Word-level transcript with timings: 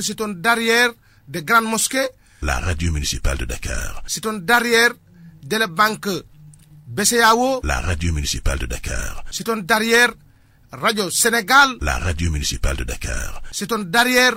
C'est 0.00 0.20
un 0.20 0.28
derrière 0.28 0.90
des 1.28 1.42
grandes 1.42 1.66
mosquées. 1.66 2.08
La 2.42 2.58
radio 2.60 2.92
municipale 2.92 3.38
de 3.38 3.44
Dakar. 3.44 4.02
C'est 4.06 4.26
un 4.26 4.34
derrière 4.34 4.90
de 5.42 5.56
la 5.56 5.66
banque 5.66 6.08
BCAO. 6.86 7.60
La 7.64 7.80
radio 7.80 8.12
municipale 8.12 8.58
de 8.58 8.66
Dakar. 8.66 9.24
C'est 9.30 9.48
un 9.48 9.58
derrière 9.58 10.10
Radio 10.72 11.10
Sénégal. 11.10 11.76
La 11.80 11.98
radio 11.98 12.30
municipale 12.32 12.76
de 12.76 12.84
Dakar. 12.84 13.42
C'est 13.52 13.70
un 13.72 13.78
derrière 13.78 14.34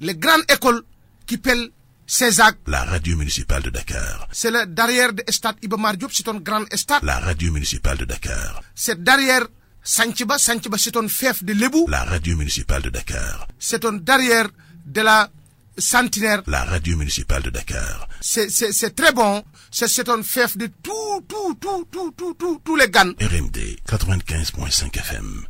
les 0.00 0.16
grandes 0.16 0.42
écoles 0.52 0.82
qui 1.26 1.38
pèlent 1.38 1.70
Césac. 2.08 2.56
La 2.66 2.84
radio 2.84 3.16
municipale 3.16 3.62
de 3.62 3.70
Dakar. 3.70 4.28
C'est 4.32 4.50
le 4.50 4.66
derrière 4.66 5.12
de 5.12 5.22
Stade 5.28 5.56
Ibamar 5.62 5.96
Diop, 5.96 6.12
c'est 6.12 6.28
un 6.28 6.34
grand 6.36 6.64
stade. 6.72 7.02
La 7.02 7.18
radio 7.20 7.52
municipale 7.52 7.98
de 7.98 8.04
Dakar. 8.04 8.62
C'est 8.74 9.02
derrière 9.02 9.46
Sanchiba, 9.82 10.36
Sanchiba 10.38 10.76
c'est 10.78 10.96
un 10.96 11.08
fief 11.08 11.42
de 11.44 11.52
Lebou. 11.54 11.86
La 11.88 12.04
radio 12.04 12.36
municipale 12.36 12.82
de 12.82 12.90
Dakar. 12.90 13.48
C'est 13.58 13.84
un 13.84 13.92
derrière 13.94 14.48
de 14.86 15.00
la 15.02 15.30
centenaire. 15.76 16.42
La 16.46 16.64
radio 16.64 16.96
municipale 16.96 17.42
de 17.42 17.50
Dakar. 17.50 18.08
C'est 18.20 18.94
très 18.94 19.12
bon. 19.12 19.44
C'est 19.70 20.08
un 20.08 20.22
fief 20.22 20.56
de 20.56 20.68
tout, 20.82 21.24
tout, 21.28 21.54
tout, 21.60 21.86
tout, 21.90 22.12
tout, 22.12 22.60
tous 22.64 22.76
les 22.76 22.88
GAN. 22.88 23.12
RMD 23.20 23.58
95.5 23.86 24.98
FM. 24.98 25.46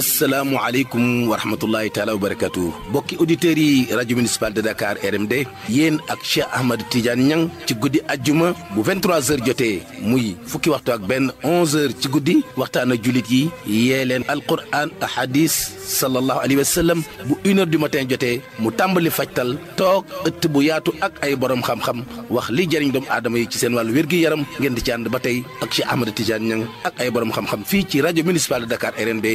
asalaamualeykum 0.00 1.28
wa 1.28 1.36
rahmatullahi 1.40 1.90
taala 1.96 2.12
wa 2.16 2.20
barakatu 2.24 2.62
bokki 2.92 3.16
auditeurs 3.20 3.58
yi 3.60 3.84
rajo 3.92 4.16
municipal 4.16 4.48
de 4.56 4.62
Dakar 4.64 4.96
RMD 5.04 5.44
yéen 5.68 6.00
ak 6.08 6.24
Cheikh 6.24 6.48
Ahmad 6.56 6.80
Tidiane 6.88 7.20
ñan 7.28 7.42
ci 7.68 7.76
guddi 7.76 8.00
ajjuma 8.14 8.54
bu 8.72 8.80
23h 8.80 9.44
jotee 9.44 9.84
muy 10.00 10.32
fukki 10.50 10.72
waxtu 10.72 10.96
ak 10.96 11.04
benn 11.10 11.28
11h 11.44 12.00
ci 12.00 12.06
guddi 12.08 12.34
waxtaan 12.56 12.94
a 12.96 12.96
jullit 12.96 13.28
yi 13.28 13.42
yee 13.68 14.00
leen 14.08 14.24
alquran 14.32 14.88
ahadis 15.04 15.52
sallallahu 16.00 16.40
alayhi 16.40 16.60
wa 16.64 16.68
sallam 16.78 16.98
bu 17.28 17.36
une 17.44 17.60
heure 17.60 17.68
du 17.68 17.76
matin 17.84 18.08
jotee 18.08 18.40
mu 18.58 18.72
tàmbali 18.72 19.12
fajtal 19.18 19.58
toog 19.76 20.08
ëtt 20.28 20.48
bu 20.48 20.64
yaatu 20.68 20.96
ak 21.06 21.12
ay 21.28 21.36
borom 21.36 21.60
xam-xam 21.60 21.98
wax 22.32 22.46
li 22.56 22.64
jariñ 22.72 22.90
doomu 22.96 23.08
adama 23.18 23.36
yi 23.36 23.44
ci 23.52 23.58
seen 23.60 23.76
wàllu 23.76 23.92
wér-gi-yaram 23.92 24.48
ngeen 24.60 24.74
di 24.76 24.82
ci 24.86 24.90
ànd 24.96 25.12
ba 25.12 25.20
tey 25.20 25.44
ak 25.60 25.68
Cheikh 25.74 25.92
Ahmad 25.92 26.08
Tidiane 26.16 26.44
Niang 26.48 26.64
ak 26.88 26.94
ay 27.00 27.10
borom 27.12 27.32
xam 27.36 27.44
fii 27.68 27.84
ci 27.90 28.00
rajo 28.00 28.24
municipal 28.24 28.64
de 28.64 28.68
Dakar 28.72 28.96
RMD 28.96 29.26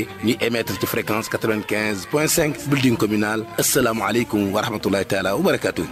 émettre 0.56 0.72
ci 0.80 0.86
fréquence 0.86 1.28
95 1.30 2.06
point 2.10 2.28
5 2.30 2.68
building 2.70 2.96
communal 2.96 3.44
asalaamaaleykum 3.60 4.54
wa 4.56 4.62
rahmatullahi 4.62 5.06
taala 5.06 5.36
wa 5.36 5.42
barakaatu. 5.42 5.86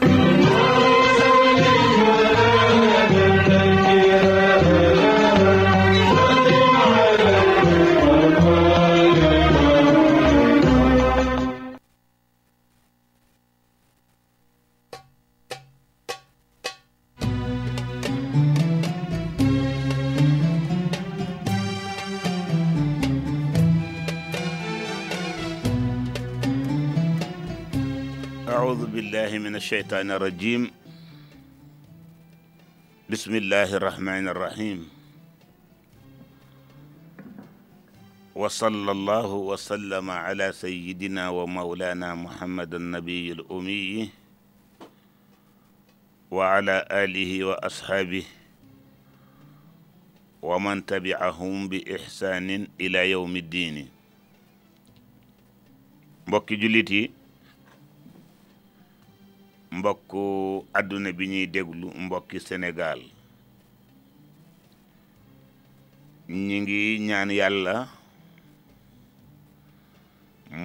من 29.53 29.57
الشيطان 29.61 30.09
الرجيم 30.11 30.71
بسم 33.09 33.35
الله 33.35 33.69
الرحمن 33.77 34.25
الرحيم 34.33 34.89
وصلى 38.35 38.91
الله 38.91 39.29
وسلم 39.33 40.09
على 40.09 40.51
سيدنا 40.57 41.29
ومولانا 41.29 42.15
محمد 42.15 42.73
النبي 42.73 43.31
الأمي 43.31 44.09
وعلى 46.31 46.85
آله 46.91 47.31
وأصحابه 47.43 48.25
ومن 50.41 50.85
تبعهم 50.85 51.67
بإحسان 51.69 52.67
إلى 52.81 53.11
يوم 53.11 53.35
الدين 53.37 53.87
بوكي 56.27 56.55
جليتي 56.55 57.22
mbokk 59.77 60.13
àdduna 60.79 61.09
bi 61.17 61.25
ñuy 61.31 61.47
déglu 61.53 61.87
mbokki 62.03 62.37
Sénégal 62.47 63.01
ñi 66.45 66.55
ngi 66.61 66.77
ñaan 67.07 67.29
yàlla 67.39 67.75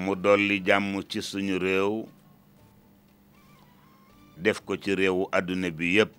mu 0.02 0.12
dolli 0.22 0.56
jàmm 0.66 0.92
ci 1.10 1.18
suñu 1.28 1.56
réew 1.64 1.94
def 4.44 4.58
ko 4.66 4.72
ci 4.82 4.90
réewu 5.00 5.22
àdduna 5.36 5.68
bi 5.78 5.86
yépp 5.96 6.16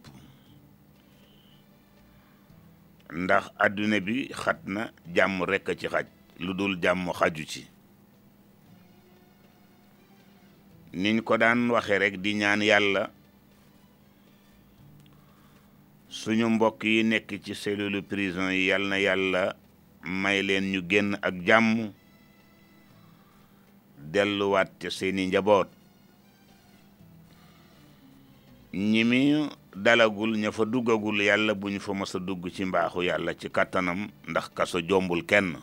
ndax 3.21 3.45
àdduna 3.65 3.97
bi 4.05 4.15
xat 4.41 4.59
na 4.73 4.81
jàmm 5.15 5.37
rekk 5.49 5.67
a 5.71 5.75
ci 5.79 5.87
xaj 5.93 6.07
lu 6.43 6.51
dul 6.57 6.73
jàmm 6.83 7.11
xaju 7.19 7.43
ci 7.51 7.68
niñ 10.93 11.21
ko 11.21 11.37
daan 11.37 11.69
waxe 11.69 11.99
rek 12.01 12.17
di 12.21 12.33
ñaan 12.35 12.61
yàlla 12.61 13.09
suñu 16.09 16.49
mbokk 16.49 16.83
yi 16.83 17.03
nekk 17.03 17.29
ci 17.45 17.53
cellule 17.53 18.01
prison 18.01 18.49
yi 18.49 18.65
yal 18.73 18.83
na 18.89 18.97
yàlla 18.97 19.55
may 20.01 20.41
leen 20.41 20.65
ñu 20.71 20.81
génn 20.89 21.13
ak 21.21 21.45
jàmm 21.45 21.93
delluwaat 24.01 24.71
ci 24.81 24.89
seeni 24.89 25.27
njaboot 25.27 25.69
ñi 28.73 29.03
mi 29.03 29.45
dalagul 29.75 30.37
ña 30.37 30.51
fa 30.51 30.65
duggagul 30.65 31.21
yàlla 31.21 31.53
bu 31.53 31.69
ñu 31.69 31.79
fa 31.79 31.93
mës 31.93 32.15
a 32.17 32.19
dugg 32.19 32.49
ci 32.51 32.65
mbaaxu 32.65 33.03
yàlla 33.03 33.37
ci 33.37 33.49
kàttanam 33.49 34.09
ndax 34.27 34.49
kaso 34.49 34.81
jombul 34.81 35.21
kenn 35.25 35.53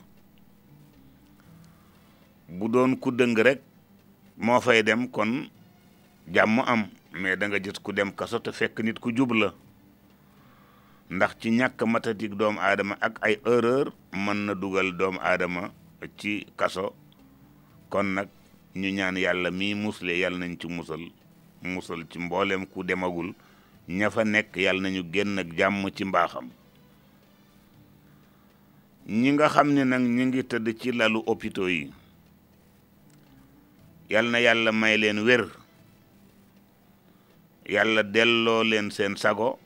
bu 2.48 2.69
doon 2.69 2.94
ku 2.97 3.10
dëng 3.10 3.34
rekk 3.36 3.60
moo 4.36 4.60
fay 4.60 4.82
dem 4.82 5.08
kon 5.08 5.48
jàmm 6.32 6.58
am 6.66 6.82
mais 7.12 7.36
danga 7.38 7.56
nga 7.58 7.60
gis 7.64 7.78
ku 7.82 7.92
dem 7.92 8.10
kaso 8.12 8.38
te 8.38 8.50
fekk 8.52 8.78
nit 8.84 8.98
ku 9.00 9.10
jub 9.16 9.32
la 9.32 9.48
ndax 11.10 11.32
ci 11.41 11.48
ñàkk 11.50 11.80
matatik 11.86 12.32
doom 12.38 12.58
aadama 12.58 12.94
ak 13.00 13.16
ay 13.24 13.34
erreur 13.44 13.92
mën 14.12 14.38
na 14.47 14.54
dugal 14.54 14.92
doom 14.98 15.16
aadama 15.22 15.70
ci 16.19 16.47
kaso 16.56 16.92
kon 17.91 18.04
nag 18.14 18.28
ñu 18.74 18.91
ñaan 18.91 19.16
yàlla 19.16 19.50
mii 19.50 19.74
musale 19.74 20.19
yàlla 20.19 20.38
nañ 20.38 20.56
ci 20.60 20.68
musal 20.68 21.00
musal 21.62 22.04
ci 22.10 22.18
mboolem 22.18 22.66
ku 22.66 22.82
demagul 22.82 23.34
ña 23.88 24.10
fa 24.10 24.24
nekk 24.24 24.56
yàlla 24.56 24.80
nañu 24.82 25.03
génn 25.12 25.38
ak 25.38 25.48
jàmm 25.56 25.91
ci 25.94 26.04
mbaaxam 26.04 26.48
ñi 29.06 29.30
nga 29.32 29.48
xam 29.48 29.68
ne 29.72 29.84
nag 29.84 30.03
ñu 30.03 30.24
ngi 30.26 30.42
tëdd 30.44 30.68
ci 30.78 30.92
lalu 30.92 31.22
hôpitaux 31.26 31.68
yi 31.68 31.91
yal 34.10 34.30
na 34.30 34.38
yàlla 34.40 34.72
may 34.72 34.96
leen 34.98 35.18
wér 35.26 35.46
yàlla 37.68 38.02
delloo 38.02 38.62
leen 38.64 38.90
seen 38.90 39.16
sago 39.16 39.58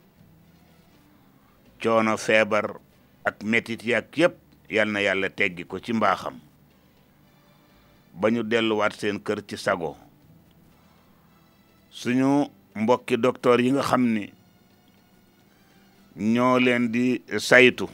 coono 1.83 2.17
feebar 2.17 2.81
ak 3.25 3.43
metit 3.45 3.85
yàq 3.85 4.17
yépp 4.17 4.35
yal 4.71 4.89
na 4.93 5.01
yàlla 5.05 5.29
teggi 5.31 5.65
ko 5.65 5.79
ci 5.79 5.93
mbaaxam 5.93 6.41
ba 8.15 8.31
ñu 8.33 8.43
delluwaat 8.43 8.95
seen 8.97 9.21
kër 9.21 9.45
ci 9.47 9.57
sago 9.59 9.97
suñu 11.91 12.49
mbokki 12.75 13.17
doktoor 13.19 13.61
yi 13.61 13.73
nga 13.73 13.83
xam 13.83 14.03
ni 14.13 14.33
ñoo 16.33 16.59
leen 16.59 16.89
di 16.93 17.21
saytu 17.39 17.89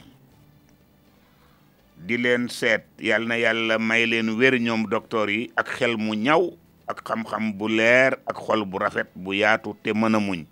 di 1.97 2.17
leen 2.17 2.45
seet 2.49 2.85
yal 3.01 3.25
na 3.25 3.35
yàlla 3.37 3.77
may 3.79 4.05
leen 4.05 4.29
wér 4.37 4.55
ñoom 4.61 4.85
docteur 4.89 5.29
yi 5.29 5.49
ak 5.55 5.67
xel 5.77 5.97
mu 5.97 6.13
ñaw 6.13 6.53
ak 6.87 7.01
xam-xam 7.05 7.53
bu 7.57 7.67
leer 7.67 8.13
ak 8.29 8.37
xol 8.37 8.65
bu 8.65 8.77
rafet 8.77 9.09
bu 9.15 9.33
yaatu 9.33 9.73
te 9.83 9.91
mën 9.93 10.13
muñ 10.21 10.45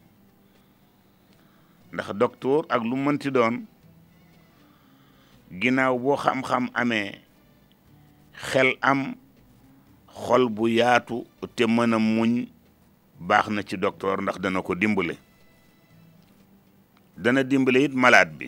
ndax 1.93 2.09
docteur 2.17 2.65
ak 2.69 2.81
lu 2.83 2.95
mënti 2.97 3.31
doon 3.31 3.65
ginnaaw 5.61 5.97
boo 5.99 6.17
xam-xam 6.17 6.69
amee 6.73 7.21
xel 8.49 8.73
am 8.81 9.13
xol 10.07 10.49
bu 10.49 10.67
yaatu 10.67 11.23
te 11.55 11.65
mëna 11.67 11.97
muñ 12.01 12.47
baax 13.19 13.49
na 13.49 13.61
ci 13.63 13.77
docteur 13.77 14.21
ndax 14.21 14.39
dana 14.41 14.61
ko 14.61 14.75
dimbale 14.75 15.15
dana 17.17 17.43
dimbale 17.43 17.83
it 17.85 17.93
malade 17.93 18.33
bi 18.39 18.47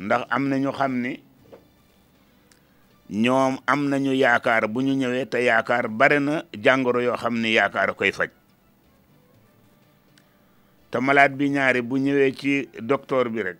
ndax 0.00 0.22
am 0.34 0.44
na 0.48 0.56
ñu 0.58 0.72
xam 0.78 0.92
ni 1.02 1.12
ñoom 3.22 3.52
am 3.72 3.80
nañu 3.90 4.12
yaakaar 4.22 4.64
bu 4.72 4.80
ñu 4.86 4.92
ñëwee 5.00 5.26
te 5.30 5.38
yaakaar 5.48 5.86
bare 5.98 6.18
na 6.26 6.34
jàngoro 6.64 7.00
yoo 7.06 7.16
xam 7.22 7.34
ni 7.42 7.48
yaakaar 7.58 7.90
koy 7.98 8.12
faj 8.16 8.30
te 10.90 10.98
malade 11.06 11.34
bi 11.38 11.46
ñaari 11.54 11.80
bu 11.88 11.96
ñëwee 12.04 12.30
ci 12.40 12.52
doktor 12.90 13.28
bi 13.34 13.42
rek 13.42 13.58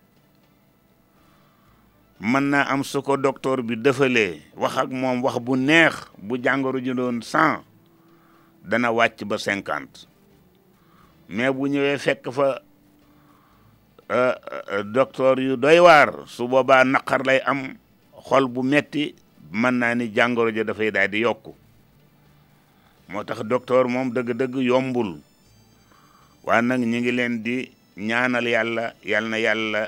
mën 2.30 2.44
na 2.50 2.60
am 2.72 2.82
su 2.90 2.98
ko 3.06 3.12
docteur 3.16 3.58
bi 3.68 3.74
dëfalee 3.84 4.34
wax 4.62 4.74
ak 4.82 4.90
moom 5.00 5.18
wax 5.24 5.36
bu 5.46 5.54
neex 5.56 5.94
bu 6.26 6.34
jàngoro 6.44 6.78
ji 6.80 6.92
doon 6.94 7.20
cent 7.22 7.60
dana 8.70 8.88
wàcc 8.96 9.24
ba 9.28 9.36
cinquante 9.38 10.06
mais 11.28 11.52
bu 11.52 11.66
ñëwee 11.68 11.98
fekk 11.98 12.24
fa 12.36 12.48
Euh, 14.12 14.34
euh, 14.72 14.82
docteur 14.82 15.38
yu 15.38 15.54
doy 15.56 15.78
waar 15.78 16.10
su 16.34 16.42
boobaa 16.52 16.82
naqar 16.84 17.22
lay 17.26 17.38
am 17.50 17.60
xol 18.26 18.48
bu 18.50 18.60
metti 18.66 19.14
mën 19.52 19.70
naa 19.74 19.94
ni 19.94 20.08
jàngoro 20.16 20.50
ja 20.50 20.64
dafay 20.64 20.90
daal 20.90 21.06
di 21.12 21.20
yokku 21.20 21.52
moo 23.10 23.22
tax 23.22 23.38
docteur 23.46 23.84
moom 23.86 24.10
dëgg-dëgg 24.14 24.56
yombul 24.66 25.20
waaye 26.44 26.62
nag 26.62 26.80
ñi 26.80 26.98
ngi 27.00 27.12
leen 27.12 27.38
di 27.44 27.70
ñaanal 27.98 28.46
yàlla 28.54 28.84
yal 29.12 29.24
na 29.30 29.36
yàlla 29.38 29.80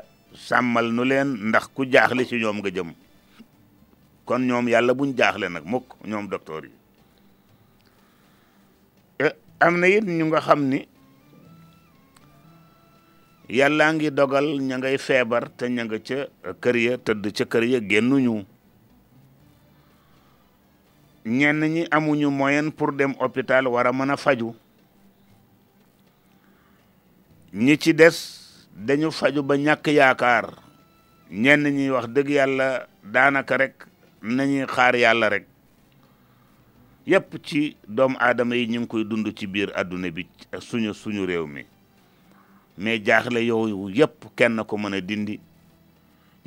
sàmmal 0.46 0.86
nu 0.94 1.02
leen 1.04 1.28
ndax 1.48 1.66
ku 1.74 1.82
jaaxle 1.90 2.22
ci 2.24 2.36
ñoom 2.36 2.58
nga 2.58 2.70
jëm 2.76 2.94
kon 4.24 4.38
ñoom 4.46 4.68
yàlla 4.68 4.94
buñ 4.94 5.16
jaaxle 5.18 5.48
nag 5.50 5.64
mukk 5.66 5.88
ñoom 6.08 6.28
docteur 6.28 6.62
yi 6.66 6.72
eh, 9.26 9.34
am 9.58 9.80
na 9.80 9.88
it 9.88 10.06
ñu 10.06 10.24
nga 10.30 10.38
xam 10.46 10.60
ni 10.70 10.86
yàllaa 13.52 13.92
ngi 13.92 14.10
dogal 14.16 14.46
ña 14.68 14.78
ngay 14.78 14.98
feebar 15.06 15.44
te 15.56 15.64
ña 15.76 15.82
nga 15.84 15.98
ca 16.08 16.20
kër 16.62 16.76
ya 16.84 16.94
tëdd 17.04 17.24
ca 17.36 17.44
kër 17.52 17.64
ya 17.72 17.78
génnuñu 17.84 18.40
ñenn 21.38 21.60
ñi 21.74 21.82
amuñu 21.96 22.30
moyen 22.30 22.72
pour 22.72 22.92
dem 22.96 23.12
hopital 23.20 23.66
war 23.68 23.86
a 23.86 23.92
mën 23.92 24.10
a 24.10 24.16
faju 24.16 24.54
ñi 27.52 27.76
ci 27.76 27.92
des 27.92 28.16
dañu 28.72 29.10
faju 29.12 29.42
ba 29.42 29.56
ñàkk 29.56 29.86
yaakaar 29.86 30.46
ñenn 31.30 31.68
ñi 31.76 31.90
wax 31.90 32.06
dëgg 32.08 32.28
yàlla 32.30 32.88
daanaka 33.04 33.56
rek 33.56 33.74
nañuy 34.22 34.64
xaar 34.66 34.96
yàlla 34.96 35.28
rekk 35.28 35.46
yépp 37.06 37.36
ci 37.44 37.76
doomu 37.86 38.16
aadama 38.18 38.54
yi 38.56 38.66
ñu 38.68 38.80
ngi 38.80 38.88
koy 38.88 39.04
dund 39.04 39.28
ci 39.36 39.46
biir 39.46 39.68
àdduna 39.76 40.10
bi 40.10 40.26
suñu 40.60 40.94
suñu 40.94 41.26
réew 41.26 41.46
mi 41.46 41.62
mais 42.76 43.00
jaaxle 43.04 43.40
yow 43.44 43.90
yëpp 43.98 44.22
kenn 44.36 44.56
ko 44.68 44.74
mën 44.78 44.94
a 44.94 45.00
dindi 45.00 45.40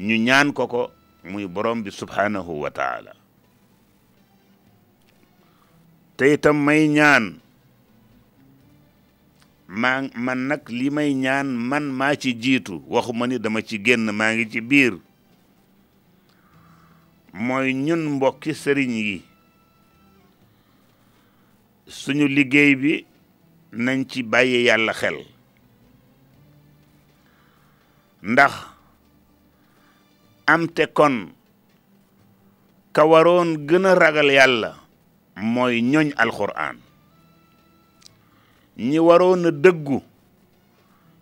ñu 0.06 0.16
ñaan 0.26 0.54
ko 0.54 0.68
ko 0.68 0.82
muy 1.24 1.46
borom 1.48 1.84
bi 1.84 1.92
subhanahu 1.92 2.62
wataala 2.64 3.12
taala 6.18 6.38
te 6.38 6.50
may 6.52 6.88
ñaan 6.88 7.40
maa 9.68 10.02
man 10.26 10.48
nag 10.48 10.68
lii 10.70 10.90
may 10.90 11.14
ñaan 11.14 11.46
man 11.56 11.84
maa 11.94 12.16
ci 12.16 12.34
jiitu 12.34 12.82
waxuma 12.88 13.28
ni 13.28 13.38
dama 13.40 13.62
ci 13.62 13.78
génn 13.86 14.12
maa 14.12 14.34
ngi 14.34 14.50
ci 14.52 14.62
biir 14.62 14.94
mooy 17.34 17.74
ñun 17.74 18.04
mbokki 18.16 18.54
sëriñ 18.54 18.92
yi 18.92 19.22
suñu 21.88 22.28
liggéey 22.28 22.76
bi 22.76 23.06
nañ 23.74 24.06
ci 24.10 24.24
bàyyi 24.24 24.64
yàlla 24.66 24.94
xel 24.94 25.35
ndax 28.26 28.54
am 30.48 30.66
kon 30.98 31.16
ka 32.96 33.04
waroon 33.10 33.50
gën 33.68 33.86
a 33.86 33.94
ragal 34.02 34.30
yàlla 34.38 34.70
mooy 35.54 35.82
ñoñ 35.92 36.08
alxuraan 36.24 36.76
ñi 38.88 38.98
waroon 39.08 39.46
a 39.46 39.52
dëggu 39.64 39.98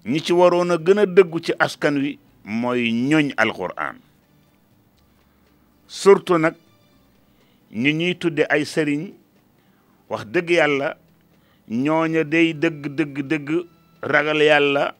ñi 0.09 0.19
ci 0.25 0.31
waroon 0.39 0.71
a 0.73 0.77
gën 0.85 0.99
a 0.99 1.05
dëggu 1.15 1.37
ci 1.45 1.51
askan 1.65 1.95
wi 2.03 2.11
mooy 2.45 2.91
ñoñ 3.09 3.25
alxuraan 3.37 3.95
surtout 5.87 6.39
nag 6.41 6.55
ñi 7.81 7.91
ñuy 7.99 8.15
tudde 8.15 8.43
ay 8.49 8.63
sëriñ 8.65 9.01
wax 10.09 10.23
dëgg 10.33 10.49
yàlla 10.49 10.97
ñooña 11.67 12.23
day 12.23 12.53
dëgg 12.53 12.81
dëgg 12.97 13.15
dëgg 13.29 13.47
ragal 14.07 14.39
yàlla 14.51 14.95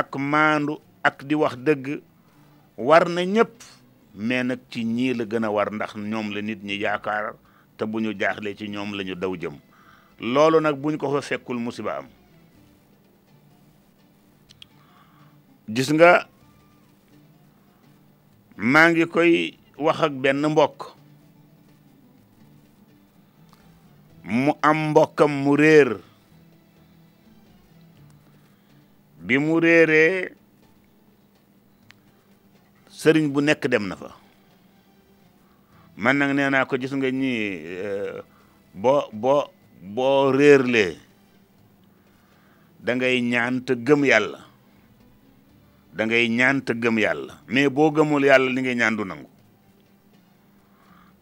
ak 0.00 0.10
maandu 0.30 0.74
ak 1.04 1.28
di 1.28 1.36
wax 1.36 1.54
dëgg 1.60 2.00
war 2.80 3.04
na 3.12 3.22
ñépp 3.28 3.52
mais 4.16 4.40
nag 4.42 4.60
ci 4.72 4.84
ñii 4.88 5.14
la 5.20 5.24
gën 5.28 5.44
a 5.44 5.50
war 5.52 5.68
ndax 5.70 5.94
ñoom 6.00 6.32
la 6.32 6.40
nit 6.40 6.64
ñi 6.64 6.80
yaakaar 6.80 7.34
te 7.76 7.84
bu 7.84 8.00
ñu 8.00 8.12
jaaxlee 8.18 8.56
ci 8.56 8.68
ñoom 8.72 8.92
lañu 8.96 9.12
daw 9.14 9.36
jëm 9.36 9.56
loolu 10.18 10.60
nag 10.64 10.76
buñ 10.80 10.96
ko 10.96 11.12
fa 11.12 11.20
fekkul 11.20 11.58
musiba 11.60 11.98
am 12.00 12.06
gis 15.68 15.92
nga 15.92 16.24
maa 18.56 18.88
ngi 18.88 19.04
koy 19.14 19.58
wax 19.76 19.98
ak 20.08 20.12
benn 20.22 20.40
mbokk 20.52 20.80
mu 24.42 24.52
am 24.68 24.78
mbokkam 24.96 25.28
mu 25.42 25.52
réer 25.56 26.00
bi 29.26 29.36
mu 29.38 29.60
réeree 29.60 30.43
sëriñ 33.04 33.28
bu 33.32 33.40
nekk 33.44 33.66
dem 33.68 33.84
na 33.84 33.96
fa 34.00 34.08
man 35.96 36.16
nag 36.16 36.32
nee 36.32 36.48
naa 36.48 36.64
ko 36.64 36.76
gis 36.80 36.94
nga 36.96 37.10
ñii 37.12 37.44
eh, 37.84 38.18
boo 38.72 39.08
boo 39.12 39.52
boo 39.94 40.32
réerlee 40.32 40.96
da 42.80 42.94
ngay 42.96 43.20
ñaan 43.20 43.60
te 43.68 43.74
gëm 43.86 44.04
yàlla 44.08 44.40
da 45.92 46.02
ngay 46.08 46.28
ñaan 46.32 46.64
te 46.64 46.72
gëm 46.82 46.96
yàlla 47.04 47.34
mais 47.46 47.68
boo 47.68 47.92
gëmul 47.92 48.24
yàlla 48.24 48.48
li 48.50 48.60
ngay 48.64 48.74
ñaan 48.80 48.96
du 48.96 49.04
nangu 49.04 49.28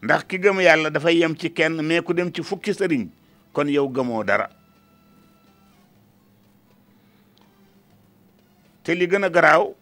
ndax 0.07 0.23
ki 0.31 0.39
gëm 0.39 0.61
yàlla 0.63 0.91
dafay 0.95 1.19
yem 1.19 1.35
ci 1.35 1.51
kenn 1.53 1.83
mais 1.83 2.01
ku 2.07 2.15
dem 2.15 2.31
ci 2.31 2.43
fukki 2.47 2.71
sëriñ 2.73 3.09
kon 3.53 3.67
yow 3.67 3.91
gëmoo 3.91 4.23
dara 4.23 4.47
te 8.87 8.95
li 8.95 9.07
gën 9.11 9.25
a 9.27 9.31
garaaw 9.31 9.82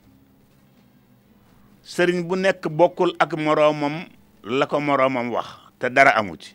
sëriñ 1.90 2.22
bu 2.28 2.36
nekk 2.36 2.68
bokkul 2.70 3.16
ak 3.18 3.34
moroomam 3.34 4.06
la 4.44 4.66
ko 4.66 4.80
moroomam 4.80 5.30
wax 5.34 5.46
te 5.78 5.88
dara 5.90 6.12
amu 6.14 6.36
ci 6.38 6.54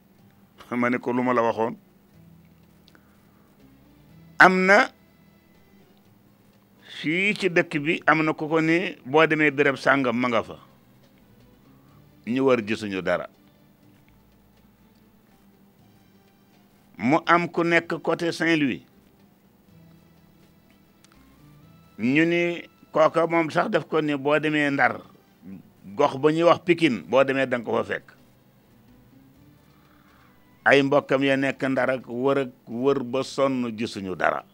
ma 0.78 0.88
ne 0.88 0.96
ko 0.98 1.12
lu 1.12 1.22
ma 1.22 1.34
la 1.34 1.42
waxoon 1.42 1.76
am 4.38 4.64
na 4.64 4.78
fii 6.98 7.36
ci 7.36 7.50
dëkk 7.52 7.72
bi 7.84 8.00
am 8.06 8.24
na 8.24 8.32
ku 8.32 8.48
ko 8.48 8.60
ni 8.60 8.96
boo 9.04 9.26
demee 9.26 9.50
béréb 9.52 9.76
sàngam 9.76 10.16
ma 10.16 10.28
nga 10.28 10.42
fa 10.42 10.56
ñu 12.26 12.46
war 12.48 12.64
gisuñu 12.64 13.02
dara 13.02 13.28
mu 16.96 17.20
am 17.26 17.48
ku 17.52 17.64
nekk 17.64 18.00
côté 18.00 18.32
Saint-Louis 18.32 18.82
ñu 22.00 22.24
ni 22.24 22.71
koko 22.92 23.26
mom 23.26 23.48
sax 23.50 23.72
daf 23.72 23.88
ko 23.88 24.00
ni 24.04 24.14
bo 24.14 24.36
demé 24.38 24.68
ndar 24.70 25.00
gox 25.96 26.14
ba 26.20 26.28
ñuy 26.30 26.44
wax 26.44 26.60
pikin 26.62 27.08
bo 27.08 27.24
demé 27.24 27.48
dang 27.48 27.64
ko 27.64 27.80
fa 27.80 27.84
fekk 27.84 28.12
ay 30.68 30.82
mbokam 30.84 31.24
ya 31.24 31.36
nek 31.36 31.56
ndar 31.58 31.90
ak 31.90 32.04
wër 32.06 32.38
ak 32.46 32.52
wër 32.68 32.98
ba 33.02 33.24
sonn 33.24 33.72
gisuñu 33.72 34.14
dara 34.14 34.44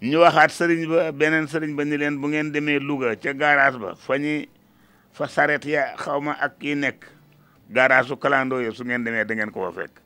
ñu 0.00 0.18
waxat 0.22 0.54
sëriñ 0.54 0.86
ba 0.86 1.12
benen 1.12 1.50
sëriñ 1.50 1.74
ba 1.74 1.84
ni 1.84 1.98
leen 1.98 2.20
bu 2.22 2.28
ngeen 2.30 2.54
Louga 2.86 3.18
ci 3.18 3.34
garage 3.34 3.78
ba 3.78 3.98
fa 3.98 4.14
fa 5.12 5.26
saret 5.26 5.66
ya 5.66 5.98
xawma 5.98 6.38
ak 6.38 6.62
yi 6.62 6.74
nek 6.76 7.02
garage 7.70 8.08
su 8.08 8.16
kalandoo 8.16 8.62
ya 8.62 8.70
su 8.70 8.84
ngeen 8.84 9.02
demee 9.04 9.26
da 9.26 9.34
ngeen 9.34 9.50
ko 9.50 9.66
fa 9.66 9.82
fekk 9.82 9.98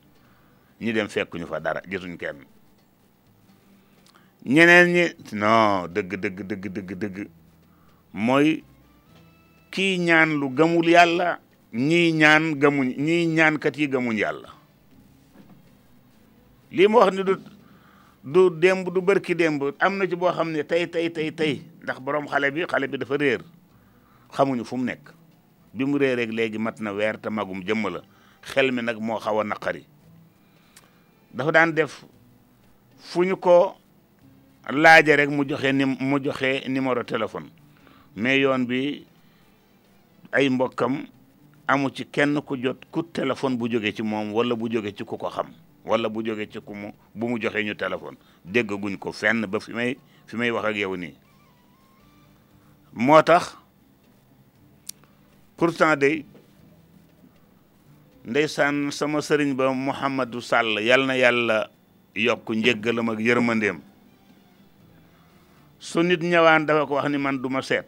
ñi 0.80 0.92
dem 0.92 1.06
ñu 1.38 1.46
fa 1.46 1.60
dara 1.60 1.80
gisuñ 1.84 2.16
kenn 2.16 2.48
ñeneen 4.44 4.88
ñi 4.92 5.04
non 5.38 5.86
dëgg 5.94 6.14
dëgg 6.18 6.40
dëgg 6.46 6.64
dëgg 6.74 6.92
dëgg 6.98 7.28
mooy 8.12 8.64
kii 9.70 9.98
ñaan 9.98 10.34
lu 10.38 10.50
gëmul 10.50 10.88
yàlla 10.88 11.38
ñii 11.72 12.12
ñaan 12.12 12.58
gëmuñ 12.60 12.96
ñii 12.98 13.26
ñaankat 13.26 13.76
yi 13.78 13.86
gëmuñ 13.88 14.18
yàlla 14.18 14.48
lii 16.72 16.88
ma 16.88 17.04
xam 17.06 17.14
ni 17.16 17.22
du 17.24 17.34
du 18.24 18.50
démb 18.58 18.88
du 18.92 19.00
bërki 19.02 19.34
démb 19.34 19.62
am 19.78 19.96
na 19.98 20.06
ci 20.08 20.16
boo 20.16 20.32
xam 20.32 20.50
ne 20.50 20.64
tey 20.64 20.90
tey 20.90 21.10
tey 21.10 21.32
tey 21.32 21.62
ndax 21.82 22.00
boroom 22.00 22.26
xale 22.28 22.50
bi 22.50 22.66
xale 22.66 22.88
bi 22.88 22.98
dafa 22.98 23.16
réer 23.16 23.40
xamuñu 24.32 24.64
fu 24.64 24.76
mu 24.76 24.84
nekk 24.84 25.14
bi 25.72 25.84
mu 25.84 25.98
réer 25.98 26.16
rek 26.16 26.32
léegi 26.32 26.58
mat 26.58 26.80
na 26.80 26.92
weer 26.92 27.16
te 27.20 27.28
magum 27.30 27.62
jëmm 27.62 27.86
xel 28.42 28.72
mi 28.72 28.82
nag 28.82 28.98
moo 28.98 29.18
xaw 29.20 29.40
a 29.40 29.44
naqari 29.44 29.86
dafa 31.30 31.52
daan 31.52 31.70
def 31.74 32.04
fu 32.98 33.22
ñu 33.22 33.36
ko 33.36 33.78
laaja 34.70 35.16
rek 35.16 35.30
mu 35.30 35.42
joxe 35.48 35.72
ni 35.72 35.84
joxe 36.22 36.62
numéro 36.68 37.02
téléphone 37.04 37.46
mais 38.14 38.38
yoon 38.40 38.64
bi 38.66 39.04
ay 40.32 40.48
mbokkam 40.50 41.02
amu 41.66 41.88
ci 41.92 42.04
kenn 42.06 42.40
ku 42.42 42.56
jot 42.62 42.78
ku 42.92 43.00
téléphone 43.12 43.56
bu 43.56 43.68
jóge 43.70 43.94
ci 43.94 44.02
moom 44.02 44.32
wala 44.32 44.54
bu 44.54 44.68
jóge 44.70 44.94
ci 44.94 45.04
ku 45.04 45.16
ko 45.16 45.28
xam 45.30 45.48
wala 45.84 46.08
bu 46.08 46.22
jóge 46.24 46.46
ci 46.48 46.60
ku 46.60 46.74
mu 46.74 46.92
bu 47.14 47.26
mu 47.28 47.38
joxe 47.42 47.64
ñu 47.64 47.74
téléphone 47.74 48.16
déggaguñ 48.44 48.96
ko 48.98 49.12
fenn 49.12 49.46
ba 49.46 49.58
fi 49.60 49.72
may 49.72 49.96
fi 50.26 50.36
may 50.36 50.50
wax 50.50 50.64
ak 50.68 50.76
yow 50.76 50.96
nii 50.96 51.14
moo 52.94 53.20
tax 53.22 53.56
pourtant 55.56 55.96
day 55.96 56.24
ndeysaan 58.24 58.90
sama 58.92 59.20
sëriñ 59.22 59.54
ba 59.56 59.72
Mouhamadou 59.72 60.40
Sall 60.40 60.78
yal 60.82 61.04
na 61.06 61.14
yàlla 61.16 61.70
yokk 62.14 62.48
njëggalam 62.54 63.08
ak 63.10 63.18
yërmandeem 63.18 63.80
su 65.82 65.98
nit 66.06 66.22
ñëwaan 66.22 66.62
dafa 66.66 66.86
ko 66.86 66.94
wax 66.94 67.08
ni 67.10 67.18
man 67.18 67.42
duma 67.42 67.60
seet 67.60 67.86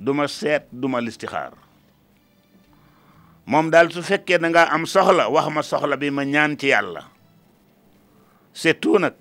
duma 0.00 0.24
seet 0.28 0.64
duma 0.72 0.98
listixaar 0.98 1.52
moom 3.44 3.68
daal 3.70 3.92
su 3.92 4.00
fekkee 4.02 4.38
da 4.40 4.48
ngaa 4.48 4.72
am 4.72 4.86
soxla 4.86 5.28
wax 5.28 5.46
ma 5.52 5.60
soxla 5.62 6.00
bi 6.00 6.08
ma 6.10 6.24
ñaan 6.24 6.56
ci 6.56 6.68
yàlla 6.72 7.04
c'est 8.54 8.80
nag 8.86 9.12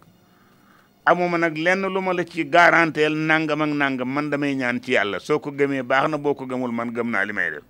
amuma 1.06 1.38
nag 1.38 1.58
lenn 1.58 1.84
lu 1.92 2.00
ma 2.00 2.14
la 2.14 2.24
ci 2.26 2.46
garanteel 2.48 3.12
nangam 3.14 3.62
ak 3.62 3.72
nangam 3.76 4.08
man 4.08 4.30
damay 4.30 4.56
ñaan 4.56 4.80
ci 4.82 4.94
yàlla 4.94 5.20
soo 5.20 5.40
ko 5.40 5.52
gëmee 5.52 5.84
baax 5.84 6.08
na 6.10 6.18
boo 6.18 6.34
ko 6.34 6.48
gëmul 6.48 6.72
man 6.72 6.94
gëm 6.96 7.12
naa 7.12 7.26
li 7.26 7.34
may 7.34 7.52
def 7.52 7.66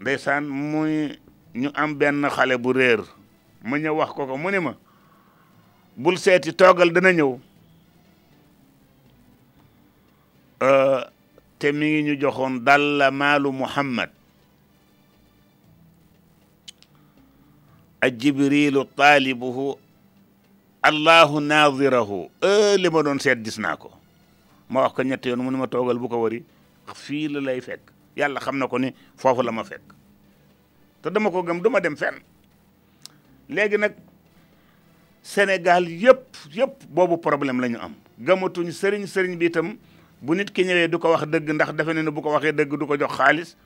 ndeysaan 0.00 0.44
muy 0.48 1.20
ñu 1.54 1.68
am 1.74 1.94
benn 1.98 2.24
xale 2.30 2.56
bu 2.56 2.72
réer 2.72 3.04
ma 3.60 3.76
ñëw 3.76 3.92
wax 3.94 4.10
ko 4.16 4.24
ko 4.26 4.38
mu 4.38 4.48
ne 4.50 4.58
ma 4.60 4.72
bul 5.98 6.16
seeti 6.22 6.54
toogal 6.54 6.92
dana 6.94 7.10
ñëw 7.18 7.32
euh, 10.62 11.02
te 11.58 11.68
mi 11.76 11.88
ngi 11.90 12.00
ñu 12.06 12.14
joxoon 12.22 12.62
dalla 12.66 13.10
maalu 13.10 13.48
muhammad 13.52 14.10
a 18.00 18.06
jibrilu 18.20 18.84
taalibuhu 18.98 19.74
allahu 20.88 21.40
naadirahu 21.50 22.18
euh, 22.46 22.76
li 22.82 22.88
ma 22.94 23.02
doon 23.02 23.18
seet 23.18 23.42
gis 23.44 23.58
naa 23.58 23.74
ko 23.76 23.90
ma 24.70 24.84
wax 24.86 24.92
ko 24.96 25.02
ñetti 25.02 25.28
yoon 25.28 25.42
mu 25.42 25.50
ne 25.50 25.58
ma 25.58 25.66
toogal 25.66 25.98
bu 25.98 26.06
ko 26.08 26.22
wari 26.22 26.44
fii 26.94 27.26
la 27.28 27.40
lay 27.40 27.60
fekk 27.60 27.90
yàlla 28.16 28.38
xam 28.40 28.54
na 28.58 28.70
ko 28.70 28.78
ni 28.78 28.94
foofu 29.16 29.42
la 29.42 29.50
ma 29.52 29.64
fekk 29.64 29.82
te 31.02 31.10
dama 31.10 31.30
ko 31.30 31.42
gëm 31.42 31.58
duma 31.62 31.80
dem 31.80 31.96
fenn 31.98 32.22
léegi 33.50 33.82
nag 33.82 33.94
Sénégal 35.22 35.88
yépp 35.88 36.24
yépp 36.52 36.70
boobu 36.88 37.16
problème 37.18 37.60
lañu 37.60 37.76
am 37.78 37.92
gëmatuñ 38.20 38.70
sëriñ 38.72 39.06
sëriñ 39.06 39.36
bi 39.38 39.46
itam 39.46 39.76
bu 40.22 40.34
nit 40.34 40.50
ki 40.52 40.62
ñëwee 40.64 40.88
du 40.88 40.98
ko 40.98 41.10
wax 41.10 41.26
dëgg 41.26 41.52
ndax 41.54 41.72
defe 41.76 41.92
ne 41.94 42.10
bu 42.10 42.22
ko 42.22 42.30
waxee 42.32 42.52
dëgg 42.52 42.78
du 42.78 42.86
jox 42.86 43.12
xaalis 43.16 43.56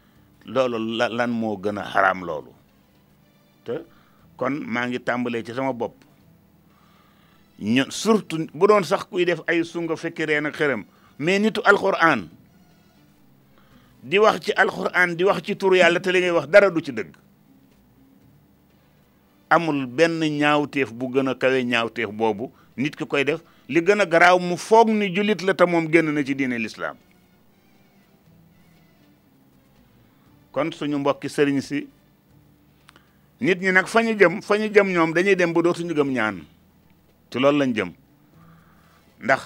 loolu 0.47 0.79
lan 1.17 1.31
moo 1.31 1.57
gën 1.57 1.79
a 1.79 2.13
loolu 2.15 2.53
te 3.65 3.75
kon 4.37 4.59
maa 4.67 4.87
ngi 4.87 4.99
tàmbalee 5.01 5.45
ci 5.45 5.55
sama 5.55 5.73
bopp 5.73 5.95
ñu 7.61 7.85
surtout 7.91 8.47
bu 8.55 8.67
doon 8.67 8.83
sax 8.85 9.05
kuy 9.05 9.25
def 9.25 9.41
ay 9.47 9.63
sunga 9.65 9.97
fekki 9.97 10.27
reen 10.27 10.47
ak 10.47 10.55
xërëm 10.57 10.85
mais 11.19 11.39
nitu 11.39 11.61
di 14.03 14.19
wax 14.19 14.41
ci 14.41 14.53
alxuraan 14.57 15.15
di 15.17 15.25
wax 15.25 15.43
ci 15.43 15.55
turu 15.57 15.77
yàlla 15.77 16.01
te 16.01 16.11
li 16.13 16.19
ngay 16.21 16.31
wax 16.31 16.49
dara 16.49 16.71
du 16.71 16.81
ci 16.81 16.93
dëgg 16.93 17.15
amul 19.53 19.87
benn 19.87 20.21
ñaawteef 20.25 20.91
bu 20.93 21.13
gën 21.13 21.29
a 21.29 21.35
kawe 21.35 21.63
ñaawteef 21.65 22.09
boobu 22.11 22.51
nit 22.77 22.97
ki 22.97 23.05
koy 23.07 23.25
def 23.25 23.41
li 23.69 23.81
gën 23.83 24.01
a 24.01 24.07
garaaw 24.07 24.39
mu 24.41 24.57
foog 24.57 24.89
ni 24.89 25.13
jullit 25.15 25.43
la 25.45 25.53
te 25.55 25.65
moom 25.69 25.91
génn 25.93 26.09
na 26.13 26.25
ci 26.25 26.35
diine 26.35 26.57
lislaam 26.59 26.97
kon 30.53 30.73
suñu 30.73 30.97
mbokki 30.99 31.29
sëriñ 31.29 31.61
si 31.61 31.87
nit 33.41 33.61
ñi 33.61 33.73
nag 33.73 33.87
fa 33.87 34.03
ñu 34.03 34.17
jëm 34.19 34.41
fa 34.43 34.57
ñu 34.57 34.69
jëm 34.75 34.89
ñoom 34.93 35.13
dañuy 35.13 35.37
dem 35.37 35.53
ba 35.53 35.63
dootuñu 35.63 35.95
gëm 35.95 36.13
ñaan 36.13 36.43
ci 37.31 37.39
loolu 37.39 37.59
lañ 37.59 37.75
jëm 37.75 37.93
ndax 39.21 39.43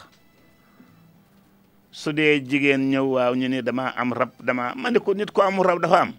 su 1.90 2.12
dee 2.12 2.40
jigéen 2.46 2.90
ñëw 2.90 3.02
waaw 3.08 3.34
ñu 3.34 3.48
ne 3.48 3.62
dama 3.62 3.90
am 3.96 4.12
rab 4.12 4.30
dama 4.40 4.72
ma 4.76 4.90
ne 4.90 4.98
ko 4.98 5.14
nit 5.14 5.30
ko 5.30 5.42
amul 5.42 5.66
rab 5.66 5.80
dafa 5.82 6.00
am 6.00 6.12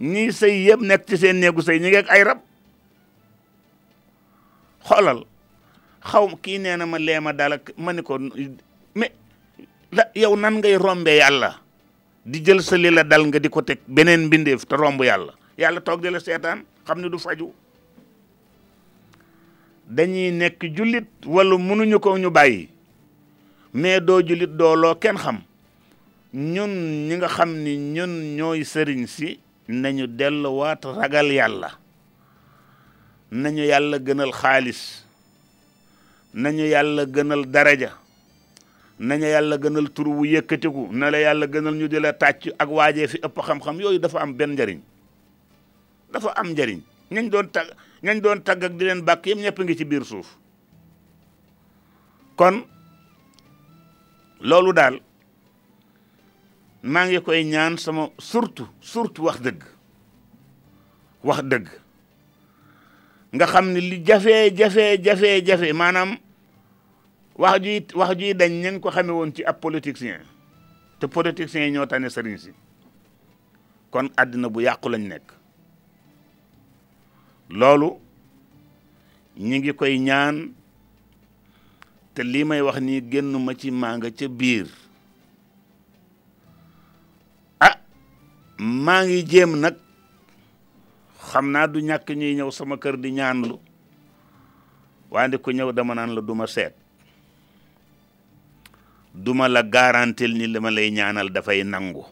ñii 0.00 0.32
sëy 0.32 0.64
yëpp 0.64 0.80
nekk 0.80 1.04
ci 1.06 1.16
seen 1.20 1.36
néegu 1.40 1.60
sëy 1.62 1.76
ñu 1.78 1.88
ngeeg 1.92 2.08
ay 2.08 2.22
rab 2.24 2.38
xoolal 4.88 5.20
xaw 6.08 6.24
kii 6.42 6.58
nee 6.58 6.76
na 6.80 6.86
ma 6.88 6.96
lee 6.98 7.20
ma 7.20 7.32
daal 7.36 7.60
ma 7.76 7.92
ni 7.92 8.00
ko 8.02 8.16
mais 8.96 9.12
la 9.92 10.04
yow 10.16 10.32
nan 10.40 10.54
ngay 10.58 10.76
rombe 10.80 11.12
yàlla 11.12 11.60
di 12.24 12.40
jël 12.40 12.62
sa 12.64 12.76
li 12.80 12.88
la 12.90 13.04
dal 13.04 13.26
nga 13.28 13.38
di 13.38 13.48
ko 13.52 13.60
teg 13.62 13.78
beneen 13.86 14.26
mbindeef 14.32 14.64
te 14.66 14.74
romb 14.76 15.04
yàlla 15.04 15.34
yàlla 15.60 15.80
toog 15.84 16.00
di 16.02 16.08
la 16.10 16.20
seetaan 16.20 16.64
xam 16.88 16.98
ne 17.04 17.08
du 17.12 17.18
faju 17.20 17.52
dañuy 19.86 20.30
nekk 20.32 20.64
jullit 20.76 21.08
wala 21.26 21.58
mënuñu 21.60 22.00
ko 22.00 22.16
ñu 22.16 22.30
bàyyi 22.32 22.68
mais 23.74 24.00
doo 24.00 24.22
jullit 24.24 24.50
dooloo 24.56 24.94
kenn 24.96 25.16
xam 25.18 25.44
ñun 26.32 26.70
ñi 27.08 27.14
nga 27.20 27.28
xam 27.28 27.52
ni 27.62 27.76
ñun 27.76 28.36
ñooy 28.40 28.64
sëriñ 28.64 29.04
si 29.06 29.38
nañu 29.70 30.06
delluwaat 30.10 30.82
ragal 30.90 31.30
yàlla 31.32 31.70
nañu 33.30 33.62
yàlla 33.64 33.98
gënal 33.98 34.32
xaalis 34.34 35.06
na 36.34 36.50
ñu 36.52 36.66
yàlla 36.66 37.06
gënal 37.10 37.46
daraja 37.50 37.90
nañu 38.98 39.26
yàlla 39.26 39.56
gënal 39.58 39.90
tur 39.94 40.06
wu 40.08 40.24
yëkkatiku 40.24 40.88
na 40.92 41.10
la 41.10 41.18
yàlla 41.18 41.46
gënal 41.46 41.74
ñu 41.74 41.88
di 41.88 41.98
la 42.00 42.12
tàcc 42.12 42.54
ak 42.58 42.68
waajee 42.70 43.06
fi 43.06 43.18
ëpp 43.18 43.40
xam-xam 43.46 43.80
yooyu 43.80 43.98
dafa 43.98 44.20
am 44.20 44.34
benn 44.36 44.52
njariñ 44.54 44.78
dafa 46.12 46.30
am 46.36 46.50
njariñ 46.52 46.80
ñañ 47.10 47.30
doon 47.30 47.50
tag 47.50 47.66
ñañ 48.02 48.20
doon 48.22 48.38
tagg 48.42 48.62
di 48.78 48.84
leen 48.84 49.02
bàkk 49.04 49.26
yëpp 49.26 49.38
ñëpp 49.38 49.58
ngi 49.58 49.76
ci 49.76 49.84
biir 49.84 50.04
suuf 50.04 50.36
kon 52.36 52.62
loolu 54.40 54.72
daal 54.72 55.00
maa 56.82 57.06
ngi 57.06 57.20
koy 57.20 57.44
ñaan 57.44 57.76
sama 57.78 58.08
surtout 58.18 58.68
surtout 58.80 59.24
wax 59.28 59.38
dëgg 59.44 59.62
wax 61.24 61.40
dëgg 61.44 61.68
nga 63.36 63.46
xam 63.46 63.66
ne 63.72 63.80
li 63.80 63.98
jafe 64.04 64.50
jafe 64.56 64.96
jafee 65.04 65.42
jafe 65.44 65.72
maanaam 65.76 66.16
wax 67.36 67.60
juy 67.62 67.84
wax 67.94 68.10
juy 68.18 68.34
dañ 68.34 68.52
ñeen 68.60 68.80
ko 68.80 68.90
xamee 68.90 69.12
woon 69.12 69.32
ci 69.34 69.44
ab 69.44 69.60
politicien 69.60 70.20
te 70.98 71.06
politicien 71.06 71.64
yi 71.68 71.72
ñoo 71.72 71.86
tane 71.86 72.08
sëriñ 72.08 72.38
si 72.38 72.50
kon 73.92 74.08
àddina 74.16 74.48
bu 74.48 74.60
yàqu 74.64 74.88
lañ 74.88 75.04
nekk 75.08 75.32
loolu 77.50 78.00
ñi 79.36 79.58
ngi 79.58 79.72
koy 79.76 79.98
ñaan 80.00 80.54
te 82.14 82.22
lii 82.24 82.44
may 82.44 82.60
wax 82.64 82.80
nii 82.80 83.00
génn 83.04 83.36
ci 83.58 83.70
maa 83.70 83.96
nga 83.96 84.08
ca 84.10 84.28
biir 84.28 84.66
maa 88.60 89.04
ngi 89.08 89.20
jéem 89.28 89.56
nag 89.64 89.74
xam 91.32 91.46
naa 91.52 91.64
du 91.72 91.78
ñàkk 91.88 92.06
ñuy 92.18 92.32
ñëw 92.38 92.50
sama 92.56 92.76
kër 92.82 92.96
di 93.02 93.08
ñaanlu 93.18 93.54
waaye 95.12 95.36
ku 95.44 95.48
ñëw 95.56 95.70
dama 95.76 95.94
naan 95.96 96.12
la 96.14 96.20
duma 96.20 96.44
seet 96.54 96.74
duma 99.24 99.48
la 99.54 99.62
garantil 99.74 100.32
ni 100.38 100.44
li 100.52 100.58
ma 100.64 100.68
lay 100.76 100.88
ñaanal 100.96 101.28
dafay 101.34 101.60
nangu 101.64 102.04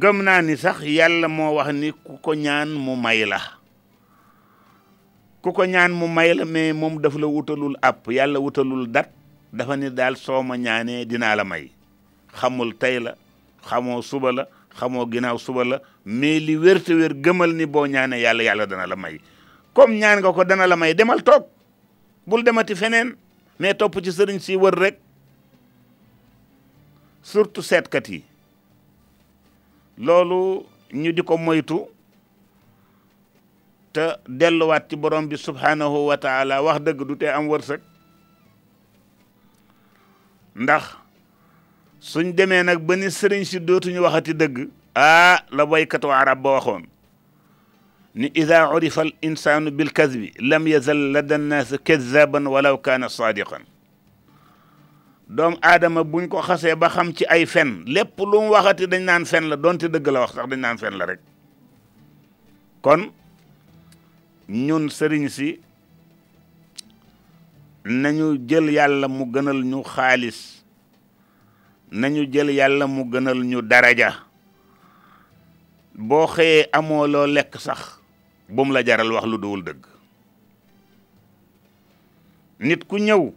gëm 0.00 0.16
naa 0.26 0.40
ni 0.46 0.54
sax 0.56 0.78
yàlla 0.98 1.26
moo 1.28 1.50
wax 1.58 1.70
ni 1.80 1.88
ku 2.04 2.12
ko 2.24 2.32
ñaan 2.44 2.70
mu 2.84 2.94
may 2.96 3.24
la 3.26 3.40
ku 5.42 5.50
ko 5.56 5.62
ñaan 5.66 5.90
mu 5.92 6.06
may 6.08 6.34
la 6.38 6.44
mais 6.46 6.70
moom 6.80 6.94
daf 7.02 7.14
la 7.20 7.26
wutalul 7.26 7.74
app 7.82 8.06
yàlla 8.08 8.38
wutalul 8.40 8.86
dat 8.88 9.08
dafa 9.56 9.74
ni 9.76 9.90
daal 9.90 10.14
soo 10.16 10.42
ma 10.46 10.54
ñaanee 10.56 11.02
dinaa 11.04 11.34
la 11.36 11.42
may 11.44 11.64
xamul 12.38 12.70
tey 12.78 12.98
la 13.02 13.12
xamoo 13.68 14.02
suba 14.02 14.30
la 14.32 14.46
xamoo 14.78 15.04
ginnaaw 15.10 15.38
suba 15.38 15.64
la 15.64 15.78
mais 16.04 16.40
li 16.42 16.56
wér 16.56 16.78
te 16.82 16.94
wér 16.94 17.12
gëmal 17.24 17.52
ni 17.54 17.66
boo 17.66 17.86
ñaanee 17.86 18.20
yàlla 18.20 18.42
yàlla 18.42 18.66
dana 18.66 18.86
la 18.86 18.96
may 18.96 19.20
comme 19.74 19.98
ñaan 19.98 20.20
nga 20.20 20.32
ko 20.32 20.44
dana 20.44 20.66
la 20.66 20.76
may 20.76 20.94
demal 20.94 21.22
toog 21.22 21.44
bul 22.26 22.42
demati 22.44 22.74
feneen 22.76 23.16
mais 23.58 23.74
topp 23.76 23.98
ci 24.04 24.12
sëriñ 24.12 24.38
si 24.38 24.56
wër 24.56 24.74
rek 24.74 24.98
surtout 27.22 27.62
seetkat 27.66 28.08
yi 28.08 28.24
loolu 29.98 30.66
ñu 30.92 31.12
di 31.12 31.22
ko 31.22 31.36
moytu 31.36 31.80
te 33.92 34.06
delluwaat 34.28 34.88
ci 34.90 34.96
borom 34.96 35.26
bi 35.28 35.36
subhanahu 35.36 36.06
wa 36.06 36.16
taala 36.16 36.62
wax 36.62 36.80
dëgg 36.80 37.06
du 37.06 37.16
tee 37.16 37.32
am 37.32 37.48
wërsëg 37.48 37.80
ndax 40.56 41.05
suñ 42.06 42.32
demee 42.38 42.62
nag 42.62 42.78
ba 42.86 42.94
ni 42.96 43.08
sëriñ 43.10 43.44
si 43.44 43.58
dootuñu 43.58 43.98
waxati 44.06 44.32
dëgg 44.32 44.68
ah 44.94 45.42
la 45.50 45.64
waykatu 45.66 46.06
arab 46.12 46.38
ba 46.42 46.50
waxoon 46.54 46.84
ni 48.14 48.30
ida 48.34 48.70
urifa 48.70 49.02
al 49.02 49.10
insanu 49.22 49.70
bil 49.72 49.90
kadbi 49.92 50.30
lam 50.38 50.66
yazal 50.68 50.96
lada 51.12 51.36
nnaas 51.38 51.74
kazaban 51.84 52.46
walaw 52.46 52.78
kana 52.78 53.08
sadiqan 53.08 53.64
doom 55.28 55.56
aadama 55.62 56.04
buñ 56.04 56.28
ko 56.30 56.40
xasee 56.46 56.76
ba 56.76 56.88
xam 56.88 57.10
ci 57.12 57.26
ay 57.28 57.44
fen 57.44 57.82
lépp 57.86 58.14
lu 58.18 58.38
mu 58.40 58.48
waxati 58.54 58.86
dañ 58.86 59.02
naan 59.02 59.26
fen 59.26 59.50
la 59.50 59.56
donte 59.56 59.88
dëgg 59.90 60.06
la 60.12 60.20
wax 60.20 60.32
sax 60.34 60.46
dañ 60.48 60.60
naan 60.60 60.78
fen 60.78 60.94
la 60.98 61.06
rek 61.06 61.18
kon 62.82 63.08
ñun 64.48 64.86
sëriñ 64.90 65.26
si 65.28 65.58
nañu 67.84 68.36
jël 68.46 68.70
yàlla 68.70 69.08
mu 69.08 69.26
gënal 69.32 69.58
ñu 69.66 69.82
xaalis 69.82 70.55
nañu 71.90 72.26
jël 72.32 72.50
yàlla 72.50 72.86
mu 72.86 73.04
gënal 73.10 73.38
ñu 73.46 73.62
daraja 73.62 74.26
boo 75.94 76.26
xëyee 76.26 76.66
amoo 76.72 77.06
loo 77.06 77.26
lekk 77.26 77.56
sax 77.60 77.98
bum 78.48 78.72
la 78.72 78.82
jaral 78.84 79.12
wax 79.12 79.24
lu 79.26 79.38
duwul 79.38 79.62
dëgg 79.64 79.86
nit 82.58 82.84
ku 82.88 82.98
ñëw 82.98 83.30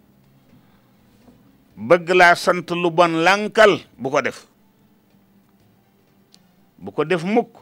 bëgg 1.77 2.09
laa 2.09 2.35
sant 2.35 2.65
lu 2.73 2.89
bon 2.89 3.21
lankal 3.23 3.79
bu 3.97 4.09
ko 4.09 4.21
def 4.21 4.45
bu 6.77 6.91
ko 6.91 7.03
def 7.05 7.23
mukk 7.23 7.55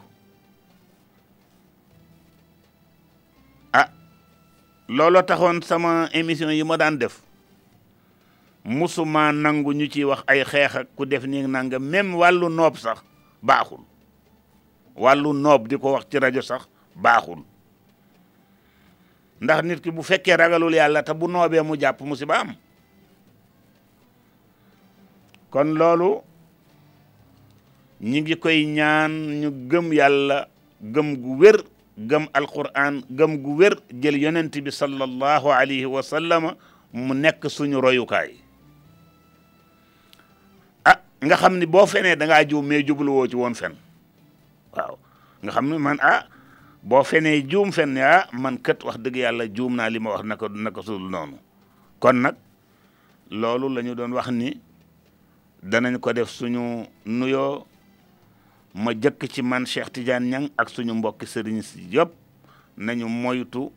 a 3.72 3.80
ah, 3.84 3.90
looloo 4.88 5.22
taxoon 5.22 5.60
sama 5.62 6.08
émission 6.12 6.50
yi 6.50 6.64
ma 6.64 6.76
daan 6.76 6.98
def 6.98 7.27
musuma 8.68 9.32
nangu 9.32 9.72
ñu 9.72 9.88
ci 9.88 10.04
wax 10.04 10.22
ay 10.28 10.44
xeexak 10.44 10.86
ku 10.94 11.04
def 11.08 11.24
nii 11.24 11.48
nanga 11.48 11.80
même 11.80 12.12
wàllu 12.14 12.48
noob 12.52 12.76
sax 12.76 13.00
baaxul 13.42 13.80
wàllu 14.94 15.32
noob 15.32 15.68
di 15.68 15.76
ko 15.80 15.92
wax 15.96 16.04
ci 16.12 16.18
rajo 16.20 16.42
sax 16.44 16.68
baaxul 16.94 17.40
ndax 19.40 19.64
nit 19.64 19.80
ki 19.80 19.90
bu 19.90 20.02
fekkee 20.04 20.36
ragalul 20.36 20.74
yàlla 20.74 21.02
te 21.02 21.14
bu 21.16 21.26
noobee 21.28 21.62
mu 21.64 21.76
jàpp 21.80 22.00
musiba 22.04 22.34
baam 22.44 22.52
kon 25.50 25.72
loolu 25.74 26.20
ñi 28.02 28.20
ngi 28.20 28.36
koy 28.38 28.66
ñaan 28.66 29.10
ñu 29.40 29.48
gëm 29.70 29.92
yàlla 29.96 30.48
gëm 30.82 31.16
gu 31.16 31.38
wér 31.40 31.58
gëm 31.96 32.28
alquran 32.34 33.00
gëm 33.10 33.40
gu 33.42 33.56
wér 33.56 33.74
jël 33.96 34.20
yonent 34.20 34.52
bi 34.60 34.70
sallallahu 34.70 35.48
alayhi 35.50 35.86
wa 35.86 36.02
mu 36.92 37.14
nekk 37.14 37.48
suñu 37.50 37.80
royukaay 37.80 38.32
nga 41.22 41.36
xamni 41.36 41.66
bo 41.66 41.86
fene 41.86 42.14
da 42.16 42.26
nga 42.26 42.44
jum 42.46 42.62
me 42.66 42.78
mais 42.78 42.86
wo 42.88 43.26
ci 43.26 43.34
won 43.36 43.54
fen 43.54 43.74
waaw 44.74 44.94
nga 45.42 45.50
xamni 45.52 45.78
man 45.78 45.98
ah 46.00 46.22
bo 46.82 47.02
fene 47.02 47.42
fen 47.72 47.96
ya 47.96 48.28
man 48.32 48.58
kat 48.58 48.84
wax 48.84 48.98
deug 48.98 49.16
yalla 49.16 49.48
jum 49.48 49.74
na 49.76 49.88
lima 49.90 50.10
wax 50.10 50.22
nako 50.24 50.48
nako 50.48 50.82
sul 50.82 51.10
non 51.10 51.34
kon 51.98 52.12
nak 52.22 52.36
lolou 53.30 53.68
lañu 53.68 53.94
doon 53.96 54.12
wax 54.12 54.30
ni 54.30 54.60
danañ 55.62 55.98
ko 55.98 56.12
def 56.12 56.30
suñu 56.30 56.86
nuyoo 57.04 57.66
ma 58.74 58.92
jëkk 58.92 59.26
ci 59.28 59.42
man 59.42 59.66
Cheikh 59.66 59.90
Tidiane 59.90 60.28
ñang 60.30 60.48
ak 60.56 60.68
suñu 60.70 60.92
mbokk 60.94 61.26
serigne 61.26 61.62
si 61.62 61.82
yëpp 61.90 62.14
nañu 62.76 63.08
moytu 63.08 63.70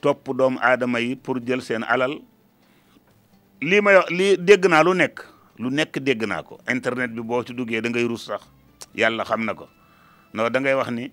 top 0.00 0.24
doomu 0.36 0.56
adama 0.62 1.00
yi 1.02 1.16
pour 1.16 1.36
jël 1.44 1.60
sen 1.60 1.82
alal 1.86 2.16
li 3.60 3.80
ma 3.82 4.06
li 4.08 4.38
degg 4.38 4.64
nalu 4.70 4.90
lu 4.92 4.96
nek 4.98 5.20
lu 5.60 5.68
nekk 5.68 6.00
dégg 6.00 6.24
naa 6.24 6.42
ko 6.42 6.58
internet 6.64 7.12
bi 7.12 7.20
boo 7.22 7.44
ci 7.44 7.52
duggee 7.52 7.80
dangay 7.84 8.08
rus 8.08 8.24
sax 8.32 8.48
yàlla 8.96 9.24
xam 9.28 9.44
na 9.44 9.52
ko 9.54 9.68
noo 10.32 10.48
da 10.48 10.60
ngay 10.60 10.74
wax 10.74 10.88
ni 10.90 11.12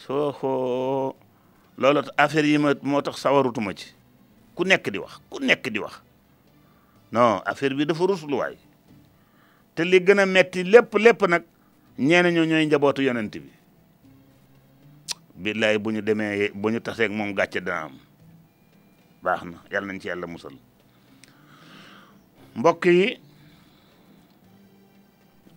soo 0.00 0.32
ko 0.32 0.48
loolu 1.76 2.00
affaire 2.16 2.48
yi 2.48 2.58
ma 2.58 2.72
moo 2.82 3.02
tax 3.02 3.20
sawarutuma 3.20 3.76
ci 3.76 3.92
ku 4.56 4.64
nekk 4.64 4.88
di 4.88 4.98
wax 4.98 5.20
ku 5.28 5.38
nekk 5.44 5.68
di 5.68 5.78
wax 5.78 6.00
non 7.12 7.44
affaire 7.44 7.76
bi 7.76 7.84
dafa 7.84 8.06
rus 8.08 8.24
lu 8.24 8.36
waay 8.40 8.56
te 9.76 9.84
li 9.84 10.00
gën 10.00 10.20
a 10.20 10.26
metti 10.26 10.64
lépp 10.64 10.94
lépp 10.96 11.28
nag 11.28 11.44
ñeena 11.98 12.30
ñoo 12.32 12.48
ñooy 12.48 12.66
njabootu 12.66 13.02
yonent 13.02 13.30
bi 13.36 13.52
billaay 15.36 15.76
bu 15.78 15.92
ñu 15.92 16.00
demee 16.00 16.48
bu 16.54 16.70
ñu 16.70 16.80
taseeg 16.80 17.12
moom 17.12 17.34
gàcce 17.34 17.60
dana 17.60 17.92
am 17.92 17.96
baax 19.22 19.44
na 19.44 19.56
yàlla 19.70 19.92
nañ 19.92 20.00
ci 20.00 20.08
yàlla 20.08 20.26
musal 20.26 20.56
mbokk 22.56 22.84
yi 22.86 23.20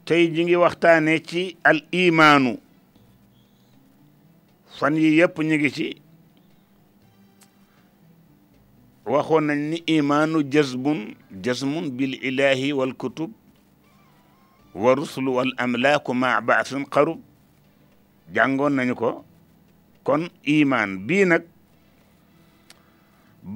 tey 0.05 0.27
ji 0.33 0.41
ngi 0.43 0.55
waxtaane 0.63 1.13
ci 1.29 1.43
al 1.69 1.79
imaanu 2.03 2.51
fan 4.77 4.93
yi 5.01 5.09
yëpp 5.19 5.37
ñu 5.47 5.53
ngi 5.59 5.69
ci 5.77 5.87
waxoon 9.13 9.43
nañ 9.47 9.59
ni 9.69 9.77
imaanu 9.97 10.37
jazmun 10.53 10.99
jazmun 11.43 11.85
bil 11.97 12.13
ilahi 12.27 12.67
wal 12.79 12.93
kutub 13.01 13.31
wa 14.81 14.91
rusulu 14.97 15.29
wal 15.37 15.51
amlaaku 15.63 16.11
maa 16.21 16.39
baasin 16.47 16.85
xarub 16.93 17.19
jàngoon 18.35 18.73
nañu 18.77 18.93
ko 19.01 19.09
kon 20.07 20.21
imaan 20.55 20.91
bii 21.07 21.23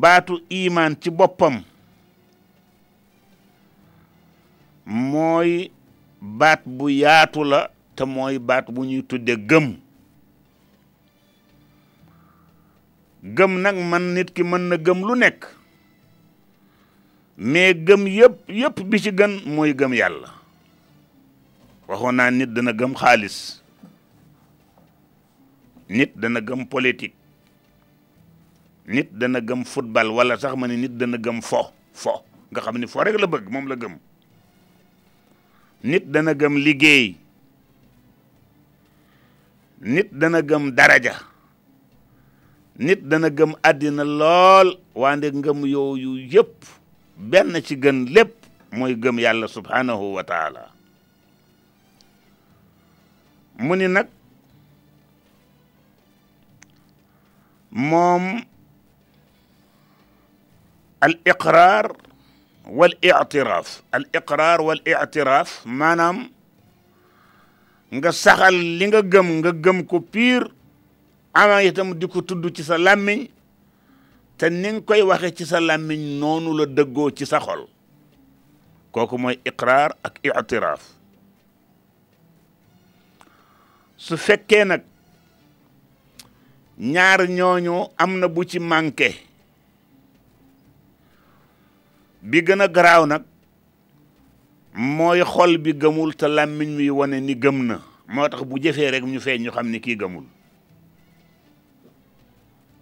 baatu 0.02 0.34
imaan 0.60 0.94
ci 1.02 1.10
boppam 1.18 1.56
mooy 5.12 5.54
baat 6.22 6.62
bu 6.68 6.90
yaatu 6.92 7.44
la 7.44 7.70
te 7.96 8.06
mooy 8.06 8.40
baat 8.40 8.68
bu 8.72 8.84
ñuy 8.84 9.02
tudde 9.04 9.36
gëm 9.36 9.76
gëm 13.24 13.62
nag 13.64 13.76
man 13.80 14.02
nit 14.14 14.32
ki 14.36 14.44
mën 14.44 14.62
na 14.70 14.78
gëm 14.78 15.02
lu 15.08 15.16
nekk 15.16 15.46
mais 17.38 17.74
gëm 17.76 18.08
yëpp 18.08 18.50
yëpp 18.52 18.78
bi 18.90 19.00
ci 19.00 19.12
gën 19.12 19.42
mooy 19.48 19.74
gëm 19.76 19.94
yàlla 19.96 20.28
waxoon 21.88 22.16
naa 22.20 22.32
nit 22.32 22.52
dana 22.54 22.72
gëm 22.76 22.94
xaalis 22.96 23.64
nit 25.90 26.12
dana 26.16 26.42
gëm 26.44 26.66
politik 26.68 27.14
nit 28.88 29.08
dana 29.16 29.40
gëm 29.40 29.64
football 29.64 30.08
wala 30.12 30.38
sax 30.40 30.56
ma 30.58 30.68
ne 30.68 30.76
nit 30.76 30.98
dana 31.00 31.18
gëm 31.18 31.40
fo 31.42 31.72
foo 31.94 32.24
nga 32.52 32.62
xam 32.62 32.78
ni 32.78 32.88
fo 32.88 33.04
rek 33.04 33.20
la 33.20 33.28
bëgg 33.28 33.48
moom 33.52 33.68
la 33.68 33.76
gëm 33.76 33.98
nit 35.88 36.04
dana 36.12 36.34
gëm 36.36 36.56
liggéey 36.64 37.16
nit 39.84 40.10
dana 40.12 40.40
gëm 40.50 40.76
daraja 40.76 41.16
nit 42.76 43.00
dana 43.10 43.30
gëm 43.38 43.54
àddina 43.64 44.04
lool 44.04 44.76
waande 44.94 45.32
ngëm 45.34 45.60
yooyu 45.68 46.18
yëpp 46.32 46.56
benn 47.16 47.56
ci 47.64 47.80
gën 47.82 48.12
lépp 48.12 48.36
mooy 48.76 48.96
gëm 49.02 49.20
yàlla 49.24 49.48
subhanahu 49.48 50.14
wa 50.20 50.24
mu 53.60 53.76
ni 53.76 53.88
nag 53.88 54.08
moom 57.72 58.44
al 61.00 61.14
والاعتراف 62.78 63.82
الاقرار 63.96 64.62
والاعتراف 64.62 65.62
مانام 65.68 66.18
نغا 67.94 68.12
سخال 68.12 68.54
ليغا 68.80 69.00
گم 69.14 69.28
نغا 69.40 69.52
گم 69.66 69.78
كو 69.90 69.98
بير 70.14 70.52
اما 71.38 71.62
يتم 71.68 71.94
ديكو 71.94 72.20
تودو 72.28 72.50
سي 72.56 72.64
سا 72.64 72.78
لامين 72.78 73.30
تا 74.38 74.50
نينغ 74.50 74.80
كوي 74.80 75.02
واخي 75.02 75.32
سي 75.38 75.46
سا 75.46 75.60
لامين 75.60 76.20
نونو 76.20 76.58
لا 76.58 76.66
دگو 76.76 77.10
سي 77.18 77.26
سا 77.26 77.40
خول 77.40 77.68
كوكو 78.92 79.18
موي 79.18 79.40
اقرار 79.48 79.96
اك 80.06 80.20
اعتراف 80.36 80.82
su 84.06 84.16
fekkee 84.26 84.64
nag 84.66 84.82
ñaar 86.94 87.22
ñooñu 87.38 87.76
am 88.04 88.12
na 88.22 88.28
bu 88.36 88.44
ci 88.50 88.60
manqué 88.70 89.10
bi 92.22 92.44
gën 92.44 92.62
a 92.62 92.68
garaaw 92.68 93.06
nag 93.08 93.24
mooy 94.74 95.24
xol 95.24 95.58
bi 95.58 95.74
gëmul 95.78 96.16
te 96.16 96.28
làmmiñ 96.28 96.68
mi 96.78 96.90
wane 96.90 97.20
ni 97.22 97.34
gëm 97.36 97.66
na 97.66 97.80
moo 98.08 98.28
tax 98.28 98.44
bu 98.44 98.60
jëfee 98.60 98.92
rek 98.92 99.04
ñu 99.04 99.20
feeñ 99.20 99.42
ñu 99.44 99.52
xam 99.52 99.70
ni 99.72 99.80
kii 99.80 99.96
gëmul 99.96 100.24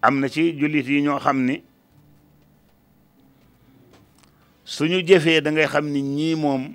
am 0.01 0.19
na 0.19 0.27
ci 0.27 0.53
jullit 0.57 0.87
yi 0.87 1.01
ñoo 1.01 1.19
xam 1.19 1.45
ni 1.45 1.61
suñu 4.65 5.01
jëfee 5.05 5.41
da 5.41 5.51
ngay 5.51 5.67
xam 5.67 5.85
ni 5.91 6.01
ñii 6.01 6.35
moom 6.35 6.73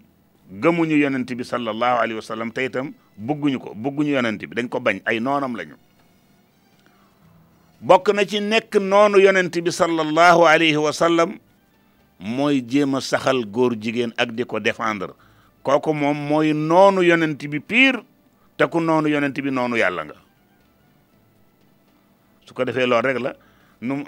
gëmuñu 0.53 0.97
yonent 0.97 1.27
bi 1.35 1.45
sallallahu 1.45 1.99
alayhi 1.99 2.15
wa 2.23 2.23
sallam 2.23 2.53
te 2.53 2.65
itam 2.67 2.93
bëgguñu 3.19 3.59
ko 3.59 3.75
bëgguñu 3.75 4.15
yonent 4.15 4.39
bi 4.39 4.55
dañ 4.55 4.69
ko 4.69 4.81
bañ 4.81 5.03
ay 5.05 5.19
noonam 5.21 5.57
lañu 5.57 5.75
bokk 7.81 8.15
na 8.15 8.25
ci 8.25 8.41
nekk 8.41 8.77
noonu 8.77 9.19
yonent 9.19 9.51
bi 9.61 9.73
sallallahu 9.73 10.47
alayhi 10.47 10.77
wa 10.77 10.93
mooy 12.23 12.63
jéem 12.67 12.95
a 12.95 13.01
saxal 13.01 13.45
góor 13.47 13.75
jigéen 13.77 14.15
ak 14.17 14.31
di 14.33 14.45
ko 14.47 14.61
défendre 14.61 15.11
kooku 15.63 15.93
moom 15.93 16.15
mooy 16.17 16.53
noonu 16.55 17.03
yonent 17.03 17.37
bi 17.51 17.59
pire 17.61 17.99
te 18.57 18.65
ku 18.71 18.81
noonu 18.81 19.09
yonent 19.11 19.35
bi 19.35 19.51
noonu 19.51 19.77
yàlla 19.77 20.05
nga 20.05 20.15
su 22.47 22.55
ko 22.55 22.65
defee 22.65 22.87
loolu 22.87 23.07
rek 23.09 23.19
la 23.21 23.35
nu 23.83 23.99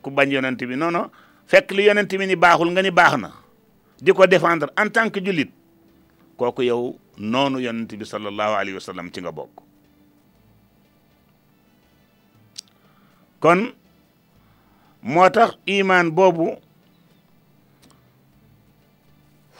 ku 0.00 0.10
bañ 0.10 0.30
yonent 0.32 0.56
bi 0.64 0.74
non 0.76 0.90
non 0.92 1.10
fekk 1.46 1.70
li 1.72 1.84
yonent 1.84 2.08
bi 2.08 2.26
ni 2.26 2.36
baaxul 2.36 2.70
nga 2.72 2.80
ni 2.82 2.90
baax 2.90 3.16
na 3.20 3.30
di 4.00 4.12
ko 4.12 4.26
défendre 4.26 4.72
en 4.76 4.88
tant 4.88 5.10
que 5.10 5.20
jullit 5.22 5.50
kooku 6.36 6.62
yow 6.62 6.96
noonu 7.18 7.60
yonent 7.60 7.92
bi 7.94 8.04
sallallahu 8.06 8.54
alayhi 8.56 8.74
wa 8.74 8.80
sallam 8.80 9.10
ci 9.12 9.20
nga 9.20 9.32
bokk 9.32 9.52
kon 13.38 13.72
moo 15.02 15.28
tax 15.28 15.56
imaan 15.66 16.08
boobu 16.10 16.56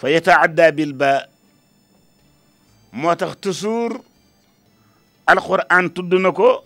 fa 0.00 0.08
yataadda 0.10 0.72
bil 0.72 0.92
ba 0.94 1.28
moo 2.92 3.14
tax 3.14 3.36
toujours 3.40 4.00
alquran 5.28 5.90
tudd 5.92 6.14
na 6.14 6.32
ko 6.32 6.64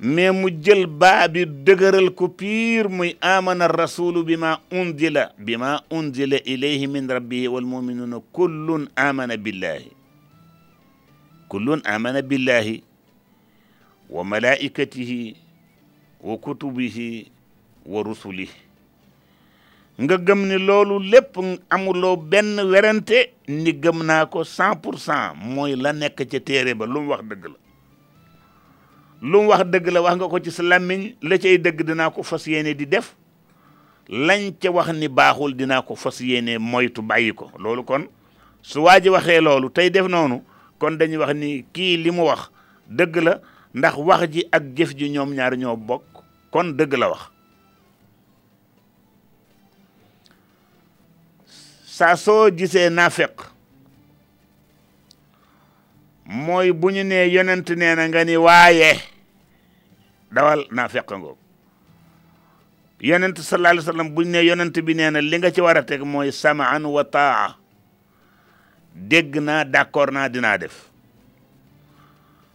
mais 0.00 0.32
mu 0.32 0.48
jël 0.64 0.86
baa 0.86 1.28
bi 1.28 1.44
dëgëral 1.44 2.08
ko 2.16 2.28
piir 2.28 2.88
muy 2.88 3.12
amana 3.20 3.68
rasulu 3.68 4.24
bima 4.24 4.58
unzila 4.72 5.32
bima 5.38 5.82
unzila 5.90 6.40
ilayhi 6.44 6.86
min 6.86 7.08
rabbihi 7.08 7.48
wal 7.48 7.64
muminuna 7.68 8.20
kullun 8.32 8.88
amana 8.96 9.36
billahi 9.36 9.90
kullun 11.48 11.80
amana 11.84 12.22
billahi 12.22 12.82
wa 14.10 14.24
malaikatihi 14.24 15.36
wa 16.24 16.36
kutubihi 16.38 17.30
wa 17.86 18.02
rusulihi 18.02 18.65
nga 20.00 20.16
gëm 20.16 20.44
ni 20.46 20.56
loolu 20.60 20.98
lépp 21.00 21.36
amuloo 21.70 22.16
benn 22.16 22.60
werante 22.72 23.18
ni 23.48 23.72
gëm 23.82 24.04
naa 24.04 24.26
ko 24.26 24.44
cent 24.44 24.76
pour 24.82 24.98
cent 25.00 25.32
mooy 25.40 25.72
la 25.76 25.92
nekk 25.92 26.22
ca 26.28 26.40
téere 26.40 26.74
ba 26.74 26.84
lu 26.84 27.00
mu 27.00 27.08
wax 27.10 27.24
dëgg 27.24 27.44
la 27.52 27.58
lu 29.22 29.36
mu 29.42 29.46
wax 29.48 29.64
dëgg 29.70 29.86
la 29.92 30.02
wax 30.04 30.16
nga 30.16 30.28
ko 30.28 30.38
ci 30.38 30.50
sa 30.52 30.62
làmmiñ 30.62 31.14
la 31.22 31.38
cay 31.38 31.56
dëgg 31.58 31.80
dinaa 31.86 32.10
ko 32.12 32.22
fas 32.22 32.44
yéene 32.46 32.74
di 32.76 32.86
def 32.86 33.16
lañ 34.08 34.52
ca 34.60 34.68
wax 34.70 34.92
ni 34.92 35.08
baaxul 35.08 35.56
dinaa 35.56 35.80
ko 35.82 35.96
fas 35.96 36.20
yéene 36.20 36.58
moytu 36.58 37.00
bàyyi 37.02 37.32
ko 37.32 37.48
loolu 37.58 37.82
kon 37.84 38.04
su 38.62 38.84
waa 38.84 39.00
ji 39.00 39.08
waxee 39.08 39.40
loolu 39.40 39.70
tey 39.72 39.88
def 39.90 40.04
noonu 40.08 40.42
kon 40.78 40.98
dañuy 41.00 41.16
wax 41.16 41.32
ni 41.34 41.64
kii 41.72 41.96
li 42.04 42.10
mu 42.12 42.26
wax 42.28 42.50
dëgg 42.86 43.16
la 43.16 43.40
ndax 43.74 43.96
wax 43.96 44.28
ji 44.28 44.44
ak 44.52 44.74
jëf 44.76 44.92
ji 44.94 45.08
ñoom 45.08 45.32
ñaar 45.32 45.56
ñoo 45.56 45.76
bokk 45.76 46.04
kon 46.52 46.76
dëgg 46.76 46.92
la 47.00 47.08
wax 47.08 47.32
saa 51.96 52.16
soo 52.24 52.50
gisee 52.56 52.88
naafeq 52.90 53.34
mooy 56.24 56.72
bu 56.72 56.90
ñu 56.92 57.04
nee 57.04 57.28
yonent 57.34 57.70
nee 57.70 58.08
nga 58.08 58.24
ni 58.24 58.36
waaye 58.36 59.00
dawal 60.32 60.66
naafeq 60.70 61.08
ngoog 61.18 61.38
yonent 63.00 63.40
sallallahu 63.40 63.72
alayhi 63.72 63.88
wa 63.88 63.92
sallam 63.92 64.08
bu 64.14 64.24
ne 64.24 64.42
nee 64.44 64.82
bi 64.82 64.94
nee 64.94 65.10
na 65.10 65.20
li 65.24 65.38
nga 65.38 65.50
ci 65.52 65.60
war 65.60 65.78
a 65.78 65.82
teg 65.82 66.02
mooy 66.04 66.32
sama 66.32 66.76
wa 66.78 67.04
taa 67.04 67.56
dégg 68.94 69.36
naa 69.40 69.64
d'accord 69.64 70.12
naa 70.12 70.28
dinaa 70.28 70.58
def 70.58 70.74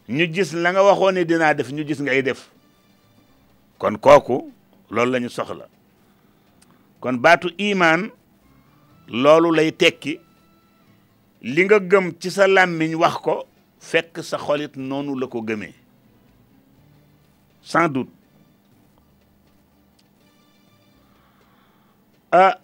ñu 0.10 0.28
gis 0.34 0.54
la 0.54 0.70
nga 0.72 0.82
waxoon 0.84 1.14
ne 1.16 1.26
dinaa 1.26 1.54
def 1.54 1.70
ñu 1.72 1.84
gis 1.84 1.98
ngay 2.02 2.22
def 2.22 2.40
kon 3.80 3.98
kooku 4.00 4.54
loolu 4.92 5.12
lañu 5.12 5.26
ñu 5.26 5.30
soxla 5.34 5.66
kon 7.02 7.18
baatu 7.18 7.50
imaan 7.58 8.12
loolu 9.20 9.52
lay 9.56 9.72
tekki 9.80 10.14
li 11.54 11.62
nga 11.66 11.78
gëm 11.90 12.06
ci 12.22 12.30
sa 12.36 12.44
làmmiñ 12.56 12.92
wax 13.02 13.16
ko 13.24 13.36
fekk 13.90 14.16
sa 14.30 14.38
xolit 14.38 14.74
noonu 14.76 15.16
la 15.20 15.28
ko 15.28 15.42
gëmee 15.48 15.74
sans 17.62 17.90
doute 17.90 18.10
ah 22.32 22.56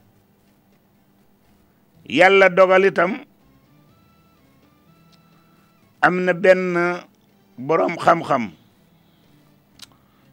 yàlla 2.10 2.50
dogal 2.50 2.86
itam 2.86 3.12
am 6.02 6.16
na 6.26 6.34
benn 6.34 6.74
borom 7.68 7.98
xam-xam 8.00 8.52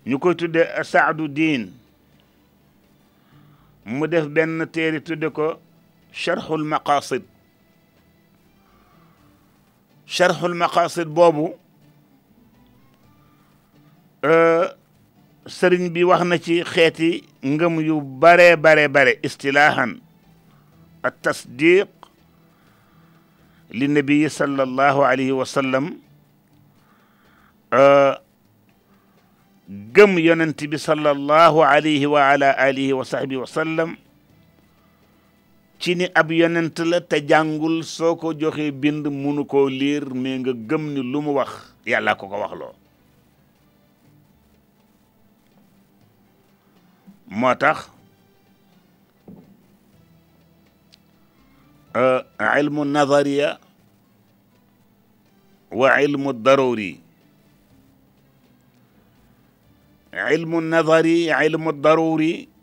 ñu 0.09 0.19
koy 0.19 0.35
tudde 0.37 0.63
saadu 0.91 1.29
diin 1.29 1.73
mu 3.85 4.07
def 4.07 4.27
benn 4.29 4.65
téere 4.73 5.01
tudde 5.03 5.29
ko 5.31 5.59
شرح 6.15 6.51
المقاصد 6.51 7.23
شرح 10.07 10.43
المقاصد 10.43 11.07
بوبو 11.07 11.53
آه، 14.25 14.77
سرين 15.47 15.93
بي 15.93 16.05
وخناتي 16.05 16.65
خيتي 16.65 17.25
نغم 17.45 17.81
يو 17.81 18.01
باري 18.01 18.57
باري 18.57 18.89
باري 18.89 19.19
استلاحا 19.25 20.01
التصديق 21.05 21.89
للنبي 23.71 24.29
صلى 24.29 24.63
الله 24.63 25.07
عليه 25.07 25.33
وسلم 25.33 25.99
آه، 27.73 28.23
غم 29.99 30.17
أه 30.19 30.21
يننتبي 30.21 30.77
صلى 30.77 31.11
الله 31.11 31.65
عليه 31.65 32.07
وعلى 32.07 32.69
اله 32.71 32.95
وصحبه 32.95 33.37
وسلم 33.37 33.97
ci 35.79 35.95
ni 35.97 36.07
ab 36.15 36.31
yonent 36.31 36.77
la 36.91 36.99
te 37.09 37.19
jàngul 37.29 37.83
soko 37.85 38.29
joxe 38.41 38.71
bind 38.73 39.07
munu 39.09 39.45
koo 39.47 39.69
liir 39.69 40.05
mais 40.15 40.39
nga 40.39 40.53
gëm 40.69 40.85
ni 40.95 41.01
lumu 41.13 41.33
wax 41.35 41.53
yàlla 41.91 42.13
ko 42.19 42.27
ko 42.29 42.37
wax 42.41 42.53
lo 42.61 42.69
motax 47.41 47.79
tax 52.39 52.59
ilmu 52.61 52.85
nadariya 52.85 53.59
wa 55.75 55.89
ilmu 56.05 56.31
daruri 56.33 56.93
ilmu 60.35 60.59
nadari 60.63 61.27
ilmu 61.31 61.71
daruri 61.83 62.54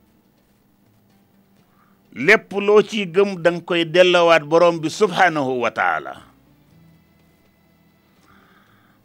lépp 2.13 2.51
loo 2.53 2.81
ciy 2.83 3.05
gëm 3.07 3.37
dang 3.41 3.61
koy 3.63 3.85
dellowaat 3.85 4.43
borom 4.43 4.79
bi 4.81 4.89
subhanahu 4.89 5.59
wa 5.63 5.71
taala 5.71 6.13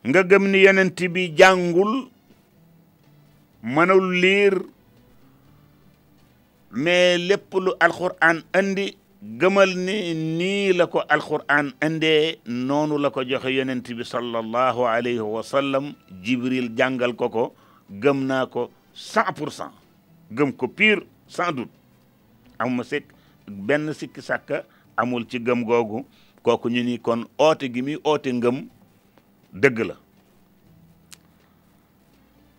nga 0.06 0.22
gëm 0.22 0.50
ni 0.50 0.64
yonent 0.66 0.98
bi 1.12 1.28
jàngul 1.36 2.08
mënul 3.62 4.10
liir 4.20 4.54
mais 6.72 7.18
lépp 7.18 7.54
lu 7.54 7.70
alquran 7.80 8.42
andi 8.52 8.96
gëmal 9.22 9.70
ni 9.78 10.14
nii 10.14 10.72
la 10.74 10.86
ko 10.86 11.02
alquran 11.08 11.70
andee 11.80 12.38
noonu 12.46 12.98
la 12.98 13.10
ko 13.10 13.22
joxe 13.22 13.54
yonent 13.54 13.86
bi 13.96 14.04
sallallahu 14.04 14.82
alayhi 14.86 15.18
wa 15.22 15.42
jibril 16.22 16.72
jàngal 16.76 17.14
ko 17.14 17.28
ko 17.30 17.54
gëm 17.90 18.26
naa 18.26 18.46
ko 18.46 18.70
cent 18.92 19.70
gëm 20.30 20.52
ko 20.52 20.66
piir 20.68 21.06
sans 21.28 21.54
amu 22.58 22.82
sikk 22.84 23.04
benn 23.46 23.92
sikki 23.94 24.20
sàkka 24.22 24.64
amul 24.96 25.24
ci 25.30 25.38
gëm 25.46 25.60
googu 25.66 25.98
kooku 26.42 26.68
ñu 26.74 26.82
ni 26.84 26.94
kon 27.04 27.20
oote 27.38 27.66
gi 27.74 27.82
muy 27.82 27.96
oote 28.04 28.30
ngëm 28.32 28.56
dëgg 29.60 29.78
la 29.84 29.96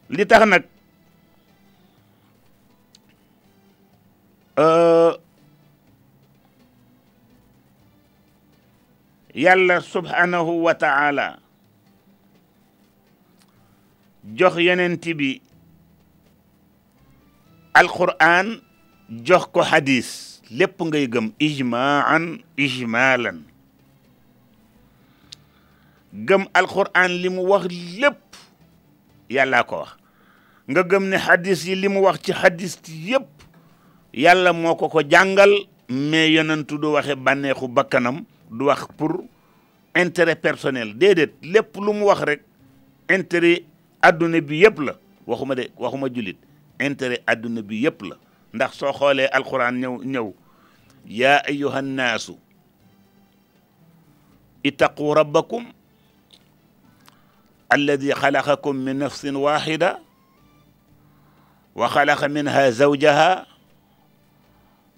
li 0.10 0.26
tax 0.26 0.46
nag 0.46 0.64
yàlla 9.34 9.80
subhanahu 9.82 10.64
wa 10.66 10.74
ta'ala 10.74 11.40
jox 14.38 14.56
yenent 14.58 15.06
bi 15.18 15.42
alquran 17.74 18.58
jox 19.10 19.48
ko 19.54 19.64
xadis 19.64 20.42
lépp 20.52 20.82
ngay 20.84 21.08
gëm 21.08 21.32
ijmaan 21.40 22.40
ijmalan 22.58 23.44
gëm 26.28 26.44
alquran 26.54 27.08
li 27.12 27.30
mu 27.30 27.48
wax 27.48 27.66
lépp 28.00 28.36
yàllaa 29.30 29.64
ko 29.64 29.76
wax 29.80 29.96
nga 30.68 30.84
gëm 30.92 31.06
ne 31.08 31.18
xadis 31.18 31.64
yi 31.68 31.76
li 31.76 31.88
wax 31.88 32.20
ci 32.22 32.34
xadis 32.34 32.76
yépp 33.06 33.32
yàlla 34.14 34.52
moo 34.54 34.76
ko 34.76 35.02
jàngal 35.10 35.56
mais 35.90 36.30
yonentu 36.32 36.78
du 36.78 36.88
waxe 36.92 37.16
bànneexu 37.16 37.68
bakkanam 37.70 38.26
du 38.52 38.66
wax 38.66 38.88
pour 38.98 39.24
intérêt 39.96 40.36
personnel 40.36 40.98
déedéet 40.98 41.32
lépp 41.44 41.78
lu 41.78 41.94
mu 41.94 42.04
wax 42.04 42.22
rek 42.24 42.42
intérêt 43.10 43.64
adduna 44.02 44.42
bi 44.42 44.60
yëpp 44.64 44.80
la 44.82 45.00
waxuma 45.26 45.56
de 45.56 45.70
waxuma 45.78 46.10
jullit 46.14 46.38
intérêt 46.80 47.24
adduna 47.26 47.62
bi 47.62 47.84
yëpp 47.84 48.02
la 48.04 48.16
ndax 48.56 48.74
soo 48.80 48.92
xoolee 48.98 49.28
alquran 49.36 49.74
ñëw 49.84 49.96
ñëw 50.12 50.28
yaa 51.20 51.40
ayuha 51.50 51.80
nnaasu 51.86 52.36
ittaqu 54.68 55.04
rabbakum 55.18 55.64
alladi 57.74 58.10
xalaqakum 58.22 58.76
min 58.86 58.98
nafsin 59.04 59.36
waxida 59.46 59.90
wa 61.80 61.88
xalaqa 61.94 62.28
minha 62.36 62.62
zawjaha 62.78 63.30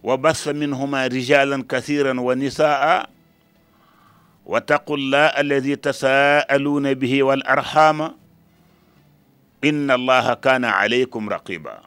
wa 0.08 0.16
bassa 0.24 0.52
minhuma 0.60 1.00
rijalan 1.14 1.64
kathiran 1.72 2.20
wa 2.20 2.34
nisaa 2.36 3.06
واتقوا 4.50 4.98
الله 4.98 5.26
الذي 5.26 5.76
تساءلون 5.76 6.94
به 6.94 7.24
والارحام 7.24 8.02
ان 9.64 9.92
الله 9.92 10.34
كان 10.34 10.66
عليكم 10.66 11.30
رقيبا 11.30 11.80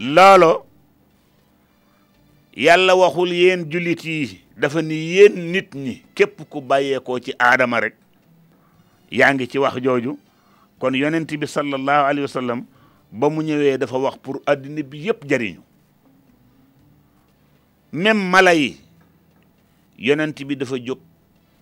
loolo 0.00 0.66
yàlla 2.56 2.94
waxul 2.96 3.32
yéen 3.32 3.64
jullit 3.70 4.04
yi 4.04 4.40
dafa 4.56 4.82
ni 4.82 4.94
yéen 4.94 5.50
nit 5.52 5.74
ñi 5.74 6.02
képp 6.14 6.40
ku 6.48 6.60
bàyyeekoo 6.60 7.18
ci 7.18 7.32
aadama 7.38 7.80
rekk 7.80 7.96
yaa 9.10 9.34
ngi 9.34 9.48
ci 9.48 9.58
wax 9.58 9.82
jooju 9.82 10.18
kon 10.78 10.94
yonent 10.94 11.26
bi 11.38 11.46
sallallahu 11.46 12.06
alayhi 12.06 12.32
wa 12.34 12.56
ba 13.10 13.28
mu 13.30 13.42
ñëwee 13.42 13.78
dafa 13.78 13.98
wax 13.98 14.16
pour 14.22 14.40
addina 14.46 14.82
bi 14.82 14.98
yëpp 15.06 15.24
jariñu 15.28 15.60
même 17.92 18.30
mala 18.30 18.54
yi 18.54 18.78
yonent 19.98 20.34
bi 20.46 20.56
dafa 20.56 20.76
jóg 20.78 20.98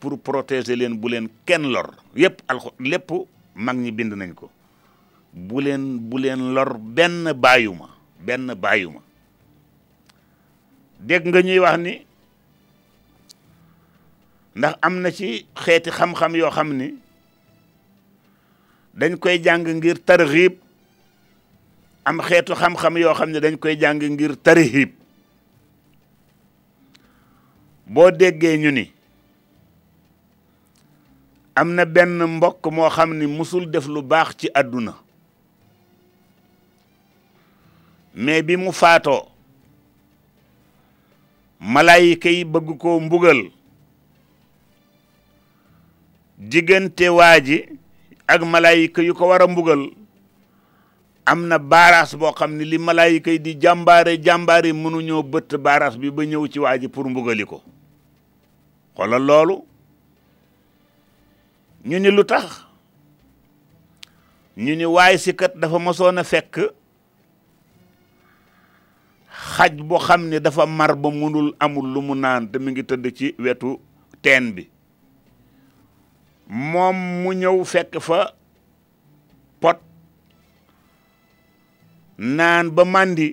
pour 0.01 0.19
protéger 0.21 0.77
leen 0.77 0.95
bu 0.99 1.09
leen 1.09 1.29
kenn 1.47 1.71
lor 1.73 1.89
yëpp 2.15 2.43
alxu 2.49 2.69
lépp 2.81 3.13
mag 3.55 3.77
ñi 3.79 3.93
bind 3.93 4.13
nañ 4.15 4.35
ko 4.35 4.51
bu 5.33 5.61
leen 5.63 6.53
lor 6.55 6.77
benn 6.79 7.33
bàyyuma 7.33 7.96
benn 8.25 8.55
bàyyuma 8.63 9.01
dégg 11.09 11.25
nga 11.29 11.41
ñuy 11.47 11.59
wax 11.65 11.77
ni 11.85 11.93
ndax 14.59 14.75
am 14.87 14.95
na 15.03 15.11
ci 15.17 15.47
xeeti 15.55 15.91
xam-xam 15.91 16.33
yoo 16.39 16.51
xam 16.51 16.71
ni 16.79 16.89
dañ 18.99 19.17
koy 19.21 19.39
jàng 19.43 19.63
ngir 19.77 19.99
tarxiib 20.07 20.53
am 22.05 22.21
xeetu 22.23 22.55
xam-xam 22.55 22.95
yoo 23.01 23.15
xam 23.15 23.31
ne 23.31 23.41
dañ 23.41 23.57
koy 23.61 23.77
jàng 23.79 23.99
ngir 24.01 24.35
tarxiib 24.45 24.89
boo 27.87 28.11
déggee 28.11 28.57
ñu 28.59 28.71
ni 28.71 28.91
am 31.55 31.75
na 31.75 31.85
benn 31.85 32.19
mbokk 32.37 32.65
moo 32.73 32.89
xam 32.91 33.13
ni 33.19 33.27
musul 33.27 33.71
def 33.71 33.87
lu 33.87 34.03
baax 34.03 34.37
ci 34.39 34.49
àdduna 34.55 34.93
mais 38.17 38.43
bi 38.43 38.57
mu 38.57 38.73
faatoo 38.73 39.29
malaayika 41.61 42.29
yi 42.31 42.45
bëgg 42.45 42.79
koo 42.79 43.01
mbugal 43.01 43.41
diggante 46.39 47.09
waa 47.09 47.39
ji 47.41 47.65
ak 48.27 48.43
malaayika 48.43 49.03
yu 49.03 49.15
ko 49.15 49.29
war 49.29 49.43
a 49.43 49.47
mbugal 49.47 49.91
am 51.27 51.47
na 51.49 51.59
baraas 51.59 52.17
boo 52.17 52.33
xam 52.33 52.53
ne 52.57 52.65
li 52.65 52.79
malaayika 52.79 53.31
yi 53.31 53.39
di 53.39 53.55
jàmbaare 53.61 54.17
jàmbaare 54.23 54.73
mënuñoo 54.73 55.23
bët 55.23 55.55
baraas 55.65 55.97
bi 56.01 56.11
ba 56.11 56.25
ñëw 56.25 56.47
ci 56.49 56.59
waa 56.61 56.79
ji 56.81 56.89
pour 56.89 57.07
mbugali 57.11 57.45
ko 57.45 57.61
xoolal 58.97 59.23
loolu 59.27 59.55
ñu 61.89 61.99
ni 61.99 62.11
lu 62.11 62.25
tax 62.25 62.65
ñu 64.57 64.75
ni 64.75 64.85
waay 64.87 65.19
si 65.19 65.33
dafa 65.61 65.79
mosoon 65.79 66.17
a 66.19 66.25
fekk 66.25 66.57
xaj 69.57 69.73
boo 69.89 69.99
xam 70.05 70.29
ne 70.29 70.39
dafa 70.45 70.67
mar 70.67 70.93
ba 71.01 71.09
munul 71.11 71.55
amul 71.65 71.87
lu 71.95 72.01
mu 72.09 72.15
naan 72.15 72.45
te 72.53 72.59
mi 72.63 72.71
ngi 72.73 72.85
tëdd 72.89 73.07
ci 73.17 73.27
wetu 73.45 73.71
teen 74.23 74.53
bi 74.55 74.65
moom 76.71 76.97
mu 77.23 77.31
ñëw 77.41 77.57
fekk 77.73 77.93
fa 78.07 78.19
pot 79.61 79.79
naan 82.19 82.67
ba 82.77 82.85
màndi 82.85 83.29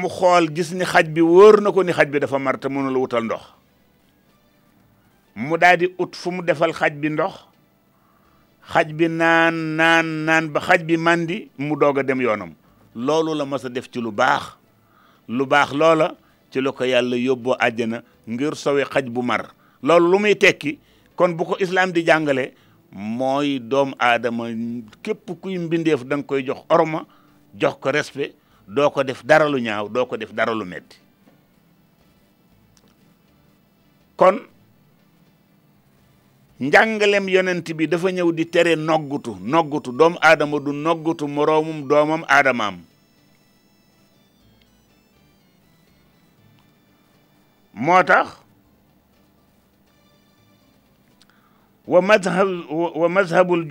mu 0.00 0.08
xool 0.16 0.44
gis 0.56 0.72
ni 0.76 0.84
xaj 0.92 1.06
bi 1.14 1.20
wóor 1.22 1.60
na 1.62 1.70
ko 1.72 1.82
ni 1.84 1.92
xaj 1.96 2.08
bi 2.12 2.18
dafa 2.20 2.38
mar 2.38 2.58
te 2.58 2.68
mënul 2.68 2.98
wutal 3.02 3.24
ndox 3.24 3.42
mu 5.46 5.56
daal 5.62 5.80
ut 6.02 6.12
fu 6.20 6.32
mu 6.34 6.42
defal 6.42 6.72
xaj 6.80 6.94
bi 7.02 7.08
ndox 7.14 7.36
xaj 8.72 8.88
bi 8.98 9.06
naan 9.08 9.56
naan 9.78 10.46
ba 10.52 10.58
xaj 10.60 10.80
bi 10.88 10.98
màndi 11.06 11.36
mu 11.58 11.78
doog 11.78 11.98
a 11.98 12.02
dem 12.02 12.20
yoonam 12.22 12.52
loolu 12.94 13.34
la 13.34 13.44
mas 13.44 13.64
a 13.64 13.68
def 13.68 13.88
ci 13.90 14.00
lu 14.00 14.10
baax 14.10 14.56
lu 15.28 15.46
baax 15.46 15.72
loola 15.72 16.16
ci 16.50 16.60
la 16.60 16.72
ko 16.72 16.84
yàlla 16.84 17.16
yóbboo 17.16 17.56
àjjana 17.58 18.02
ngir 18.28 18.54
sowe 18.56 18.84
xaj 18.84 19.06
bu 19.08 19.22
mar 19.22 19.50
loolu 19.82 20.10
lu 20.10 20.18
muy 20.18 20.34
tekki 20.36 20.78
kon 21.16 21.34
bu 21.36 21.44
ko 21.44 21.56
islaam 21.60 21.92
di 21.92 22.02
jàngale 22.04 22.54
mooy 22.92 23.58
doom 23.60 23.94
aadama 23.98 24.48
képp 25.02 25.30
kuy 25.40 25.58
mbindeef 25.58 26.04
da 26.04 26.16
nga 26.16 26.26
koy 26.26 26.42
jox 26.44 26.58
orma 26.68 27.06
jox 27.54 27.74
ko 27.80 27.90
respect 27.90 28.34
doo 28.66 28.90
ko 28.90 29.02
def 29.04 29.22
dara 29.24 29.48
lu 29.48 29.58
ñaaw 29.60 29.88
doo 29.88 30.06
ko 30.06 30.16
def 30.16 30.32
dara 30.34 30.54
lu 30.54 30.64
metti 30.64 30.96
kon 34.16 34.49
njàngalem 36.60 37.24
yonent 37.34 37.66
bi 37.76 37.84
dafa 37.90 38.10
ñëw 38.16 38.30
di 38.36 38.44
tere 38.52 38.74
noggutu 38.86 39.32
noggutu 39.50 39.90
doom 39.98 40.14
aadama 40.28 40.58
du 40.64 40.72
noggutu 40.84 41.24
moroomum 41.34 41.78
doomam 41.88 42.20
aadamaam 42.28 42.84
moo 47.72 48.02
tax 48.08 48.28
wa 51.88 52.00
mazhab 52.02 52.68
wa 52.68 53.08
mazhabul 53.08 53.64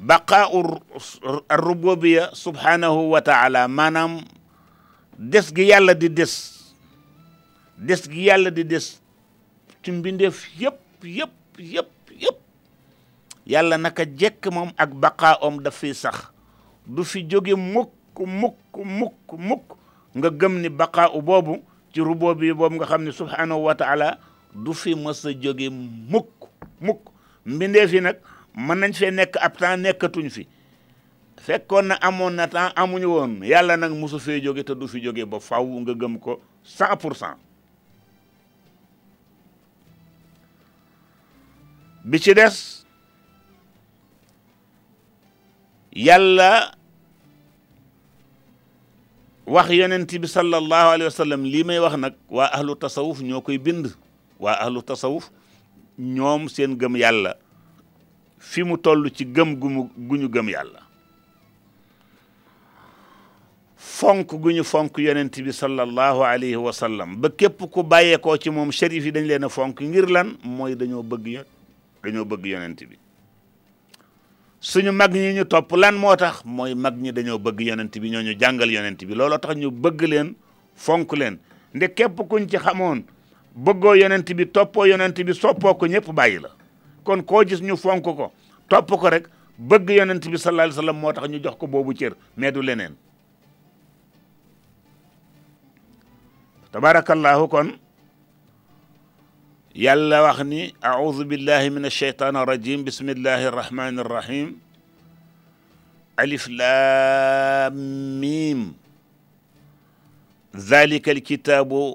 baqaau 0.00 0.80
rububiya 1.52 2.32
subhanahu 2.32 3.12
wa 3.12 3.20
taala 3.20 3.68
maanaam 3.68 4.24
des 5.20 5.52
gi 5.52 5.68
yàlla 5.76 5.92
di 5.92 6.08
des 6.08 6.56
des 7.76 8.00
gi 8.08 8.24
yàlla 8.32 8.48
di 8.50 8.64
des 8.64 8.96
ci 9.84 9.92
mbindeef 9.92 10.38
yëpp 10.60 11.04
yëpp 11.04 11.58
yëpp 11.60 11.92
yëpp 12.22 12.38
yàlla 13.46 13.76
naka 13.78 14.06
jekk 14.16 14.40
moom 14.52 14.72
ak 14.76 14.88
baqaa 14.96 15.36
om 15.44 15.60
daf 15.60 15.76
fiy 15.78 15.92
sax 15.94 16.30
du 16.88 17.04
fi 17.04 17.20
jóge 17.28 17.52
mukk 17.56 17.92
mukk 18.24 18.56
mukk 18.84 19.20
mukk 19.36 19.76
nga 20.16 20.30
gëm 20.40 20.60
ni 20.64 20.68
baqaa 20.72 21.10
u 21.12 21.20
boobu 21.22 21.60
ci 21.92 22.00
rububiya 22.00 22.54
boobu 22.56 22.76
nga 22.80 22.88
xam 22.88 23.04
ne 23.04 23.12
subhanahu 23.12 23.64
wa 23.68 23.74
taala 23.76 24.16
du 24.52 24.72
fi 24.72 24.94
mës 24.96 25.26
a 25.28 25.32
jóge 25.36 25.68
mukk 26.10 26.48
mukk 26.80 27.04
mbindeef 27.44 27.92
yi 27.92 28.00
nag 28.00 28.16
mën 28.60 28.78
nañ 28.80 28.92
fee 28.98 29.10
nekk 29.10 29.36
ab 29.40 29.56
temps 29.58 29.80
nekkatuñ 29.82 30.28
fi 30.34 30.44
fekkoon 31.40 31.88
na 31.88 31.94
amoon 32.06 32.30
na 32.36 32.46
temps 32.46 32.74
amuñu 32.76 33.06
woon 33.08 33.38
yàlla 33.44 33.76
nag 33.76 33.92
mosu 33.98 34.18
fee 34.20 34.40
jóge 34.44 34.64
te 34.64 34.74
du 34.74 34.86
fi 34.88 35.00
jóge 35.02 35.24
ba 35.24 35.40
faw 35.40 35.64
nga 35.80 35.94
gëm 35.96 36.18
ko 36.20 36.36
cent 36.62 36.96
pour 37.00 37.16
cent 37.16 37.36
bi 42.04 42.18
ci 42.18 42.34
des 42.34 42.56
yàlla 45.92 46.72
wax 49.46 49.68
yeneen 49.72 50.04
bi 50.04 50.28
sallallahu 50.28 50.88
alayhi 50.94 51.08
wa 51.18 51.36
lii 51.36 51.64
may 51.64 51.78
wax 51.78 51.96
nag 51.96 52.14
waa 52.28 52.50
ahlu 52.52 52.76
tasawuf 52.76 53.22
ñoo 53.22 53.40
koy 53.40 53.58
bind 53.58 53.94
waa 54.38 54.58
ahlu 54.60 54.82
tasawuf 54.82 55.30
ñoom 55.98 56.48
seen 56.48 56.76
gëm 56.76 56.96
yàlla 56.96 57.34
fi 58.40 58.62
mu 58.64 58.76
toll 58.78 59.10
ci 59.12 59.26
gëm 59.30 59.54
gu 59.58 59.68
mu 59.68 59.82
gu 59.96 60.16
ñu 60.16 60.28
gëm 60.32 60.48
yàlla 60.48 60.80
fonk 63.76 64.32
gu 64.40 64.50
ñu 64.52 64.64
fonk 64.64 64.96
yonent 64.98 65.30
bi 65.44 65.52
sallallahu 65.52 66.22
alayhi 66.24 66.56
wa 66.56 66.72
ba 67.20 67.28
képp 67.36 67.60
ku 67.70 67.82
bàyyeekoo 67.82 68.36
ci 68.38 68.50
moom 68.50 68.70
shérif 68.72 69.04
yi 69.04 69.12
dañ 69.12 69.26
leen 69.26 69.44
a 69.44 69.48
fonk 69.48 69.80
ngir 69.82 70.08
lan 70.10 70.36
mooy 70.42 70.74
dañoo 70.74 71.02
bëgg 71.02 71.44
dañoo 72.02 72.24
bëgg 72.24 72.46
yonent 72.46 72.80
bi 72.88 72.96
suñu 74.58 74.90
mag 74.90 75.12
ñi 75.12 75.34
ñu 75.34 75.44
topp 75.44 75.70
lan 75.76 75.92
moo 75.96 76.16
tax 76.16 76.42
mooy 76.44 76.74
mag 76.74 76.96
ñi 76.96 77.12
dañoo 77.12 77.38
bëgg 77.38 77.60
yonent 77.60 77.98
bi 78.00 78.08
ñoo 78.10 78.22
ñu 78.22 78.34
jàngal 78.40 78.70
yonent 78.70 79.04
bi 79.04 79.14
looloo 79.14 79.38
tax 79.38 79.54
ñu 79.56 79.70
bëgg 79.70 80.00
leen 80.08 80.34
fonk 80.76 81.12
leen 81.12 81.38
nde 81.74 81.92
képp 81.92 82.16
kuñ 82.28 82.48
ci 82.48 82.56
xamoon 82.56 83.04
bëggoo 83.54 83.94
yonent 83.94 84.32
bi 84.32 84.48
toppoo 84.50 84.86
yonent 84.86 85.20
bi 85.22 85.34
soppoo 85.34 85.74
ko 85.74 85.86
ñëpp 85.86 86.08
bàyyi 86.14 86.38
la 86.40 86.50
kon 87.04 87.20
ko 87.24 87.42
gis 87.44 87.60
ñu 87.60 87.76
fonk 87.76 88.04
ko 88.04 88.32
top 88.68 88.88
ko 88.90 89.06
rek 89.08 89.24
bëgg 89.58 89.90
yonent 89.98 90.20
bi 90.30 90.36
sallallahu 90.38 90.64
alayhi 90.70 90.76
wasallam 90.76 91.00
motax 91.00 91.24
ñu 91.30 91.38
jox 91.44 91.56
ko 91.58 91.66
bobu 91.66 91.92
cër 91.94 92.12
mais 92.36 92.52
du 92.52 92.60
leneen 92.62 92.94
tabarakallahu 96.72 97.48
kon 97.48 97.68
yàlla 99.74 100.22
wax 100.28 100.40
ni 100.44 100.74
a'udhu 100.82 101.24
billahi 101.24 101.70
minash 101.70 101.96
shaitani 101.96 102.36
arrajim 102.38 102.82
bismillahir 102.84 103.52
rahmanir 103.54 104.06
rahim 104.08 104.58
alif 106.16 106.48
lam 106.48 107.74
mim 108.20 108.74
ذلك 110.56 111.06
الكتاب 111.08 111.94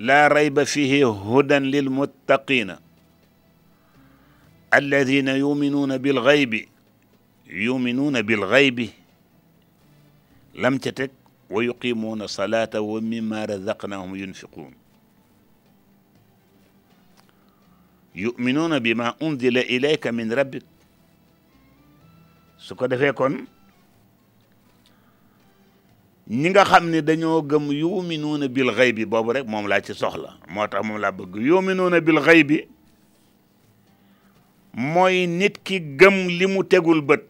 لا 0.00 0.28
ريب 0.32 0.62
فيه 0.64 1.04
هدى 1.12 1.58
للمتقين 1.60 2.76
الذين 4.74 5.28
يؤمنون 5.28 5.98
بالغيب 5.98 6.64
يؤمنون 7.46 8.22
بالغيب 8.22 8.88
لم 10.54 10.78
تتك 10.78 11.10
ويقيمون 11.50 12.22
الصلاة 12.22 12.80
ومما 12.80 13.44
رزقناهم 13.44 14.16
ينفقون 14.16 14.74
يؤمنون 18.14 18.78
بما 18.78 19.14
أنزل 19.22 19.58
إليك 19.58 20.06
من 20.06 20.32
ربك 20.32 20.62
su 22.66 22.76
ko 22.78 22.86
defee 22.86 23.10
kon 23.18 23.34
ñi 26.40 26.48
nga 26.54 26.62
xam 26.70 26.84
ne 26.94 27.00
dañoo 27.08 27.38
gëm 27.50 27.66
yuminuuna 27.80 28.46
bil 28.54 28.70
xëy 28.76 28.90
bi 28.96 29.04
boobu 29.10 29.30
rek 29.34 29.46
moom 29.50 29.66
laa 29.70 29.82
ci 29.86 29.92
soxla 30.00 30.30
moo 30.52 30.66
tax 30.70 30.82
moom 30.86 31.00
laa 31.02 31.10
bëgg 31.18 31.34
yuminuuna 31.48 31.98
bil 32.06 32.18
xëy 32.26 32.42
bi 32.48 32.58
mooy 34.72 35.26
nit 35.28 35.58
ki 35.64 35.80
gëm 35.98 36.14
li 36.38 36.46
mu 36.48 36.64
tegul 36.64 37.02
bët 37.04 37.22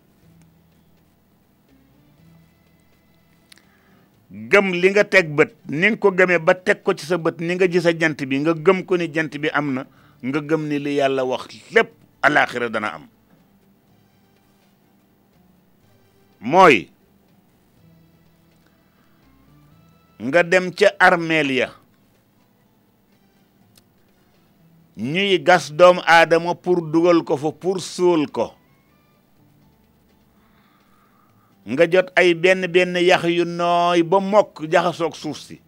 gëm 4.50 4.70
li 4.81 4.88
nga 4.90 5.05
teg 5.05 5.26
bët 5.37 5.52
ni 5.68 5.98
ko 5.98 6.11
gëmee 6.14 6.38
ba 6.38 6.55
teg 6.55 6.83
ko 6.83 6.94
ci 6.94 7.05
sa 7.07 7.18
bët 7.18 7.40
ni 7.42 7.55
nga 7.55 7.66
ji 7.68 7.81
sa 7.83 7.92
jant 7.92 8.16
bi 8.28 8.38
nga 8.40 8.55
gëm 8.55 8.87
ko 8.87 8.96
ni 8.96 9.09
jant 9.12 9.31
bi 9.40 9.48
am 9.50 9.74
na 9.74 9.83
nga 10.22 10.40
gëm 10.40 10.68
ni 10.70 10.78
li 10.78 10.96
yàlla 11.02 11.24
wax 11.26 11.50
lépp 11.74 11.90
alaaxira 12.22 12.68
dana 12.70 12.88
am 13.02 13.07
mooy 16.40 16.88
nga 20.22 20.40
dem 20.46 20.70
ca 20.72 20.94
armeel 21.02 21.50
ya 21.50 21.82
ñuy 25.02 25.38
gas 25.42 25.74
doomu 25.76 25.98
aadama 26.06 26.54
pour 26.54 26.78
dugal 26.80 27.24
ko 27.26 27.34
fa 27.36 27.50
pour 27.50 27.82
suul 27.82 28.30
ko 28.30 28.54
nga 31.66 31.86
jot 31.90 32.08
ay 32.14 32.34
benn 32.38 32.66
benn 32.70 32.94
yax 32.94 33.24
yu 33.26 33.42
nooy 33.44 34.02
ba 34.06 34.18
mokk 34.22 34.62
jaxasoog 34.70 35.14
suuf 35.18 35.38
si 35.42 35.58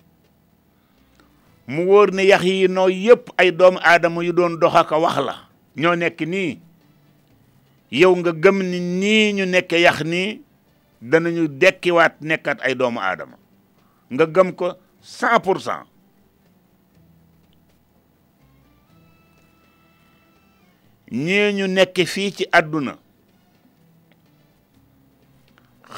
mu 1.66 1.82
wóor 1.86 2.14
ni 2.14 2.24
yax 2.30 2.44
yi 2.46 2.68
nooy 2.70 2.94
yépp 3.10 3.30
ay 3.36 3.50
doomu 3.50 3.78
aadama 3.82 4.22
yu 4.22 4.30
doon 4.32 4.54
dox 4.60 4.74
ak 4.74 4.90
wax 5.02 5.18
la 5.18 5.34
ñoo 5.76 5.94
nekk 5.98 6.20
nii 6.26 6.60
yow 7.90 8.14
nga 8.22 8.30
gëm 8.32 8.62
ni 8.62 8.78
nii 8.80 9.26
ñu 9.34 9.44
nekke 9.50 9.80
yax 9.82 10.02
nii 10.06 10.40
danañu 11.02 11.48
dekkiwaat 11.50 12.20
nekkat 12.22 12.60
ay 12.62 12.74
doomu 12.78 13.00
aadama 13.02 13.34
nga 14.14 14.24
gëm 14.30 14.54
ko 14.54 14.74
cent 15.02 15.42
pour 15.42 15.58
cent 15.60 15.86
ñii 21.14 21.52
ñu 21.54 21.66
nekk 21.70 21.96
fii 22.06 22.30
ci 22.36 22.44
àdduna 22.50 22.98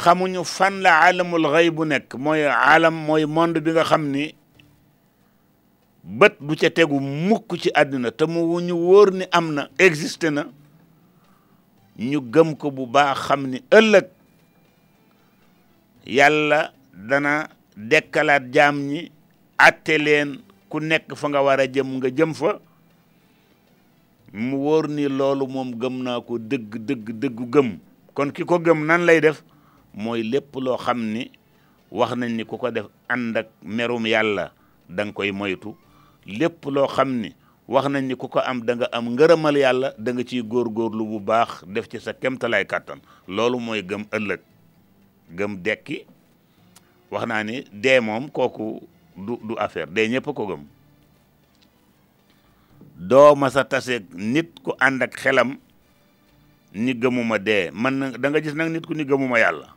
xamuñu 0.04 0.44
fan 0.44 0.82
la 0.84 0.92
alamul 1.08 1.44
xëy 1.54 1.70
bu 1.76 1.84
nekk 1.86 2.10
mooy 2.24 2.42
alam 2.74 2.92
mooy 2.94 3.24
monde 3.26 3.58
bi 3.64 3.70
nga 3.72 3.84
xam 3.90 4.04
ni 4.12 4.24
bët 6.18 6.34
du 6.40 6.54
ca 6.60 6.68
tegu 6.70 6.98
mukk 7.00 7.48
ci 7.62 7.70
àdduna 7.80 8.10
te 8.10 8.24
mu 8.28 8.60
ñu 8.60 8.74
wóor 8.76 9.10
ni 9.14 9.24
am 9.38 9.54
na 9.54 9.62
existe 9.78 10.28
na 10.30 10.42
ñu 11.98 12.20
gëm 12.32 12.52
ko 12.60 12.70
bu 12.70 12.86
baax 12.86 13.18
xam 13.26 13.40
ni 13.50 13.58
ëllëg 13.78 14.06
yàlla 16.16 16.60
dana 17.08 17.32
dekkalaat 17.90 18.44
jaam 18.54 18.76
ñi 18.90 19.00
atte 19.68 19.96
leen 19.98 20.30
ku 20.68 20.76
nekk 20.80 21.06
fa 21.16 21.28
nga 21.28 21.40
war 21.44 21.60
a 21.60 21.66
jëm 21.74 21.88
nga 21.96 22.08
jëm 22.18 22.32
fa 22.34 22.52
mu 24.34 24.56
wóor 24.66 24.88
ni 24.90 25.06
loolu 25.08 25.46
moom 25.46 25.70
gëm 25.80 26.02
naa 26.02 26.18
ko 26.22 26.38
dëgg 26.38 26.70
dëgg 26.86 27.06
dëggu 27.22 27.44
gëm 27.52 27.70
kon 28.14 28.30
ki 28.32 28.42
ko 28.44 28.58
gëm 28.64 28.86
nan 28.86 29.04
lay 29.06 29.20
def 29.20 29.42
mooy 29.94 30.22
lépp 30.22 30.54
loo 30.58 30.76
xam 30.78 31.02
ni 31.12 31.30
wax 31.90 32.12
nañ 32.16 32.32
ni 32.34 32.42
ku 32.44 32.58
ko 32.58 32.70
def 32.70 32.86
ànd 33.08 33.36
ak 33.36 33.48
merum 33.62 34.06
yàlla 34.06 34.50
danga 34.90 35.12
koy 35.12 35.30
moytu 35.30 35.74
lépp 36.26 36.64
loo 36.66 36.86
xam 36.88 37.20
ni 37.22 37.34
wax 37.68 37.86
nañ 37.90 38.04
ni 38.06 38.14
ku 38.16 38.26
ko 38.28 38.40
am 38.42 38.60
danga 38.66 38.88
am 38.92 39.08
ngërëmal 39.14 39.56
yàlla 39.56 39.94
danga 39.98 40.24
ciy 40.26 40.42
góor 40.42 40.68
góorlu 40.68 41.04
bu 41.06 41.20
baax 41.20 41.64
def 41.66 41.86
ci 41.88 41.98
sa 42.00 42.12
kemtalaay 42.12 42.66
kàttan 42.66 42.98
loolu 43.28 43.60
mooy 43.60 43.82
gëm 43.82 44.04
ëllëg 44.10 44.40
gëm 45.36 45.62
dekki 45.62 46.04
wax 47.10 47.24
naa 47.26 47.44
ni 47.44 47.62
dee 47.72 48.00
moom 48.00 48.28
kooku 48.30 48.82
du 49.16 49.38
du 49.48 49.54
affaire 49.58 49.86
dee 49.90 50.08
ñëpp 50.10 50.34
ko 50.34 50.46
gëm 50.46 50.66
doo 52.96 53.36
ma 53.36 53.52
sa 53.52 53.62
taseeg 53.64 54.08
nit 54.16 54.56
ku 54.64 54.72
ànd 54.80 55.02
ak 55.04 55.12
xelam 55.20 55.58
ni 56.72 56.92
gëmuma 56.96 57.38
dee 57.38 57.70
man 57.72 57.92
na 57.98 58.08
danga 58.16 58.40
nga 58.40 58.40
gis 58.40 58.56
nag 58.56 58.72
nit 58.72 58.86
ku 58.88 58.94
ni 58.96 59.04
gëmuma 59.04 59.38
yàlla 59.38 59.76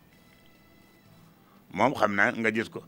moom 1.76 1.94
xam 2.00 2.16
naa 2.16 2.32
nga 2.32 2.52
jis 2.52 2.72
ko 2.72 2.80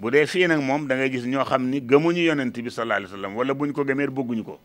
bu 0.00 0.10
dee 0.10 0.24
fii 0.26 0.48
nag 0.48 0.64
moom 0.64 0.88
dangay 0.88 1.08
ngay 1.12 1.20
gis 1.20 1.28
ñoo 1.28 1.44
xam 1.44 1.68
ni 1.68 1.80
gëmuñu 1.84 2.24
yonent 2.32 2.56
bi 2.56 2.70
sallallahu 2.70 3.12
sallam 3.12 3.36
wala 3.36 3.54
buñ 3.54 3.72
ko 3.72 3.84
gëmeer 3.84 4.10
bëgguñu 4.10 4.44
ko 4.44 4.58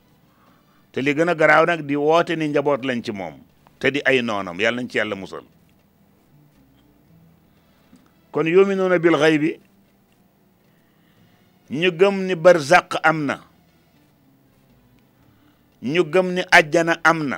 te 0.92 1.02
li 1.02 1.12
gën 1.14 1.28
a 1.30 1.36
garaaw 1.36 1.66
nag 1.68 1.84
di 1.84 1.96
woote 1.96 2.36
ni 2.40 2.48
njaboot 2.48 2.86
lañ 2.86 3.04
ci 3.04 3.12
moom 3.12 3.44
te 3.80 3.92
di 3.92 4.00
ay 4.08 4.22
noonam 4.24 4.56
yàlla 4.60 4.82
nañ 4.84 4.88
ci 4.90 4.98
yàlla 4.98 5.16
musal 5.16 5.44
kon 8.32 8.48
yuminuuna 8.48 9.00
bil 9.00 9.18
bi 9.40 9.60
ñu 11.72 11.92
gëm 11.92 12.24
ni 12.26 12.36
bar 12.36 12.56
barzaq 12.56 12.96
am 13.04 13.26
na 13.26 13.52
ñu 15.92 16.04
gëm 16.14 16.28
ni 16.36 16.42
àjjana 16.58 16.94
am 17.10 17.20
na 17.30 17.38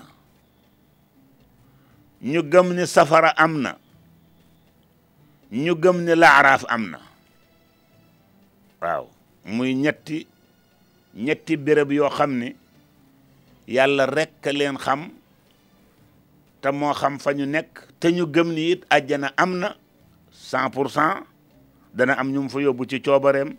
ñu 2.32 2.40
gëm 2.52 2.68
ni 2.78 2.84
safara 2.94 3.32
am 3.44 3.54
na 3.64 3.72
ñu 5.64 5.74
gëm 5.84 5.98
ni 6.06 6.14
laaraaf 6.22 6.62
am 6.76 6.84
na 6.94 7.00
waaw 8.82 9.04
muy 9.54 9.70
ñetti 9.84 10.18
ñetti 11.26 11.54
béréb 11.66 11.92
yoo 11.98 12.10
xam 12.18 12.32
ni 12.40 12.48
yàlla 13.76 14.06
rekk 14.16 14.44
leen 14.58 14.78
xam 14.84 15.02
te 16.62 16.68
moo 16.80 16.94
xam 17.00 17.16
fa 17.24 17.30
ñu 17.38 17.46
nekk 17.56 17.72
te 18.00 18.08
ñu 18.18 18.26
gëm 18.36 18.50
ni 18.56 18.64
it 18.78 18.82
àjjana 18.96 19.28
am 19.44 19.52
na 19.62 19.70
cent 20.48 20.70
pour 20.74 20.88
cent 20.98 21.20
dana 21.96 22.14
am 22.20 22.30
ñum 22.34 22.48
fa 22.52 22.60
yóbbu 22.66 22.84
ci 22.90 22.98
coobareem 23.06 23.52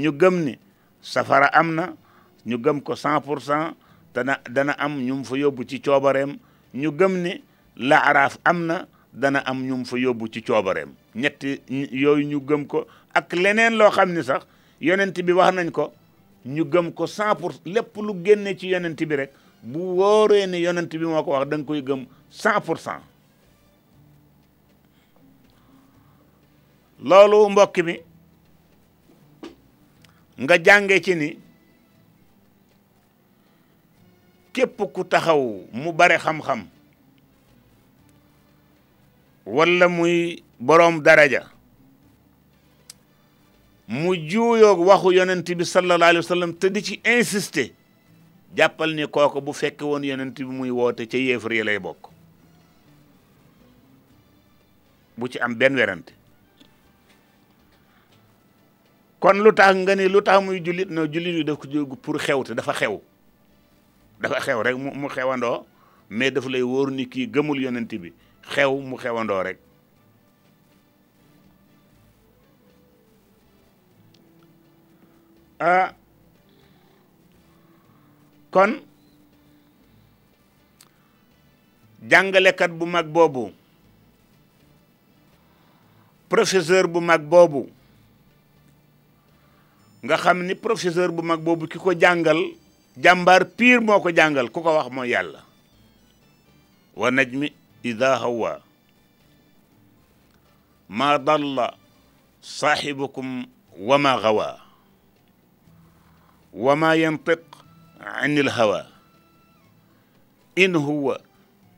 ñu 0.00 0.10
gëm 0.20 0.34
ni 0.50 0.58
safara 1.12 1.46
am 1.60 1.68
na 1.74 1.84
ñu 2.48 2.56
gëm 2.64 2.78
ko 2.86 2.92
cent 2.96 3.20
pour 3.24 3.40
cent 3.40 3.72
dana 4.16 4.40
dana 4.48 4.72
am 4.78 4.96
ñum 5.02 5.24
fa 5.24 5.36
yóbbu 5.36 5.64
ci 5.68 5.80
coobareem 5.80 6.38
ñu 6.74 6.90
gëm 6.98 7.16
ni 7.22 7.32
la 7.76 8.00
laaraaf 8.00 8.38
am 8.44 8.64
na 8.66 8.86
dana 9.12 9.42
am 9.44 9.60
ñum 9.62 9.84
fa 9.84 9.96
yóbbu 9.98 10.26
ci 10.32 10.42
coobareem 10.42 10.88
ñetti 11.14 11.60
yooyu 12.00 12.26
ñu 12.26 12.40
gëm 12.40 12.66
ko 12.66 12.86
ak 13.14 13.32
leneen 13.34 13.76
loo 13.76 13.90
xam 13.90 14.12
ni 14.12 14.22
sax 14.24 14.46
yonent 14.80 15.12
bi 15.22 15.32
wax 15.32 15.54
nañ 15.54 15.70
ko 15.70 15.92
ñu 16.46 16.64
gëm 16.64 16.92
ko 16.92 17.06
cent 17.06 17.36
lépp 17.66 17.96
lu 17.96 18.12
génne 18.24 18.56
ci 18.56 18.68
yonent 18.68 18.96
bi 19.04 19.14
rek 19.16 19.32
bu 19.62 19.78
wóoree 19.98 20.46
ne 20.46 20.56
yonent 20.60 20.88
bi 20.90 21.04
moo 21.04 21.22
ko 21.22 21.30
wax 21.30 21.48
da 21.50 21.56
nga 21.58 21.64
koy 21.66 21.82
gëm 21.82 22.06
cent 22.30 22.60
pour 22.60 22.78
loolu 27.04 27.50
mbokk 27.50 27.78
mi 27.84 28.00
nga 30.38 30.56
jànge 30.62 31.00
ci 31.02 31.14
ni 31.14 31.36
képp 34.56 34.78
ku 34.94 35.02
taxaw 35.04 35.42
mu 35.72 35.92
bare 35.92 36.16
xam-xam 36.18 36.60
walla 39.46 39.88
muy 39.88 40.40
boroom 40.58 41.02
daraja 41.02 41.42
mu 43.88 44.14
juuyoog 44.30 44.80
waxu 44.88 45.12
yonent 45.12 45.46
bi 45.60 45.64
sallallahu 45.64 46.02
alayhi 46.10 46.22
wa 46.24 46.30
sallam 46.34 46.52
te 46.60 46.70
di 46.72 46.82
ci 46.82 47.00
insister 47.04 47.68
jàppal 48.56 48.90
ni 48.96 49.04
kooku 49.10 49.40
bu 49.44 49.52
fekke 49.52 49.82
woon 49.84 50.02
yonent 50.04 50.32
bi 50.38 50.44
muy 50.44 50.70
woote 50.70 51.04
ca 51.10 51.18
yéefar 51.18 51.52
yi 51.52 51.62
lay 51.64 51.78
bokk 51.78 52.08
bu 55.18 55.28
ci 55.28 55.38
am 55.38 55.52
benn 55.58 55.76
werante 55.76 56.12
kon 59.20 59.36
lu 59.44 59.52
tax 59.52 59.76
nga 59.76 59.94
ni 59.96 60.08
lu 60.08 60.22
tax 60.22 60.40
muy 60.44 60.64
jullit 60.64 60.88
no 60.88 61.04
jullit 61.06 61.36
yu 61.38 61.44
daf 61.44 61.58
ko 61.60 61.68
jóg 61.68 61.96
pour 62.02 62.16
xew 62.18 62.42
te 62.44 62.54
dafa 62.56 62.72
xew 62.72 62.96
dafa 64.20 64.40
xew 64.40 64.62
rek 64.62 64.76
mu 64.76 64.90
mu 64.94 65.08
xewandoo 65.08 65.66
mais 66.08 66.30
dafa 66.32 66.48
lay 66.50 66.62
wóor 66.62 66.90
ni 66.90 67.04
kii 67.08 67.26
gëmul 67.28 67.60
yonent 67.60 67.92
bi 68.02 68.12
xew 68.48 68.80
mu 68.80 68.96
xewandoo 68.96 69.42
rek 69.42 69.58
ah 75.60 75.92
kon 78.50 78.70
jàngalekat 82.10 82.70
bu 82.72 82.84
mag 82.88 83.04
boobu 83.06 83.52
professeur 86.28 86.86
bu 86.88 87.00
mag 87.00 87.20
boobu 87.20 87.68
nga 90.02 90.16
xam 90.16 90.40
ni 90.46 90.54
professeur 90.54 91.10
bu 91.12 91.20
mag 91.22 91.40
boobu 91.40 91.66
ki 91.68 91.76
ko 91.78 91.92
jàngal 91.92 92.36
jàmbaar 92.96 93.42
pire 93.56 93.80
moo 93.86 94.00
ko 94.00 94.08
jàngal 94.16 94.48
ku 94.54 94.58
ko 94.64 94.70
wax 94.78 94.88
mooy 94.94 95.10
yàlla 95.12 95.40
wa 96.96 97.08
najmi 97.12 97.48
ida 97.84 98.16
hawa 98.22 98.64
ma 100.88 101.18
dalla 101.18 101.76
saaxibukum 102.40 103.44
wa 103.88 103.96
ma 104.00 104.12
gawa 104.16 104.48
wa 106.64 106.72
ma 106.76 106.96
yantiq 106.96 107.44
an 108.00 108.32
ilhawa 108.32 108.88
in 110.56 110.72
huwa 110.74 111.20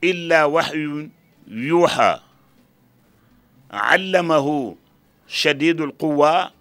illa 0.00 0.46
waxyun 0.46 1.10
yuuxa 1.50 2.22
allamahu 3.70 4.78
shadidu 5.26 5.84
alquwa 5.90 6.52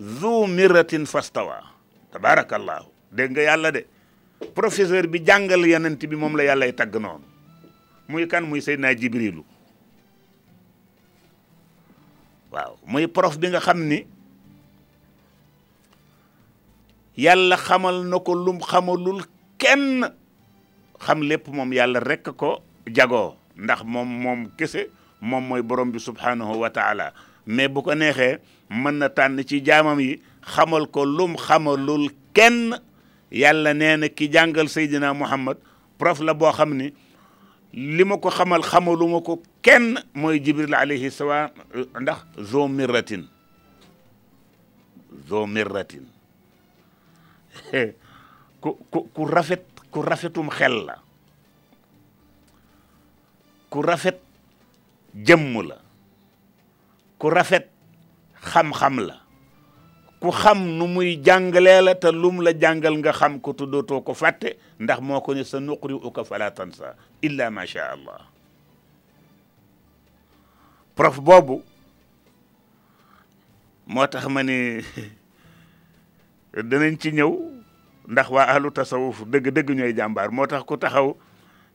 ذو 0.00 0.46
مرة 0.50 0.90
فاستوى 1.06 1.60
تبارك 2.18 2.50
الله 2.54 2.84
dégg 3.16 3.32
nga 3.32 3.42
yàlla 3.46 3.70
de 3.72 3.82
professeur 4.54 5.06
bi 5.06 5.22
jàngal 5.26 5.66
yonent 5.66 6.00
bi 6.10 6.16
moom 6.16 6.36
la 6.36 6.44
yàllay 6.50 6.72
tagg 6.74 6.94
noonu 6.98 7.22
muy 8.08 8.26
kan 8.28 8.42
muy 8.44 8.60
sayna 8.60 8.90
Jibrilu 8.94 9.44
waaw 12.52 12.74
muy 12.86 13.06
prof 13.06 13.38
bi 13.38 13.48
nga 13.54 13.60
xam 13.60 13.86
ni 13.88 14.04
yàlla 17.16 17.56
xamal 17.56 18.02
na 18.04 18.18
ko 18.18 18.34
lum 18.34 18.58
xamalul 18.60 19.22
kenn 19.58 20.10
xam 21.06 21.20
lépp 21.22 21.48
moom 21.54 21.72
yàlla 21.72 22.00
rek 22.02 22.26
ko 22.36 22.60
jagoo 22.94 23.36
ndax 23.56 23.82
moom 23.86 24.08
moom 24.08 24.40
kese 24.58 24.88
moom 25.22 25.44
mooy 25.48 25.62
borom 25.62 25.92
bi 25.94 25.98
subhanahu 26.02 26.58
wa 26.66 26.70
taala 26.74 27.12
mais 27.46 27.68
bu 27.70 27.82
ko 27.82 27.94
neexee 27.94 28.38
mën 28.70 28.98
na 28.98 29.08
tànn 29.08 29.38
ci 29.46 29.62
jaamam 29.62 30.00
yi 30.00 30.18
xamal 30.42 30.90
ko 30.90 31.04
lum 31.06 31.36
xamalul 31.38 32.10
kenn 32.34 32.74
yàlla 33.34 33.74
nee 33.74 34.08
ki 34.10 34.28
jàngal 34.32 34.68
Seydina 34.68 35.12
Muhammad 35.14 35.58
prof 35.98 36.20
la 36.20 36.34
boo 36.34 36.52
xam 36.52 36.76
ni 36.76 36.90
li 37.74 38.04
ma 38.04 38.16
ko 38.18 38.30
xamal 38.30 38.62
xamalu 38.62 39.20
ko 39.22 39.42
kenn 39.62 39.98
mooy 40.14 40.38
Jibril 40.40 40.74
alayhi 40.74 41.10
salaam 41.10 41.50
ndax 42.00 42.22
zo 42.50 42.68
mirratin 42.68 43.26
zo 45.28 45.46
mirratin 45.46 46.06
ku 48.60 48.78
ku 48.90 49.08
ku 49.14 49.26
rafet 49.26 49.66
ku 49.90 50.02
rafetum 50.02 50.48
xel 50.50 50.86
la 50.86 50.96
ku 53.70 53.82
rafet 53.82 54.20
jëmm 55.26 55.62
la 55.66 55.78
ku 57.18 57.30
rafet 57.30 57.66
xam-xam 58.52 59.00
la 59.06 59.23
ku 60.24 60.32
xam 60.32 60.64
nu 60.80 60.86
muy 60.88 61.20
jàngalee 61.20 61.82
la 61.84 61.94
te 61.94 62.08
lum 62.12 62.40
la 62.40 62.50
jàngal 62.56 62.96
nga 63.04 63.12
xam 63.12 63.36
ko 63.44 63.52
te 63.52 63.64
dootoo 63.68 64.00
ko 64.00 64.14
fàtte 64.16 64.54
ndax 64.80 64.98
moo 65.04 65.20
ko 65.20 65.34
ne 65.36 65.44
sa 65.44 65.60
nuqri 65.60 65.92
uka 65.92 66.24
fala 66.24 66.48
tansa 66.50 66.94
illa 67.20 67.50
ma 67.52 67.66
sha 67.68 67.92
allah 67.92 68.24
prof 70.96 71.20
boobu 71.20 71.60
moo 73.86 74.06
tax 74.08 74.24
ma 74.32 74.40
ne 74.42 74.80
danañ 76.72 76.96
ci 76.96 77.12
ñëw 77.12 77.30
ndax 78.08 78.28
waa 78.32 78.48
ahlu 78.48 78.70
tasawuf 78.72 79.26
dëgg-dëgg 79.28 79.76
ñooy 79.76 79.92
jàmbaar 79.92 80.32
moo 80.32 80.46
tax 80.48 80.64
ku 80.64 80.78
taxaw 80.80 81.12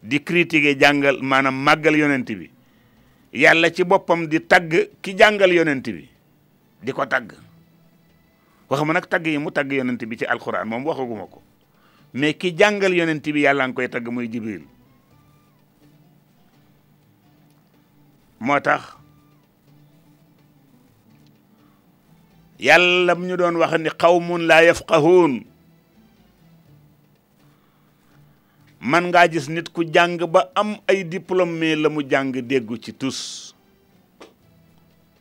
di 0.01 0.17
critiquer 0.25 0.73
jàngal 0.73 1.21
maanaam 1.21 1.53
màggal 1.63 1.95
yonent 2.01 2.25
bi 2.25 2.49
yàlla 3.33 3.69
ci 3.69 3.85
boppam 3.85 4.25
di 4.25 4.41
tagg 4.41 4.89
ki 5.05 5.13
jàngal 5.13 5.53
yonent 5.53 5.85
bi 5.85 6.09
di 6.81 6.89
ko 6.91 7.05
tagg 7.05 7.29
waxuma 8.69 8.93
nag 8.93 9.09
tagg 9.09 9.25
yi 9.25 9.37
mu 9.41 9.49
tagg 9.51 9.73
yonent 9.73 9.97
bi 10.05 10.15
ci 10.17 10.25
alquran 10.29 10.67
moom 10.69 10.85
waxaguma 10.85 11.25
ko 11.25 11.41
mais 12.13 12.37
ki 12.37 12.53
jàngal 12.55 12.93
yonent 12.93 13.25
bi 13.33 13.41
yàlla 13.41 13.65
ngi 13.67 13.73
koy 13.75 13.89
tagg 13.89 14.05
muy 14.09 14.27
jibril 14.29 14.63
moo 18.39 18.59
tax 18.61 18.93
yàlla 22.61 23.13
ñu 23.17 23.35
doon 23.37 23.55
wax 23.57 23.73
ni 23.81 23.89
qawmun 24.01 24.41
laa 24.45 24.61
yafqahuun 24.69 25.45
man 28.79 29.03
ngaa 29.09 29.27
gis 29.27 29.49
nit 29.49 29.69
ku 29.73 29.83
jàng 29.83 30.17
ba 30.31 30.51
am 30.55 30.77
ay 30.87 31.03
diplôme 31.03 31.57
mais 31.59 31.75
la 31.75 31.89
mu 31.89 32.03
jàng 32.05 32.31
déggu 32.37 32.77
ci 32.77 32.93
tous 32.93 33.51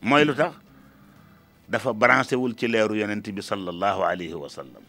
mooy 0.02 0.24
lu 0.24 0.34
dafa 1.68 1.92
branché 1.92 2.32
wul 2.34 2.56
ci 2.56 2.64
leeru 2.66 2.96
yonent 2.96 3.28
bi 3.28 3.44
sallallahu 3.44 4.00
alayhi 4.00 4.32
wa 4.32 4.48
sallam 4.48 4.84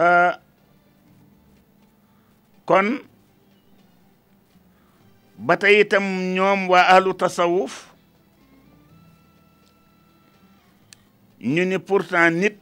euh, 0.00 0.32
kon 2.64 3.04
ba 5.36 5.60
tey 5.60 5.84
itam 5.84 6.04
ñoom 6.32 6.72
wa 6.72 6.88
ahlu 6.96 7.12
tasawuf 7.12 7.92
ñu 11.44 11.62
ni 11.68 11.76
pourtant 11.78 12.32
nit 12.32 12.56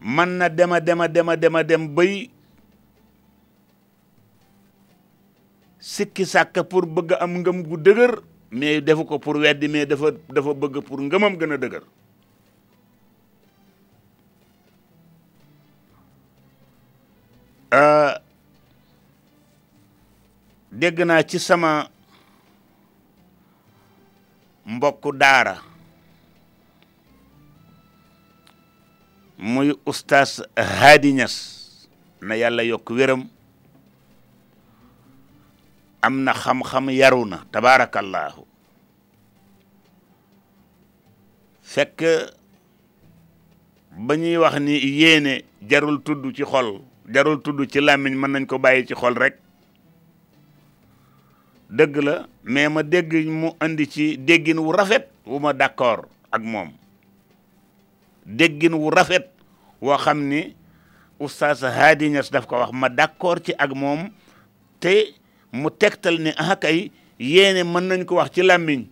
mën 0.00 0.30
na 0.38 0.46
dema 0.48 0.78
dema 0.80 1.08
dema 1.10 1.34
dema 1.36 1.60
dem 1.66 1.84
bay 1.94 2.30
sikki 5.80 6.24
sàkk 6.26 6.60
pour 6.68 6.84
bëgg 6.86 7.12
am 7.20 7.32
ngëm 7.40 7.62
gu 7.68 7.76
dëgër 7.76 8.12
mais 8.50 8.80
defu 8.80 9.04
ko 9.06 9.18
pour 9.18 9.36
weddi 9.36 9.68
mais 9.68 9.86
dafa 9.86 10.10
dafa 10.28 10.54
bëgg 10.54 10.80
pour 10.84 11.00
ngëmam 11.00 11.38
gën 11.40 11.52
a 11.52 11.56
dëgër 11.56 11.84
euh, 17.78 18.12
dégg 20.72 21.00
naa 21.06 21.22
ci 21.22 21.38
sama 21.40 21.88
mbokku 24.66 25.16
daara 25.18 25.56
muy 29.38 29.72
oustaz 29.86 30.42
Hadi 30.56 31.14
na 32.20 32.34
yàlla 32.36 32.62
yokk 32.62 32.90
wéram 32.90 33.24
am 36.02 36.24
na 36.24 36.32
xam-xam 36.32 36.90
yaru 36.90 37.24
na 37.26 37.44
tabaarakallaahu 37.52 38.42
fekk 41.62 41.98
ba 44.06 44.14
ñuy 44.16 44.36
wax 44.36 44.56
ni 44.60 44.78
yéene 44.80 45.42
jarul 45.70 46.00
tudd 46.02 46.32
ci 46.34 46.44
xol 46.44 46.80
jarul 47.14 47.40
tudd 47.42 47.66
ci 47.70 47.80
làmmiñ 47.80 48.16
mën 48.16 48.30
nañ 48.32 48.46
ko 48.46 48.58
bàyyi 48.58 48.86
ci 48.86 48.94
xol 48.94 49.14
rek 49.18 49.36
dëgg 51.70 51.96
la 52.02 52.26
mais 52.44 52.68
ma 52.68 52.82
dégg 52.82 53.28
mu 53.28 53.52
indi 53.60 53.86
ci 53.86 54.16
déggin 54.18 54.58
wu 54.58 54.72
rafet 54.72 55.06
wu 55.26 55.38
ma 55.38 55.52
d'accord 55.52 56.06
ak 56.32 56.42
moom 56.42 56.72
déggin 58.26 58.74
wu 58.74 58.90
rafet 58.90 59.30
woo 59.80 59.96
xam 59.96 60.26
ni 60.28 60.54
oustaz 61.20 61.62
Hady 61.62 62.08
Niass 62.10 62.30
daf 62.30 62.46
ko 62.46 62.56
wax 62.56 62.72
ma 62.72 62.88
d'accord 62.88 63.42
ci 63.44 63.52
ak 63.58 63.74
moom 63.74 64.08
te 64.80 65.19
mu 65.52 65.68
tegtal 65.70 66.18
ne 66.18 66.30
ah 66.38 66.54
kay 66.56 66.90
yéene 67.18 67.64
mën 67.64 67.84
nañ 67.88 68.04
ko 68.06 68.14
wax 68.16 68.30
ci 68.34 68.42
làmmiñ 68.42 68.86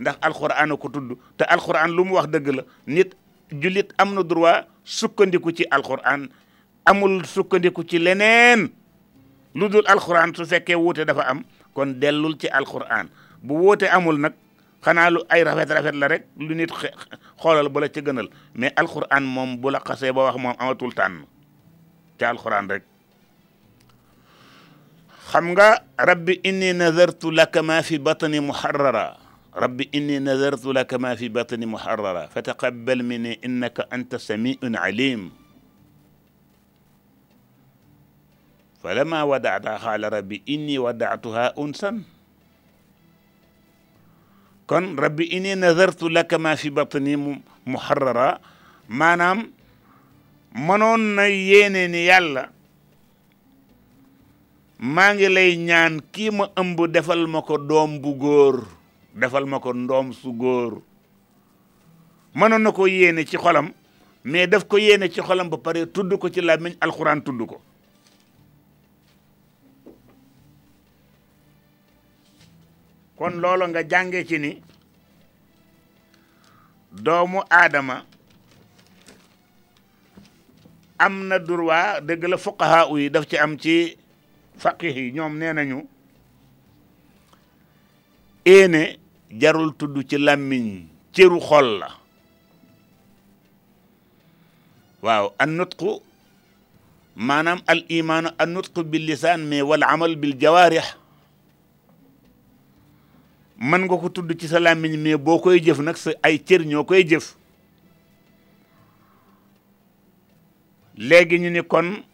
ndax 0.00 0.16
alxuraan 0.22 0.76
ko 0.76 0.88
tudd 0.88 1.16
te 1.36 1.44
alxuraan 1.44 1.92
lu 1.92 2.04
mu 2.04 2.14
wax 2.16 2.28
dëgg 2.28 2.48
la 2.48 2.62
nit 2.86 3.14
jullit 3.50 3.92
am 3.98 4.14
na 4.14 4.22
droit 4.22 4.66
sukkandiku 4.84 5.52
ci 5.54 5.64
alxuraan 5.70 6.28
amul 6.86 7.24
sukkandiku 7.24 7.84
ci 7.86 7.98
leneen 7.98 8.70
lu 9.54 9.68
dul 9.68 9.86
alxuraan 9.86 10.32
su 10.34 10.44
fekkee 10.46 10.74
wuute 10.74 11.04
dafa 11.04 11.28
am 11.30 11.44
kon 11.74 11.92
dellul 12.00 12.36
ci 12.38 12.48
alxuraan 12.48 13.08
bu 13.42 13.54
wuute 13.54 13.84
amul 13.88 14.18
nag 14.18 14.32
xanaa 14.82 15.10
lu 15.10 15.20
ay 15.28 15.42
rafet-rafet 15.44 15.94
la 15.96 16.08
rek 16.08 16.24
lu 16.38 16.54
nit 16.54 16.68
xoolal 17.40 17.68
bu 17.68 17.80
la 17.80 17.88
ci 17.88 18.00
gënal 18.00 18.28
mais 18.54 18.72
alxuraan 18.76 19.22
moom 19.24 19.56
bu 19.60 19.70
la 19.70 19.80
xasee 19.80 20.12
ba 20.12 20.24
wax 20.24 20.36
moom 20.36 20.54
amatul 20.58 20.92
tànn 20.94 21.24
ci 22.18 22.24
alxuraan 22.24 22.68
rek 22.68 22.82
خمغا 25.34 25.78
ربي 26.00 26.40
اني 26.46 26.70
نذرت 26.78 27.18
لك 27.34 27.54
ما 27.66 27.80
في 27.82 27.98
بطني 27.98 28.38
محررا 28.40 29.06
ربي 29.54 29.90
اني 29.94 30.18
نذرت 30.22 30.62
لك 30.66 30.94
ما 30.94 31.10
في 31.18 31.26
بطني 31.28 31.66
محررا 31.66 32.26
فتقبل 32.30 32.98
مني 33.02 33.40
انك 33.44 33.88
انت 33.92 34.14
سميع 34.16 34.56
عليم 34.62 35.32
فلما 38.82 39.22
ودعتها 39.26 39.74
قال 39.82 40.06
ربي 40.12 40.42
اني 40.48 40.78
ودعتها 40.78 41.54
انسا 41.58 41.90
كن 44.70 44.84
ربي 44.96 45.26
اني 45.36 45.54
نذرت 45.58 46.02
لك 46.14 46.30
ما 46.38 46.54
في 46.54 46.70
بطني 46.70 47.14
محررا 47.66 48.38
ما 48.88 49.16
نام 49.18 49.50
منون 50.54 51.18
يينني 51.18 52.06
يالله 52.06 52.54
maa 54.78 55.14
ngi 55.14 55.28
lay 55.30 55.56
ñaan 55.56 56.00
kii 56.12 56.30
ma 56.30 56.48
ëmb 56.56 56.78
defal 56.92 57.26
ma 57.26 57.42
ko 57.42 57.58
doom 57.58 57.98
bu 58.02 58.14
góor 58.18 58.66
defal 59.14 59.46
ma 59.46 59.58
ko 59.60 59.72
ndoom 59.72 60.12
su 60.12 60.32
góor 60.32 60.82
mënoon 62.34 62.62
na 62.62 62.72
ko 62.72 62.86
yéene 62.86 63.24
ci 63.24 63.36
xolam 63.36 63.70
mais 64.24 64.46
def 64.48 64.64
ko 64.66 64.76
yéene 64.78 65.08
ci 65.10 65.20
xolam 65.20 65.48
ba 65.50 65.58
pare 65.58 65.86
tudd 65.92 66.18
ko 66.18 66.28
ci 66.30 66.40
làmmiñ 66.40 66.74
alxuraan 66.80 67.22
tudd 67.22 67.46
ko 67.46 67.60
kon 73.16 73.38
loolu 73.40 73.68
nga 73.68 73.82
jànge 73.88 74.26
ci 74.26 74.38
ni 74.38 74.62
doomu 76.90 77.42
aadama 77.50 78.04
am 80.98 81.28
na 81.28 81.38
durwa 81.38 82.00
dëgg 82.00 82.24
la 82.26 82.36
fuqaha 82.38 82.86
yi 82.90 83.10
daf 83.10 83.26
ci 83.26 83.36
am 83.38 83.56
ci 83.58 83.96
faqih 84.62 84.96
yi 84.96 85.12
ñoom 85.12 85.34
nee 85.38 85.52
nañu 85.52 85.80
éene 88.44 88.96
jarul 89.40 89.74
tudd 89.78 90.04
ci 90.08 90.16
làmmiñ 90.18 90.86
cëru 91.14 91.40
xol 91.40 91.66
la 91.78 91.88
waaw 95.02 95.26
an 95.38 95.46
nutqu 95.56 96.00
maanaam 97.16 97.58
al 97.66 97.80
imaanu 97.88 98.28
an 98.38 98.46
nutqu 98.52 98.84
bil 98.90 99.04
lisaan 99.06 99.38
mais 99.40 99.62
wal 99.62 99.82
amal 99.82 100.16
bil 100.16 100.36
jawaarix 100.40 100.86
mën 103.58 103.80
nga 103.84 103.96
ko 103.96 104.08
tudd 104.08 104.34
ci 104.40 104.48
sa 104.48 104.60
làmmiñ 104.60 104.96
mais 105.02 105.16
boo 105.16 105.38
koy 105.38 105.58
jëf 105.62 105.78
nag 105.80 105.96
sa 105.96 106.10
ay 106.22 106.38
cër 106.44 106.64
ñoo 106.66 106.84
koy 106.84 107.02
jëf 107.08 107.36
léegi 110.96 111.38
ñu 111.38 111.50
ni 111.50 111.62
kon 111.62 112.04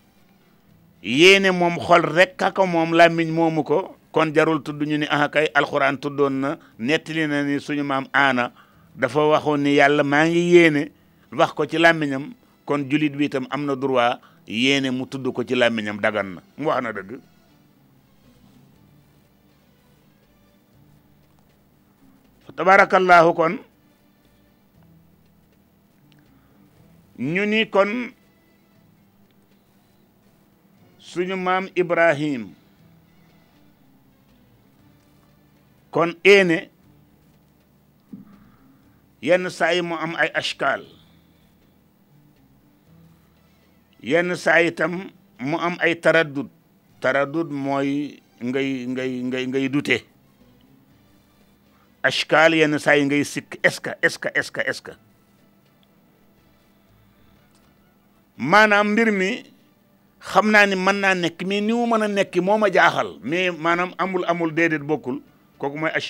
yéene 1.03 1.51
moom 1.51 1.79
xol 1.81 2.03
rek 2.05 2.37
kaka 2.37 2.65
moom 2.67 2.93
làmmiñ 2.93 3.29
moomu 3.33 3.65
ko 3.65 3.97
kon 4.13 4.35
jarul 4.35 4.61
tudd 4.63 4.83
ñu 4.85 4.99
ni 5.01 5.07
ah 5.09 5.29
kay 5.29 5.47
alxuraan 5.55 5.97
tuddoon 5.99 6.33
na 6.41 6.59
nettali 6.79 7.27
na 7.27 7.43
ni 7.43 7.61
suñu 7.61 7.83
maam 7.85 8.05
aana 8.13 8.53
dafa 8.95 9.21
waxoon 9.27 9.63
ni 9.65 9.75
yàlla 9.81 10.05
maa 10.05 10.27
ngi 10.27 10.41
yéene 10.53 10.91
wax 11.33 11.53
ko 11.53 11.65
ci 11.67 11.79
làmmiñam 11.79 12.35
kon 12.65 12.85
julit 12.91 13.15
bi 13.17 13.27
itam 13.27 13.47
am 13.51 13.65
na 13.67 13.75
droit 13.77 14.19
yéene 14.47 14.91
mu 14.91 15.07
tudd 15.07 15.33
ko 15.33 15.45
ci 15.45 15.55
làmmiñam 15.55 16.01
dagan 16.01 16.35
na 16.37 16.41
mu 16.59 16.69
wax 16.69 16.83
na 16.85 16.93
dëgg 16.93 17.21
fa 22.53 23.33
kon 23.33 23.59
ñu 27.19 27.45
ni 27.47 27.65
kon 27.71 28.13
suñu 31.11 31.37
maam 31.37 31.65
Ibrahim 31.75 32.43
kon 35.95 36.11
éene 36.33 36.59
yenn 39.27 39.45
saa 39.59 39.73
yi 39.75 39.83
mu 39.89 39.97
am 40.05 40.13
ay 40.23 40.31
ashkaal 40.43 40.83
yenn 44.13 44.29
saa 44.45 44.71
tam 44.79 44.93
mu 45.49 45.57
am 45.67 45.75
ay 45.85 45.95
taraddud 46.05 46.47
taraddud 47.03 47.49
mooy 47.65 47.91
ngay 48.47 48.71
ngay 48.93 49.11
ngay 49.29 49.45
ngay 49.51 49.67
dute 49.75 49.97
ashkaal 52.09 52.53
yenn 52.61 52.75
saa 52.85 52.97
yi 53.01 53.09
ngay 53.11 53.23
sikk 53.33 53.53
est-ce 53.67 54.19
que 54.23 54.29
est-ce 54.33 54.83
que 54.85 54.93
maanaam 58.51 58.89
mbir 58.95 59.11
mi 59.21 59.31
xam 60.29 60.53
naa 60.53 60.67
ni 60.71 60.77
mën 60.85 60.97
naa 61.03 61.15
nekk 61.23 61.39
mais 61.49 61.63
ni 61.67 61.73
mu 61.77 61.85
mën 61.91 62.03
a 62.05 62.09
nekk 62.09 62.35
moo 62.47 62.57
ma 62.59 62.69
jaaxal 62.75 63.11
mais 63.25 63.51
maanaam 63.63 63.91
amul 64.03 64.25
amul 64.31 64.51
déedéet 64.55 64.85
bokkul 64.89 65.19
kooku 65.59 65.77
mooy 65.79 65.91
ach 65.99 66.09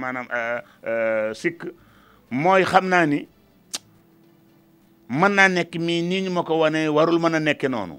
maanaam 0.00 0.26
sikk 1.40 1.60
mooy 2.30 2.62
xam 2.64 2.86
naa 2.88 3.06
ni 3.06 3.28
mën 5.08 5.32
naa 5.32 5.48
nekk 5.48 5.74
mais 5.80 6.04
nii 6.04 6.20
ñu 6.28 6.30
ma 6.30 6.42
ko 6.44 6.58
wane 6.60 6.88
warul 6.92 7.16
mën 7.18 7.34
a 7.34 7.40
nekke 7.40 7.64
noonu 7.68 7.98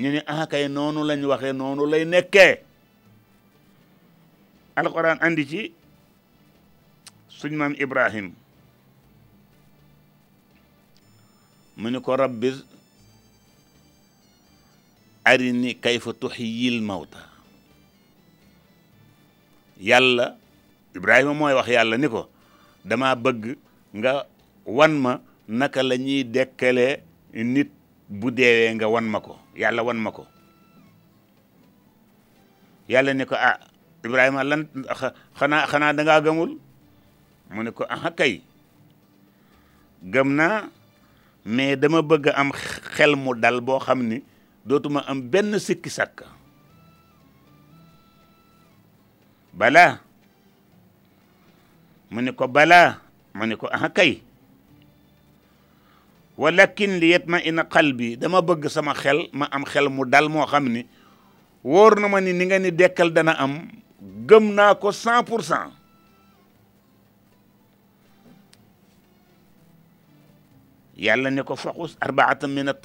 ñu 0.00 0.08
ni 0.14 0.20
ah 0.26 0.46
kay 0.46 0.68
noonu 0.68 1.00
lañ 1.04 1.20
waxee 1.26 1.52
noonu 1.52 1.82
lay 1.86 2.04
nekkee 2.06 2.62
alquran 4.76 5.18
andi 5.20 5.44
ci 5.46 5.72
suñ 7.28 7.54
mam 7.58 7.74
ibrahim 7.78 8.30
mu 11.76 11.90
ni 11.90 11.98
ko 12.00 12.14
rabbi 12.16 12.50
arini 15.22 15.78
kayfa 15.78 16.12
tuxyil 16.18 16.82
mawta 16.82 17.30
yàlla 19.78 20.34
Ibrahima 20.92 21.32
mooy 21.32 21.54
wax 21.54 21.66
yàlla 21.70 21.96
ni 21.98 22.08
ko 22.10 22.26
dama 22.84 23.14
bëgg 23.14 23.56
nga 23.96 24.26
wan 24.66 24.92
ma 24.98 25.12
naka 25.48 25.82
la 25.82 25.94
ñuy 25.96 26.24
dekkalee 26.26 27.02
nit 27.38 27.70
bu 28.08 28.28
deewee 28.34 28.74
nga 28.76 28.86
wan 28.90 29.06
ma 29.08 29.20
ko 29.22 29.38
yàlla 29.56 29.82
wan 29.82 29.96
ma 29.98 30.10
ko 30.10 30.26
yàlla 32.88 33.14
ni 33.14 33.24
ko 33.26 33.34
ah 33.38 33.58
Ibrahima 34.02 34.42
lan 34.44 34.66
xanaa 35.38 35.66
xanaa 35.70 35.92
dangaa 35.94 36.20
gëmul 36.22 36.58
mu 37.54 37.58
ne 37.62 37.70
ko 37.70 37.84
ah 37.88 38.10
kay 38.18 38.42
gëm 40.12 40.34
naa 40.34 40.66
mais 41.46 41.76
dama 41.78 42.02
bëgg 42.02 42.26
am 42.34 42.50
xel 42.94 43.14
mu 43.14 43.34
dal 43.38 43.60
boo 43.62 43.78
xam 43.78 44.02
ni 44.02 44.18
dootuma 44.66 45.02
am 45.10 45.18
benn 45.28 45.54
sikki 45.58 45.90
sàkk 45.90 46.22
balaa 49.52 49.98
mu 52.10 52.20
ni 52.22 52.30
ko 52.34 52.46
balaa 52.46 53.02
mu 53.34 53.46
ni 53.46 53.56
ko 53.58 53.66
aha 53.66 53.90
kay 53.90 54.22
walakin 56.38 56.98
li 57.02 57.10
yatma 57.12 57.42
ina 57.42 57.64
qalbi 57.66 58.16
dama 58.16 58.40
bëgg 58.40 58.70
sama 58.70 58.94
xel 58.94 59.28
ma 59.36 59.46
am 59.50 59.64
xel 59.66 59.88
mu 59.90 60.04
dal 60.06 60.28
moo 60.32 60.46
xam 60.46 60.66
ni 60.70 60.86
wóor 61.64 61.98
na 62.00 62.08
ma 62.08 62.20
ni 62.22 62.32
ni 62.32 62.44
nga 62.46 62.58
ni 62.58 62.70
dekkal 62.72 63.10
dana 63.12 63.34
am 63.42 63.66
gëm 64.28 64.54
naa 64.54 64.74
ko 64.80 64.92
cent 64.94 65.26
pour 65.26 65.42
cent 65.42 65.70
yàlla 71.02 71.30
ni 71.34 71.42
ko 71.42 71.56
faxus 71.58 71.96
arbaatan 72.00 72.50
min 72.54 72.68
at 72.70 72.78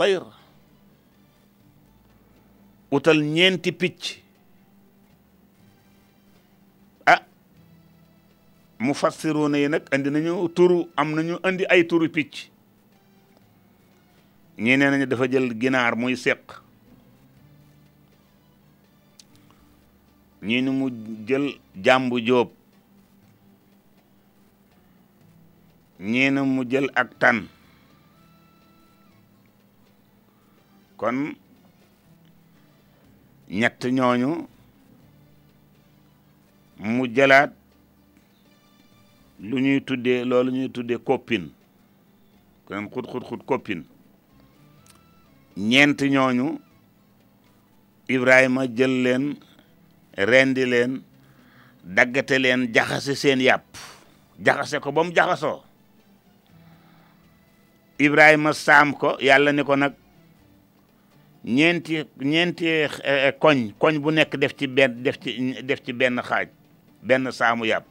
utal 2.92 3.22
ñeenti 3.24 3.72
picc 3.72 4.22
ah 7.06 7.22
mu 8.80 8.94
fassiroona 8.94 9.58
yi 9.58 9.68
nag 9.70 9.84
andi 9.94 10.10
nañu 10.10 10.50
turu 10.56 10.88
am 10.96 11.10
nañu 11.16 11.38
andi 11.44 11.64
ay 11.70 11.84
turu 11.86 12.10
picc 12.12 12.34
ñii 14.58 14.78
nee 14.78 14.90
nañu 14.92 15.06
dafa 15.06 15.28
jël 15.32 15.54
ginaar 15.60 15.96
muy 15.96 16.16
seq 16.16 16.62
ñii 20.42 20.62
ni 20.62 20.72
mu 20.72 20.90
jël 21.28 21.60
jàmbu 21.84 22.20
jóob 22.26 22.50
ñii 26.00 26.30
mu 26.32 26.64
jël 26.70 26.88
ak 26.96 27.20
tan 27.20 27.48
kon 30.98 31.36
ñett 33.50 33.86
ñooñu 33.86 34.48
mu 36.80 37.08
jëlaat 37.08 37.52
lu 39.39 39.60
ñuy 39.60 39.82
tuddee 39.82 40.26
lu 40.26 40.52
ñuy 40.52 40.70
tuddee 40.70 40.98
koppin 41.00 41.50
kon 42.66 42.89
xut 42.93 43.08
xut 43.08 43.24
xut 43.30 43.45
koppin 43.45 43.84
ñeent 45.56 46.02
ñooñu 46.02 46.60
Ibrahima 48.10 48.66
jël 48.76 49.04
leen 49.04 49.36
rendi 50.16 50.66
leen 50.66 51.02
daggate 51.84 52.39
leen 52.39 52.70
jaxase 52.74 53.16
seen 53.16 53.39
yàpp 53.39 53.66
jaxase 54.43 54.80
ko 54.82 54.91
ba 54.91 55.04
mu 55.04 55.12
jaxasoo 55.16 55.64
Ibrahima 58.00 58.54
saam 58.54 58.93
ko 58.93 59.16
yàlla 59.20 59.52
ni 59.54 59.64
ko 59.64 59.76
nag 59.76 59.93
ñeenti 61.48 62.04
ñeenti 62.22 62.66
eh, 62.68 63.32
koñ 63.39 63.72
koñ 63.80 63.98
bu 64.04 64.12
nekk 64.12 64.36
def 64.36 64.54
ci 64.58 64.68
benn 64.68 65.02
ci 65.84 65.93
benn 65.93 66.20
xaaj 66.22 66.48
benn 67.02 67.32
saamu 67.32 67.64
yàpp 67.66 67.88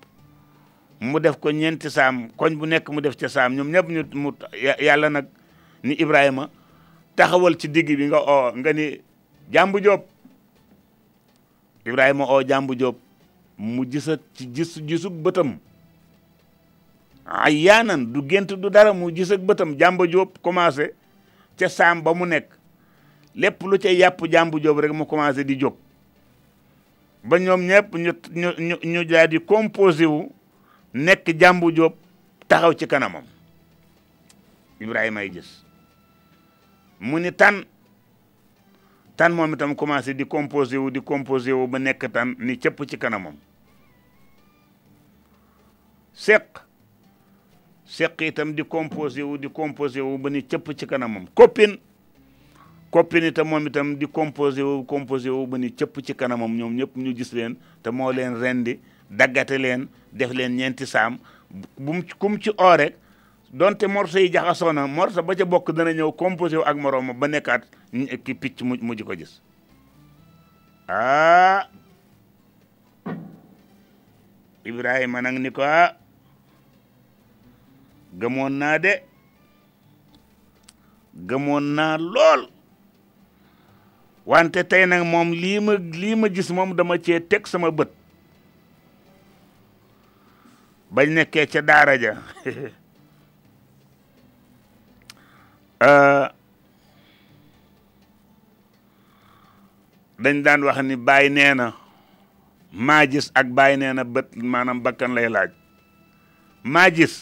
mu 1.01 1.19
def 1.21 1.39
ko 1.41 1.51
ñeenti 1.51 1.89
saam 1.89 2.29
koñ 2.37 2.55
bu 2.59 2.67
nekk 2.67 2.89
mu 2.91 3.01
def 3.01 3.17
ca 3.17 3.29
saam 3.29 3.55
ñoom 3.57 3.71
ñëpp 3.73 3.89
ñu 3.89 4.03
mu 4.13 4.33
yàlla 4.85 5.09
nag 5.09 5.27
ni 5.83 5.95
Ibrahima 5.99 6.51
taxawal 7.17 7.57
ci 7.57 7.69
digg 7.69 7.89
bi 7.97 8.07
nga 8.07 8.19
oo 8.21 8.53
nga 8.57 8.73
ni 8.73 9.01
jàmbu 9.51 9.81
jóob 9.83 10.03
Ibrahima 11.87 12.25
oo 12.29 12.43
jàmbu 12.47 12.75
jóob 12.79 12.97
mu 13.57 13.85
gisa 13.91 14.19
ci 14.35 14.53
gis 14.53 14.77
gisug 14.87 15.15
bëtam 15.25 15.57
ay 17.25 17.57
yaanan 17.65 18.13
du 18.13 18.21
gént 18.21 18.53
du 18.53 18.69
dara 18.69 18.93
mu 18.93 19.09
gis 19.17 19.33
ak 19.33 19.41
bëtam 19.41 19.77
jàmba 19.81 20.05
jóob 20.07 20.29
commencé 20.45 20.93
ca 21.59 21.69
saam 21.69 22.03
ba 22.03 22.13
mu 22.13 22.27
nekk 22.27 22.53
lépp 23.37 23.63
lu 23.63 23.79
ca 23.79 23.91
yàpp 23.93 24.25
jàmbu 24.33 24.59
joob 24.63 24.81
rek 24.81 24.93
mu 24.93 25.07
commencé 25.07 25.45
di 25.45 25.57
jóg 25.61 25.75
ba 27.23 27.39
ñoom 27.39 27.61
ñëpp 27.67 27.93
ñu 28.33 28.77
ñu 28.83 29.05
di 29.29 29.39
composé 29.41 30.07
wu 30.07 30.33
nekk 30.95 31.37
jàmbu 31.41 31.73
joob 31.75 31.95
taxaw 32.49 32.73
ci 32.75 32.87
kanamam 32.87 33.25
Ibrahima 34.81 35.21
ay 35.21 35.31
gis 35.33 35.65
mu 37.01 37.19
ni 37.21 37.33
tan 37.33 37.65
tan 39.17 39.31
moom 39.33 39.53
itam 39.55 39.77
commencé 39.77 40.15
di 40.15 40.25
composé 40.25 40.77
wu 40.79 40.91
di 40.91 41.01
composé 41.03 41.53
wu 41.53 41.67
ba 41.69 41.79
nekk 41.79 42.11
tan 42.13 42.35
ni 42.39 42.57
cëpp 42.59 42.85
ci 42.89 42.99
kanamam 42.99 43.35
seq 46.15 46.63
seq 47.85 48.21
itam 48.23 48.55
di 48.55 48.63
composé 48.65 49.23
wu 49.23 49.37
di 49.37 49.49
composé 49.49 50.01
wu 50.01 50.17
ba 50.19 50.31
ni 50.31 50.43
cëpp 50.43 50.73
ci 50.77 50.87
kanamam 50.87 51.27
koppin 51.35 51.77
koppini 52.97 53.29
te 53.33 53.43
moom 53.45 53.67
itam 53.69 53.91
di 54.01 54.07
composé 54.09 54.63
wo 54.65 54.81
composé 54.89 55.29
wo 55.29 55.43
ba 55.47 55.59
ni 55.61 55.69
cëpp 55.71 56.01
ci 56.03 56.15
kanamam 56.15 56.55
ñoom 56.57 56.73
ñëpp 56.79 56.95
ñu 56.97 57.13
gis 57.17 57.31
leen 57.33 57.57
te 57.83 57.91
moo 57.93 58.11
leen 58.13 58.35
rendi 58.41 58.79
daggate 59.11 59.59
leen 59.61 59.83
def 60.11 60.33
leen 60.33 60.57
ñeenti 60.57 60.87
saam 60.87 61.19
bum 61.79 62.01
kum 62.19 62.39
ci 62.41 62.51
oo 62.57 62.73
rek 62.77 62.97
donte 63.53 63.85
morceau 63.87 64.19
yi 64.21 64.31
jaxasoo 64.33 64.73
na 64.73 64.87
ba 64.89 65.35
ca 65.37 65.45
bokk 65.45 65.73
dana 65.73 65.93
ñëw 65.93 66.15
composé 66.17 66.57
wu 66.57 66.63
ak 66.65 66.77
moroom 66.77 67.13
ba 67.19 67.27
nekkaat 67.29 67.67
ki 68.25 68.35
picc 68.35 68.63
mu 68.65 68.79
mujj 68.81 69.03
ko 69.03 69.13
gis 69.13 69.43
ah 70.89 71.69
Ibrahima 74.65 75.21
nag 75.21 75.37
ni 75.39 75.53
ko 75.53 75.61
ah 75.63 75.93
gëmoon 78.17 78.57
naa 78.59 78.79
de 78.79 78.93
gëmoon 81.15 81.75
naa 81.77 81.99
lool 81.99 82.56
wante 84.27 84.59
tey 84.65 84.87
nag 84.87 85.05
moom 85.07 85.31
lii 85.33 85.59
ma 85.65 85.75
lii 86.01 86.15
ma 86.21 86.29
gis 86.35 86.49
moom 86.57 86.71
dama 86.79 86.97
cee 87.05 87.21
teg 87.31 87.43
sama 87.53 87.69
bët 87.79 87.89
bañ 90.95 91.09
nekkee 91.15 91.47
ca 91.53 91.61
daara 91.69 91.95
ja 92.03 92.13
euh, 95.87 96.25
dañ 100.23 100.37
daan 100.45 100.63
wax 100.67 100.79
ni 100.89 100.97
baay 101.07 101.29
nee 101.37 101.55
na 101.55 101.67
maa 102.73 103.05
gis 103.11 103.31
ak 103.35 103.47
baay 103.57 103.75
nee 103.81 103.93
na 103.95 104.05
bët 104.05 104.29
maanaam 104.53 104.83
bakkan 104.85 105.15
lay 105.15 105.29
laaj 105.39 105.51
maa 106.73 106.91
gis 106.97 107.15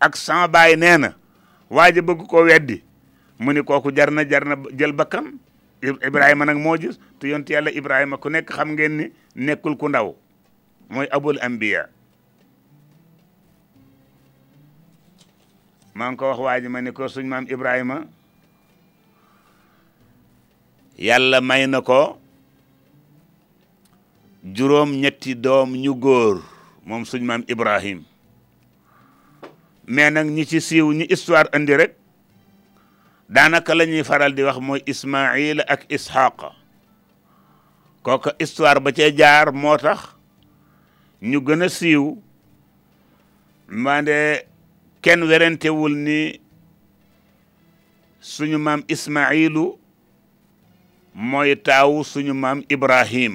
ak 0.00 0.16
sama 0.26 0.48
baay 0.50 0.74
nee 0.76 0.98
na 0.98 1.10
waa 1.70 1.90
ji 1.92 2.00
bëgg 2.02 2.26
ko 2.26 2.42
weddi 2.50 2.82
mu 3.38 3.52
ni 3.52 3.62
kooku 3.62 3.90
jar 3.94 4.10
na 4.10 4.24
jar 4.26 4.44
na 4.50 4.56
jël 4.78 4.92
bakkan 4.92 5.38
Ibrahima 5.82 6.42
nag 6.44 6.58
moo 6.58 6.74
gis 6.76 6.98
te 7.22 7.28
yonti 7.30 7.52
yàlla 7.54 7.70
Ibrahima 7.70 8.18
ku 8.18 8.28
nekk 8.30 8.50
xam 8.54 8.70
ngeen 8.74 8.96
ni 8.98 9.04
nekkul 9.34 9.76
ku 9.78 9.86
ndaw 9.88 10.08
mooy 10.90 11.06
abul 11.16 11.38
ambiya 11.38 11.86
maa 15.94 16.10
ngi 16.10 16.18
ko 16.18 16.26
wax 16.26 16.38
waa 16.42 16.58
ji 16.62 16.68
ma 16.68 16.80
ne 16.82 16.90
ko 16.90 17.04
suñ 17.08 17.26
maam 17.30 17.46
Ibrahima 17.46 17.96
yàlla 21.06 21.38
may 21.40 21.66
na 21.70 21.78
ko 21.80 22.18
juróom 24.42 24.90
ñetti 25.02 25.32
doom 25.44 25.70
ñu 25.82 25.92
góor 26.02 26.42
moom 26.86 27.04
suñ 27.06 27.22
maam 27.22 27.42
Ibrahim 27.46 28.02
mais 29.86 30.10
nag 30.10 30.26
ñi 30.26 30.42
ci 30.44 30.58
siiw 30.60 30.90
ñi 30.92 31.06
histoire 31.10 31.46
andi 31.54 31.74
rek 31.78 31.92
daanaka 33.28 33.74
la 33.74 33.84
ñuy 33.84 34.02
faral 34.04 34.34
di 34.34 34.42
wax 34.42 34.56
mooy 34.58 34.82
Ismaayil 34.86 35.60
ak 35.68 35.84
Isxaq 35.92 36.38
kooka 38.02 38.32
histoire 38.40 38.80
ba 38.80 38.90
cee 38.96 39.12
jaar 39.14 39.52
moo 39.52 39.76
tax 39.76 40.00
ñu 41.28 41.38
gën 41.46 41.62
a 41.62 41.68
siiw 41.68 42.04
maande 43.84 44.16
kenn 45.04 45.20
werantewul 45.28 45.92
ni 46.04 46.18
suñu 48.30 48.56
maam 48.64 48.80
Ismailu 48.94 49.64
moy 51.14 51.50
taawu 51.64 52.00
suñu 52.10 52.32
maam 52.34 52.62
Ibrahim 52.68 53.34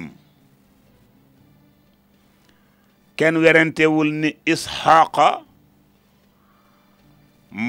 kenn 3.16 3.36
werantewul 3.42 4.10
ni 4.20 4.28
Isxaqa 4.52 5.28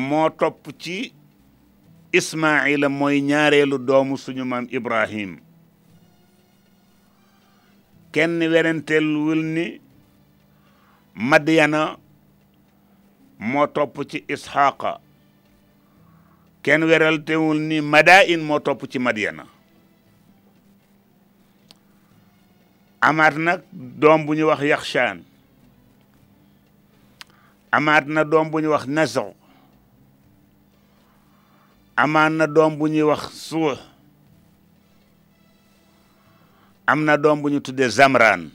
moo 0.08 0.30
topp 0.40 0.66
ci 0.82 1.14
ismaila 2.18 2.88
mooy 2.98 3.18
ñaareelu 3.30 3.78
doomu 3.88 4.14
suñu 4.24 4.44
maam 4.52 4.66
ibrahim 4.78 5.32
kenn 8.14 8.34
werenteel 8.52 9.08
wul 9.26 9.42
ni 9.56 9.66
madyana 11.30 11.82
moo 13.50 13.68
topp 13.76 13.96
ci 14.10 14.18
isxaqa 14.34 14.92
kenn 16.64 16.82
werentewul 16.90 17.58
ni 17.70 17.78
madain 17.94 18.42
moo 18.48 18.60
topp 18.66 18.82
ci 18.92 18.98
madyana 19.06 19.44
amaat 23.08 23.36
nag 23.46 23.60
doom 24.02 24.22
bu 24.26 24.32
ñu 24.38 24.46
wax 24.50 24.62
yaxshaan 24.74 25.18
amaat 27.78 28.06
na 28.14 28.22
doom 28.32 28.48
bu 28.52 28.58
ñu 28.64 28.70
wax 28.76 28.86
nazo 28.98 29.26
Amana 31.98 32.46
na 32.46 32.70
bu 32.70 32.88
ñuy 32.90 33.04
wax 33.04 33.22
suux 33.32 33.80
amna 36.86 37.18
dom 37.18 37.42
bu 37.42 37.50
ñu 37.50 37.62
tuddé 37.62 37.88
zamran 37.90 38.52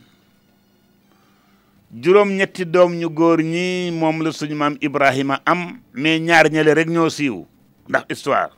juróom 2.02 2.36
ñetti 2.36 2.64
dom 2.64 2.92
ñu 2.94 3.08
goor 3.08 3.42
ñi 3.42 3.90
moom 3.90 4.22
la 4.22 4.30
suñu 4.30 4.54
maam 4.54 4.76
ibrahima 4.80 5.40
am 5.44 5.80
mais 5.94 6.20
ñaar 6.20 6.46
ñele 6.52 6.74
rek 6.74 6.88
ñoo 6.88 7.10
siiw 7.10 7.44
ndax 7.88 8.04
histoire 8.10 8.50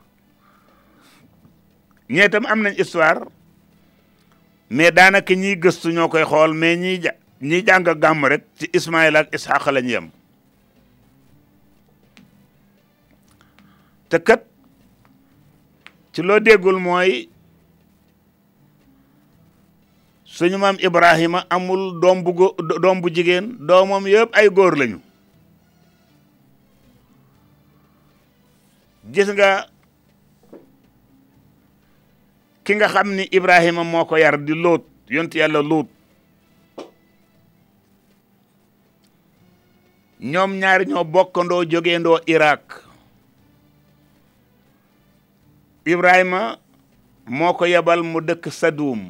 ñee 2.09 2.29
tam 2.29 2.45
am 2.45 2.61
nañ 2.61 2.75
histoire 2.77 3.21
mais 4.69 4.91
daanaka 4.91 5.33
ñi 5.33 5.55
gëstu 5.61 5.89
ñoo 5.91 6.09
koy 6.09 6.23
xool 6.25 6.53
mais 6.53 6.77
ñi 6.77 6.99
ñi 7.41 7.63
jàng 7.65 7.87
rek 8.31 8.43
ci 8.59 8.67
ismaïl 8.73 9.15
ak 9.15 9.33
ishaq 9.35 9.65
lañ 9.73 9.87
yem 9.89 10.05
te 14.09 14.17
kat 14.19 14.43
ci 16.13 16.21
loo 16.21 16.39
déggul 16.39 16.77
mooy 16.77 17.27
suñu 20.25 20.57
maam 20.61 20.77
Ibrahima 20.79 21.41
amul 21.49 21.97
doom 21.99 22.21
bu 22.23 22.33
go 22.33 22.47
doom 22.81 23.01
bu 23.01 23.09
jigéen 23.09 23.57
doomam 23.67 24.05
yëpp 24.07 24.31
ay 24.37 24.47
góor 24.49 24.77
lañu 24.77 24.99
gis 29.11 29.29
nga 29.33 29.65
ki 32.63 32.73
nga 32.77 32.87
xam 32.93 33.07
ni 33.17 33.25
Ibrahima 33.33 33.83
moo 33.83 34.05
ko 34.05 34.15
yara 34.17 34.37
di 34.37 34.53
lóot 34.53 34.83
yontu 35.09 35.37
yàlla 35.41 35.61
lóot 35.65 35.87
ñoom 40.31 40.51
ñaari 40.61 40.85
ñoo 40.89 41.03
bokkandoo 41.13 41.65
jógeendoo 41.71 42.19
iraak 42.25 42.82
Ibrahima 45.85 46.41
moo 47.27 47.51
ko 47.59 47.63
yebal 47.67 48.01
mu 48.03 48.19
dëkk 48.27 48.45
Saduum 48.59 49.01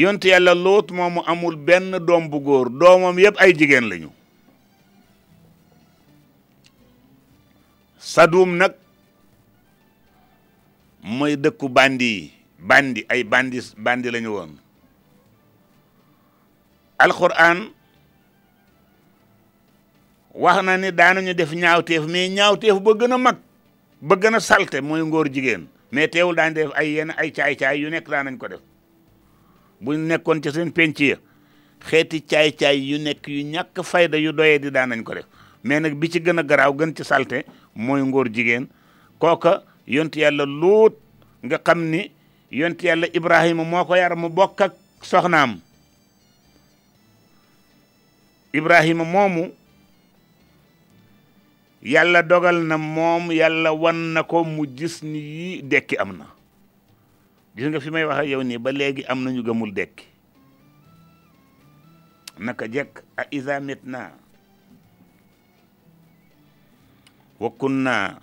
yontu 0.00 0.26
yàlla 0.32 0.52
Luut 0.64 0.88
moomu 0.96 1.20
amul 1.30 1.56
benn 1.66 1.90
doom 2.06 2.24
bu 2.30 2.38
góor 2.46 2.66
doomam 2.80 3.16
yëpp 3.24 3.36
ay 3.40 3.52
jigéen 3.58 3.86
lañu 3.90 4.10
Saduum 8.12 8.50
nag 8.60 8.74
mooy 11.16 11.34
dëkku 11.42 11.66
bandi 11.76 12.08
yi 12.12 12.20
bandi 12.68 13.00
ay 13.12 13.22
bandi 13.32 13.58
bandi 13.84 14.08
lañu 14.14 14.30
woon 14.36 14.50
alxuraan 17.04 17.58
wax 20.42 20.58
na 20.66 20.72
ni 20.80 20.88
daanañu 20.98 21.32
def 21.38 21.52
ñaawteef 21.60 22.04
mais 22.12 22.28
ñaawteef 22.36 22.76
ba 22.84 22.92
gën 22.98 23.14
a 23.16 23.18
mag 23.18 23.38
ba 24.00 24.16
gën 24.16 24.34
a 24.34 24.40
salte 24.40 24.80
mooy 24.82 25.02
ngóor 25.04 25.28
jigéen 25.30 25.66
mais 25.92 26.08
teewul 26.10 26.34
daan 26.36 26.54
def 26.54 26.70
ay 26.74 26.90
yenn 26.94 27.10
ay 27.16 27.30
caay-caay 27.32 27.80
yu 27.80 27.90
nekk 27.90 28.08
daan 28.10 28.24
nañ 28.26 28.38
ko 28.38 28.48
def 28.48 28.60
buñ 29.80 29.98
nekkoon 30.08 30.40
ca 30.40 30.50
seen 30.52 30.72
penc 30.72 30.98
ya 31.00 31.16
xeeti 31.86 32.20
caay-caay 32.20 32.78
yu 32.90 32.98
nekk 32.98 33.26
yu 33.28 33.42
ñàkk 33.44 33.82
fayda 33.84 34.16
yu 34.18 34.32
doyee 34.32 34.58
di 34.58 34.70
daan 34.70 34.88
nañ 34.90 35.02
ko 35.04 35.14
def 35.14 35.26
mais 35.62 35.80
nag 35.80 35.94
bi 35.94 36.10
ci 36.10 36.20
gën 36.20 36.38
a 36.38 36.42
garaaw 36.42 36.74
gën 36.74 36.94
ci 36.94 37.04
salte 37.04 37.44
mooy 37.74 38.02
ngóor 38.02 38.28
jigéen 38.28 38.68
kooka 39.18 39.62
yont 39.86 40.16
yàlla 40.16 40.44
luut 40.46 40.94
nga 41.42 41.58
xam 41.64 41.84
ni 41.90 42.10
yont 42.50 42.82
yàlla 42.82 43.06
ibrahima 43.12 43.64
moo 43.64 43.84
ko 43.84 43.94
yar 43.94 44.16
mu 44.16 44.28
bokk 44.28 44.60
ak 44.60 44.74
soxnaam 45.02 45.60
ibrahima 48.52 49.04
moomu 49.04 49.50
yàlla 51.84 52.22
dogal 52.24 52.64
na 52.64 52.76
moom 52.80 53.28
yàlla 53.30 53.72
wan 53.76 53.96
na 54.16 54.22
ko 54.24 54.40
mu 54.44 54.64
gis 54.76 55.00
dekki 55.70 55.96
am 56.00 56.16
na 56.18 56.26
gis 57.56 57.68
nga 57.68 57.78
fi 57.84 57.90
may 57.92 58.04
wax 58.08 58.18
ak 58.24 58.28
yow 58.32 58.40
nii 58.42 58.56
ba 58.64 58.70
léegi 58.72 59.04
am 59.04 59.20
na 59.22 59.28
ñu 59.30 59.42
gëmul 59.46 59.68
dekki 59.76 60.06
naka 62.44 62.64
jekk 62.74 62.94
a 63.20 63.28
iza 63.30 63.60
mitna 63.60 64.00
wa 67.38 67.48
kunna 67.60 68.16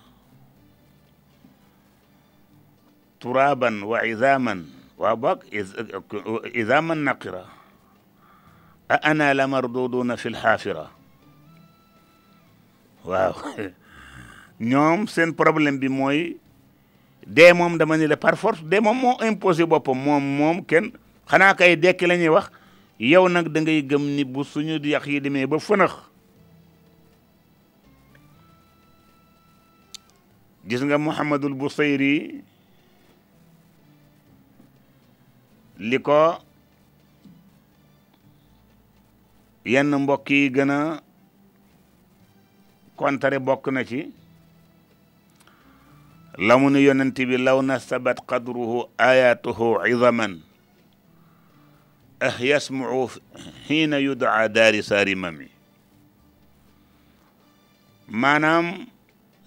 turaban 3.21 3.85
wa 3.85 4.01
izaman 4.01 4.65
waa 4.97 5.13
boog 5.21 5.45
izaman 6.59 6.99
naqira 7.05 7.43
a 8.89 8.95
ana 9.09 9.33
la 9.37 9.45
marduduna 9.47 10.17
fi 10.17 10.29
lxaafira 10.33 10.85
waaw 13.05 13.33
ñoom 14.59 15.07
seen 15.07 15.33
problème 15.33 15.79
bi 15.79 15.89
mooy 15.89 16.37
dee 17.25 17.53
moom 17.53 17.77
dama 17.77 17.97
ni 17.97 18.07
la 18.07 18.17
par 18.17 18.37
dee 18.63 18.79
moom 18.81 18.97
moo 18.97 19.17
imposé 19.21 19.65
boppam 19.65 19.97
moom 19.97 20.23
moom 20.37 20.63
kenn 20.65 20.91
xanaa 21.27 21.55
kay 21.55 21.75
dekki 21.77 22.07
la 22.07 22.15
ñuy 22.15 22.29
wax 22.29 22.51
yow 22.99 23.27
nag 23.29 23.47
da 23.51 23.59
ngay 23.61 23.81
gëm 23.83 24.01
ni 24.15 24.23
bu 24.23 24.43
suñu 24.43 24.77
yax 24.85 25.07
yi 25.07 25.19
demee 25.21 25.45
ba 25.47 25.57
fënax 25.59 25.91
gis 30.67 30.81
nga 30.83 30.97
Muhammadul 30.97 31.53
Busayri 31.53 32.43
li 35.79 35.97
ko 35.97 36.37
yenn 39.65 39.89
mbokk 39.97 40.29
yi 40.29 40.53
gën 40.53 40.69
a 40.69 41.01
kontare 43.01 43.39
bokk 43.41 43.67
na 43.73 43.81
ci 43.83 44.05
lamu 46.37 46.69
nu 46.69 46.77
yonent 46.79 47.17
bi 47.17 47.33
law 47.37 47.57
nasabat 47.65 48.21
qadruhu 48.29 48.85
ayatuhu 48.97 49.81
izaman 49.89 50.37
ah 52.21 52.37
yasmuu 52.37 53.09
hina 53.65 53.97
dar 54.13 54.53
sarimam 54.85 55.33
sarimami 55.33 55.47
dara 58.05 58.69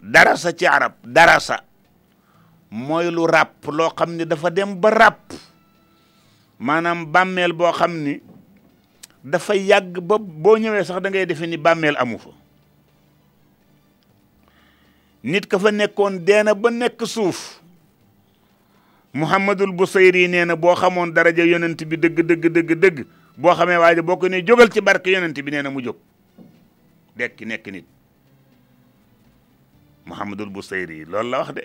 darasa 0.02 0.50
ci 0.50 0.66
arab 0.66 0.98
darasa 1.06 1.62
moy 2.74 3.06
lu 3.10 3.22
rap 3.26 3.54
lo 3.70 3.94
xamni 3.94 4.18
ni 4.26 4.26
dafa 4.26 4.50
dem 4.50 4.74
ba 4.80 4.90
rap 4.90 5.30
manam 6.58 7.06
bammel 7.12 7.54
bo 7.54 7.70
xamni 7.70 8.18
ni 8.18 8.22
dafa 9.22 9.54
yag 9.54 10.02
ba 10.02 10.18
bo 10.18 10.56
ñewé 10.58 10.82
sax 10.84 10.98
da 11.02 11.06
ngay 11.08 11.26
defini 11.26 11.54
bammel 11.56 11.94
amu 12.02 12.18
fa 12.18 12.34
nit 15.24 15.46
ka 15.48 15.56
fa 15.58 15.70
nekkoon 15.72 16.20
deena 16.26 16.52
ba 16.54 16.68
nekk 16.70 17.00
suuf 17.08 17.56
muhammadul 19.16 19.72
busayri 19.72 20.28
nee 20.28 20.44
na 20.44 20.52
boo 20.56 20.74
xamoon 20.76 21.14
daraja 21.16 21.44
yonent 21.48 21.80
bi 21.88 21.96
dëgg 21.96 22.20
dëgg 22.28 22.44
dëgg 22.52 22.70
dëgg 22.80 22.96
boo 23.40 23.54
xamee 23.56 23.78
waaye 23.80 24.02
boo 24.04 24.16
ko 24.20 24.28
ne 24.28 24.42
jógal 24.44 24.68
ci 24.68 24.80
barke 24.84 25.08
yonent 25.10 25.32
bi 25.40 25.48
nee 25.50 25.62
na 25.64 25.70
mu 25.72 25.80
jóg 25.80 25.96
dekki 27.16 27.44
nekk 27.48 27.64
nit 27.72 27.86
muhammadul 30.04 30.50
busayri 30.52 31.06
loolu 31.08 31.30
la 31.32 31.40
wax 31.40 31.54
de 31.56 31.64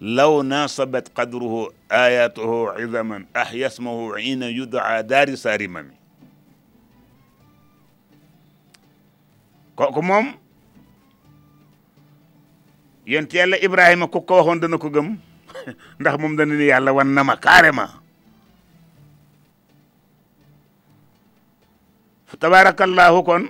لو 0.00 0.42
ناصبت 0.44 1.10
قدره 1.16 1.72
آياته 1.92 2.50
عظما 2.72 3.24
أحيا 3.36 3.66
اسمه 3.66 4.14
عين 4.20 4.42
يدعى 4.44 5.02
دار 5.08 5.32
sarimami 5.36 5.94
كوكو 9.76 10.00
موم 10.04 10.36
yent 13.06 13.30
yàlla 13.32 13.56
Ibrahima 13.62 14.10
ku 14.10 14.18
ko 14.26 14.42
waxoon 14.42 14.58
dana 14.60 14.76
ko 14.82 14.88
gëm 14.90 15.08
ndax 16.02 16.14
moom 16.20 16.34
dana 16.36 16.52
ni 16.58 16.66
yàlla 16.66 16.90
wan 16.90 17.06
na 17.14 17.22
ma 17.22 17.36
carrément 17.38 17.92
fu 22.26 22.34
tabaarakallaahu 22.36 23.18
kon 23.24 23.44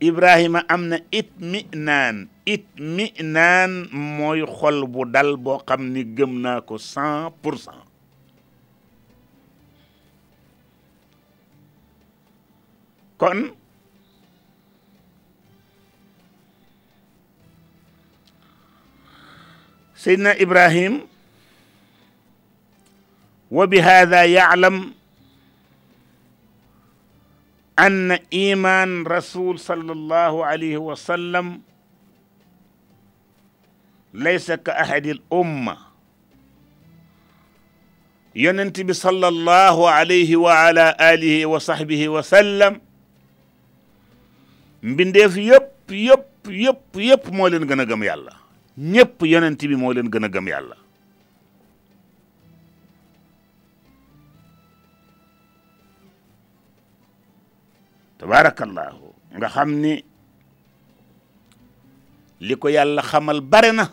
Ibrahima 0.00 0.60
am 0.72 0.88
na 0.88 0.96
itminaan 1.12 2.28
itminaan 2.48 3.88
mooy 3.92 4.40
xol 4.48 4.88
bu 4.88 5.04
dal 5.04 5.36
boo 5.36 5.60
xam 5.68 5.92
ni 5.92 6.00
gëm 6.16 6.40
naa 6.40 6.60
ko 6.64 6.78
cent 6.80 7.28
pour 7.44 7.58
cent 7.60 7.84
kon 13.20 13.52
سيدنا 20.06 20.42
إبراهيم 20.42 21.00
وبهذا 23.50 24.24
يعلم 24.24 24.92
أن 27.78 28.10
إيمان 28.32 29.02
رسول 29.06 29.58
صلى 29.58 29.92
الله 29.92 30.46
عليه 30.46 30.76
وسلم 30.76 31.60
ليس 34.14 34.52
كأحد 34.52 35.06
الأمة 35.06 35.76
يننتبه 38.34 38.92
صلى 38.92 39.28
الله 39.28 39.90
عليه 39.90 40.36
وعلى 40.36 40.96
آله 41.00 41.46
وصحبه 41.46 42.08
وسلم 42.08 42.80
من 44.82 45.08
yëpp 45.10 45.38
يب 45.38 45.66
يب 45.90 46.22
يب 46.46 46.80
يب 46.94 47.22
مولين 47.34 47.66
gën 47.66 47.80
يالله 48.02 48.45
ñépp 48.76 49.22
yonent 49.22 49.56
bi 49.58 49.74
moo 49.76 49.92
leen 49.92 50.08
gën 50.12 50.24
a 50.24 50.28
gëm 50.34 50.46
yàlla 50.50 50.76
tabaarakallaahu 58.18 59.06
nga 59.36 59.48
xam 59.54 59.70
ni 59.82 59.92
li 62.46 62.54
ko 62.60 62.66
yàlla 62.74 63.02
xamal 63.10 63.38
bare 63.50 63.70
na 63.78 63.86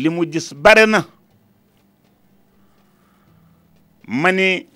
li 0.00 0.08
mu 0.14 0.22
gis 0.32 0.48
bare 0.62 0.84
na 0.92 1.00
mane 4.20 4.66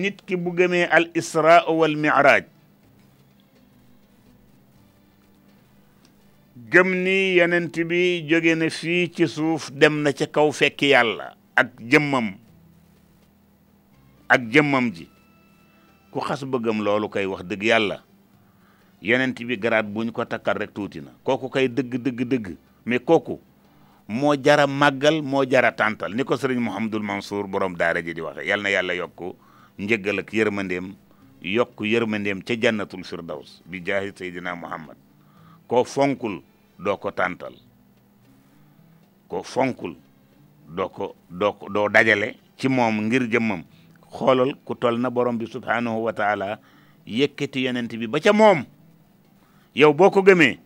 nit 0.00 0.16
ki 0.26 0.34
bu 0.42 0.50
gëmee 0.56 0.86
al 0.96 1.04
israa 1.20 1.58
wal 1.78 1.94
miraaj 1.96 2.44
gëm 6.66 6.90
ni 7.04 7.38
yenent 7.38 7.74
bi 7.88 8.24
jóge 8.28 8.54
na 8.56 8.68
fii 8.70 9.08
ci 9.14 9.26
suuf 9.28 9.70
dem 9.70 10.02
na 10.02 10.10
ca 10.12 10.26
kaw 10.26 10.50
fekk 10.50 10.80
yàlla 10.82 11.36
ak 11.54 11.68
jëmmam 11.90 12.28
ak 14.28 14.42
jëmmam 14.52 14.90
ji 14.92 15.06
ku 16.10 16.18
xas 16.20 16.42
bëggam 16.44 16.82
loolu 16.82 17.08
kay 17.08 17.26
wax 17.26 17.42
dëgg 17.44 17.62
yàlla 17.64 18.02
yenent 19.00 19.38
bi 19.46 19.56
garaat 19.58 19.86
bu 19.86 20.04
ñu 20.04 20.12
ko 20.12 20.24
takkal 20.24 20.56
rek 20.58 20.74
tuuti 20.74 21.00
na 21.00 21.10
kooku 21.22 21.48
kay 21.48 21.68
dëgg 21.68 21.96
dëgg 22.04 22.24
dëgg 22.28 22.56
mais 22.84 23.00
kooku 23.04 23.38
moo 24.08 24.34
jara 24.34 24.66
màggal 24.66 25.22
moo 25.22 25.44
jara 25.48 25.70
tàntal 25.72 26.12
ni 26.14 26.24
ko 26.24 26.34
sëriñ 26.36 26.58
Mouhamadul 26.58 27.02
Mansour 27.02 27.46
borom 27.48 27.76
daara 27.76 28.02
ji 28.02 28.12
di 28.14 28.20
waxe 28.20 28.44
yal 28.44 28.60
na 28.62 28.68
yàlla 28.68 28.92
yokku 28.94 29.36
njëggal 29.78 30.18
ak 30.20 30.32
yërmandeem 30.32 30.94
yokku 31.40 31.84
yërmandeem 31.84 32.42
ca 32.42 32.54
jannatul 32.60 33.04
firdaws 33.04 33.62
bi 33.64 33.80
jaahi 33.84 34.10
saydina 34.16 34.54
muhammad 34.56 34.96
koo 35.68 35.84
fonkul 35.84 36.40
doo 36.78 36.96
ko 36.96 37.10
tàntal 37.10 37.52
koo 39.28 39.42
fonkul 39.42 39.94
doo 40.76 40.88
ko 40.88 41.14
doo 41.30 41.52
ko 41.52 41.68
doo 41.68 41.88
dajale 41.88 42.34
ci 42.56 42.68
moom 42.68 43.00
ngir 43.06 43.28
jëmmam 43.30 43.62
xoolal 44.16 44.54
ku 44.64 44.74
tol 44.74 44.98
na 44.98 45.10
borom 45.10 45.38
bi 45.38 45.46
subhaanahu 45.46 46.04
wa 46.06 46.12
taala 46.12 46.58
yëkkati 47.06 47.64
yonent 47.64 47.88
bi 48.00 48.06
ba 48.06 48.18
ca 48.20 48.32
moom 48.32 48.64
yow 49.74 49.92
boo 49.92 50.10
ko 50.10 50.22
gëmee 50.22 50.58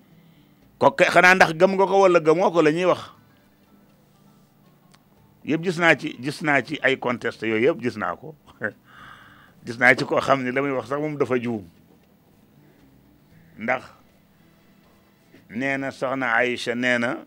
ko 0.78 0.94
xanaa 0.98 1.34
ndax 1.34 1.52
gëm 1.54 1.74
nga 1.74 1.86
ko 1.86 2.00
wala 2.02 2.20
gëmoo 2.20 2.50
ko 2.52 2.62
la 2.62 2.70
ñuy 2.70 2.84
wax 2.84 3.02
yëpp 5.44 5.62
gis 5.64 5.78
naa 5.78 5.96
ci 5.98 6.14
gis 6.22 6.42
naa 6.42 6.62
ci 6.62 6.78
ay 6.82 6.96
conteste 6.98 7.44
yooyu 7.46 7.66
yëpp 7.66 7.82
gis 7.82 7.96
naa 7.96 8.14
ko 8.16 8.34
gis 9.66 9.78
naa 9.78 9.94
ci 9.96 10.04
ko 10.06 10.20
xam 10.20 10.42
ne 10.44 10.50
la 10.52 10.62
muy 10.62 10.70
wax 10.70 10.88
sax 10.88 11.00
moom 11.00 11.16
dafa 11.18 11.38
juum 11.42 11.66
ndax 13.58 14.01
nee 15.54 15.76
na 15.76 15.90
soxna 15.90 16.32
Aïcha 16.34 16.74
nee 16.74 16.98
na 16.98 17.24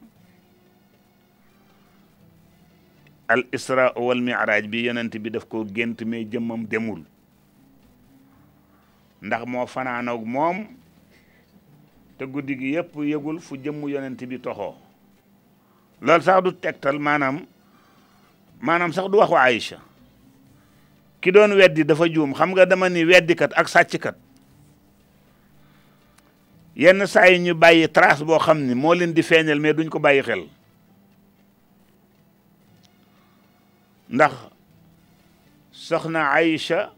al 3.28 3.44
isra 3.54 3.94
wal 3.96 4.22
miraaj 4.22 4.66
bi 4.70 4.86
yonent 4.88 5.14
bi 5.24 5.30
daf 5.30 5.46
ko 5.50 5.66
gént 5.66 5.96
mais 6.06 6.26
jëmmam 6.32 6.66
demul 6.70 7.04
ndax 9.22 9.46
moo 9.46 9.66
fanaanoog 9.68 10.24
moom 10.26 10.60
te 12.18 12.26
guddi 12.28 12.58
gi 12.60 12.74
yëpp 12.76 12.96
yëgul 13.10 13.40
fu 13.40 13.58
jëmm 13.64 13.88
yonent 13.90 14.24
bi 14.30 14.40
toxoo 14.40 14.74
loolu 16.02 16.24
sax 16.24 16.44
du 16.44 16.54
tegtal 16.54 17.00
maanaam 17.00 17.44
maanaam 18.62 18.94
sax 18.94 19.10
du 19.12 19.18
waxu 19.18 19.36
Aïcha 19.36 19.78
ki 21.22 21.32
doon 21.32 21.56
weddi 21.58 21.84
dafa 21.86 22.10
juum 22.10 22.34
xam 22.34 22.52
nga 22.54 22.66
dama 22.66 22.90
ni 22.90 23.06
weddikat 23.06 23.54
ak 23.58 23.70
sàcckat 23.70 24.18
yenn 26.76 27.08
saa 27.08 27.26
yi 27.32 27.40
ñu 27.40 27.56
bàyyi 27.56 27.88
trace 27.88 28.22
boo 28.26 28.38
xam 28.40 28.60
ni 28.68 28.76
moo 28.76 28.94
leen 28.94 29.14
di 29.16 29.24
feeñal 29.24 29.60
mais 29.60 29.74
duñ 29.76 29.88
ko 29.88 29.98
bàyyi 30.00 30.22
xel 30.28 30.42
ndax 34.16 34.34
soxna 35.72 36.22
Aïcha 36.36 36.92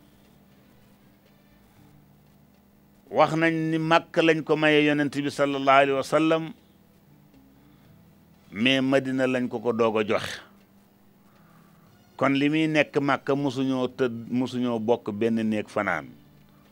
wax 3.14 3.32
nañ 3.38 3.54
ni 3.72 3.78
màkk 3.78 4.12
lañ 4.26 4.42
ko 4.44 4.58
maye 4.58 4.84
yonent 4.84 5.14
bi 5.24 5.30
sallallahu 5.30 5.78
alayhi 5.78 5.92
wa 5.96 6.04
sallam 6.04 6.44
mais 8.52 8.82
madina 8.82 9.28
lañ 9.30 9.48
ko 9.48 9.60
ko 9.62 9.72
doog 9.72 9.98
a 10.02 10.04
joxe 10.04 10.40
kon 12.18 12.34
li 12.34 12.50
muy 12.50 12.66
nekk 12.68 12.98
màkk 12.98 13.30
mosuñoo 13.38 13.88
tëdd 13.94 14.26
mosuñoo 14.34 14.80
bokk 14.82 15.14
benn 15.14 15.38
néeg 15.50 15.70
fanaan 15.70 16.10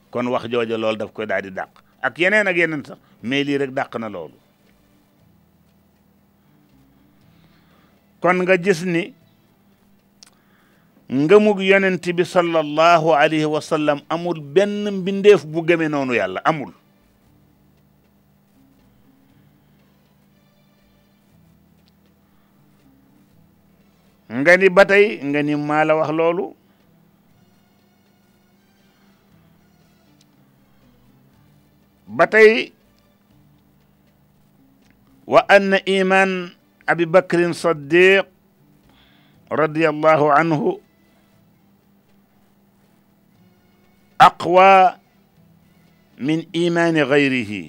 kon 0.09 0.25
wax 0.27 0.49
jooja 0.49 0.73
loolu 0.77 0.97
daf 0.97 1.13
koy 1.13 1.25
daal 1.29 1.41
di 1.45 1.51
dàq 1.53 1.84
ak 2.07 2.13
yeneen 2.21 2.47
ak 2.51 2.57
yeneen 2.61 2.83
sax 2.87 2.99
mais 3.23 3.43
lii 3.47 3.57
rek 3.61 3.71
dàq 3.77 3.91
na 4.01 4.09
loolu 4.13 4.37
kon 8.21 8.37
nga 8.43 8.55
gis 8.63 8.81
ni 8.93 9.03
ngëmug 11.21 11.59
yonent 11.69 12.03
bi 12.17 12.23
sallallahu 12.35 13.07
alayhi 13.23 13.45
wa 13.55 13.61
sallam 13.71 13.99
amul 14.13 14.39
benn 14.55 14.89
mbindeef 14.97 15.45
bu 15.45 15.65
game 15.67 15.87
noonu 15.93 16.13
yàlla 16.17 16.41
amul 16.51 16.73
nga 24.39 24.53
ni 24.59 24.67
ba 24.77 24.83
tey 24.89 25.05
nga 25.27 25.39
ni 25.45 25.53
maa 25.67 25.95
wax 25.99 26.11
loolu 26.19 26.45
ba 32.05 32.29
tey 32.29 32.69
wa 35.25 35.41
anna 35.49 35.81
iman 35.89 36.53
abi 36.85 37.05
bakrin 37.09 37.49
saddiq 37.57 38.29
radiallahu 39.49 40.29
anhu 40.29 40.77
aqwa 44.21 45.01
min 46.21 46.45
imani 46.53 47.01
gayrihi 47.09 47.63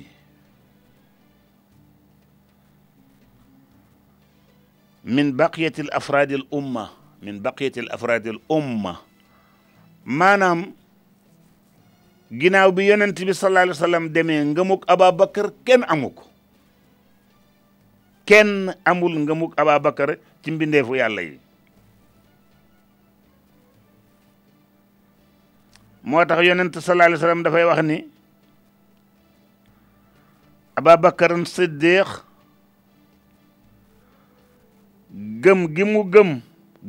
من 5.07 5.39
بقية 5.39 5.71
الأفراد 5.87 6.31
الأمة 6.33 6.87
من 7.23 7.39
بقية 7.39 7.75
الأفراد 7.79 8.27
الأمة 8.27 8.95
ما 10.03 10.33
نم 10.37 10.75
ginnaaw 12.33 12.71
bi 12.75 12.89
yonent 12.91 13.15
bi 13.15 13.31
sallallahu 13.33 13.71
alayhi 13.71 13.79
wa 13.81 13.85
sallam 13.87 14.05
demee 14.15 14.43
ngëmug 14.51 14.83
Ababakar 14.91 15.51
kenn 15.65 15.85
amu 15.87 16.11
ko 16.11 16.25
kenn 18.27 18.75
amul 18.85 19.15
ngëmug 19.19 19.55
Ababakar 19.57 20.19
ci 20.43 20.51
mbindeefu 20.51 20.95
yàlla 20.99 21.23
yi 21.23 21.39
moo 26.03 26.23
tax 26.27 26.43
yonent 26.43 26.75
sallallahu 26.75 27.15
alayhi 27.15 27.45
dafay 27.47 27.65
wax 27.67 27.81
ni 27.87 27.99
Ababakar 30.77 31.31
Siddiq 31.47 32.09
gëm 35.43 35.69
gi 35.75 35.85
mu 35.87 36.03
gëm 36.05 36.43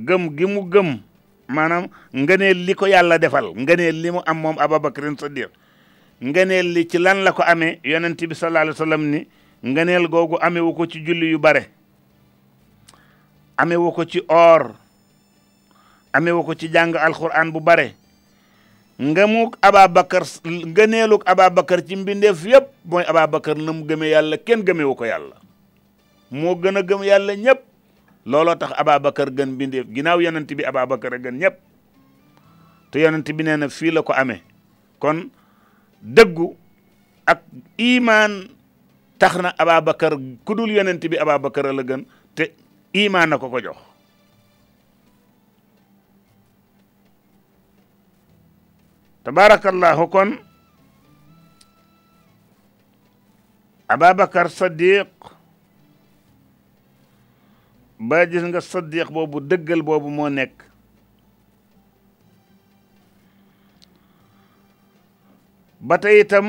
gëm 0.07 0.23
gi 0.37 0.45
mu 0.49 0.61
gëm 0.71 1.06
maanaam 1.47 1.87
ngëneel 2.13 2.57
li 2.67 2.73
ko 2.75 2.85
yàlla 2.87 3.17
defal 3.17 3.53
ngëneel 3.55 3.95
li 4.01 4.09
mu 4.11 4.21
am 4.25 4.37
moom 4.39 4.57
Ababakrin 4.59 5.17
Saddiq 5.17 5.49
ngëneel 6.21 6.67
li 6.75 6.87
ci 6.87 6.97
lan 6.99 7.23
la 7.23 7.31
ko 7.31 7.41
amee 7.43 7.79
yonent 7.83 8.19
bi 8.27 8.35
sallallahu 8.35 8.75
alayhi 8.83 9.05
ni 9.07 9.27
ngëneel 9.71 10.07
googu 10.07 10.37
amewu 10.41 10.73
ko 10.75 10.85
ci 10.85 10.99
julli 11.03 11.31
yu 11.31 11.39
bare 11.39 11.67
amewu 13.57 13.91
ko 13.91 14.03
ci 14.05 14.21
or 14.27 14.75
amewu 16.13 16.43
ko 16.43 16.53
ci 16.55 16.69
jàng 16.71 16.93
alquran 16.95 17.51
bu 17.51 17.59
bare 17.61 17.95
ngëmuk 18.99 19.57
Ababakar 19.61 20.23
ngëneeluk 20.45 21.23
Ababakar 21.25 21.85
ci 21.85 21.95
mbindeef 21.95 22.43
yëpp 22.45 22.67
mooy 22.85 23.03
Ababakar 23.07 23.55
na 23.57 23.71
mu 23.71 23.85
gëmee 23.85 24.11
yàlla 24.11 24.37
kenn 24.37 24.65
gëmewu 24.65 24.95
ko 24.95 25.05
yàlla 25.05 25.35
moo 26.31 26.55
gën 26.59 26.75
a 26.77 26.81
gëm 26.83 27.03
yàlla 27.03 27.35
ñëpp 27.35 27.63
looloo 28.27 28.55
tax 28.59 28.71
Ababacar 28.75 29.29
gën 29.33 29.55
bindeef 29.57 29.87
ginnaaw 29.95 30.19
yonent 30.19 30.51
bi 30.55 30.63
Ababacar 30.67 31.13
a 31.15 31.19
gën 31.23 31.31
ñëpp 31.41 31.55
te 32.91 32.99
yonent 32.99 33.23
bi 33.35 33.43
nee 33.47 33.55
na 33.55 33.69
fii 33.71 33.91
la 33.95 34.01
ko 34.03 34.11
ame 34.13 34.43
kon 34.99 35.31
dëggu 36.15 36.47
ak 37.25 37.39
imaan 37.79 38.33
tax 39.17 39.33
na 39.41 39.55
Ababacar 39.57 40.13
ku 40.43 40.51
dul 40.55 40.71
bi 41.09 41.15
Ababacar 41.17 41.65
a 41.71 41.71
la 41.73 41.83
gën 41.87 42.03
te 42.35 42.43
imaan 42.91 43.29
na 43.31 43.37
ko 43.39 43.47
ko 43.49 43.59
jox 43.63 43.79
tabarakallahu 49.23 50.03
kon 50.11 50.29
ababakar 53.87 54.51
Saddiq 54.51 55.36
ba 57.99 58.17
gis 58.29 58.43
nga 58.45 58.61
saddiq 58.61 59.07
boobu 59.13 59.39
dëggal 59.49 59.81
boobu 59.85 60.09
moo 60.15 60.29
nekk 60.29 60.57
ba 65.87 65.95
tey 66.01 66.19
itam 66.23 66.45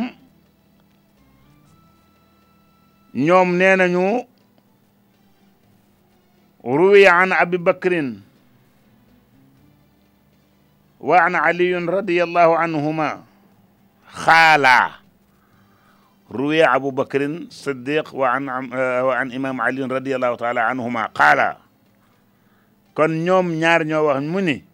ñoom 3.26 3.48
nee 3.58 3.76
nañu 3.80 4.06
ruwiya 6.76 7.12
an 7.24 7.32
abi 7.32 7.56
bakrin 7.66 8.20
wa 11.08 11.16
an 11.26 11.32
aliyun 11.34 11.86
radiallahu 11.94 12.52
anhuma 12.62 13.08
xaalaa 14.20 14.97
روي 16.30 16.64
أبو 16.64 16.90
بكر 16.90 17.24
الصديق 17.26 18.14
وعن 18.14 18.72
آه، 18.74 19.04
وعن 19.04 19.32
إمام 19.32 19.60
علي 19.60 19.82
رضي 19.82 20.16
الله 20.16 20.34
تعالى 20.36 20.60
عنهما 20.60 21.06
قال 21.06 21.56
كن 22.94 23.14
يوم 23.26 23.52
نار 23.54 23.82
نوه 23.82 24.18
مني 24.20 24.64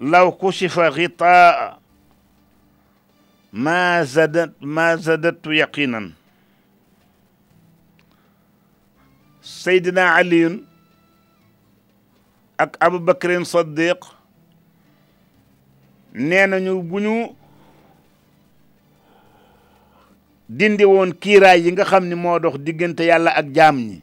لو 0.00 0.32
كشف 0.32 0.78
غطاء 0.78 1.78
ما 3.52 4.02
زدت 4.02 4.52
ما 4.60 4.96
زادت 4.96 5.46
يقينا 5.46 6.10
سيدنا 9.42 10.02
علي 10.02 10.60
أك 12.60 12.76
أبو 12.82 12.98
بكر 12.98 13.36
الصديق 13.40 14.14
نانا 16.12 16.58
بنو 16.80 17.34
dindi 20.48 20.84
woon 20.84 21.12
kiiraay 21.12 21.64
yi 21.64 21.72
nga 21.72 21.84
xam 21.84 22.04
ni 22.04 22.14
moo 22.16 22.38
dox 22.40 22.56
diggante 22.60 23.00
yàlla 23.04 23.30
ak 23.32 23.46
jaam 23.52 23.76
ñi 23.80 24.02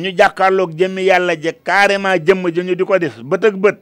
ñu 0.00 0.10
jàkkaarloog 0.18 0.70
jëmmi 0.78 1.02
yàlla 1.10 1.34
je 1.42 1.50
carrément 1.64 2.14
jëmm 2.26 2.42
ji 2.54 2.60
ñu 2.62 2.74
di 2.74 2.84
ko 2.84 2.98
def 2.98 3.18
bët 3.22 3.44
ak 3.44 3.56
bët 3.58 3.78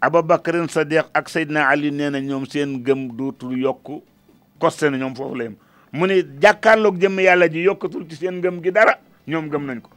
Abubakarin 0.00 0.68
Sadiq 0.68 1.06
ak 1.14 1.28
Seydina 1.32 1.66
Ali 1.68 1.90
nee 1.90 2.10
na 2.12 2.20
ñoom 2.20 2.44
seen 2.46 2.84
gëm 2.84 3.16
dootul 3.16 3.56
yokk 3.58 4.04
koste 4.60 4.90
na 4.92 4.96
ñoom 4.98 5.16
foofu 5.16 5.34
la 5.34 5.44
yem 5.50 5.54
mu 5.92 6.06
ne 6.06 6.22
jàkkaarloog 6.40 7.00
jëmm 7.00 7.20
yàlla 7.20 7.48
ji 7.50 7.62
yokkatul 7.66 8.08
ci 8.08 8.16
seen 8.16 8.40
gëm 8.42 8.62
gi 8.62 8.72
dara 8.72 8.96
ñoom 9.26 9.48
gëm 9.50 9.64
nañ 9.66 9.80
ko 9.82 9.90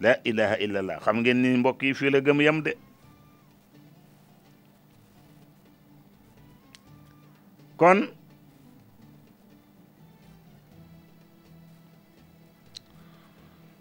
la 0.00 0.16
ilaha 0.24 0.56
illallah 0.60 1.00
xam 1.00 1.20
ngeen 1.20 1.40
ni 1.40 1.56
mbokk 1.56 1.82
yi 1.82 1.94
fii 1.94 2.10
la 2.10 2.20
gëm 2.20 2.40
yem 2.42 2.60
de 2.62 2.74
kon 7.82 8.08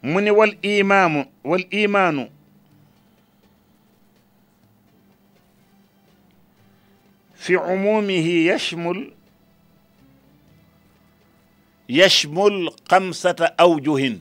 من 0.04 0.30
والإمام 0.30 1.26
والإيمان 1.44 2.30
في 7.36 7.56
عمومه 7.56 8.28
يشمل 8.52 9.12
يشمل 11.90 12.70
خمسة 12.92 13.36
أوجه 13.60 14.18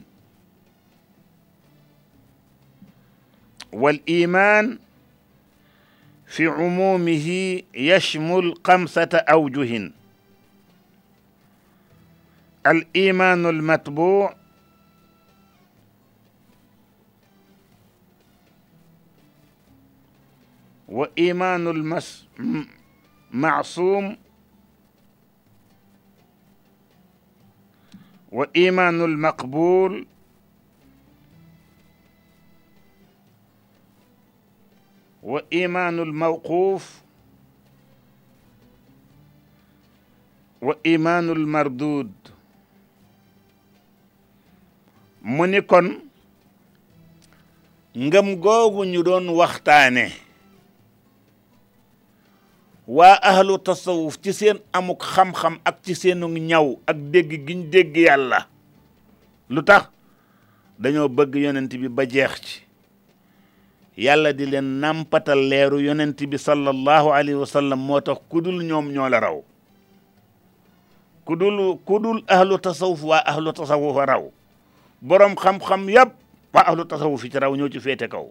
والإيمان 3.72 4.78
في 6.30 6.46
عمومه 6.46 7.10
يشمل 7.74 8.54
خمسة 8.66 9.08
أوجه 9.14 9.92
الإيمان 12.66 13.46
المتبوع 13.46 14.36
وإيمان 20.88 21.68
المس 21.68 22.26
معصوم 23.32 24.16
وإيمان 28.32 29.00
المقبول 29.00 30.06
wa 35.22 35.42
imaanul 35.50 36.12
mawquuf 36.12 37.00
wa 40.60 40.76
imaanul 40.84 41.46
marduud 41.46 42.12
mu 45.22 45.46
ni 45.46 45.60
kon 45.70 45.86
ngëm 48.04 48.28
googu 48.42 48.82
ñu 48.92 49.00
doon 49.06 49.26
waxtaane 49.38 50.04
waa 52.96 53.16
ahlu 53.30 53.54
tasawuf 53.66 54.14
ci 54.24 54.30
seen 54.38 54.56
amuk 54.78 55.00
xam-xam 55.12 55.54
ak 55.68 55.76
ci 55.84 55.92
seenu 56.00 56.26
ñaw 56.50 56.66
ak 56.90 56.96
dégg 57.12 57.30
giñ 57.46 57.60
dégg 57.72 57.94
yàlla 58.06 58.38
lu 59.52 59.60
tax 59.68 59.84
dañoo 60.82 61.08
bëgg 61.16 61.34
yonent 61.44 61.68
bi 61.82 61.88
ba 61.96 62.04
jeex 62.12 62.34
ci 62.44 62.56
yàlla 64.00 64.32
di 64.32 64.46
len 64.46 64.80
nampatal 64.80 65.36
leeru 65.50 65.80
yonent 65.80 66.22
bi 66.28 66.38
sallallahu 66.38 67.10
alayhi 67.12 67.34
wa 67.38 67.46
sallam 67.46 67.78
moo 67.80 68.00
kudul 68.30 68.62
ñom 68.64 68.88
ñoo 68.92 69.08
la 69.08 69.20
raw 69.20 69.42
kudul 71.24 71.76
kudul 71.84 72.24
ahlu 72.26 72.58
tasawuf 72.58 73.02
wa 73.04 73.18
ahlu 73.26 73.52
tasawuf 73.52 73.96
raw 74.06 74.24
borom 75.02 75.34
xam-xam 75.36 75.88
yeb 75.90 76.08
wa 76.54 76.60
ahlu 76.62 76.84
tasawuf 76.84 77.22
ci 77.22 77.38
raw 77.38 77.52
ñoo 77.56 77.68
ci 77.68 77.80
fete 77.80 78.08
kaw 78.08 78.24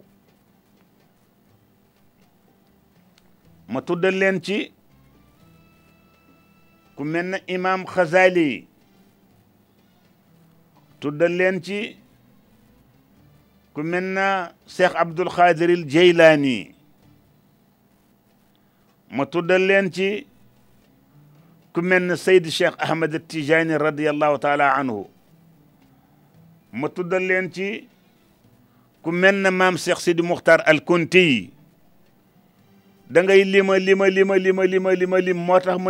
ma 3.68 3.82
tuddal 3.82 4.16
len 4.18 4.42
ci 4.42 4.72
ku 6.96 7.04
mel 7.06 7.40
imam 7.48 7.86
khazali 7.86 8.66
Xazaali 8.66 8.68
tuddal 11.00 11.34
leen 11.38 11.62
ci 11.64 11.99
كل 13.74 13.84
منا 13.86 14.54
شيخ 14.68 14.96
عبد 14.96 15.20
الخادر 15.20 15.70
الجيلاني 15.70 16.76
متودل 19.12 19.62
لينتي 19.62 20.26
كل 21.74 21.82
من 21.84 22.12
الشيخ 22.12 22.74
أحمد 22.84 23.14
التجاني 23.14 23.76
رضي 23.78 24.10
الله 24.10 24.38
تعالى 24.38 24.64
عنه 24.64 25.06
متودل 26.74 27.22
لينتي 27.22 27.88
كل 29.04 29.12
مام 29.52 29.78
شيخ 29.78 30.00
سيد 30.00 30.22
مختار 30.22 30.64
الكنتي 30.68 31.50
da 33.10 33.24
ngay 33.26 33.42
lima 33.44 33.74
lima 33.82 34.06
lima 34.08 34.36
lima 34.38 34.64
lima 34.70 34.90
lima 34.94 35.18
lim 35.18 35.34
moo 35.38 35.58
tax 35.60 35.78
ma 35.82 35.90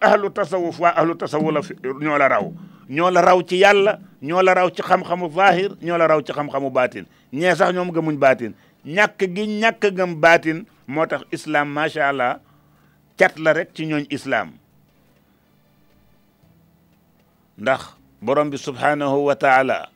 ahlu 0.00 0.30
tasawuf 0.30 0.78
wa 0.80 0.94
ahlu 0.96 1.14
tasawuf 1.18 1.50
la 1.52 1.58
fi 1.62 1.74
la 2.00 2.28
raw 2.30 2.46
ñoo 2.88 3.10
la 3.10 3.18
raw 3.20 3.34
ci 3.42 3.60
yàlla 3.66 3.98
ñoo 4.22 4.38
la 4.42 4.54
raw 4.54 4.70
ci 4.70 4.78
xam-xamu 4.82 5.26
zahir 5.34 5.74
ñoo 5.82 5.98
la 5.98 6.06
raw 6.06 6.20
ci 6.22 6.30
xam-xamu 6.32 6.70
batin 6.70 7.02
ñe 7.34 7.50
sax 7.54 7.74
ñom 7.74 7.90
gëmuñ 7.90 8.14
batin 8.16 8.54
ñak 8.86 9.18
gi 9.34 9.42
ñak 9.58 9.82
gëm 9.96 10.14
batin 10.20 10.62
motax 10.86 11.24
islam 11.34 11.66
ma 11.74 11.88
sha 11.90 12.08
allah 12.14 12.38
ciat 13.18 13.34
la 13.42 13.52
rek 13.58 13.74
ci 13.74 13.86
ñoñ 13.90 14.06
islam 14.10 14.52
ndax 17.58 17.82
borom 18.22 18.50
bi 18.50 18.56
subhanahu 18.58 19.26
wa 19.26 19.34
taala 19.34 19.88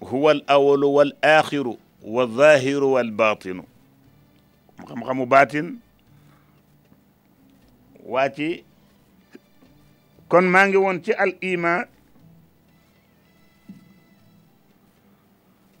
huwa 0.00 0.30
al 0.38 0.42
awwal 0.46 0.84
wal 0.86 1.12
akhir 1.20 1.66
والظاهر 2.08 2.84
والباطن 2.84 3.58
xam-xamu 4.86 5.26
baatin 5.32 5.66
waati 8.10 8.48
kon 10.28 10.44
maa 10.52 10.66
ngi 10.66 10.76
woon 10.76 11.02
ci 11.04 11.12
al 11.12 11.32
iman 11.40 11.84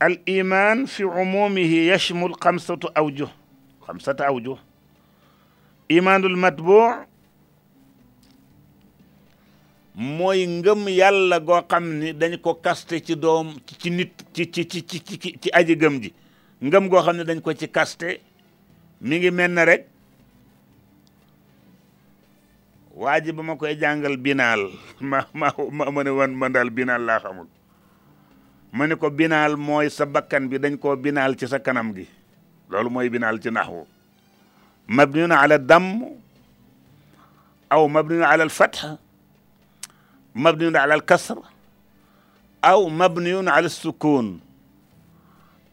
al 0.00 0.14
iman 0.36 0.86
fi 0.86 1.04
umumihi 1.04 1.86
yashmul 1.88 2.34
xamsatu 2.42 2.88
awjuh 2.94 3.30
xamsata 3.86 4.22
awjuh 4.30 4.58
imanul 5.96 6.36
matbuu 6.42 6.88
mooy 10.16 10.40
ngëm 10.56 10.82
yàlla 10.98 11.36
goo 11.46 11.60
xam 11.70 11.84
ni 12.00 12.12
dañ 12.20 12.32
ko 12.42 12.54
kaste 12.62 13.00
ci 13.06 13.14
doom 13.16 13.48
ci 13.80 13.90
nit 13.90 14.14
ci 14.34 14.50
ci 14.52 14.66
ci 14.68 14.82
ci 14.86 15.18
ci 15.42 15.48
aji 15.54 15.74
gëm 15.80 16.00
ji 16.02 16.10
ngëm 16.62 16.88
goo 16.90 17.02
xam 17.02 17.16
ne 17.16 17.24
dañ 17.24 17.40
ko 17.40 17.54
ci 17.54 17.66
kaste 17.68 18.18
mi 19.00 19.18
ngi 19.18 19.30
mel 19.30 19.50
na 19.54 19.62
rek 19.62 19.86
waa 22.98 23.20
ji 23.22 23.30
ba 23.32 23.42
ma 23.42 23.54
koy 23.54 23.78
jàngal 23.78 24.16
binaal 24.18 24.60
ma 25.00 25.22
ma 25.34 25.48
ma 25.70 26.00
ne 26.02 26.10
woon 26.10 26.34
man 26.34 26.50
daal 26.52 26.70
binaal 26.70 27.02
laa 27.02 27.22
xamul 27.22 27.46
ma 28.74 28.82
ne 28.86 28.94
ko 28.98 29.06
binaal 29.10 29.54
mooy 29.56 29.86
sa 29.88 30.02
bakkan 30.04 30.50
bi 30.50 30.58
dañ 30.58 30.74
koo 30.78 30.96
binaal 30.98 31.36
ci 31.38 31.46
sa 31.46 31.58
kanam 31.62 31.94
gi 31.94 32.06
loolu 32.70 32.90
mooy 32.90 33.06
binaal 33.08 33.38
ci 33.42 33.50
naxwu 33.54 33.86
mabniun 34.90 35.30
ala 35.32 35.58
damm 35.62 36.02
aw 37.70 37.84
mabniun 37.88 38.24
ala 38.26 38.42
al 38.42 38.50
fath 38.50 38.84
mabniun 40.34 40.74
ala 40.76 40.94
al 40.98 41.04
kasr 41.06 41.38
aw 42.66 42.80
mabniun 42.90 43.46
ala 43.48 43.68
sukun 43.70 44.40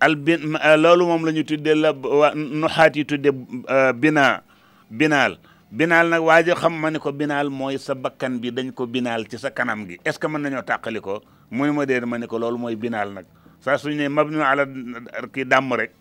albin 0.06 0.56
euh, 0.56 0.78
loolu 0.78 1.08
moom 1.10 1.26
la 1.26 1.32
ñu 1.32 1.44
tuddee 1.44 1.74
la 1.76 1.92
nuxaat 2.36 2.96
yi 2.96 3.06
tuddee 3.06 3.34
euh, 3.70 3.94
binaa 3.94 4.42
binaal 4.90 5.38
binaal 5.72 6.10
nag 6.14 6.22
waa 6.22 6.42
xam 6.62 6.74
ma 6.80 6.90
ne 6.92 7.00
ko 7.00 7.12
binaal 7.12 7.50
mooy 7.50 7.78
sa 7.86 7.96
bakkan 7.96 8.38
bi 8.42 8.52
dañ 8.52 8.72
ko 8.72 8.86
binaal 8.86 9.26
ci 9.28 9.38
sa 9.40 9.50
kanam 9.52 9.86
gi 9.88 9.98
est-ce 10.06 10.20
que 10.20 10.28
mën 10.28 10.42
nañoo 10.42 10.62
tàqali 10.64 11.00
ko 11.02 11.22
mu 11.52 11.66
ne 11.68 11.72
ma 11.72 11.86
déedéet 11.86 12.06
ma 12.06 12.18
ne 12.20 12.28
ko 12.28 12.38
loolu 12.40 12.58
mooy 12.58 12.76
binaal 12.76 13.14
nag 13.14 13.26
saa 13.62 13.78
suñu 13.78 13.98
ne 13.98 14.44
ala 14.44 14.64
kii 15.34 15.46
dàmm 15.46 15.74
rek 15.74 15.92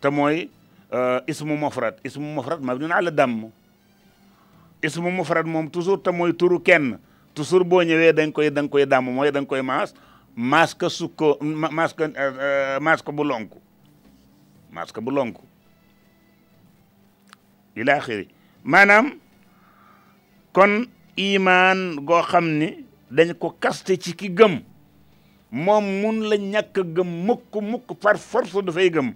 te 0.00 0.08
mooy 0.10 0.48
euh, 0.92 1.20
ismu 1.26 1.54
mufrad 1.56 1.94
ismu 2.04 2.34
mufrad 2.36 2.60
mabni 2.60 2.90
ala 2.90 3.10
dàmm 3.10 3.46
ismu 4.82 5.10
mufrad 5.10 5.46
moom 5.46 5.70
toujours 5.70 6.02
te 6.02 6.10
mooy 6.10 6.32
turu 6.34 6.60
kenn 6.60 6.98
toujours 7.34 7.64
boo 7.64 7.82
ñëwee 7.82 8.12
dañ 8.12 8.32
koy 8.32 8.50
da 8.50 8.66
koy 8.68 8.86
dàmm 8.86 9.14
mooy 9.14 9.30
da 9.30 9.44
koy 9.44 9.62
maas 9.62 9.94
masque 10.36 10.88
sukko 10.88 11.36
euh, 11.42 12.78
euh, 12.80 13.12
bu 13.12 13.24
lonku 13.24 13.58
masque 14.70 15.00
bu 15.00 15.10
lonku 15.10 15.42
ila 17.76 17.98
maanaam 18.64 19.12
kon 20.52 20.86
imaan 21.16 21.96
goo 22.04 22.22
xam 22.22 22.48
ni 22.58 22.84
dañ 23.10 23.34
ko 23.38 23.50
kaste 23.60 23.96
ci 23.98 24.14
ki 24.14 24.28
gëm 24.30 24.60
moom 25.50 25.84
mun 26.00 26.22
la 26.30 26.36
ñàkk 26.36 26.78
a 26.78 26.82
gëm 26.84 27.08
mukk 27.26 27.54
mukk 27.60 27.98
par 28.00 28.18
force 28.18 28.62
dafay 28.62 28.90
gëm 28.90 29.12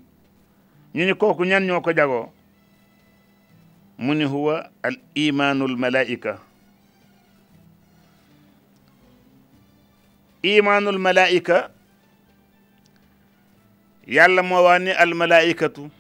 ñu 0.95 1.05
ni 1.05 1.15
kooku 1.15 1.45
ñan 1.45 1.63
ñoo 1.67 1.81
ko 1.81 1.93
jagoo 1.97 2.29
mu 3.99 4.15
ni 4.15 4.25
huwa 4.25 4.71
al 4.83 4.99
imaanul 5.15 5.77
malaika 5.77 6.39
imaanul 10.53 10.99
malaayika 10.99 11.71
yàlla 14.17 14.43
moo 14.43 14.65
wax 14.65 14.83
ni 14.83 14.91
almalaaikatu 14.93 15.91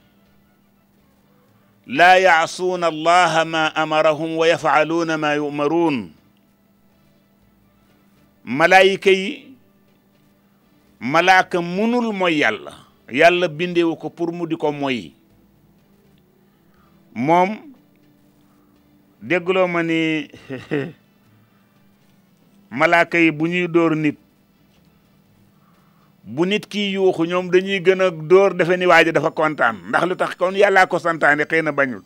laa 1.87 2.17
yaasuuna 2.17 2.87
allaha 2.87 3.45
ma 3.45 3.75
amarahum 3.77 4.37
wa 4.39 4.49
yafaaluuna 4.49 5.19
ma 5.19 5.31
yumaruun 5.37 6.13
malaayika 8.45 9.11
yi 9.11 9.29
malaaka 11.01 11.63
munul 11.63 12.13
mooy 12.13 12.37
yàlla 12.45 12.73
yàlla 13.09 13.49
bindewu 13.49 13.97
ko 13.97 14.11
pour 14.11 14.33
mu 14.33 14.47
di 14.47 14.57
ko 14.57 14.73
mooy 14.73 15.13
moom 17.15 17.57
déggloo 19.23 19.67
ma 19.69 19.83
ni 19.83 20.29
malaaka 22.81 23.19
yi 23.19 23.31
bu 23.31 23.47
ñuy 23.47 23.69
dóor 23.69 23.97
nit 23.97 24.19
bu 26.25 26.47
nit 26.49 26.67
ki 26.67 26.81
yuuxu 26.95 27.25
ñoom 27.27 27.51
dañuy 27.51 27.81
gën 27.85 28.01
a 28.01 28.11
dóor 28.11 28.55
defe 28.57 28.77
ni 28.79 28.87
waa 28.87 29.05
ji 29.05 29.13
dafa 29.13 29.31
kontaan 29.31 29.77
ndax 29.89 30.05
lu 30.09 30.17
tax 30.17 30.35
kon 30.37 30.53
yàllaa 30.57 30.87
ko 30.87 30.99
santaane 30.99 31.45
xëy 31.45 31.63
na 31.63 31.73
bañul 31.73 32.01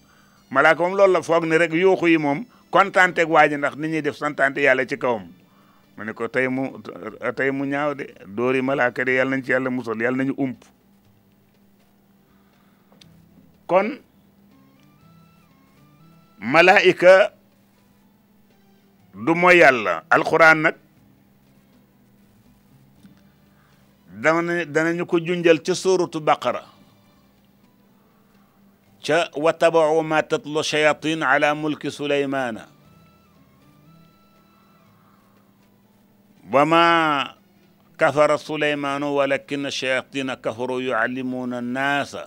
malaaka 0.51 0.83
moom 0.83 0.95
loolu 0.97 1.13
la 1.13 1.23
foog 1.23 1.45
ni 1.47 1.57
rek 1.59 1.73
yuuxu 1.73 2.09
yi 2.09 2.19
moom 2.19 2.45
kontaante 2.71 3.21
ak 3.23 3.29
waa 3.31 3.47
ndax 3.47 3.77
ni 3.77 3.89
ñuy 3.89 4.03
def 4.03 4.17
santaante 4.17 4.59
yàlla 4.63 4.85
ci 4.89 4.97
kawam 4.99 5.23
ma 5.97 6.05
ne 6.05 6.13
ko 6.13 6.27
tey 6.29 6.49
mu 6.49 6.63
mu 7.53 7.65
ñaaw 7.65 7.95
de 7.95 8.13
dóor 8.27 8.55
yi 8.57 8.63
malaaka 8.63 9.05
de 9.05 9.11
yàlla 9.15 9.37
nañ 9.37 9.45
ci 9.45 9.53
yàlla 9.53 9.71
mu 9.71 9.77
musal 9.77 10.01
yàlla 10.03 10.17
nañu 10.17 10.35
ump 10.37 10.65
kon 13.69 13.99
malaayika 16.41 17.33
du 19.15 19.35
mooy 19.35 19.59
yàlla 19.59 20.03
alxuraan 20.11 20.63
nag 20.63 20.75
dana 24.21 24.65
danañu 24.67 25.07
ko 25.07 25.19
junjal 25.21 25.59
ca 25.63 25.75
suuratu 25.75 26.21
baqara 26.21 26.65
ca 29.07 29.31
wa 29.35 29.53
tabacu 29.53 30.03
ma 30.03 30.23
tatlu 30.23 30.63
shayatin 30.63 31.23
ala 31.23 31.55
mulki 31.55 31.91
suleymaana 31.91 32.67
wa 36.53 36.65
ma 36.67 36.83
kafara 37.97 38.39
suleymaanu 38.39 39.15
walakina 39.17 39.71
shayatina 39.71 40.35
kafaru 40.37 40.81
yucallimuuna 40.81 41.59
annaasa 41.59 42.27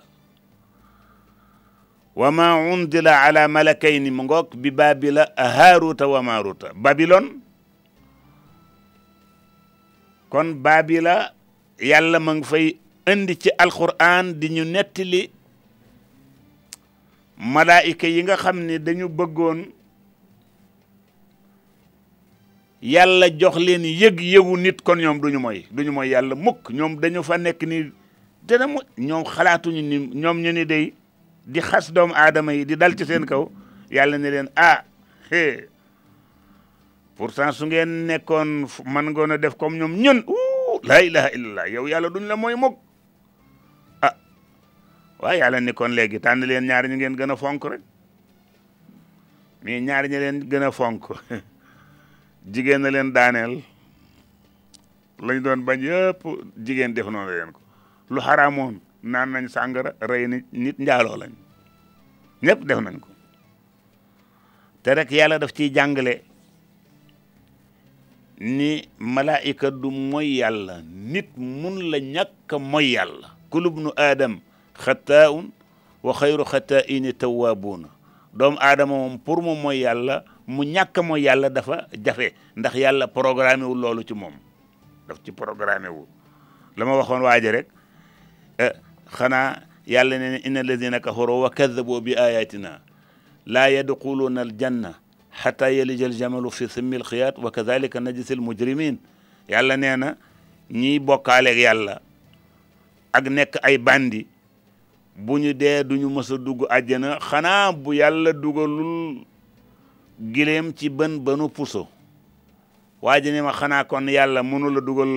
wa 2.16 2.32
ma 2.32 2.56
undila 2.74 3.22
ala 3.24 3.48
malakayni 3.48 4.12
mu 4.12 4.24
ngoog 4.24 4.56
bi 4.56 4.72
babila 4.72 5.28
haaruta 5.36 6.08
wa 6.08 6.24
maaruta 6.24 6.72
babilon 6.74 7.40
kon 10.32 10.54
babila 10.56 11.34
yàlla 11.82 12.20
ma 12.20 12.34
ngi 12.36 12.44
fay 12.46 12.68
indi 13.08 13.36
ci 13.38 13.50
alquran 13.58 14.34
di 14.40 14.50
ñu 14.50 14.64
nettali 14.66 15.30
malaayika 17.38 18.08
yi 18.08 18.22
nga 18.24 18.38
xam 18.38 18.60
ne 18.64 18.78
dañu 18.78 19.10
bëggoon 19.10 19.66
yàlla 22.84 23.28
jox 23.38 23.56
leen 23.58 23.84
yëg-yëgu 23.86 24.58
nit 24.58 24.82
kon 24.84 24.96
ñoom 25.00 25.20
duñu 25.20 25.40
mooy 25.40 25.66
duñu 25.72 25.92
mooy 25.92 26.10
yàlla 26.10 26.36
mukk 26.36 26.70
ñoom 26.70 27.00
dañu 27.00 27.24
fa 27.24 27.38
nekk 27.38 27.64
ni 27.64 27.92
dana 28.46 28.68
mu 28.68 28.80
ñoom 28.98 29.24
xalaatuñu 29.26 29.82
ni 29.82 29.98
ñoom 30.14 30.38
ñu 30.42 30.52
ni 30.54 30.66
day 30.66 30.94
di 31.46 31.62
xas 31.62 31.92
doomu 31.94 32.14
aadama 32.14 32.54
yi 32.54 32.66
di 32.66 32.76
dal 32.78 32.96
ci 32.96 33.06
seen 33.06 33.26
kaw 33.26 33.50
yàlla 33.90 34.18
ne 34.18 34.30
leen 34.30 34.50
ah 34.56 34.84
pourtant 37.16 37.52
su 37.52 37.66
ngeen 37.66 38.06
nekkoon 38.06 38.68
mën 38.86 39.10
ngoon 39.12 39.32
a 39.32 39.38
def 39.38 39.56
comme 39.58 39.78
ñoom 39.78 39.94
ñun 39.98 40.24
laa 40.84 41.00
ilaha 41.10 41.30
illallah 41.38 41.66
yow 41.74 41.86
yàlla 41.92 42.10
duñ 42.14 42.26
la 42.32 42.36
mooy 42.36 42.56
mukk 42.64 42.76
ah 44.08 44.16
waaye 45.24 45.40
yàlla 45.42 45.60
ni 45.62 45.74
kon 45.74 45.92
léegi 45.98 46.20
tànn 46.26 46.42
leen 46.52 46.66
ñaari 46.70 46.88
ñu 46.90 46.96
ngeen 46.98 47.16
gën 47.20 47.32
a 47.32 47.36
fonk 47.42 47.64
rek 47.72 47.82
mais 49.64 49.82
ñaari 49.88 50.08
ñi 50.10 50.20
leen 50.24 50.38
gën 50.52 50.64
a 50.68 50.72
fonk 50.78 51.04
jigéen 52.54 52.82
na 52.82 52.90
leen 52.96 53.10
daaneel 53.18 53.54
lañ 55.26 55.38
doon 55.46 55.62
bañ 55.68 55.80
yëpp 55.90 56.24
jigéen 56.66 56.94
def 56.96 57.08
noon 57.14 57.28
leen 57.30 57.52
ko 57.56 57.62
lu 58.14 58.20
xaraamoon 58.28 58.76
naan 59.12 59.30
nañ 59.34 59.46
sàngara 59.56 59.92
rey 60.10 60.26
ni 60.32 60.38
nit 60.64 60.78
njaaloo 60.86 61.18
lañ 61.22 61.32
def 62.70 62.80
nañ 62.86 62.98
ko 63.04 63.10
te 64.82 64.90
rek 64.98 65.10
yàlla 65.18 65.36
daf 65.42 65.52
ciy 65.58 65.70
jàngale 65.76 66.14
ni 68.42 68.90
malaayika 69.00 69.70
du 69.72 69.92
mooy 69.94 70.38
yàlla 70.42 70.82
nit 70.94 71.30
mun 71.38 71.78
la 71.94 71.98
ñàkk 72.02 72.52
mooy 72.60 72.94
yàlla 72.98 73.30
kulubnu 73.54 73.94
aadam 73.98 74.42
xataa'un 74.84 75.52
wa 76.04 76.12
xayru 76.18 76.42
xataa'ini 76.46 77.14
tawaabuuna 77.14 77.88
doomu 78.34 78.58
aadama 78.60 78.96
moom 78.98 79.20
pour 79.22 79.42
mu 79.46 79.54
mooy 79.56 79.82
yàlla 79.86 80.24
mu 80.50 80.64
ñàkk 80.66 80.98
mooy 81.06 81.22
yàlla 81.30 81.50
dafa 81.54 81.86
jafe 82.06 82.32
ndax 82.58 82.74
yàlla 82.76 83.08
programme 83.14 83.62
wul 83.66 83.78
loolu 83.80 84.04
ci 84.04 84.14
moom 84.18 84.34
daf 85.08 85.22
ci 85.24 85.30
programme 85.32 85.86
wul 85.88 86.08
la 86.76 86.82
ma 86.86 86.98
waxoon 86.98 87.22
waaje 87.22 87.46
rek 87.52 87.68
eh, 88.58 88.74
xanaa 89.18 89.62
yàlla 89.86 90.18
ne 90.18 90.28
ne 90.32 90.38
inna 90.50 90.60
alladina 90.66 90.98
kafaru 91.00 91.42
wa 91.46 91.50
kadabu 91.54 92.02
bi 92.02 92.16
ayatina 92.18 92.82
laa 93.46 93.70
yadxuluuna 93.70 94.42
aljanna 94.42 94.96
حتى 95.32 95.80
يلج 95.80 96.02
الجمل 96.04 96.52
في 96.52 96.68
سم 96.68 96.94
الخياط 96.94 97.40
وكذلك 97.40 97.98
نجزي 97.98 98.36
المجرمين 98.36 99.00
yàlla 99.52 99.76
nee 99.78 99.96
na 100.00 100.10
ñiy 100.72 101.00
bokkaaleeg 101.08 101.58
yàlla 101.60 101.96
ak 103.14 103.26
nekk 103.30 103.54
ay 103.66 103.78
bandi 103.78 104.22
bu 105.18 105.40
ñu 105.42 105.54
dee 105.54 105.84
duñu 105.84 106.08
mës 106.08 106.30
a 106.34 106.38
dugg 106.38 106.60
àjjana 106.70 107.20
xanaa 107.20 107.72
bu 107.74 107.94
yàlla 107.94 108.32
dugalul 108.34 109.18
gileem 110.34 110.72
ci 110.78 110.90
bën 110.90 111.20
bënu 111.26 111.50
puso 111.50 111.88
waa 113.02 113.20
ji 113.22 113.32
ne 113.32 113.42
ma 113.42 113.52
xanaa 113.52 113.84
kon 113.84 114.08
yàlla 114.08 114.44
mënu 114.44 114.70
la 114.70 114.82
dugal 114.82 115.12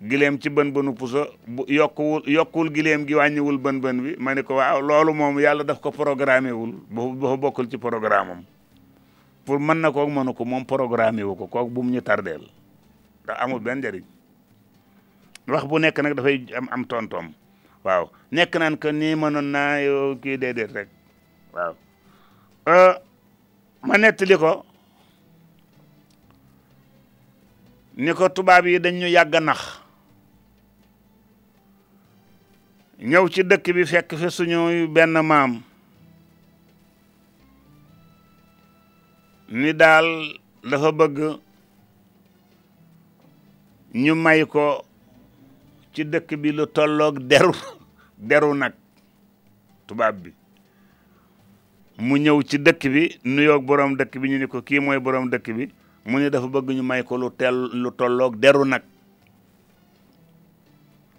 gileem 0.00 0.38
ci 0.38 0.48
bën 0.48 0.70
bënu 0.72 0.94
puso 0.94 1.26
bu 1.46 1.64
yokkuwul 1.68 2.70
gileem 2.70 3.04
gi 3.04 3.14
wàññiwul 3.14 3.58
bën 3.58 3.80
bën 3.80 3.96
bi 4.02 4.14
ma 4.18 4.34
ne 4.34 4.42
ko 4.42 4.54
waaw 4.54 4.80
loolu 4.80 5.14
moom 5.14 5.38
yàlla 5.40 5.64
daf 5.64 5.80
ko 5.80 5.90
programmé 5.90 6.52
wul 6.52 6.72
ba 7.18 7.36
bokkul 7.36 7.68
ci 7.70 7.78
programme 7.78 8.30
am 8.30 8.42
pour 9.44 9.58
mën 9.58 9.74
na 9.78 9.90
kook 9.90 10.08
mënu 10.08 10.34
ko 10.34 10.44
moom 10.44 10.64
programmé 10.64 11.22
wu 11.24 11.34
ko 11.34 11.46
kooku 11.46 11.70
bu 11.70 11.82
mu 11.82 11.90
ñu 11.90 12.00
tardeel 12.00 12.46
ndax 13.24 13.36
amul 13.42 13.58
benn 13.60 13.78
njëriñ 13.78 14.04
wax 15.48 15.64
bu 15.66 15.78
nekk 15.78 15.98
nag 15.98 16.14
dafay 16.14 16.46
am 16.56 16.68
am 16.70 16.84
tontoom 16.86 17.32
waaw 17.84 18.08
nekk 18.30 18.54
naan 18.56 18.78
que 18.78 18.92
nii 18.92 19.14
mënoon 19.14 19.44
naa 19.50 19.78
yow 19.82 20.14
kii 20.22 20.36
rek 20.74 20.88
waaw 21.54 21.74
euh, 22.68 22.94
ma 23.82 23.96
nettali 23.98 24.36
ko 24.38 24.64
ni 27.96 28.12
ko 28.14 28.28
tubaab 28.30 28.66
yi 28.66 28.78
dañ 28.78 28.94
ñu 28.94 29.06
yàgg 29.10 29.34
nax 29.42 29.87
ñëw 33.06 33.26
ci 33.32 33.42
dëkk 33.44 33.66
bi 33.74 33.82
fekk 33.86 34.10
fi 34.20 34.28
suñuy 34.30 34.86
benn 34.90 35.14
maam 35.28 35.52
ni 39.60 39.72
daal 39.72 40.06
dafa 40.70 40.90
bëgg 40.98 41.18
ñu 44.02 44.12
may 44.24 44.44
ko 44.52 44.82
ci 45.94 46.02
dëkk 46.04 46.30
bi 46.42 46.50
lu 46.52 46.66
tolloog 46.66 47.18
deru 47.20 47.52
deru 48.28 48.54
nag 48.54 48.72
tubaab 49.86 50.16
bi 50.22 50.30
mu 52.06 52.16
ñëw 52.18 52.42
ci 52.48 52.56
dëkk 52.58 52.82
bi 52.92 53.02
nuyoog 53.34 53.62
borom 53.66 53.94
dëkk 53.96 54.14
bi 54.20 54.28
ñu 54.28 54.38
ni 54.38 54.46
ko 54.48 54.58
kii 54.60 54.80
mooy 54.84 54.98
borom 54.98 55.30
dëkk 55.30 55.46
bi 55.56 55.64
mu 56.10 56.18
ni 56.18 56.30
dafa 56.30 56.48
bëgg 56.48 56.68
ñu 56.76 56.82
may 56.82 57.02
ko 57.04 57.16
lu 57.16 57.28
lu 57.82 57.90
tolloog 57.94 58.34
deru 58.42 58.64
nag 58.66 58.82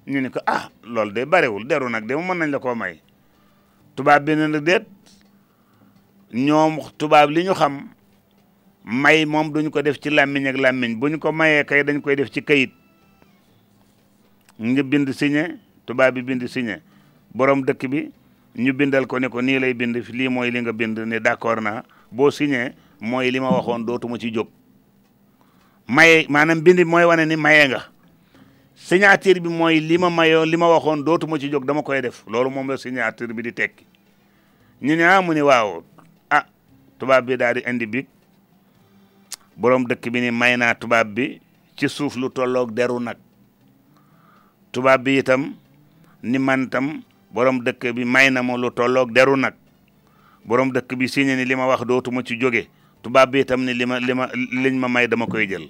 ñu 0.09 0.21
ne 0.21 0.29
ko 0.29 0.39
ah 0.45 0.69
loolu 0.83 1.11
de 1.13 1.25
barewul 1.25 1.67
deru 1.67 1.89
nag 1.89 2.07
de 2.07 2.15
mu 2.15 2.23
mën 2.23 2.37
nañ 2.39 2.51
la 2.51 2.59
koo 2.59 2.73
may 2.75 2.99
tubaab 3.95 4.23
bi 4.25 4.35
ne 4.35 4.47
la 4.47 4.79
ñoom 6.33 6.75
tubaab 6.97 7.29
li 7.29 7.43
ñu 7.43 7.53
xam 7.53 7.73
may 8.83 9.23
moom 9.25 9.51
duñ 9.53 9.69
ko 9.69 9.81
def 9.81 9.99
ci 10.01 10.09
làmmiñ 10.09 10.47
ak 10.49 10.57
làmmiñ 10.57 10.99
bu 10.99 11.07
ñu 11.09 11.19
ko 11.19 11.31
mayee 11.31 11.63
kay 11.63 11.83
dañ 11.83 12.01
koy 12.01 12.15
def 12.15 12.29
ci 12.31 12.41
kayit 12.43 12.71
nga 14.59 14.83
bind 14.83 15.11
signé 15.11 15.59
tubaab 15.85 16.13
bi 16.15 16.21
bind 16.23 16.45
signé 16.47 16.81
borom 17.33 17.61
dëkk 17.61 17.81
bi 17.89 18.11
ñu 18.55 18.73
bindal 18.73 19.05
ko 19.05 19.19
ne 19.19 19.29
ko 19.29 19.41
nii 19.41 19.59
lay 19.59 19.73
bind 19.73 19.93
lii 19.95 20.29
mooy 20.29 20.49
li 20.51 20.59
nga 20.61 20.73
bind 20.73 20.97
ne 20.99 21.19
d'accord 21.19 21.61
naa 21.61 21.83
boo 22.11 22.31
signé 22.31 22.73
mooy 22.99 23.29
li 23.31 23.39
ma 23.39 23.49
waxoon 23.51 23.85
dootuma 23.85 24.17
ci 24.19 24.31
jog 24.33 24.47
maye 25.87 26.25
maanaam 26.29 26.61
bind 26.63 26.83
mooy 26.85 27.05
wane 27.05 27.25
ni 27.27 27.35
maye 27.35 27.67
nga 27.69 27.79
signature 28.89 29.39
bi 29.39 29.49
mooy 29.49 29.77
li 29.85 29.97
ma 30.01 30.09
mayoon 30.09 30.45
li 30.49 30.57
ma 30.57 30.67
waxoon 30.73 31.03
dootuma 31.05 31.37
ci 31.39 31.49
jog 31.51 31.65
dama 31.65 31.81
koy 31.83 32.01
def 32.01 32.23
loolu 32.27 32.49
moom 32.49 32.67
la 32.71 32.77
signature 32.77 33.33
bi 33.33 33.41
di 33.43 33.51
tekki 33.53 33.85
ñu 34.81 34.95
ne 34.95 35.03
ah, 35.05 35.21
mu 35.21 35.33
ne 35.33 35.41
waaw 35.41 35.83
ah 36.29 36.43
tubaab 36.97 37.25
bi 37.25 37.37
daal 37.37 37.53
di 37.55 37.61
indi 37.69 37.85
bi 37.85 38.01
boroom 39.57 39.85
dëkk 39.89 40.09
bi 40.13 40.19
ni 40.21 40.31
may 40.31 40.57
naa 40.57 40.73
tubaab 40.73 41.07
bi 41.17 41.39
ci 41.77 41.87
suuf 41.89 42.15
lu 42.15 42.29
tolloog 42.29 42.71
deru 42.77 42.99
nag 42.99 43.17
tubaab 44.71 45.03
bi 45.03 45.19
itam 45.19 45.43
ni 46.23 46.39
mantam 46.39 46.87
boroom 47.33 47.61
dëkk 47.65 47.91
bi 47.95 48.03
may 48.05 48.29
na 48.31 48.41
ma 48.43 48.55
lu 48.57 48.71
tolloog 48.71 49.11
deru 49.13 49.35
nag 49.37 49.53
boroom 50.47 50.71
dëkk 50.71 50.95
bi 50.97 51.07
signé 51.09 51.35
ni 51.35 51.45
li 51.45 51.55
ma 51.55 51.65
wax 51.67 51.81
dootuma 51.85 52.23
ci 52.23 52.39
jóge 52.41 52.65
tubaab 53.03 53.31
bi 53.31 53.39
itam 53.41 53.61
ni 53.65 53.73
li 53.73 53.85
ma 53.85 53.97
li 54.63 54.71
ma 54.71 54.87
may 54.87 55.07
dama 55.07 55.27
koy 55.27 55.45
jël 55.47 55.69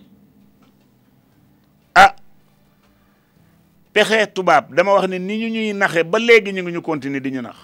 pexe 3.94 4.28
tubaab 4.34 4.74
dama 4.74 4.94
wax 4.94 5.08
ne 5.08 5.20
ni 5.20 5.38
ñu 5.38 5.50
ñuy 5.50 5.74
naxe 5.74 6.04
ba 6.04 6.20
léegi 6.20 6.52
ñu 6.54 6.62
ngi 6.64 6.72
ñu 6.74 6.82
continuer 6.82 7.22
di 7.22 7.32
ñu 7.32 7.42
nax 7.42 7.56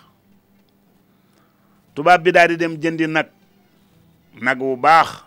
tubaab 1.94 2.24
bi 2.24 2.32
daal 2.32 2.48
di 2.50 2.56
dem 2.58 2.76
jëndi 2.82 3.08
nag 3.08 3.28
nag 4.42 4.60
wu 4.62 4.76
baax 4.78 5.24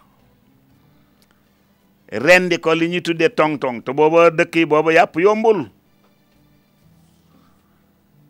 rendi 2.11 2.59
ko 2.59 2.75
li 2.75 2.89
ñuy 2.89 3.01
tuddee 3.03 3.29
tong-tong 3.35 3.83
te 3.85 3.93
booba 3.93 4.31
dëkk 4.31 4.55
yi 4.57 4.67
booba 4.67 4.93
yàpp 4.93 5.17
yombul 5.21 5.69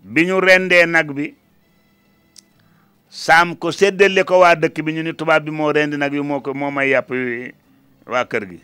bi 0.04 0.26
ñu 0.26 0.40
rendee 0.40 0.84
nag 0.86 1.12
bi 1.14 1.34
sam 3.08 3.56
ko 3.56 3.70
séddale 3.72 4.24
ko 4.26 4.38
waa 4.44 4.54
dëkk 4.56 4.82
bi 4.84 4.92
ñu 4.92 5.02
ni 5.02 5.14
tubaab 5.14 5.44
bi 5.44 5.50
moo 5.50 5.72
rendi 5.72 5.96
nag 5.96 6.12
yu 6.12 6.22
moo 6.22 6.40
ko 6.42 6.52
moo 6.54 6.70
may 6.70 6.90
yàpp 6.90 7.10
waa 8.06 8.24
kër 8.24 8.44
gi 8.50 8.60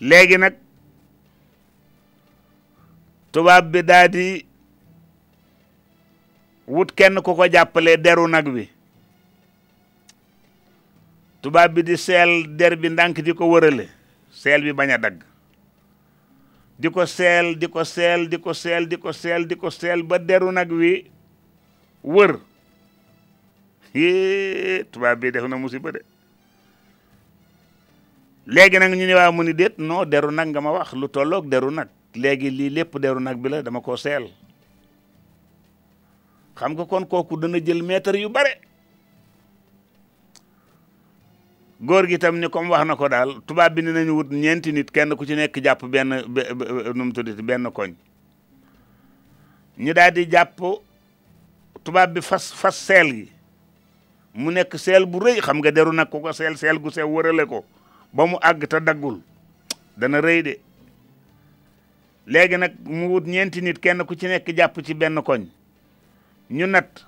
léegi 0.00 0.38
nag 0.38 0.54
tubaab 3.38 3.70
bi 3.74 3.82
daa 3.88 4.08
di 4.08 4.44
wut 6.76 6.90
kenn 6.98 7.20
ku 7.26 7.34
ko 7.38 7.46
jàppale 7.52 7.92
deru 8.04 8.26
nag 8.34 8.46
bi 8.54 8.64
tubaab 11.42 11.74
bi 11.76 11.82
di 11.90 11.96
seel 11.96 12.32
der 12.58 12.74
bi 12.76 12.88
ndànk 12.90 13.20
di 13.26 13.32
ko 13.38 13.46
wërale 13.52 13.84
seel 14.42 14.62
bi 14.66 14.72
bañ 14.78 14.90
a 14.94 14.98
dagg 15.04 15.18
di 16.78 16.90
ko 16.96 17.06
seel 17.06 17.54
di 17.58 17.68
ko 17.76 17.84
seel 17.84 18.28
di 18.28 18.38
ko 18.46 18.52
seel 18.52 18.88
di 18.94 18.98
ko 19.04 19.12
seel 19.12 19.46
di 19.46 19.54
ko 19.56 19.70
seel 19.70 20.02
ba 20.02 20.18
deru 20.18 20.50
nag 20.56 20.70
wi 20.80 20.92
wër 22.14 22.34
yee 24.00 24.82
tubaab 24.90 25.20
bi 25.20 25.30
def 25.36 25.44
na 25.46 25.56
musiba 25.64 25.92
de 25.92 26.02
léegi 28.58 28.78
nag 28.82 28.90
ñu 28.98 29.06
ni 29.06 29.14
waa 29.20 29.30
mu 29.30 29.42
ni 29.44 29.52
déet 29.54 29.78
non 29.78 30.04
deru 30.04 30.32
nag 30.32 30.48
nga 30.50 30.60
ma 30.60 30.72
wax 30.78 30.92
lu 31.00 31.06
tolloog 31.08 31.46
deru 31.54 31.70
nag 31.70 31.88
léegi 32.18 32.50
lii 32.50 32.70
lépp 32.70 32.96
deru 32.98 33.20
nag 33.20 33.36
bi 33.38 33.48
la 33.48 33.62
dama 33.62 33.80
ko 33.80 33.96
seel 33.96 34.28
xam 36.54 36.72
nga 36.72 36.84
kon 36.84 37.04
kooku 37.08 37.36
dana 37.36 37.58
jël 37.64 37.82
mètre 37.82 38.16
yu 38.18 38.28
bare 38.28 38.52
góor 41.80 42.06
gi 42.08 42.18
tam 42.18 42.38
ni 42.38 42.48
comme 42.48 42.68
wax 42.70 42.86
na 42.86 42.96
ko 42.96 43.08
daal 43.08 43.30
tubaab 43.46 43.74
bi 43.74 43.82
ne 43.82 43.90
nañu 43.92 44.12
wut 44.18 44.30
ñeenti 44.30 44.72
nit 44.72 44.90
kenn 44.90 45.14
ku 45.16 45.24
ci 45.26 45.34
nekk 45.34 45.62
jàpp 45.64 45.84
benn 45.84 46.08
nu 46.94 47.04
mu 47.04 47.12
benn 47.42 47.70
koñ 47.72 47.94
ñu 49.78 49.94
daal 49.94 50.12
di 50.12 50.26
jàpp 50.30 50.58
tubaab 51.84 52.12
bi 52.14 52.20
fas 52.20 52.52
fas 52.54 52.72
seel 52.76 53.06
gi 53.14 53.32
mu 54.34 54.50
nekk 54.52 54.78
seel 54.78 55.06
bu 55.06 55.20
rëy 55.20 55.40
xam 55.40 55.58
nga 55.58 55.70
deru 55.70 55.92
nag 55.92 56.08
ku 56.10 56.20
ko 56.20 56.32
seel 56.32 56.56
seel 56.58 56.78
gu 56.78 56.90
sew 56.90 57.06
wërale 57.08 57.46
ko 57.46 57.64
ba 58.12 58.26
mu 58.26 58.36
àgg 58.42 58.66
te 58.66 58.80
daggul 58.80 59.20
dana 59.96 60.20
rëy 60.20 60.42
de 60.42 60.58
léegi 62.32 62.56
nag 62.58 62.72
mu 62.84 63.08
wut 63.12 63.26
ñeenti 63.26 63.60
nit 63.62 63.78
kenn 63.80 64.04
ku 64.04 64.14
ci 64.14 64.26
nekk 64.28 64.46
jàpp 64.56 64.76
ci 64.84 64.94
benn 64.94 65.16
koñ 65.26 65.42
ñu 66.56 66.66
nat 66.66 67.00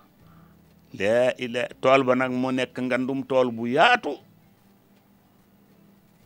laa 0.98 1.32
ila 1.38 1.68
tool 1.80 2.02
ba 2.05 2.14
nag 2.14 2.32
mu 2.32 2.51
nekk 2.52 2.78
ngandum 2.80 3.22
tool 3.28 3.51
bu 3.52 3.66
yaatu 3.68 4.16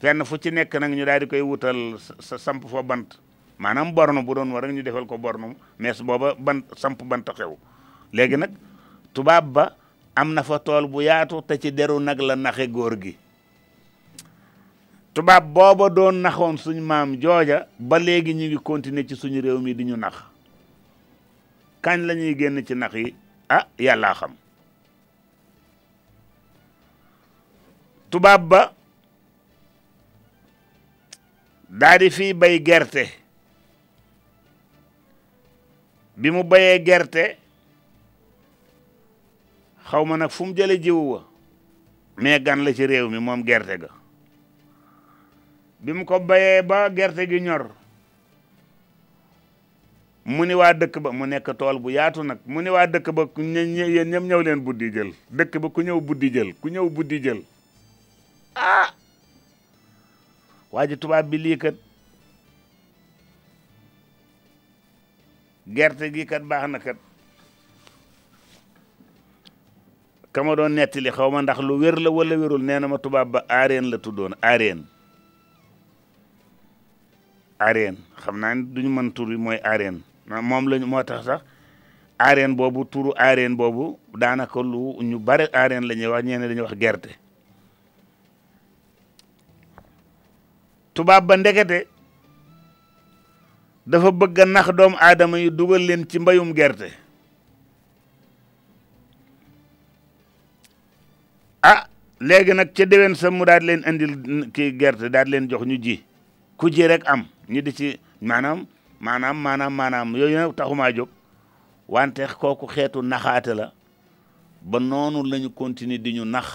penn 0.01 0.25
fu 0.25 0.37
ci 0.39 0.51
nekk 0.53 0.73
nag 0.79 0.93
ñu 0.95 1.05
daal 1.05 1.21
di 1.21 1.27
koy 1.27 1.41
wutal 1.41 1.99
sa 2.21 2.39
samp 2.39 2.67
fa 2.71 2.83
bant 2.83 3.19
maanaam 3.59 3.93
borno 3.95 4.23
bu 4.23 4.35
doon 4.35 4.53
war 4.53 4.71
ñu 4.73 4.83
defal 4.83 5.07
ko 5.07 5.19
borno 5.19 5.55
mees 5.79 6.01
booba 6.03 6.35
bant 6.39 6.63
samp 6.77 7.03
bant 7.03 7.25
xew 7.37 7.59
léegi 8.13 8.37
nag 8.37 8.51
tubaab 9.13 9.45
ba 9.53 9.75
am 10.15 10.33
na 10.35 10.43
fa 10.43 10.59
tool 10.59 10.87
bu 10.87 11.01
yaatu 11.03 11.43
te 11.47 11.59
ci 11.59 11.73
deru 11.73 11.99
nag 12.01 12.21
la 12.21 12.37
naxe 12.37 12.69
góor 12.71 12.97
gi 13.03 13.17
tubaab 15.15 15.45
booba 15.55 15.89
doon 15.97 16.13
naxoon 16.23 16.57
suñ 16.63 16.79
maam 16.89 17.11
jooja 17.23 17.59
ba 17.89 17.97
léegi 18.05 18.33
ñu 18.35 18.47
ngi 18.49 18.59
continuer 18.65 19.07
ci 19.09 19.15
suñu 19.17 19.41
réew 19.41 19.59
mi 19.59 19.73
di 19.75 19.85
ñu 19.85 19.97
nax 19.97 20.17
kañ 21.85 22.01
lañuy 22.07 22.35
génn 22.39 22.65
ci 22.67 22.75
nax 22.75 22.93
yi 22.95 23.15
ah 23.49 23.69
yàllaa 23.79 24.15
xam 24.15 24.33
tubaab 28.11 28.43
ba 28.49 28.75
daa 31.71 31.99
di 31.99 32.35
bay 32.35 32.61
gerte 32.65 33.05
bi 36.17 36.31
mu 36.31 36.43
bayee 36.43 36.83
gerte 36.85 37.39
xaw 39.89 40.05
ma 40.05 40.17
nag 40.17 40.31
fu 40.31 40.45
mu 40.47 40.55
jële 40.57 40.81
jiwu 40.81 41.09
wa 41.15 41.25
mais 42.17 42.41
gan 42.41 42.65
la 42.65 42.73
ci 42.75 42.85
réew 42.87 43.09
mi 43.09 43.19
moom 43.21 43.45
gerte 43.47 43.79
ga 43.79 44.03
bi 45.85 45.93
mu 45.93 46.05
ko 46.09 46.19
bayee 46.19 46.63
ba 46.65 46.89
gerte 46.89 47.27
gi 47.29 47.41
ñor 47.41 47.69
mu 50.25 50.45
ni 50.49 50.57
waa 50.57 50.73
dëkk 50.73 50.95
ba 51.03 51.11
mu 51.13 51.27
nekk 51.27 51.49
tool 51.59 51.79
bu 51.79 51.91
yaatu 51.91 52.23
nag 52.25 52.39
mu 52.47 52.61
ni 52.65 52.71
waa 52.73 52.87
dëkk 52.87 53.13
ba 53.13 53.27
ku 53.29 53.43
ñëw 53.45 54.43
leen 54.43 54.65
buddi 54.65 54.89
jël 54.93 55.13
dëkk 55.31 55.59
ba 55.61 55.69
ku 55.69 55.81
ñëw 55.85 56.01
buddi 56.01 56.33
jël 56.33 56.55
ku 56.61 56.69
ñëw 56.71 56.89
buddi 56.89 57.21
jël 57.23 57.41
ah! 58.55 58.97
waa 60.73 60.87
ji 60.89 60.97
tubaab 60.97 61.29
bi 61.29 61.37
lii 61.39 61.59
kat 61.59 61.77
gerte 65.69 66.09
gi 66.15 66.25
kat 66.25 66.41
baax 66.49 66.69
na 66.71 66.79
kat 66.79 66.97
kama 70.33 70.57
doon 70.57 70.71
nettali 70.73 71.11
xaw 71.13 71.29
ma 71.31 71.43
ndax 71.43 71.61
lu 71.61 71.77
wér 71.77 72.01
la 72.01 72.11
wala 72.11 72.37
wérul 72.41 72.65
nee 72.65 72.81
na 72.81 72.89
ma 72.89 72.99
tubaab 72.99 73.29
ba 73.33 73.45
aareen 73.49 73.91
la 73.91 73.99
tuddoon 73.99 74.33
aareen 74.43 74.81
arène 77.59 77.99
xam 78.19 78.39
naa 78.41 78.55
ne 78.55 78.63
duñu 78.73 78.89
mën 78.89 79.13
tur 79.13 79.27
bi 79.27 79.37
mooy 79.37 79.59
arène 79.63 80.01
moom 80.27 80.69
lañu 80.69 80.87
moo 80.87 81.03
tax 81.03 81.25
sax 81.25 81.41
arène 82.19 82.55
boobu 82.55 82.85
turu 82.85 83.13
arène 83.17 83.57
boobu 83.57 83.99
daanaka 84.15 84.61
lu 84.63 84.97
ñu 85.03 85.19
bare 85.19 85.49
arène 85.53 85.87
la 85.87 85.95
ñuy 85.95 86.07
wax 86.07 86.25
dañuy 86.25 86.61
wax 86.61 86.75
gerte 86.79 87.11
tubaab 90.95 91.27
ba 91.27 91.37
ndekete 91.37 91.87
dafa 93.87 94.11
bëgg 94.11 94.41
a 94.41 94.45
nax 94.47 94.71
doomu 94.75 94.97
aadama 95.01 95.39
yi 95.39 95.51
dugal 95.51 95.83
leen 95.87 96.05
ci 96.09 96.19
mbayum 96.19 96.55
gerte 96.55 96.91
a 101.63 101.69
ah, 101.73 101.89
léegi 102.21 102.53
nag 102.55 102.73
ca 102.75 102.85
déwén 102.87 103.15
sa 103.15 103.31
mu 103.31 103.45
daal 103.45 103.65
leen 103.65 103.83
indil 103.87 104.51
kii 104.51 104.77
gerte 104.79 105.11
daal 105.11 105.29
leen 105.29 105.49
jox 105.51 105.63
ñu 105.67 105.77
ji 105.83 106.05
ku 106.59 106.71
ji 106.71 106.87
rek 106.89 107.03
am 107.07 107.25
ñu 107.49 107.61
di 107.63 107.73
ci 107.73 107.89
maanaam 108.23 108.65
maanaam 109.01 109.37
maanaam 109.37 109.73
maanaam 109.75 110.09
yooyu 110.17 110.37
nag 110.39 110.55
taxumaa 110.57 110.93
jóg 110.93 111.09
wante 111.89 112.25
kooku 112.41 112.67
xeetu 112.73 113.03
naxaate 113.03 113.53
la 113.55 113.73
ba 114.63 114.79
noonu 114.81 115.23
lañu 115.31 115.51
continue 115.55 115.99
di 115.99 116.13
ñu 116.21 116.25
nax 116.25 116.47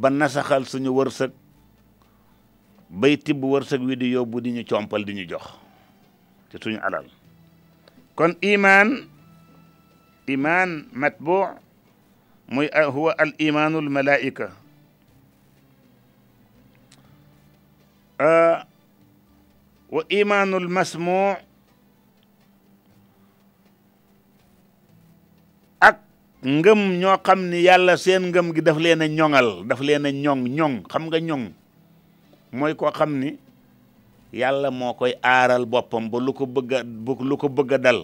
ba 0.00 0.10
nasaxal 0.10 0.62
suñu 0.66 0.90
wërsëg 0.96 1.30
bay 2.90 3.16
tibb 3.18 3.42
wërsëg 3.42 3.80
wi 3.82 3.96
di 3.96 4.08
yóbbu 4.14 4.40
di 4.40 4.50
ñu 4.50 4.62
compal 4.68 5.04
di 5.04 5.12
ñu 5.14 5.24
jox 5.28 5.44
ci 6.50 6.56
suñu 6.62 6.78
alal 6.82 7.06
kon 8.14 8.36
iman 8.42 8.88
iman 10.28 10.86
matbu 10.94 11.36
muy 12.52 12.68
huwa 12.94 13.12
al 13.18 13.34
imaanul 13.38 13.90
malaika 13.90 14.54
wa 19.90 20.02
imaanul 20.08 20.68
masmuu 20.76 21.34
ak 25.88 25.96
ngëm 26.46 26.80
ñoo 27.02 27.16
xam 27.26 27.40
ni 27.50 27.58
yàlla 27.66 27.96
seen 27.98 28.22
ngëm 28.30 28.54
gi 28.54 28.62
daf 28.62 28.78
leen 28.78 29.02
a 29.02 29.06
ñoŋal 29.10 29.48
daf 29.68 29.80
leen 29.82 30.06
a 30.06 30.10
ñoŋ 30.14 30.38
ñoŋ 30.56 30.72
xam 30.92 31.04
nga 31.10 31.18
ñoŋ 31.28 31.42
mooy 32.54 32.74
koo 32.78 32.92
xam 32.98 33.18
ni 33.20 33.28
yàlla 34.32 34.70
moo 34.70 34.94
koy 34.94 35.12
aaral 35.22 35.64
boppam 35.66 36.06
ba 36.10 36.18
lu 36.22 36.32
ko 36.38 36.46
bëgg 36.46 36.72
a 36.86 36.86
lu 37.28 37.34
ko 37.36 37.48
bëgg 37.50 37.70
a 37.74 37.78
dal 37.78 38.00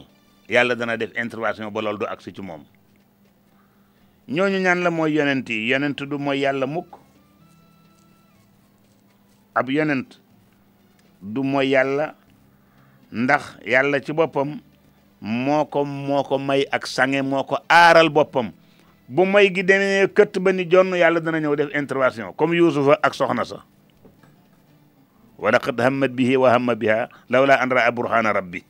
yàlla 0.50 0.74
dana 0.74 0.96
def 0.98 1.12
intervention 1.14 1.70
ba 1.72 1.80
loolu 1.86 1.98
du 2.02 2.06
agsi 2.10 2.32
ci 2.34 2.42
moom 2.42 2.64
ñooñu 4.28 4.58
ñaan 4.58 4.82
la 4.82 4.90
mooy 4.90 5.14
yonent 5.14 5.46
yi 5.48 5.68
yonent 5.70 6.02
du 6.02 6.18
mooy 6.18 6.40
yàlla 6.42 6.66
mukk 6.66 6.92
ab 9.54 9.70
yonent 9.70 10.18
du 11.22 11.43
mooy 11.44 11.68
yàlla 11.72 12.14
ndax 13.12 13.56
yàlla 13.64 14.01
ci 14.01 14.12
boppam 14.12 14.60
moo 15.20 15.64
ko 15.64 15.84
moo 15.84 16.22
ko 16.22 16.38
may 16.38 16.64
ak 16.72 16.86
sange 16.86 17.22
moo 17.22 17.43
ko 17.44 17.59
aaral 17.68 18.09
boppam 18.09 18.52
bu 19.09 19.24
may 19.26 19.51
gi 19.55 19.62
demee 19.64 20.06
këtt 20.09 20.38
ba 20.43 20.52
ni 20.52 20.64
jonn 20.68 20.94
yàlla 20.97 21.20
dana 21.20 21.38
ñëw 21.40 21.55
def 21.56 21.70
intervention 21.74 22.32
comme 22.36 22.55
yuusufa 22.56 22.98
ak 23.02 23.14
soxna 23.14 23.44
sa 23.44 23.64
wa 25.38 25.51
laqad 25.51 25.80
hammat 25.80 26.10
bihi 26.12 26.36
wa 26.36 26.51
hamma 26.52 26.74
biha 26.74 27.09
lawla 27.28 27.56
an 27.60 27.68
raa 27.70 27.90
burhaana 27.90 28.32
rabbi 28.32 28.62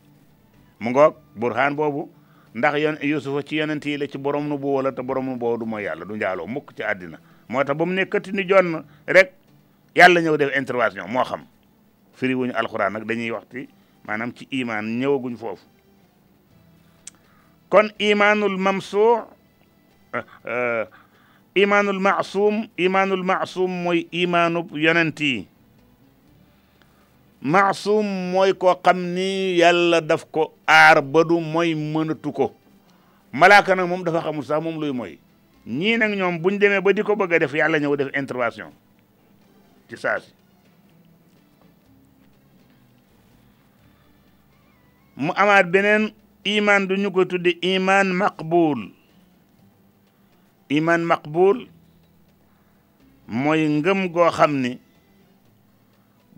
mu 0.81 0.91
ngoog 0.91 1.15
burhaan 1.35 1.75
boobu 1.75 2.11
ndax 2.55 2.75
yon 2.79 2.97
yuusufa 3.03 3.43
ci 3.47 3.57
yonent 3.57 3.85
yi 3.87 3.97
la 3.97 4.07
ci 4.07 4.19
borom 4.19 4.47
nu 4.49 4.59
bu 4.59 4.75
wala 4.79 4.93
te 4.93 5.03
borom 5.03 5.25
nu 5.27 5.37
boobu 5.39 5.59
du 5.65 5.71
mooy 5.71 5.85
yàlla 5.85 6.05
du 6.05 6.17
njaaloo 6.17 6.47
mukk 6.47 6.73
ci 6.77 6.83
àddina 6.83 7.19
moo 7.49 7.65
tax 7.65 7.77
ba 7.77 7.85
mu 7.87 7.93
ne 7.93 8.05
këtt 8.05 8.33
ni 8.33 8.45
jonn 8.47 8.85
rek 9.07 9.33
yàlla 9.95 10.21
ñëw 10.21 10.37
def 10.37 10.57
intervention 10.57 11.07
moo 11.11 11.25
xam 11.25 11.43
firi 12.17 12.35
wuñu 12.35 12.53
alxuraan 12.57 12.93
nag 12.97 13.05
dañuy 13.07 13.31
waxti 13.31 13.69
maanaam 14.09 14.33
ci 14.37 14.47
imaan 14.51 14.87
ñëwaguñ 14.99 15.35
foofu 15.41 15.65
kon 17.69 17.93
imaanul 18.01 18.57
mamsuux 18.57 19.21
eh, 20.17 20.25
eh, 20.49 20.85
imaanul 21.55 21.99
maasuum 22.01 22.67
imaanul 22.77 23.23
maasuum 23.25 23.69
mooy 23.83 24.09
imaanub 24.11 24.69
yonent 24.85 25.21
yi 25.21 25.49
maasuum 27.45 28.07
mooy 28.33 28.53
koo 28.57 28.73
xam 28.85 28.99
ni 29.15 29.59
yàlla 29.61 30.01
daf 30.01 30.25
ko 30.33 30.53
aar 30.67 31.03
badu 31.05 31.35
du 31.37 31.41
mooy 31.45 31.75
mënatu 31.77 32.33
ko 32.33 32.55
malaaka 33.33 33.75
nag 33.77 33.89
moom 33.89 34.05
dafa 34.05 34.21
xamul 34.25 34.45
sax 34.45 34.61
moom 34.65 34.81
luy 34.81 34.93
mooy 34.93 35.13
ñii 35.67 35.97
nag 36.01 36.15
ñoom 36.17 36.41
buñ 36.43 36.57
demee 36.59 36.81
ba 36.81 36.93
di 36.97 37.03
ko 37.05 37.13
bëgg 37.17 37.33
a 37.37 37.39
def 37.45 37.53
yàlla 37.55 37.77
ñëw 37.79 37.97
def 37.97 38.09
intervention 38.17 38.73
ci 39.91 39.97
saasi 39.99 40.33
mu 45.17 45.33
amaat 45.33 45.67
beneen 45.73 46.05
imaan 46.45 46.85
du 46.89 46.95
ñu 47.01 47.09
ko 47.11 47.25
tudde 47.25 47.57
imaan 47.65 48.13
maqbul 48.13 48.81
imaan 50.69 51.03
maqbul 51.09 51.59
mooy 53.25 53.63
ngëm 53.77 54.13
goo 54.13 54.29
xam 54.39 54.53
ni 54.63 54.73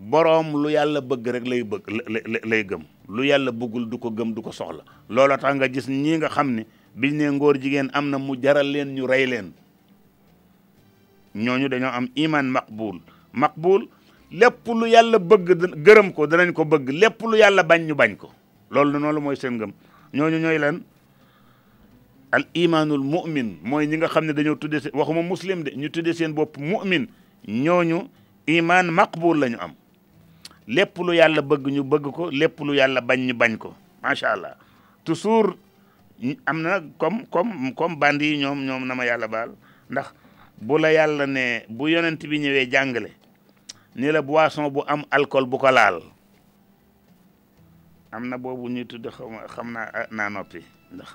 boroom 0.09 0.47
lu 0.61 0.69
yàlla 0.71 1.01
bëgg 1.09 1.23
rek 1.35 1.45
lay 2.49 2.63
gëm 2.69 2.83
lu 3.11 3.21
yàlla 3.27 3.51
bëggul 3.51 3.85
du 3.91 3.97
ko 3.99 4.09
gëm 4.17 4.31
du 4.33 4.39
ko 4.41 4.51
soxla 4.55 4.83
looloo 5.13 5.35
tax 5.37 5.55
nga 5.59 5.67
gis 5.73 5.87
ñii 5.91 6.17
nga 6.23 6.29
xam 6.31 6.49
ni 6.55 6.63
biñ 6.99 7.13
ne 7.19 7.27
ngóor 7.35 7.59
jigéen 7.61 7.91
am 7.93 8.07
na 8.09 8.15
mu 8.17 8.33
jaral 8.43 8.65
leen 8.71 8.95
ñu 8.95 9.03
rey 9.07 9.25
leen 9.27 9.51
ñooñu 11.43 11.67
dañoo 11.69 11.91
am 11.97 12.07
imaan 12.15 12.47
maqbul 12.55 12.97
maqbul 13.35 13.81
lépp 14.39 14.63
lu 14.79 14.85
yàlla 14.87 15.19
bëgg 15.19 15.45
gërëm 15.85 16.13
ko 16.15 16.27
danañ 16.31 16.53
ko 16.55 16.63
bëgg 16.65 16.87
lépp 17.01 17.19
lu 17.27 17.35
yàlla 17.37 17.63
bañ 17.67 17.81
ñu 17.87 17.93
bañ 17.95 18.15
ko 18.17 18.27
loolu 18.71 18.91
noonu 18.99 19.11
la 19.13 19.19
mooy 19.19 19.35
seen 19.35 19.53
ngëm 19.55 19.71
ñooñu 20.15 20.37
ñooy 20.39 20.57
lan 20.59 20.81
al 22.31 22.45
imaanul 22.53 23.01
mu'min 23.03 23.57
mooy 23.63 23.85
ñi 23.87 23.97
nga 23.97 24.07
xam 24.07 24.25
ne 24.25 24.33
dañoo 24.33 24.55
tudde 24.55 24.79
seen 24.79 24.93
waxuma 24.95 25.21
muslim 25.21 25.63
de 25.63 25.71
ñu 25.75 25.89
tudde 25.89 26.13
seen 26.13 26.33
bopp 26.35 26.57
mu'min 26.57 27.07
ñooñu 27.47 28.07
imaan 28.47 28.91
maqbul 28.93 29.39
la 29.39 29.47
ñu 29.49 29.57
am 29.59 29.73
lépp 30.67 30.97
lu 30.97 31.13
yàlla 31.13 31.41
bëgg 31.41 31.67
ñu 31.67 31.83
bëgg 31.83 32.11
ko 32.13 32.29
lépp 32.31 32.59
lu 32.59 32.73
yàlla 32.75 33.01
bañ 33.01 33.19
ñu 33.27 33.33
bañ 33.33 33.57
ko 33.57 33.73
macha 34.03 34.31
allah 34.33 34.55
toujours 35.03 35.55
am 36.45 36.61
na 36.61 36.81
comme 36.97 37.25
comme 37.31 37.73
comme 37.73 37.95
bandi 37.97 38.25
yi 38.31 38.37
ñoom 38.37 38.65
ñoom 38.65 38.85
na 38.85 38.95
ma 38.95 39.05
yàlla 39.05 39.27
baal 39.27 39.51
ndax 39.89 40.13
bu 40.61 40.77
la 40.77 40.91
yàlla 40.93 41.25
ne 41.27 41.65
bu 41.69 41.87
yonent 41.87 42.19
bi 42.27 42.37
ñëwee 42.39 42.69
jàngale 42.69 43.09
ni 43.95 44.11
la 44.11 44.21
boisson 44.21 44.69
bu 44.69 44.83
am 44.87 45.01
alcool 45.09 45.45
bu 45.45 45.57
ko 45.57 45.71
laal 45.71 46.01
am 48.11 48.27
na 48.29 48.37
boobu 48.37 48.69
ñuy 48.69 48.85
tudd 48.85 49.07
xam 49.53 49.71
naa 49.73 49.89
ah, 49.93 50.07
naa 50.11 50.29
noppi 50.29 50.59
ndax 50.93 51.09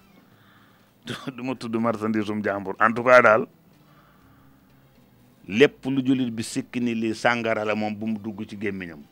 du 1.36 1.42
ma 1.42 1.54
tudd 1.54 1.74
marchandise 1.76 2.30
um 2.30 2.40
jàmbur 2.42 2.74
en 2.80 2.90
daal 2.94 3.46
lépp 5.48 5.84
lu 5.86 6.02
jullit 6.04 6.30
bi 6.30 6.42
sikki 6.42 6.80
ni 6.80 6.94
lii 6.94 7.14
sàngara 7.14 7.64
la 7.64 7.74
moom 7.74 7.94
bu 7.94 8.06
dugg 8.22 8.46
ci 8.48 8.56
gémmiñam 8.58 9.02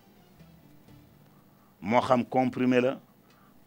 moo 1.81 2.01
xam 2.01 2.25
comprimé 2.25 2.81
la 2.81 2.99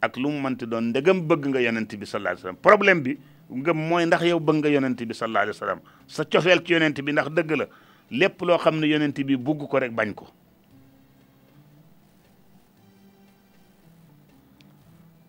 ak 0.01 0.17
lu 0.17 0.29
mu 0.29 0.39
mënti 0.41 0.65
doon 0.65 0.89
ndegam 0.89 1.21
bëgg 1.27 1.47
nga 1.47 1.59
yonent 1.61 1.95
bi 1.97 2.05
sallallahu 2.05 2.35
wa 2.35 2.41
sallam 2.41 2.55
problème 2.57 3.01
bi 3.03 3.19
ngëm 3.49 3.77
mooy 3.77 4.05
ndax 4.05 4.21
yow 4.23 4.39
bëgg 4.39 4.55
nga 4.57 4.69
yonent 4.69 4.95
bi 5.03 5.13
sallallahu 5.13 5.43
alayhi 5.43 5.59
wa 5.59 5.67
sallam 5.67 5.79
sa 6.07 6.23
cofeel 6.23 6.61
ci 6.65 6.73
yonent 6.73 6.95
bi 7.03 7.11
ndax 7.11 7.29
dëgg 7.33 7.51
la 7.57 7.65
lépp 8.11 8.41
loo 8.41 8.57
xam 8.57 8.79
ne 8.79 8.87
yonent 8.87 9.15
bi 9.25 9.35
bugg 9.35 9.67
ko 9.69 9.79
rek 9.79 9.91
bañ 9.93 10.13
ko 10.15 10.25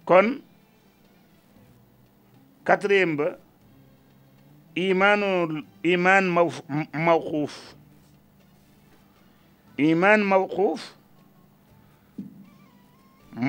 kon 0.07 0.27
quatrième 2.65 3.17
ba 3.17 3.29
imaanu 4.75 5.31
iman 5.93 6.25
mawquuf 7.05 7.55
iman 9.89 10.19
mawquuf 10.31 10.81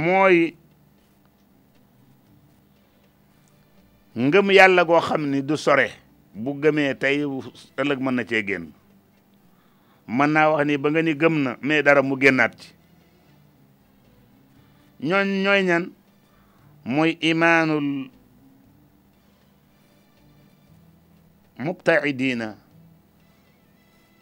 mooy 0.04 0.38
ngëm 4.26 4.48
yàlla 4.58 4.84
goo 4.90 5.00
xam 5.08 5.22
ni 5.32 5.40
du 5.48 5.56
sore 5.66 5.88
bu 6.42 6.52
gëmee 6.62 6.94
tey 7.02 7.18
ëllëg 7.82 8.00
mën 8.04 8.16
na 8.16 8.24
cee 8.30 8.46
génn 8.48 8.66
mën 10.16 10.28
naa 10.34 10.48
wax 10.52 10.64
ni 10.68 10.76
ba 10.82 10.88
nga 10.92 11.02
ni 11.06 11.14
gëm 11.22 11.36
na 11.44 11.52
mais 11.68 11.82
dara 11.86 12.02
mu 12.02 12.16
génnaat 12.22 12.54
ci 12.60 12.70
ñooñ 15.08 15.28
ñooy 15.44 15.62
muy 16.88 17.18
imaanul 17.20 17.84
mubtaidiina 21.66 22.50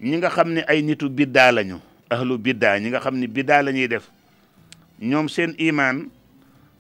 ñi 0.08 0.16
nga 0.18 0.30
xam 0.36 0.50
ne 0.54 0.62
ay 0.72 0.82
nitu 0.82 1.06
biddaa 1.18 1.52
lañu 1.56 1.78
ahlu 2.14 2.36
biddaa 2.46 2.78
ñi 2.82 2.88
nga 2.90 3.04
xam 3.06 3.16
ne 3.22 3.28
biddaa 3.36 3.62
la 3.66 3.72
ñuy 3.76 3.88
def 3.94 4.06
ñoom 5.10 5.28
seen 5.34 5.52
imaan 5.68 5.98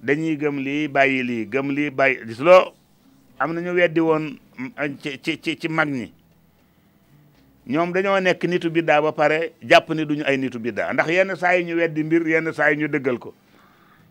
dañuy 0.06 0.36
gëm 0.42 0.56
lii 0.66 0.84
bàyyi 0.96 1.20
lii 1.30 1.44
gëm 1.54 1.68
lii 1.76 1.90
bàyyi 1.98 2.16
loo 2.48 2.66
am 3.42 3.50
na 3.54 3.60
ñu 3.64 3.72
weddi 3.80 4.02
woon 4.08 4.24
ci 5.04 5.38
ci 5.44 5.56
ci 5.62 5.68
mag 5.78 5.90
ñi 5.98 6.08
ñoom 7.72 7.90
dañoo 7.94 8.20
nekk 8.20 8.42
nitu 8.50 8.70
biddaa 8.76 9.02
ba 9.06 9.12
pare 9.20 9.38
jàpp 9.70 9.88
ni 9.94 10.06
duñu 10.06 10.24
ay 10.30 10.38
nitu 10.38 10.58
biddaa 10.66 10.94
ndax 10.94 11.08
yenn 11.16 11.36
saa 11.42 11.54
yi 11.56 11.64
ñu 11.68 11.74
weddi 11.80 12.02
mbir 12.04 12.24
yenn 12.32 12.54
saa 12.58 12.70
yi 12.72 12.76
ñu 12.80 12.88
dëggal 12.94 13.20
ko 13.24 13.30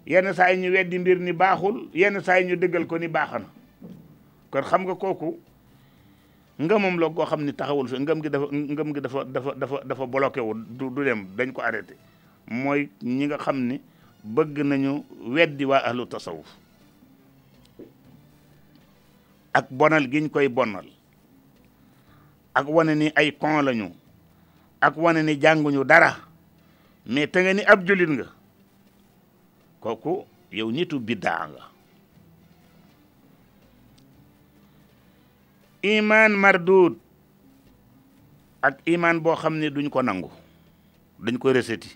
yenn 0.06 0.32
saa 0.34 0.50
yi 0.52 0.60
ñu 0.60 0.72
weddi 0.72 0.98
mbir 0.98 1.18
ni 1.18 1.32
baaxul 1.32 1.88
yenn 1.94 2.20
saa 2.22 2.38
yi 2.40 2.44
ñu 2.46 2.56
dëggal 2.56 2.86
ko 2.86 2.98
ni 2.98 3.08
baaxana 3.08 3.46
kon 4.50 4.62
xam 4.64 4.82
nga 4.84 4.94
kooku 4.94 5.38
ngëmam 6.60 6.98
la 7.00 7.08
goo 7.08 7.24
xam 7.26 7.42
ni 7.44 7.52
taxawul 7.54 7.88
fi 7.88 7.98
ngëm 8.00 8.20
gi 8.22 8.30
dafa 8.30 8.46
ngëm 8.52 8.92
gi 8.94 9.00
dafa 9.00 9.24
dafa 9.24 9.54
dafa 9.56 9.80
dafa 9.84 10.06
bloqué 10.06 10.40
wu 10.40 10.52
du 10.68 10.90
dem 11.02 11.26
dañ 11.36 11.52
ko 11.52 11.62
arrêté 11.62 11.94
mooy 12.46 12.88
ñi 13.02 13.26
nga 13.26 13.38
xam 13.38 13.56
ni 13.66 13.80
bëgg 14.22 14.58
nañu 14.62 15.04
weddi 15.32 15.64
waa 15.64 15.82
ahlu 15.88 16.06
tasawuf 16.06 16.46
ak 19.54 19.66
bonal 19.70 20.06
giñ 20.10 20.28
koy 20.30 20.48
bonal 20.48 20.86
ak 22.54 22.68
wane 22.68 22.94
ni 22.94 23.10
ay 23.16 23.32
kon 23.32 23.62
lañu 23.64 23.90
ak 24.80 24.96
wane 24.96 25.22
ni 25.24 25.38
jànguñu 25.40 25.82
dara 25.84 26.16
mais 27.06 27.26
te 27.28 27.40
nga 27.40 27.52
ni 27.54 27.62
ab 27.64 27.84
jullit 27.86 28.10
nga 28.10 28.26
kooku 29.84 30.14
yow 30.58 30.70
nitu 30.72 30.96
biddaa 31.06 31.44
nga 31.52 31.62
iman 35.94 36.32
mardud 36.42 36.94
ak 38.66 38.74
iman 38.94 39.16
boo 39.22 39.36
xam 39.42 39.54
ne 39.60 39.68
duñ 39.74 39.86
ko 39.92 40.00
nangu 40.02 40.30
dañ 41.24 41.36
ko 41.40 41.46
resetti 41.56 41.90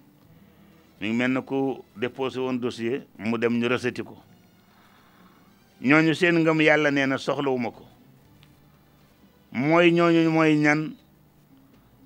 ñu 1.00 1.06
ngi 1.08 1.16
mel 1.18 1.32
ne 1.34 1.40
ku 1.48 1.58
déposé 2.00 2.36
woon 2.42 2.56
dossier 2.62 2.98
mu 3.28 3.34
dem 3.40 3.54
ñu 3.60 3.66
resetti 3.74 4.02
ko 4.08 4.16
ñooñu 5.88 6.12
seen 6.18 6.36
ngam 6.42 6.58
yàlla 6.66 6.90
nee 6.92 7.08
na 7.10 7.16
soxlawuma 7.24 7.70
ko 7.76 7.84
mooy 9.66 9.86
ñooñu 9.96 10.28
mooy 10.36 10.52
ñan 10.64 10.80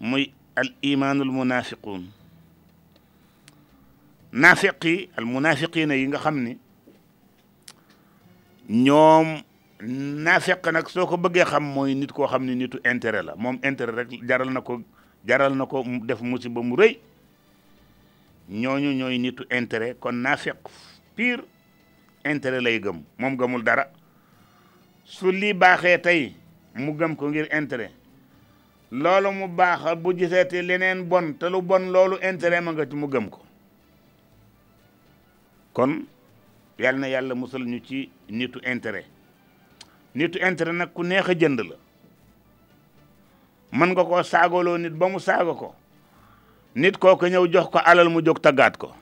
muy 0.09 0.23
al 0.59 0.69
imaanul 0.91 1.33
munafiquun 1.37 2.03
naafiq 4.33 4.85
yi 4.85 5.11
al 5.17 5.25
munaafiqiina 5.25 5.95
yi 5.95 6.07
nga 6.09 6.19
xam 6.19 6.37
ni 6.43 6.59
ñoom 8.85 9.43
naafiq 10.25 10.67
nag 10.73 10.89
soo 10.89 11.07
ko 11.07 11.17
bëggee 11.19 11.45
xam 11.45 11.65
mooy 11.75 11.95
nit 11.95 12.13
koo 12.13 12.27
xam 12.27 12.47
ni 12.47 12.55
nitu 12.57 12.79
intérêt 12.85 13.23
la 13.23 13.35
moom 13.37 13.59
intérêt 13.63 13.93
rek 13.95 14.09
jaral 14.29 14.51
na 14.51 14.61
ko 14.61 14.81
jaral 15.29 15.55
na 15.55 15.67
ko 15.67 15.85
def 16.07 16.23
musiba 16.23 16.63
mu 16.63 16.77
rëy 16.77 16.99
ñooñu 18.49 18.91
ñooy 18.99 19.19
nitu 19.19 19.45
intérêt 19.51 19.97
kon 20.01 20.13
naafiq 20.15 20.57
pire 21.15 21.43
intérêt 22.25 22.61
lay 22.61 22.81
gëm 22.81 23.03
moom 23.19 23.37
gëmul 23.37 23.63
dara 23.63 23.85
su 25.05 25.31
lii 25.31 25.53
baaxee 25.53 26.01
tey 26.01 26.33
mu 26.75 26.97
gëm 26.97 27.17
ko 27.17 27.29
ngir 27.29 27.53
intérêt 27.53 27.93
loolu 28.93 29.31
mu 29.31 29.47
baax 29.49 29.95
bu 29.97 30.17
gisee 30.17 30.49
te 30.49 30.63
leneen 30.63 31.05
bon 31.05 31.35
te 31.35 31.51
lu 31.51 31.61
bon 31.61 31.91
loolu 31.93 32.17
intérêt 32.23 32.63
ma 32.63 32.73
nga 32.73 32.87
ci 32.89 32.97
mu 32.97 33.09
gëm 33.09 33.29
ko 33.29 33.45
kon 35.75 36.05
yal 36.79 36.97
na 37.01 37.07
yàlla 37.09 37.35
musal 37.35 37.65
ñu 37.65 37.81
ci 37.87 38.11
nitu 38.29 38.61
intérêt 38.65 39.07
nitu 40.15 40.39
intérêt 40.39 40.73
nak 40.75 40.93
ku 40.95 41.03
neexa 41.03 41.33
jënd 41.35 41.59
la 41.61 41.77
man 43.73 43.91
nga 43.93 44.05
ko 44.05 44.23
sagolo 44.23 44.79
nit 44.79 44.93
ba 44.93 45.09
mu 45.09 45.19
sago 45.21 45.55
ko 45.55 45.75
nit 46.75 46.97
ko 46.99 47.17
ko 47.17 47.27
ñëw 47.27 47.47
jox 47.53 47.69
ko 47.73 47.79
alal 47.85 48.09
mu 48.09 48.21
jóg 48.21 48.41
tagat 48.41 48.77
ko 48.77 48.93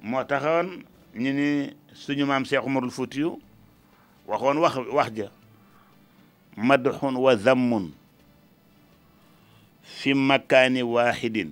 mo 0.00 0.24
taxawon 0.24 0.84
ñi 1.14 1.32
ni 1.32 1.32
ni 1.32 1.74
suñu 1.94 2.24
mam 2.26 2.44
Cheikh 2.44 2.64
Umarul 2.66 2.90
foutiou 2.90 3.40
waxon 4.26 4.58
wax 4.58 4.76
wax 4.96 5.10
ja 5.16 5.28
madhun 6.56 7.16
wa 7.16 7.36
zammun 7.36 7.90
fi 9.82 10.12
makani 10.14 10.82
wahidin 10.82 11.50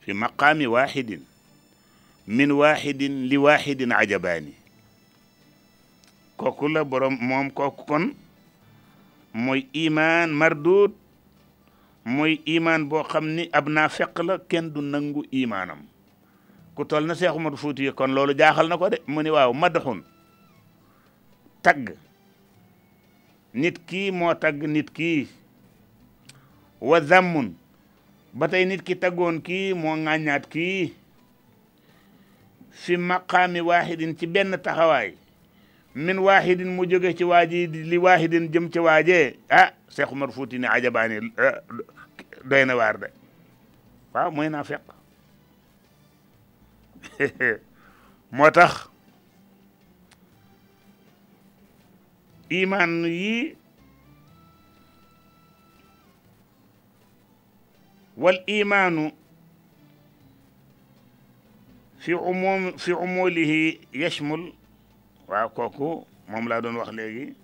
fi 0.00 0.12
maqami 0.14 0.66
wahidin 0.66 1.20
min 2.30 2.50
waxidin 2.62 3.26
li 3.26 3.36
waxidin 3.46 3.90
ajabaani 4.02 4.52
kooku 6.38 6.66
la 6.74 6.80
borom 6.90 7.14
moom 7.28 7.46
kooku 7.58 7.82
kon 7.90 8.04
mooy 9.44 9.60
imaan 9.84 10.30
mardud 10.40 10.92
mooy 12.14 12.32
imaan 12.56 12.82
boo 12.90 13.02
xam 13.10 13.26
ni 13.36 13.42
ab 13.58 13.66
na 13.74 13.82
feq 13.96 14.14
la 14.26 14.34
kenn 14.50 14.66
du 14.74 14.80
nangu 14.92 15.22
imaanam 15.40 15.80
ku 16.74 16.84
toll 16.86 17.04
na 17.06 17.14
Seex 17.18 17.34
Umar 17.34 17.56
Fuuti 17.60 17.84
kon 17.98 18.14
loolu 18.14 18.32
jaaxal 18.40 18.68
na 18.70 18.78
ko 18.80 18.86
de 18.92 18.98
mu 19.12 19.22
ni 19.22 19.30
waaw 19.34 19.52
madaxun 19.60 20.00
tagg 21.64 21.82
nit 23.60 23.74
ki 23.88 24.00
moo 24.18 24.30
tagg 24.38 24.58
nit 24.74 24.86
ki 24.96 25.26
wa 26.88 26.98
zammun 27.02 27.48
ba 28.32 28.46
tey 28.50 28.64
nit 28.70 28.82
ki 28.86 28.94
taggoon 29.02 29.42
kii 29.42 29.74
moo 29.74 29.96
ŋàññaat 30.04 30.44
kii 30.52 30.99
في 32.72 32.96
مقام 32.96 33.66
واحد 33.66 34.14
تي 34.18 34.26
بن 34.26 34.62
تخواي 34.62 35.14
من 35.94 36.18
واحد 36.18 36.60
مو 36.62 36.84
جوغي 36.84 37.12
لي 37.66 37.98
واحد 37.98 38.30
جيم 38.34 38.68
تي 38.68 38.78
اه 39.52 39.74
شيخ 39.88 40.12
مرفوتي 40.12 40.66
عجباني 40.66 41.32
دينا 42.44 42.74
وار 42.74 42.96
دا 42.96 43.10
وا 44.14 44.28
موي 44.28 44.48
نافق 44.48 44.80
ايمان 52.52 53.04
يي 53.04 53.56
والايمان 58.16 59.12
في 62.00 62.12
عموم 62.12 62.76
في 62.76 62.92
عموله 62.92 63.74
يشمل 63.94 64.52
وكوكو 65.28 66.04
موم 66.28 66.48
لا 66.48 66.58
دون 66.60 66.76
واخ 66.76 66.88
لغي 66.90 67.34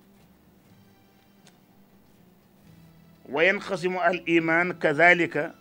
وينقسم 3.29 3.97
الايمان 3.97 4.73
كذلك 4.73 5.55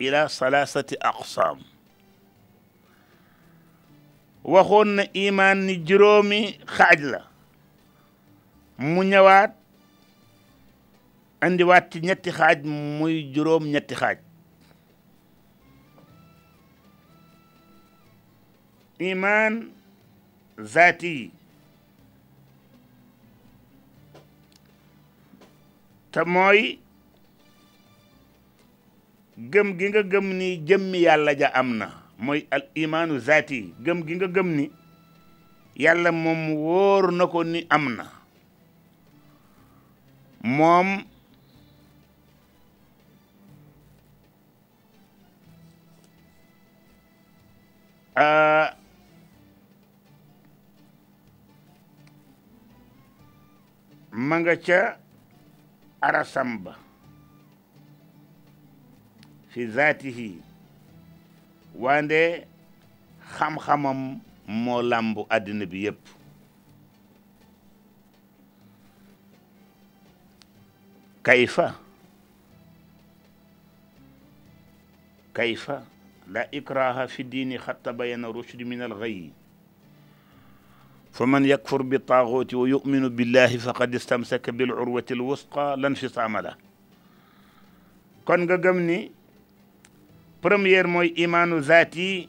الى 0.00 0.28
ثلاثه 0.30 0.96
اقسام 1.02 1.58
وخون 4.44 5.00
ايمان 5.00 5.84
جرومي 5.84 6.58
خاج 6.66 7.00
لا 7.00 7.24
مو 8.78 9.02
نيوات 9.02 9.54
عندي 11.42 11.64
وات 11.64 11.96
نيتي 11.96 12.32
خاج 12.32 12.66
موي 12.66 13.22
جروم 13.32 13.66
نيتي 13.66 13.94
خاج 13.94 14.22
iman 19.08 19.72
zati 20.70 21.30
te 26.12 26.20
mooy 26.32 26.78
gëm 29.52 29.68
gi 29.78 29.86
nga 29.88 30.02
gëm 30.10 30.26
ni 30.38 30.48
jëmmi 30.66 30.98
yàlla 31.06 31.32
ja 31.40 31.48
am 31.60 31.70
na 31.80 31.86
mooy 32.24 32.40
al 32.54 32.64
imaanu 32.82 33.14
zaati 33.26 33.58
gëm 33.84 33.98
gi 34.06 34.14
nga 34.20 34.28
gëm 34.34 34.48
ni 34.56 34.64
yàlla 35.82 36.10
moom 36.22 36.42
woor 36.62 37.04
na 37.16 37.24
ko 37.32 37.40
ni 37.52 37.60
am 37.76 37.84
na 37.96 38.04
moom 40.56 40.88
uh, 48.16 48.76
ma 54.10 54.36
nga 54.42 54.54
ca 54.62 54.98
arasam 56.02 56.66
fi 59.54 59.66
zatihi 59.66 60.38
wande 61.74 62.46
xam-xamam 63.38 64.18
mo 64.46 64.76
làmbu 64.82 65.22
adina 65.36 65.66
bi 65.72 65.78
yep 65.86 65.98
kayfa 71.24 71.66
kayfa 75.36 75.86
la 76.32 76.42
ikraha 76.58 77.06
fi 77.06 77.22
diini 77.22 77.58
xatta 77.64 77.92
bayana 77.98 78.28
rushd 78.30 78.58
min 78.66 78.82
al 78.82 78.92
ghayy 78.98 79.30
فمن 81.12 81.44
يكفر 81.46 81.82
بالطاغوت 81.82 82.54
ويؤمن 82.54 83.08
بالله 83.16 83.56
فقد 83.56 83.94
استمسك 83.94 84.50
بالعروة 84.50 85.04
الوثقى 85.10 85.76
لا 85.78 85.88
انفصام 85.88 86.36
له 86.38 86.54
كون 88.24 88.46
غغمني 88.50 89.10
بريمير 90.42 90.86
موي 90.86 91.14
ايمان 91.18 91.58
ذاتي 91.58 92.28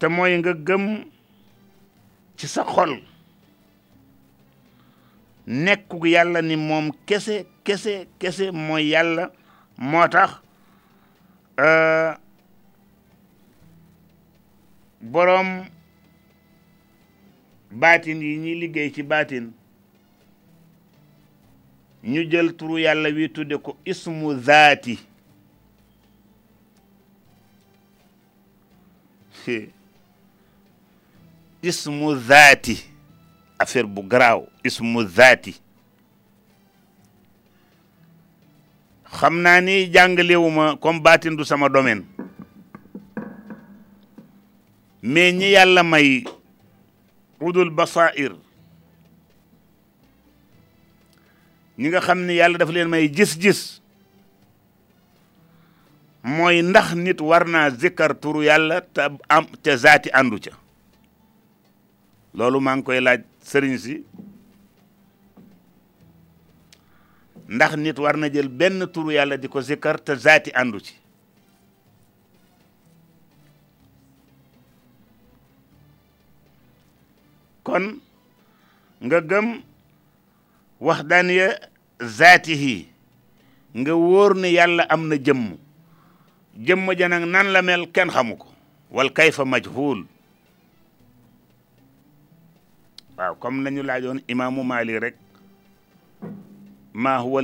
تموي 0.00 0.40
غغم 0.40 1.10
تي 2.38 2.46
سا 2.46 2.62
خول 2.62 3.02
نيكو 5.48 6.04
يالا 6.06 6.40
ني 6.40 6.56
موم 6.56 6.92
كسه 7.06 7.44
كسه 7.64 8.06
كسه 8.20 8.50
موي 8.50 8.90
يالا 8.90 9.30
موتاخ 9.78 10.40
ا 11.58 12.18
بروم 15.02 15.66
baatin 17.70 18.22
yi 18.22 18.36
ñuy 18.36 18.54
liggéey 18.54 18.90
ci 18.90 19.02
baatin 19.02 19.52
ñu 22.02 22.22
jël 22.30 22.54
turu 22.56 22.78
yàlla 22.80 23.08
wi 23.10 23.28
tudde 23.28 23.58
ko 23.58 23.76
ismu 23.84 24.34
zaati 24.40 24.98
ismu 31.62 32.14
zaati 32.16 32.76
bu 33.86 34.02
garaaw 34.02 34.46
ismu 34.64 35.04
zaati 35.04 35.54
xam 39.12 39.38
naa 39.42 39.60
ni 39.60 39.88
jàngalewuma 39.92 40.76
comme 40.76 41.00
baatin 41.00 41.36
du 41.36 41.44
sama 41.44 41.68
domaine 41.68 42.02
mais 45.02 45.32
ñi 45.34 45.50
yàlla 45.50 45.82
may 45.82 46.24
udul 47.40 47.70
basair 47.70 48.32
ñi 51.78 51.88
nga 51.88 52.00
xam 52.00 52.20
ni 52.26 52.34
yàlla 52.36 52.58
dafa 52.58 52.72
leen 52.72 52.88
may 52.90 53.08
gis-gis 53.14 53.80
mooy 56.22 56.62
ndax 56.62 56.94
nit 56.94 57.20
war 57.20 57.44
naa 57.48 57.70
zikkar 57.70 58.14
turu 58.20 58.42
yàlla 58.42 58.80
te 58.94 59.00
am 59.28 59.44
te 59.62 59.76
zaati 59.76 60.10
àndu 60.18 60.36
ca 60.44 60.52
loolu 62.36 62.60
maa 62.60 62.76
ngi 62.76 62.82
koy 62.84 63.00
laaj 63.04 63.20
sëriñ 63.50 63.76
si 63.84 63.94
ndax 67.54 67.72
nit 67.76 67.98
war 67.98 68.16
na 68.16 68.26
jël 68.32 68.48
benn 68.48 68.86
turu 68.92 69.10
yàlla 69.12 69.36
di 69.36 69.48
ko 69.48 69.60
zikkar 69.60 69.98
te 70.00 70.14
zaati 70.16 70.50
àndu 70.60 70.80
ci 70.80 70.94
kon 77.66 77.84
nga 79.06 79.18
gëm 79.30 79.48
waxdaaniya 80.86 81.48
zaatihi 82.16 82.76
nga 83.82 83.92
wóor 84.02 84.32
ne 84.40 84.48
yàlla 84.56 84.82
am 84.94 85.02
na 85.10 85.16
jëmm 85.26 85.46
jëmm 86.66 86.84
ja 86.98 87.06
nan 87.10 87.48
la 87.54 87.60
mel 87.68 87.82
kenn 87.94 88.12
xamu 88.14 88.34
ko 88.40 88.46
wal 88.96 89.08
kayfa 89.16 89.42
majhul 89.52 90.00
waaw 93.18 93.34
comme 93.42 93.58
nañu 93.66 93.82
laajoon 93.88 94.18
imaamu 94.32 94.60
Maali 94.70 94.94
rek 95.04 95.16
maa 97.02 97.18
huwa 97.24 97.40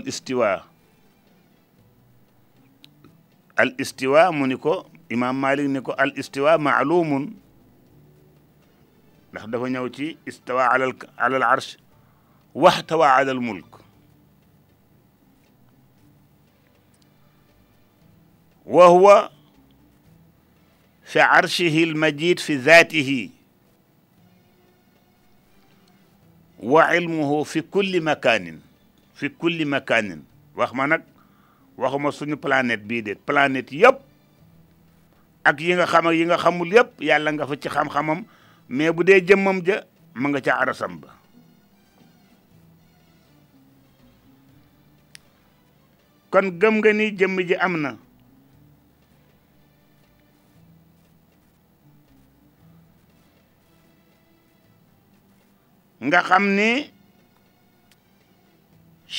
al 3.62 3.70
istiwa 3.82 4.22
mu 4.36 4.44
ni 4.46 4.54
ko 4.64 4.74
imaam 5.14 5.34
Maalik 5.42 5.66
ni 5.70 5.80
ko 5.86 5.92
al 6.02 6.10
maalumun 6.66 7.24
ndax 9.32 9.46
dafa 9.50 9.66
ñëw 9.72 9.86
ci 9.96 10.06
istawa 10.28 10.64
alal 10.74 10.92
alal 11.16 11.42
arsh 11.52 11.72
waxtawa 12.62 13.08
alal 13.18 13.40
mulk 13.40 13.72
wa 18.68 18.86
huwa 18.92 19.32
fi 21.02 21.18
arshihi 21.18 21.80
almajid 21.88 22.38
fi 22.40 22.56
dhatihi 22.60 23.32
wa 26.60 26.92
ilmuhu 26.96 27.44
fi 27.48 27.62
kulli 27.62 28.00
makanin 28.00 28.60
fi 29.16 29.30
kulli 29.32 29.64
makanin 29.64 30.20
wax 30.54 30.70
ma 30.76 30.86
nag 30.86 31.02
waxuma 31.80 32.12
suñu 32.12 32.36
planète 32.36 32.84
bii 32.84 33.00
de 33.02 33.14
planète 33.14 33.72
yëpp 33.72 33.96
ak 35.44 35.56
yi 35.60 35.72
nga 35.74 35.86
xam 35.88 36.06
ak 36.06 36.14
yi 36.20 36.24
nga 36.28 36.36
xamul 36.36 36.68
yëpp 36.76 36.90
yàlla 37.00 37.30
nga 37.32 37.48
fa 37.48 37.56
ci 37.56 37.68
xam-xamam 37.74 38.20
mais 38.68 38.90
bu 38.90 39.04
dee 39.06 39.20
jëmmam 39.28 39.60
ja 39.66 39.76
ma 40.14 40.28
nga 40.28 40.40
ca 40.44 40.54
arasam 40.60 40.94
ba 41.00 41.08
kon 46.30 46.46
gëm 46.60 46.74
nga 46.78 46.90
ni 46.98 47.04
jëmm 47.18 47.38
ji 47.48 47.54
am 47.66 47.74
na 47.82 47.90
nga 56.06 56.20
xam 56.28 56.44
ni 56.56 56.70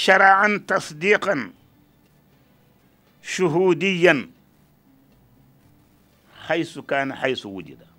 sharaan 0.01 0.53
tasdiqan 0.67 1.41
shuhudiyan 3.31 4.19
xaysu 6.45 6.79
kaana 6.89 7.13
xaysu 7.21 7.47
wujida 7.53 7.92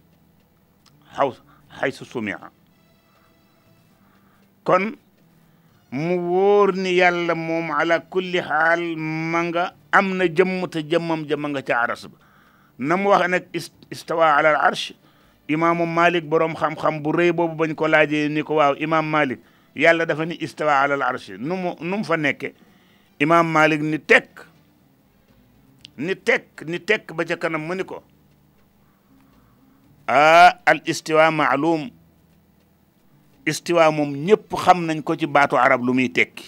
xaw 1.16 1.30
xaysu 1.80 2.04
sumia 2.12 2.38
kon 4.66 4.84
mu 5.92 6.14
wóor 6.30 6.72
ni 6.76 6.96
yàlla 7.00 7.34
moom 7.34 7.70
ala 7.70 7.98
kulli 8.10 8.40
xaal 8.48 8.82
ma 9.32 9.40
am 9.92 10.06
na 10.18 10.24
jëmm 10.36 10.54
te 10.72 10.80
jëmmam 10.90 11.22
jëmm 11.30 11.44
nga 11.50 11.62
ca 11.68 11.74
arasba 11.84 12.16
na 12.78 12.96
mu 12.96 13.08
wax 13.10 13.24
nag 13.30 13.44
istawa 13.94 14.26
ala 14.38 14.48
al 14.54 14.60
arsh 14.70 14.90
imaamu 15.54 15.86
malik 15.86 16.24
boroom 16.28 16.54
xam-xam 16.60 17.02
bu 17.02 17.10
rëy 17.12 17.30
boobu 17.32 17.54
bañ 17.60 17.74
ko 17.74 17.86
laajee 17.88 18.28
ni 18.28 18.42
ko 18.42 18.54
waaw 18.58 18.74
imaam 18.84 19.06
malik 19.10 19.40
yàlla 19.76 20.04
dafa 20.06 20.24
ni 20.26 20.34
istawa 20.40 20.82
ala 20.82 20.94
al 21.08 21.18
nu 21.38 21.54
mu 21.62 21.70
nu 21.80 21.94
mu 21.98 22.04
fa 22.04 22.16
nekke 22.16 22.48
imaam 23.20 23.46
malik 23.56 23.80
ni 23.82 23.98
tekk 24.10 24.40
ni 25.98 26.14
tekk 26.26 26.64
ni 26.66 26.78
tekk 26.80 27.12
ba 27.16 27.22
ca 27.28 27.36
kanam 27.36 27.62
mu 27.66 27.74
ni 27.74 27.84
ko 27.84 28.02
ah 30.06 30.56
al 30.66 30.82
istiwa 30.84 31.30
maalum 31.30 31.88
istiwa 33.46 33.90
moom 33.92 34.12
ñëpp 34.24 34.48
xam 34.64 34.84
nañ 34.86 35.00
ko 35.02 35.16
ci 35.16 35.26
baatu 35.26 35.56
arab 35.56 35.82
lu 35.84 35.92
muy 35.94 36.08
tekki 36.08 36.44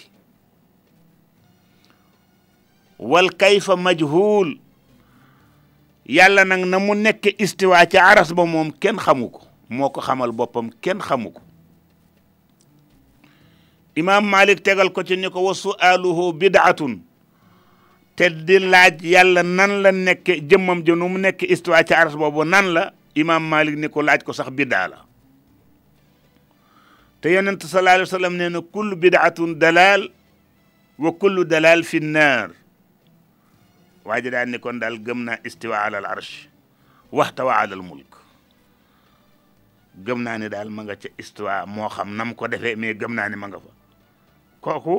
wal 2.99 3.29
kayfa 3.33 3.75
majhul 3.77 4.57
yàlla 6.05 6.45
nag 6.45 6.65
na 6.65 6.79
mu 6.79 6.93
nekk 6.95 7.35
istiwa 7.37 7.85
ca 7.85 8.01
aras 8.13 8.33
ba 8.33 8.45
moom 8.45 8.71
kenn 8.73 8.97
xamu 8.97 9.29
ko 9.29 9.41
moo 9.69 9.89
ko 9.89 10.01
xamal 10.01 10.31
boppam 10.31 10.69
kenn 10.81 10.99
xamu 11.01 11.31
ko 11.33 11.41
imaam 13.95 14.25
malik 14.25 14.59
tegal 14.61 14.89
ko 14.93 15.01
ci 15.03 15.15
ni 15.17 15.29
ko 15.29 15.41
wa 15.41 15.53
su'aaluhu 15.53 16.33
bid'atun 16.33 17.01
te 18.17 18.29
di 18.33 18.57
laaj 18.59 19.01
yàlla 19.01 19.43
nan 19.45 19.81
la 19.81 19.91
nekke 19.91 20.39
jëmmam 20.49 20.81
ja 20.85 20.95
nu 20.97 21.09
mu 21.09 21.17
nekk 21.21 21.41
istiwa 21.45 21.83
ci 21.85 21.93
aras 21.93 22.15
boobu 22.17 22.41
nan 22.43 22.73
la 22.73 22.91
imam 23.19 23.41
Malik 23.49 23.73
ne 23.81 23.89
ko 23.93 23.99
laaj 24.05 24.21
ko 24.25 24.31
sax 24.37 24.49
biddaa 24.57 24.85
la 24.93 24.99
te 27.21 27.33
yonent 27.33 27.57
sallallahu 27.69 27.97
alayhi 28.01 28.13
sallam 28.13 28.33
nee 28.39 28.49
na 28.53 28.61
kullu 28.61 28.95
bidatun 29.03 29.57
dalal 29.63 30.05
wa 31.03 31.11
kullu 31.19 31.41
dalal 31.53 31.81
fi 31.89 31.99
naar 32.15 32.53
waa 34.05 34.21
ji 34.23 34.29
daal 34.33 34.47
ni 34.53 34.57
kon 34.63 34.77
daal 34.81 34.97
gëm 35.05 35.19
naa 35.27 35.37
istiwa 35.47 35.77
ala 35.89 35.97
al 36.03 36.07
arsh 36.13 36.45
waxtawa 37.11 37.57
ala 37.63 37.73
al 37.81 37.81
mulk 37.89 38.13
gëm 40.05 40.19
naa 40.25 40.37
ni 40.39 40.47
daal 40.53 40.69
ma 40.75 40.85
nga 40.85 40.95
ca 41.01 41.09
istiwa 41.17 41.65
moo 41.65 41.89
xam 41.89 42.13
nam 42.17 42.35
ko 42.37 42.47
defee 42.47 42.77
mais 42.79 42.93
gëm 43.01 43.13
naa 43.17 43.29
ni 43.29 43.35
ma 43.39 43.49
nga 43.49 43.59
fa 43.65 43.71
kooku 44.63 44.97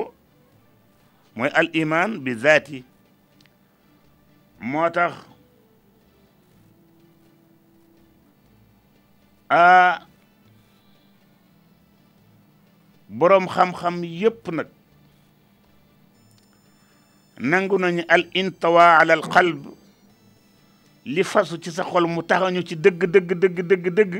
mooy 1.35 1.51
al 1.59 1.71
iman 1.81 2.19
bi 2.23 2.31
zaati 2.43 2.77
moo 4.69 4.89
tax 4.95 5.13
ah 9.49 10.01
boroom 13.09 13.47
xam-xam 13.49 14.03
yëpp 14.05 14.51
nag 14.53 14.67
nangu 17.41 17.77
nañu 17.81 18.03
al 18.07 18.25
intawa 18.33 18.97
ala 19.01 19.13
al 19.17 19.21
qalb 19.25 19.65
li 21.05 21.23
fasu 21.25 21.57
ci 21.59 21.71
sa 21.73 21.83
xol 21.83 22.05
mu 22.07 22.21
taxañu 22.21 22.61
ci 22.63 22.75
dëgg 22.77 23.05
dëgg 23.09 23.29
dëgg 23.33 23.87
dëgg 23.89 24.13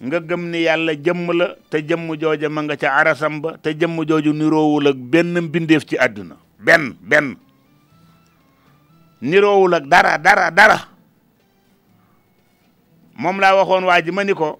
nga 0.00 0.16
gëm 0.28 0.42
ni 0.50 0.62
yàlla 0.64 0.92
jëmm 0.96 1.26
la 1.32 1.46
te 1.70 1.80
jëmm 1.86 2.08
jooja 2.20 2.48
ma 2.48 2.62
nga 2.64 2.76
ca 2.76 2.88
arasam 3.00 3.40
ba 3.40 3.56
te 3.60 3.72
jëmm 3.72 4.04
jooju 4.04 4.32
niroowul 4.36 4.88
ak 4.92 4.96
benn 4.96 5.32
mbindeef 5.40 5.86
ci 5.88 5.96
àdduna 5.96 6.36
benn 6.60 6.96
benn 7.00 7.36
niroowul 9.20 9.74
ak 9.74 9.84
dara 9.88 10.16
dara 10.18 10.48
dara 10.50 10.89
moom 13.20 13.38
laa 13.40 13.54
waxoon 13.60 13.84
waa 13.84 14.00
ji 14.00 14.10
ma 14.12 14.24
ni 14.24 14.32
ko 14.34 14.56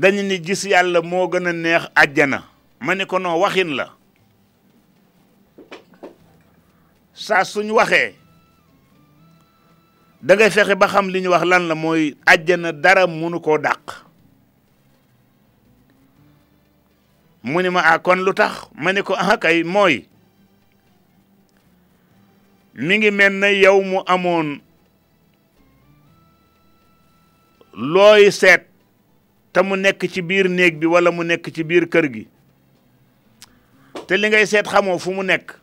dañu 0.00 0.22
ni 0.22 0.36
gis 0.44 0.62
yàlla 0.68 1.00
moo 1.02 1.24
gën 1.32 1.48
a 1.48 1.52
neex 1.52 1.84
àjjana 2.02 2.38
ma 2.84 2.94
ni 2.94 3.04
ko 3.06 3.18
non 3.18 3.38
waxin 3.40 3.70
la 3.76 3.86
saa 7.24 7.44
suñ 7.50 7.68
waxee 7.78 8.12
da 10.26 10.34
ngay 10.34 10.50
fexe 10.50 10.74
ba 10.80 10.86
xam 10.92 11.06
li 11.12 11.28
wax 11.28 11.44
lan 11.50 11.64
la 11.68 11.74
mooy 11.82 12.04
àjjana 12.32 12.72
dara 12.82 13.04
mënu 13.06 13.40
koo 13.46 13.58
dàq 13.58 13.82
mu 17.48 17.60
ni 17.62 17.68
ma 17.70 17.80
ah 17.92 18.16
lu 18.24 18.32
tax 18.34 18.52
ma 18.82 18.92
ni 18.92 19.00
ko 19.02 19.14
ah, 19.16 19.36
mooy 19.74 20.08
mi 22.86 22.96
ngi 22.98 23.10
mel 23.10 23.32
na 23.40 23.48
yow 23.48 23.80
mu 23.90 23.98
amoon 24.12 24.60
looy 27.74 28.30
seet 28.30 28.66
te 29.52 29.62
mu 29.62 29.74
nekk 29.76 30.06
ci 30.10 30.22
biir 30.22 30.48
néeg 30.48 30.78
bi 30.78 30.86
wala 30.86 31.10
mu 31.10 31.24
nekk 31.26 31.50
ci 31.50 31.64
biir 31.66 31.86
kër 31.90 32.06
gi 32.10 32.24
te 34.06 34.16
li 34.16 34.28
ngay 34.30 34.46
seet 34.46 34.66
xamoo 34.70 34.98
fu 34.98 35.10
mu 35.14 35.22
nekk 35.22 35.58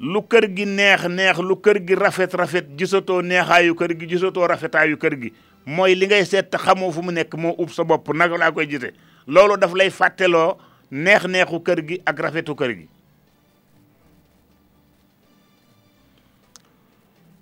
lu 0.00 0.22
kër 0.26 0.48
gi 0.56 0.64
neex 0.64 1.08
neex 1.08 1.38
lu 1.38 1.56
kër 1.60 1.82
gi 1.84 1.94
rafet 1.94 2.34
rafet 2.34 2.66
gisatoo 2.76 3.20
neexaayu 3.22 3.74
kër 3.74 3.94
gi 4.00 4.06
gisatoo 4.06 4.46
rafetaayu 4.48 4.96
kër 4.96 5.16
gi 5.20 5.32
mooy 5.66 5.94
li 5.94 6.06
ngay 6.06 6.24
seet 6.24 6.48
te 6.50 6.56
xamoo 6.58 6.90
fu 6.92 7.00
mu 7.02 7.12
nekk 7.12 7.34
moo 7.36 7.54
ub 7.58 7.70
sa 7.70 7.84
bopp 7.84 8.08
nag 8.14 8.32
laa 8.38 8.52
koy 8.52 8.66
jise 8.66 8.92
loolu 9.26 9.56
daf 9.60 9.74
lay 9.76 9.90
fàtteloo 9.90 10.56
neex 10.90 11.26
neexu 11.26 11.60
kër 11.60 11.84
gi 11.88 12.00
ak 12.04 12.18
rafetu 12.20 12.54
kër 12.54 12.72
gi 12.80 12.88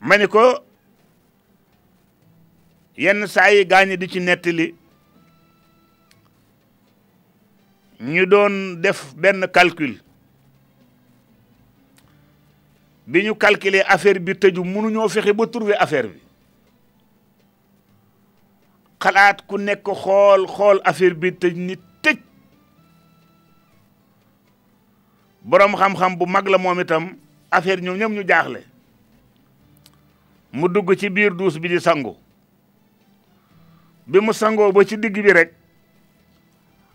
ma 0.02 0.18
ni 0.18 0.26
ko 0.26 0.40
yenn 2.98 3.26
saa 3.26 3.48
yi 3.54 3.64
gaañi 3.66 3.96
di 3.96 4.08
ci 4.08 4.18
nettali 4.20 4.74
ñu 8.00 8.26
doon 8.26 8.80
def 8.82 9.14
benn 9.14 9.46
calcul 9.54 9.94
bi 13.06 13.22
ñu 13.22 13.34
calculer 13.36 13.86
affaire 13.86 14.18
bi 14.18 14.34
tëju 14.34 14.64
mënuñoo 14.64 15.08
fexe 15.08 15.32
ba 15.32 15.46
trouver 15.46 15.76
affaire 15.78 16.08
bi 16.08 16.20
xalaat 19.02 19.46
ku 19.46 19.56
nekk 19.58 19.86
xool 20.02 20.46
xool 20.48 20.78
affaire 20.82 21.14
bi 21.14 21.30
tëj 21.30 21.54
ni 21.54 21.76
tëj 22.02 22.18
boroom 25.46 25.76
xam-xam 25.78 26.16
bu 26.18 26.26
mag 26.26 26.48
la 26.48 26.58
moom 26.58 26.80
itam 26.80 27.14
affaire 27.50 27.82
ñoom 27.82 27.96
ñëpp 27.98 28.10
ñu 28.12 28.22
jaaxle 28.28 28.71
mu 30.52 30.68
dugg 30.68 30.94
ci 30.96 31.08
biir 31.10 31.32
duus 31.34 31.58
bi 31.58 31.68
di 31.68 31.80
sangu 31.80 32.14
bi 34.06 34.20
mu 34.20 34.32
sangoo 34.32 34.70
ba 34.72 34.84
ci 34.84 34.96
digg 34.98 35.14
bi 35.22 35.32
rek 35.32 35.52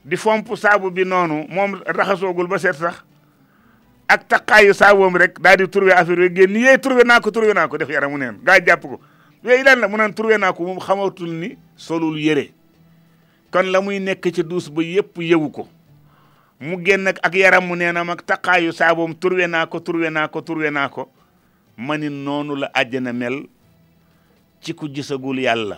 di 0.05 0.15
fomp 0.15 0.55
saabu 0.55 0.91
bi 0.91 1.03
noonu 1.03 1.47
moom 1.49 1.71
raxasoogul 1.85 2.47
ba 2.47 2.57
set 2.59 2.75
sax 2.75 3.03
ak 4.07 4.27
taqaayu 4.29 4.73
saaboom 4.73 5.17
rek 5.17 5.41
daal 5.41 5.57
di 5.57 5.67
trouvé 5.69 5.91
affaire 5.91 6.19
yooyu 6.19 6.35
génn 6.35 6.55
yee 6.55 6.77
trouvé 6.77 7.03
naa 7.03 7.19
ko 7.19 7.31
trouvé 7.31 7.53
naa 7.53 7.67
ko 7.67 7.77
def 7.77 7.89
yaramu 7.89 8.17
neen 8.17 8.37
gaa 8.43 8.59
jàpp 8.63 8.81
ko 8.83 8.99
yooyu 9.43 9.63
lan 9.63 9.79
la 9.79 9.87
mu 9.87 9.97
naan 9.97 10.13
trouvé 10.13 10.37
naa 10.37 10.53
moom 10.59 10.79
xamatul 10.79 11.29
ni 11.33 11.57
solul 11.75 12.19
yére 12.19 12.51
kon 13.51 13.63
la 13.71 13.81
muy 13.81 13.99
nekk 13.99 14.29
ci 14.31 14.43
duus 14.43 14.69
ba 14.69 14.83
yëpp 14.83 15.17
yewu 15.17 15.49
ko 15.49 15.67
mu 16.59 16.77
génn 16.85 17.07
ak 17.07 17.19
yaram 17.33 17.65
yaramu 17.65 17.75
neenam 17.75 18.09
ak 18.11 18.23
taqaayu 18.25 18.71
saaboom 18.73 19.17
trouvé 19.17 19.47
naa 19.47 19.65
ko 19.65 19.79
trouvé 19.79 20.09
naa 20.11 20.27
ko 20.27 20.41
trouvé 20.41 20.69
naa 20.71 20.89
ko 20.89 21.09
mani 21.77 22.09
nonu 22.09 22.55
la 22.55 22.67
aljana 22.73 23.13
mel 23.13 23.43
ci 24.61 24.73
ku 24.73 24.89
gisagul 24.89 25.37
yàlla 25.39 25.77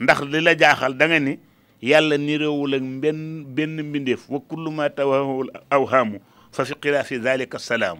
ndax 0.00 0.20
lila 0.22 0.54
jaxal 0.58 0.94
da 0.98 1.06
nga 1.06 1.18
ni 1.20 1.38
yàlla 1.80 2.18
ni 2.18 2.36
rewul 2.36 2.74
ak 2.74 2.82
ben 3.00 3.44
ben 3.54 3.80
mbindeef 3.82 4.28
wa 4.28 4.40
kullu 4.40 4.70
ma 4.70 4.88
tawahul 4.90 5.50
awhaamu 5.70 6.18
fa 6.52 6.64
fi 6.64 6.74
xilaafi 6.82 7.20
zalika 7.22 7.58
salam 7.58 7.98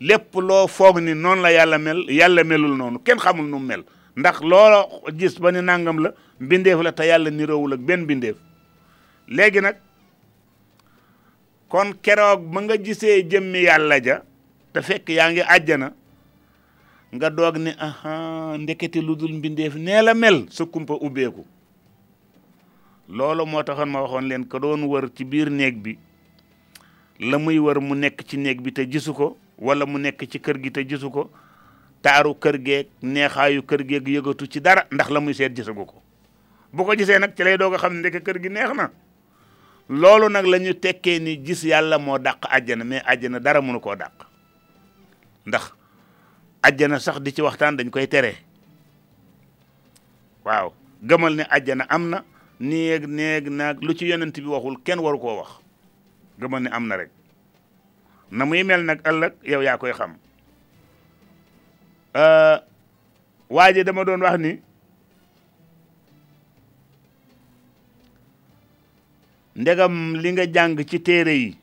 lépp 0.00 0.34
lo 0.34 0.66
foog 0.68 0.98
ni 1.00 1.14
noonu 1.14 1.42
la 1.42 1.50
yàlla 1.52 1.78
mel 1.78 2.04
yàlla 2.10 2.44
melul 2.44 2.76
noonu 2.76 2.98
ken 2.98 3.18
xamul 3.18 3.48
nu 3.48 3.58
mel 3.58 3.82
ndax 4.16 4.40
loola 4.42 4.86
gis 5.16 5.40
bani 5.40 5.62
nangam 5.62 5.98
la 5.98 6.12
mbindeef 6.40 6.80
la 6.82 6.92
ta 6.92 7.04
yàlla 7.06 7.30
ni 7.30 7.46
rewul 7.46 7.72
ak 7.72 7.80
ben 7.80 8.00
mbindeef 8.02 8.36
legi 9.28 9.60
nak 9.60 9.76
kon 11.70 11.94
keroog 12.02 12.42
ba 12.52 12.60
nga 12.60 12.76
gisee 12.76 13.22
jëmmi 13.24 13.62
yàlla 13.64 13.98
ja 14.02 14.22
te 14.74 14.82
fekk 14.82 15.08
yaangi 15.08 15.40
aljana 15.40 15.94
nga 17.12 17.28
doog 17.30 17.56
ne 17.60 17.76
aha 17.78 18.14
ndekete 18.58 18.96
lu 19.00 19.12
dul 19.14 19.32
mbindeef 19.36 19.74
nee 19.76 20.00
la 20.02 20.14
mel 20.16 20.48
su 20.48 20.64
kumpa 20.66 20.96
ubbeeku 20.96 21.44
loolu 23.08 23.44
moo 23.46 23.62
taxoon 23.62 23.90
ma 23.92 24.00
waxoon 24.00 24.24
leen 24.32 24.44
ko 24.48 24.56
doon 24.58 24.80
wër 24.88 25.12
ci 25.12 25.24
biir 25.28 25.52
néeg 25.52 25.76
bi 25.84 25.92
la 27.20 27.36
muy 27.38 27.58
wër 27.60 27.80
mu 27.80 27.92
nekk 27.94 28.24
ci 28.24 28.36
néeg 28.38 28.62
bi 28.64 28.72
te 28.72 28.88
gisu 28.88 29.12
ko 29.12 29.36
wala 29.60 29.84
mu 29.84 29.98
nekk 30.00 30.24
ci 30.24 30.40
kër 30.40 30.56
gi 30.56 30.70
te 30.72 30.80
gisu 30.88 31.10
ko 31.10 31.28
taaru 32.00 32.32
kër 32.38 32.56
geeg 32.64 32.86
neexaayu 33.02 33.60
kër 33.64 33.82
geeg 33.84 34.08
yëgatu 34.08 34.48
ci 34.48 34.60
dara 34.60 34.86
ndax 34.88 35.08
la 35.12 35.20
muy 35.20 35.34
seet 35.34 35.52
gisagu 35.52 35.84
ko 35.84 36.00
bu 36.72 36.80
ko 36.84 36.96
gisee 36.96 37.18
nag 37.20 37.36
ci 37.36 37.44
lay 37.44 37.56
doog 37.60 37.74
a 37.74 37.78
xam 37.78 37.92
ne 37.92 38.00
ndeke 38.00 38.24
kër 38.24 38.40
gi 38.40 38.48
neex 38.48 38.72
na 38.72 38.88
loolu 39.92 40.28
nag 40.32 40.48
lañu 40.48 40.72
tekkee 40.80 41.18
ni 41.20 41.36
gis 41.44 41.62
yàlla 41.68 41.98
moo 41.98 42.16
dàq 42.18 42.48
àjjana 42.48 42.84
mais 42.84 43.04
àjjana 43.04 43.38
dara 43.40 43.60
mënu 43.60 43.80
koo 43.80 43.96
dàq 43.96 44.16
ndax 45.46 45.81
ajjana 46.62 46.98
sax 47.00 47.16
di 47.24 47.30
ci 47.34 47.42
waxtaan 47.42 47.76
dañ 47.76 47.88
koy 47.90 48.06
tere 48.12 48.32
waaw 50.44 50.68
gëmal 51.08 51.32
ne 51.36 51.44
ajjana 51.56 51.84
am 51.94 52.04
na 52.10 52.18
néeg 52.60 53.02
néeg 53.06 53.44
naag 53.50 53.76
lu 53.82 53.92
ci 53.98 54.06
yonent 54.06 54.32
bi 54.42 54.46
waxul 54.48 54.76
kenn 54.84 55.00
waru 55.02 55.18
koo 55.20 55.36
wax 55.40 55.50
gëmal 56.40 56.60
ni 56.62 56.68
am 56.70 56.86
na 56.88 56.96
rek 56.96 57.10
na 58.30 58.44
muy 58.44 58.62
mel 58.64 58.84
nag 58.84 59.00
ëllëg 59.02 59.32
yow 59.50 59.60
yaa 59.62 59.76
koy 59.78 59.92
xam 59.92 60.12
euh, 62.14 62.58
waa 63.50 63.72
ji 63.74 63.84
dama 63.84 64.04
doon 64.04 64.22
wax 64.22 64.38
ni 64.38 64.52
ndegam 69.56 70.14
li 70.22 70.30
nga 70.32 70.46
jàng 70.52 70.76
ci 70.90 71.00
téere 71.02 71.32
yi 71.34 71.56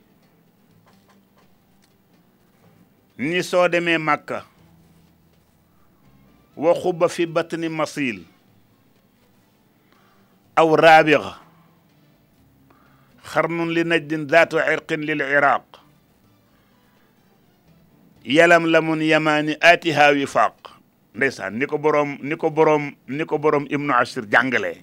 ni 3.18 3.44
soo 3.44 3.68
demee 3.68 3.98
màkka 3.98 4.46
وخب 6.60 7.08
في 7.08 7.26
بطن 7.26 7.70
مصيل 7.72 8.24
أو 10.60 10.76
رابغة 10.76 11.38
خرن 13.24 13.70
لنجد 13.70 14.32
ذات 14.32 14.56
عرق 14.56 14.90
للعراق 14.94 15.66
يلملم 18.26 19.02
يمانئاتها 19.02 20.06
وفاق 20.12 20.56
ndeysaan 21.20 21.58
ni 21.58 21.66
ko 21.68 21.76
borom 21.84 22.12
ni 22.22 22.36
ko 22.38 22.48
borom 22.54 22.84
ni 23.10 23.24
ko 23.26 23.36
borom 23.42 23.66
ibnu 23.66 23.92
ashir 23.92 24.24
jàngalee 24.32 24.78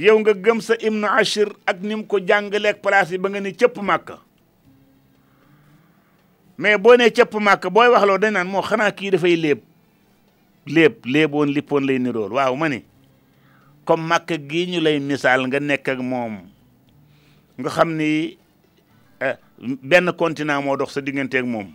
yow 0.00 0.16
nga 0.18 0.32
gëm 0.42 0.58
sa 0.64 0.74
ibnu 0.80 1.04
ashir 1.06 1.52
ak 1.68 1.76
ni 1.86 1.94
mu 2.00 2.04
ko 2.08 2.16
jàngaleeg 2.18 2.80
place 2.82 3.12
yi 3.12 3.20
ba 3.22 3.28
nga 3.28 3.40
ni 3.44 3.52
cëpp 3.52 3.76
màkka 3.84 4.16
mais 6.58 6.76
boo 6.82 6.94
nee 6.96 7.10
cepp 7.16 7.32
màkk 7.34 7.64
booy 7.72 7.86
wax 7.92 8.02
loolu 8.06 8.18
dañ 8.22 8.32
naan 8.32 8.48
moo 8.52 8.62
xanaa 8.62 8.90
kii 8.90 9.10
dafay 9.10 9.36
léeb 9.42 9.60
léeb 10.66 10.92
léeboon 11.04 11.48
lippoon 11.54 11.86
lay 11.86 11.98
nirool 11.98 12.30
waaw 12.34 12.56
ma 12.56 12.68
ni 12.68 12.78
comme 13.84 14.02
màkk 14.08 14.30
gii 14.50 14.66
ñu 14.66 14.80
lay 14.80 15.00
misaal 15.00 15.46
nga 15.48 15.60
nekk 15.60 15.88
ak 15.88 16.00
moom 16.00 16.34
nga 17.58 17.70
xam 17.70 17.90
ni 17.96 18.38
eh, 19.20 19.36
benn 19.82 20.12
continent 20.18 20.64
moo 20.64 20.76
dox 20.76 20.92
sa 20.94 21.00
diggante 21.00 21.38
ak 21.38 21.46
moom 21.46 21.72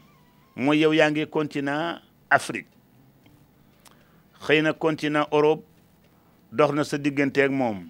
mooy 0.55 0.79
yow 0.81 0.93
yaa 0.93 1.09
ngi 1.11 1.25
continant 1.31 1.99
Afrique 2.29 2.67
xëy 4.45 4.61
na 4.61 4.73
continant 4.73 5.27
Europe 5.31 5.63
dox 6.51 6.73
na 6.75 6.83
sa 6.83 6.97
diggante 6.97 7.39
ak 7.41 7.51
moom 7.51 7.87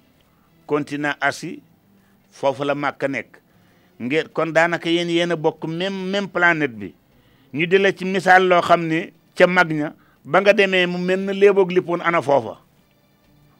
continant 0.70 1.18
Asie 1.20 1.60
foofu 2.32 2.62
la 2.64 2.76
màkk 2.76 3.02
nekk 3.10 3.43
ngeen 4.02 4.28
kon 4.34 4.52
daanaka 4.54 4.90
yéen 4.90 5.10
yéen 5.10 5.32
a 5.32 5.36
bokk 5.36 5.66
même 5.66 6.10
même 6.10 6.28
planète 6.28 6.72
bi 6.72 6.94
ñu 7.54 7.68
di 7.68 7.78
la 7.78 7.92
ci 7.96 8.06
misaal 8.06 8.48
loo 8.48 8.62
xam 8.62 8.88
ne 8.88 9.14
ca 9.36 9.48
mag 9.48 9.72
ña 9.72 9.94
ba 10.26 10.42
nga 10.42 10.54
demee 10.54 10.86
mu 10.86 10.98
mel 10.98 11.20
na 11.22 11.34
léeboog 11.34 11.72
lippoon 11.72 12.02
ana 12.02 12.22
foofa 12.22 12.60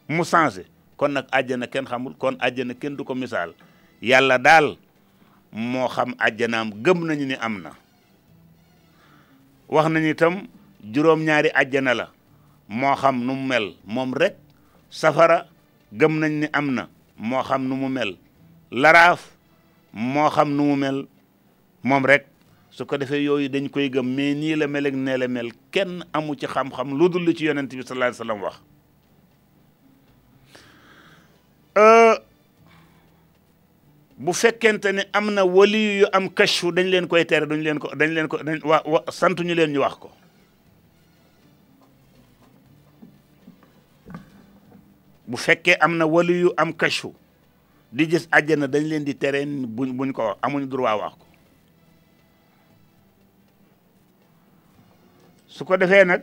mu 0.08 0.24
changé 0.24 0.64
kon 0.96 1.08
nag 1.12 1.26
àjjana 1.30 1.66
kenn 1.66 1.86
xamul 1.86 2.14
kon 2.18 2.36
àjjana 2.40 2.74
kenn 2.74 2.96
du 2.96 3.04
ko 3.04 3.14
misaal 3.14 3.54
yàlla 4.02 4.38
daal 4.38 4.76
moo 5.52 5.88
xam 5.88 6.14
àjjanaam 6.18 6.72
gëm 6.84 7.06
nañu 7.06 7.24
ni 7.26 7.34
am 7.40 7.60
na 7.62 7.70
wax 9.68 9.88
nañu 9.90 10.10
itam 10.10 10.42
juróom-ñaari 10.82 11.50
àjjana 11.54 11.94
la 11.94 12.10
moo 12.68 12.94
xam 12.96 13.20
nu 13.24 13.34
mu 13.34 13.46
mel 13.46 13.74
moom 13.86 14.14
rekk 14.14 14.34
safara 14.90 15.46
gëm 15.92 16.18
nañ 16.18 16.32
ni 16.40 16.46
am 16.52 16.74
na 16.74 16.88
moo 17.16 17.42
xam 17.42 17.68
nu 17.68 17.76
mu 17.76 17.88
mel 17.88 18.16
laraaf 18.72 19.33
moo 19.94 20.26
xam 20.28 20.50
nu 20.56 20.64
mu 20.74 20.76
mel 20.76 21.06
moom 21.86 22.02
rek 22.06 22.26
su 22.70 22.84
ko 22.86 22.96
defee 22.98 23.22
yooyu 23.24 23.48
dañ 23.48 23.70
koy 23.70 23.86
gëm 23.88 24.02
mais 24.14 24.34
nii 24.34 24.56
la 24.58 24.66
mel 24.66 24.90
nee 24.90 25.16
la 25.18 25.28
mel 25.28 25.52
kenn 25.70 26.02
amu 26.12 26.34
ci 26.36 26.46
xam-xam 26.46 26.98
lu 26.98 27.08
dul 27.08 27.22
li 27.22 27.34
ci 27.36 27.44
yonent 27.46 27.70
bi 27.70 27.82
sallallahu 27.82 28.20
alayhi 28.24 28.42
wax 28.42 28.56
euh, 31.78 32.14
bu 34.18 34.32
fekkente 34.32 34.90
ne 34.92 35.02
am 35.12 35.30
na 35.32 35.44
wali 35.46 36.00
yu 36.02 36.06
am 36.12 36.28
kashfu 36.28 36.72
dañ 36.74 36.90
leen 36.90 37.06
koy 37.06 37.24
tere 37.24 37.46
duñ 37.46 37.62
leen 37.62 37.78
ko 37.78 37.88
dañ 37.94 38.10
leen 38.12 38.28
ko 38.28 38.38
dañ 38.42 38.58
ñu 39.44 39.54
leen 39.54 39.70
ñu 39.72 39.78
wax 39.78 39.94
ko 39.96 40.10
bu 45.26 45.36
fekkee 45.38 45.76
am 45.80 45.94
na 45.96 46.04
wali 46.06 46.40
yu 46.42 46.50
am 46.58 46.72
kashfu 46.74 47.14
di 47.96 48.04
gis 48.10 48.24
àjjana 48.36 48.66
dañ 48.72 48.84
leen 48.90 49.04
di 49.08 49.14
tere 49.20 49.40
buñ 49.76 49.90
buñ 49.98 50.10
ko 50.16 50.22
wax 50.28 50.38
amuñu 50.42 50.66
droit 50.66 50.98
wax 51.00 51.14
ko 51.14 51.26
su 55.54 55.60
ko 55.66 55.76
defee 55.80 56.04
nag 56.08 56.22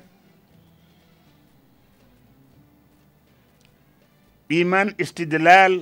iman 4.59 4.89
istidlal 5.03 5.73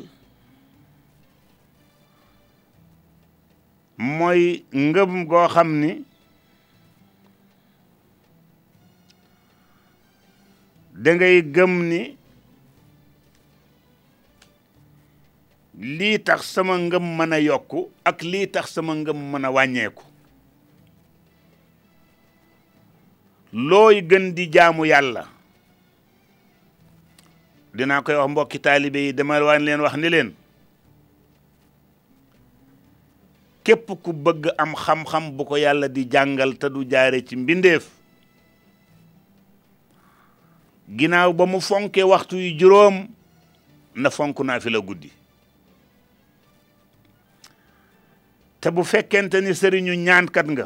mooy 4.18 4.44
ngëm 4.86 5.11
goo 5.30 5.48
xam 5.53 5.70
ni 5.82 5.91
da 11.03 11.10
ngay 11.16 11.36
gëm 11.56 11.74
ni 11.90 12.02
lii 15.80 16.19
tax 16.19 16.41
sama 16.53 16.76
ngëm 16.80 17.15
mën 17.18 17.34
a 17.34 17.39
yokku 17.39 17.88
ak 18.03 18.22
lii 18.22 18.47
tax 18.51 18.73
sama 18.76 18.93
ngëm 18.95 19.15
mën 19.31 19.45
a 19.47 19.51
wàññeeku 19.51 20.03
looy 23.53 24.01
gën 24.01 24.34
di 24.35 24.49
jaamu 24.53 24.85
yàlla 24.85 25.23
dinaa 27.73 28.01
koy 28.01 28.14
wax 28.15 28.30
mbokki 28.31 28.60
taalibe 28.60 28.95
yi 28.99 29.14
dama 29.14 29.39
wax 29.39 29.95
ni 29.97 30.10
leen 30.10 30.34
képp 33.64 33.88
ku 34.03 34.11
bëgg 34.14 34.51
am 34.57 34.73
xam-xam 34.76 35.31
bu 35.38 35.45
ko 35.45 35.56
yàlla 35.57 35.88
di 35.88 36.03
jàngal 36.11 36.57
te 36.57 36.69
du 36.69 36.84
jaare 36.89 37.23
ci 37.26 37.35
mbindeef 37.35 37.88
ginnaaw 40.97 41.34
ba 41.34 41.45
mu 41.45 41.61
fonkee 41.61 42.03
waxtu 42.03 42.35
yu 42.38 42.57
juróom 42.60 43.07
na 43.95 44.10
fonk 44.10 44.39
naa 44.41 44.60
fi 44.60 44.69
la 44.69 44.80
guddi 44.80 45.11
te 48.61 48.69
bu 48.76 48.84
fekkente 48.84 49.40
ni 49.41 49.53
sëriñu 49.56 49.94
ñaankat 50.06 50.48
nga 50.52 50.65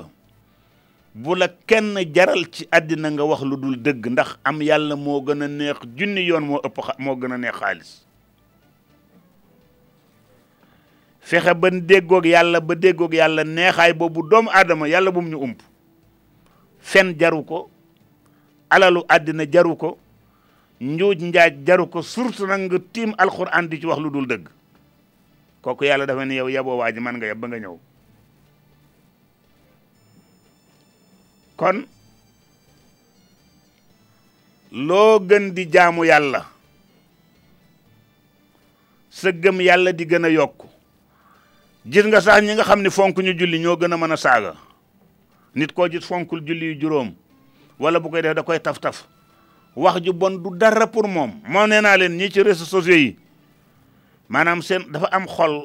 bu 1.15 1.35
la 1.35 1.47
kenn 1.67 1.93
jaral 2.15 2.45
ci 2.51 2.65
àddina 2.71 3.09
nga 3.11 3.23
wax 3.23 3.41
lu 3.45 3.55
dul 3.57 3.77
dëgg 3.85 4.05
ndax 4.11 4.29
am 4.43 4.61
yàlla 4.61 4.95
moo 4.95 5.21
gën 5.21 5.41
a 5.41 5.47
neex 5.47 5.77
junni 5.97 6.21
yoon 6.27 6.41
moo 6.47 6.59
ëpp 6.65 6.77
moo 6.99 7.15
gën 7.15 7.33
a 7.33 7.37
neex 7.37 7.53
xaalis 7.59 7.89
fexe 11.21 11.53
ba 11.61 11.69
déggoog 11.71 12.25
yàlla 12.25 12.59
ba 12.61 12.73
déggoog 12.75 13.13
yàlla 13.13 13.43
neexaay 13.43 13.93
boobu 13.93 14.21
doomu 14.29 14.49
aadama 14.49 14.87
yàlla 14.89 15.11
bum 15.11 15.29
ñu 15.29 15.37
ump 15.37 15.61
fen 16.81 17.13
jaru 17.19 17.45
ko 17.45 17.69
alalu 18.69 19.05
àddina 19.07 19.45
jaru 19.45 19.77
ko 19.77 19.97
njuuj 20.81 21.21
njaaj 21.29 21.61
jaru 21.67 21.87
ko 21.87 22.01
surtout 22.01 22.47
nag 22.49 22.61
nga 22.65 22.79
tiim 22.91 23.13
alxuraan 23.19 23.67
di 23.69 23.79
ci 23.79 23.85
wax 23.85 23.99
lu 24.01 24.09
dul 24.09 24.25
dëgg 24.27 24.49
kooku 25.63 25.85
yàlla 25.85 26.05
dafa 26.05 26.25
ne 26.25 26.35
yow 26.35 26.49
yaboo 26.49 26.77
waa 26.77 26.91
ji 26.91 26.99
man 26.99 27.17
nga 27.17 27.25
yab 27.27 27.39
ba 27.39 27.47
nga 27.47 27.57
ñëw 27.59 27.77
kon 31.57 31.87
loo 34.71 35.19
gën 35.19 35.53
di 35.55 35.65
jaamu 35.71 36.03
yàlla 36.03 36.45
sa 39.09 39.31
gëm 39.31 39.61
yàlla 39.61 39.93
di 39.93 40.03
gën 40.05 40.25
a 40.27 40.29
yokk 40.29 40.67
gis 41.87 42.05
nga 42.11 42.19
sax 42.21 42.43
ñi 42.43 42.53
nga 42.59 42.63
xam 42.67 42.81
ne 42.83 42.89
fonk 42.89 43.15
ñu 43.23 43.31
julli 43.33 43.59
ñoo 43.63 43.77
gën 43.79 43.93
a 43.93 43.95
mën 43.97 44.11
a 44.13 44.17
saaga 44.17 44.53
nit 45.55 45.71
koo 45.71 45.87
gis 45.87 46.03
fonkul 46.05 46.43
julli 46.43 46.65
yu 46.75 46.79
juróom 46.81 47.13
wala 47.79 47.99
bu 48.03 48.09
koy 48.09 48.21
def 48.21 48.35
da 48.35 48.43
koy 48.43 48.59
taf-taf 48.59 49.07
wax 49.75 50.01
ju 50.03 50.11
bon 50.13 50.43
du 50.43 50.57
dara 50.57 50.87
pour 50.87 51.07
moom 51.07 51.39
moo 51.47 51.67
nee 51.67 51.79
naa 51.81 51.95
leen 51.97 52.17
ñii 52.17 52.29
ci 52.31 52.41
réseaux 52.43 52.67
sociaux 52.67 52.91
yi 52.95 53.17
maanaam 54.33 54.61
seen 54.67 54.81
dafa 54.91 55.09
am 55.17 55.27
xol 55.35 55.55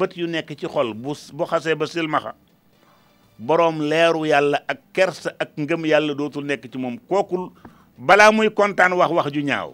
bët 0.00 0.16
yu 0.20 0.26
nekk 0.32 0.52
ci 0.60 0.68
xol 0.72 0.90
bu 1.04 1.14
bu 1.40 1.44
xasee 1.52 1.74
ba 1.82 1.86
silmaxa 1.92 2.32
borom 3.50 3.80
leeru 3.92 4.26
yàlla 4.30 4.60
ak 4.74 4.80
kersa 4.98 5.32
ak 5.44 5.56
ngëm 5.64 5.86
yàlla 5.92 6.14
dootul 6.20 6.44
nekk 6.50 6.68
ci 6.68 6.76
moom 6.84 6.98
kookul 7.12 7.46
balaa 8.10 8.30
muy 8.38 8.50
kontaan 8.50 8.92
wax 9.00 9.10
wax 9.18 9.32
ju 9.36 9.40
ñaaw 9.48 9.72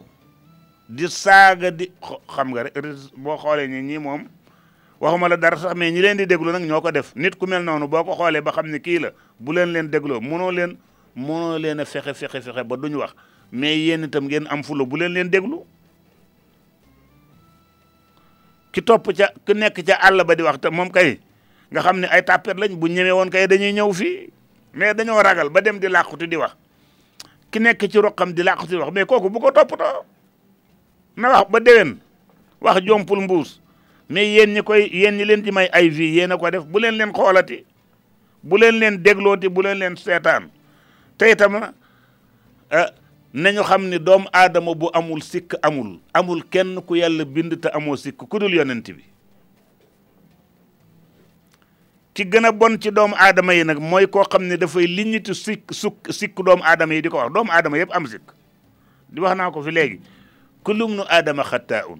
di 0.99 1.09
saaga 1.16 1.70
di 1.81 1.91
xam 2.35 2.49
nga 2.55 2.62
rek 2.69 2.78
boo 3.24 3.36
xoolee 3.43 3.66
ni 3.66 3.82
ñii 3.89 4.01
moom 4.07 4.28
waxuma 5.01 5.28
la 5.28 5.36
dara 5.36 5.57
sax 5.59 5.74
mais 5.74 5.91
ñi 5.91 6.01
leen 6.01 6.16
di 6.16 6.27
déglu 6.27 6.53
nag 6.53 6.62
ñoo 6.62 6.81
ko 6.81 6.93
def 6.95 7.12
nit 7.16 7.35
ku 7.36 7.47
mel 7.47 7.65
noonu 7.65 7.89
boo 7.89 8.05
ko 8.05 8.15
xoolee 8.20 8.41
ba 8.45 8.53
xam 8.53 8.70
ne 8.70 8.78
kii 8.78 8.99
la 9.03 9.11
bu 9.41 9.53
leen 9.53 9.73
leen 9.74 9.91
dégloo 9.91 10.20
mënoo 10.20 10.53
leen 10.53 10.78
moo 11.16 11.59
leen 11.59 11.81
a 11.81 11.85
fexe 11.85 12.15
fexe 12.31 12.55
ba 12.62 12.77
duñu 12.78 12.97
wax 13.03 13.11
mais 13.51 13.74
yéen 13.74 14.05
itam 14.07 14.24
ngeen 14.31 14.47
am 14.51 14.62
fulo 14.62 14.86
bu 14.86 14.97
leen 14.99 15.12
leen 15.12 15.28
déglu 15.31 15.65
ki 18.74 18.82
topp 18.82 19.06
ca 19.16 19.30
ku 19.46 19.55
nekk 19.55 19.86
ca 19.86 19.94
àll 20.02 20.18
ba 20.26 20.34
di 20.34 20.42
wax 20.42 20.59
ta 20.59 20.68
moom 20.74 20.90
kay 20.90 21.18
nga 21.70 21.78
xam 21.80 21.98
ne 22.02 22.09
ay 22.10 22.22
tàppet 22.26 22.59
lañ 22.59 22.74
bu 22.74 22.86
ñëwee 22.90 23.12
woon 23.14 23.30
kay 23.30 23.46
dañuy 23.46 23.70
ñëw 23.72 23.90
fii 23.94 24.28
mais 24.74 24.94
dañoo 24.98 25.22
ragal 25.22 25.48
ba 25.55 25.60
dem 25.62 25.78
di 25.78 25.86
làqutu 25.88 26.26
di 26.26 26.34
wax 26.36 26.52
ki 27.55 27.59
nekk 27.62 27.86
ci 27.86 27.98
roqam 28.02 28.34
di 28.34 28.42
làqutu 28.42 28.74
di 28.74 28.82
wax 28.82 28.90
mais 28.92 29.06
kooku 29.06 29.30
bu 29.30 29.38
ko 29.40 29.52
toppatoo 29.55 30.02
na 31.16 31.28
wax 31.38 31.46
ba 31.51 31.59
déwén 31.62 32.01
wax 32.60 32.82
jompul 32.84 33.20
mbuus 33.22 33.60
mais 34.10 34.26
yéen 34.26 34.51
ñi 34.52 34.62
koy 34.66 34.90
yéen 34.92 35.14
ñi 35.16 35.24
leen 35.24 35.42
di 35.42 35.51
may 35.55 35.68
ay 35.72 35.88
vie 35.88 36.10
yéen 36.18 36.32
a 36.34 36.36
ko 36.36 36.51
def 36.51 36.64
bu 36.66 36.78
leen 36.82 36.96
leen 36.98 37.12
xoolati 37.14 37.62
bu 38.42 38.56
leen 38.59 38.74
leen 38.78 38.98
déglooti 39.02 39.46
bu 39.48 39.62
leen 39.62 39.78
leen 39.78 39.96
seetaan 39.96 40.51
te 41.16 41.30
itam 41.30 41.62
euh, 42.74 42.86
nañu 43.35 43.62
xam 43.66 43.90
ni 43.90 43.98
doomu 43.98 44.28
aadama 44.32 44.74
bu 44.74 44.90
amul 44.94 45.20
sikk 45.23 45.55
amul 45.62 45.98
amul 46.15 46.43
kenn 46.51 46.78
ku 46.86 46.94
yàlla 46.94 47.24
bind 47.24 47.59
te 47.61 47.69
amoo 47.74 47.97
sikk 47.97 48.16
ku 48.31 48.39
dul 48.39 48.52
bi 48.55 49.05
ki 52.15 52.24
gën 52.31 52.44
a 52.47 52.52
bon 52.52 52.78
ci 52.81 52.90
doomu 52.93 53.15
aadama 53.19 53.52
yi 53.55 53.65
nag 53.65 53.81
mooy 53.81 54.06
koo 54.06 54.23
xam 54.23 54.47
ne 54.47 54.56
dafay 54.56 54.86
liñitu 54.86 55.35
sikk 55.35 55.73
sukk 55.74 56.12
sikk 56.15 56.36
doomu 56.44 56.62
aadama 56.62 56.94
yi 56.94 57.02
di 57.02 57.09
ko 57.09 57.16
wax 57.16 57.32
doomu 57.35 57.51
aadama 57.51 57.77
yëpp 57.78 57.90
am 57.93 58.06
sikk 58.06 58.23
di 59.09 59.20
wax 59.20 59.36
naa 59.36 59.51
ko 59.51 59.62
fi 59.62 59.70
léegi 59.70 60.01
kullum 60.62 60.94
nu 60.94 61.02
aadama 61.09 61.43
xattaa'un 61.43 61.98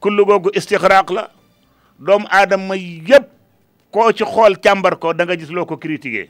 kullu 0.00 0.26
googu 0.26 0.50
istixraaq 0.52 1.10
la 1.10 1.30
doomu 1.98 2.28
aadama 2.28 2.76
yëpp 2.76 3.24
koo 3.90 4.12
ci 4.12 4.24
xool 4.24 4.60
càmbar 4.60 4.98
ko 4.98 5.14
da 5.14 5.24
nga 5.24 5.36
gis 5.36 5.48
loo 5.50 5.64
ko 5.64 5.80
critiquer 5.80 6.28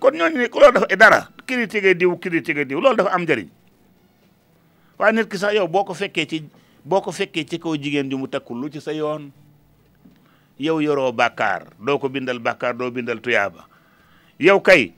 kon 0.00 0.12
ñooñu 0.16 0.38
ne 0.38 0.48
loolu 0.52 0.72
dafa 0.72 0.96
dara 0.96 1.28
critiquer 1.46 1.94
diw 1.94 2.16
critiquer 2.18 2.64
diw 2.64 2.80
loolu 2.80 2.96
dafa 2.96 3.10
am 3.14 3.22
njëriñ 3.24 3.48
waaye 4.98 5.12
nit 5.12 5.28
ki 5.30 5.38
sax 5.38 5.54
yow 5.54 5.68
boo 5.68 5.84
ko 5.84 5.94
fekkee 5.94 6.26
ci 6.26 6.44
boo 6.84 7.00
ko 7.00 7.10
fekkee 7.12 7.44
ci 7.44 7.58
kaw 7.58 7.74
jigéen 7.76 8.10
ju 8.10 8.16
mu 8.18 8.26
takkul 8.28 8.60
lu 8.60 8.68
ci 8.68 8.80
sa 8.80 8.92
yoon 8.92 9.32
yow 10.60 10.80
yoroo 10.80 11.12
bàkkaar 11.12 11.64
doo 11.80 11.98
ko 11.98 12.08
bindal 12.08 12.38
bàkkaar 12.38 12.76
doo 12.76 12.90
bindal 12.90 13.20
tuyaaba 13.20 13.66
yow 14.38 14.60
kay 14.60 14.92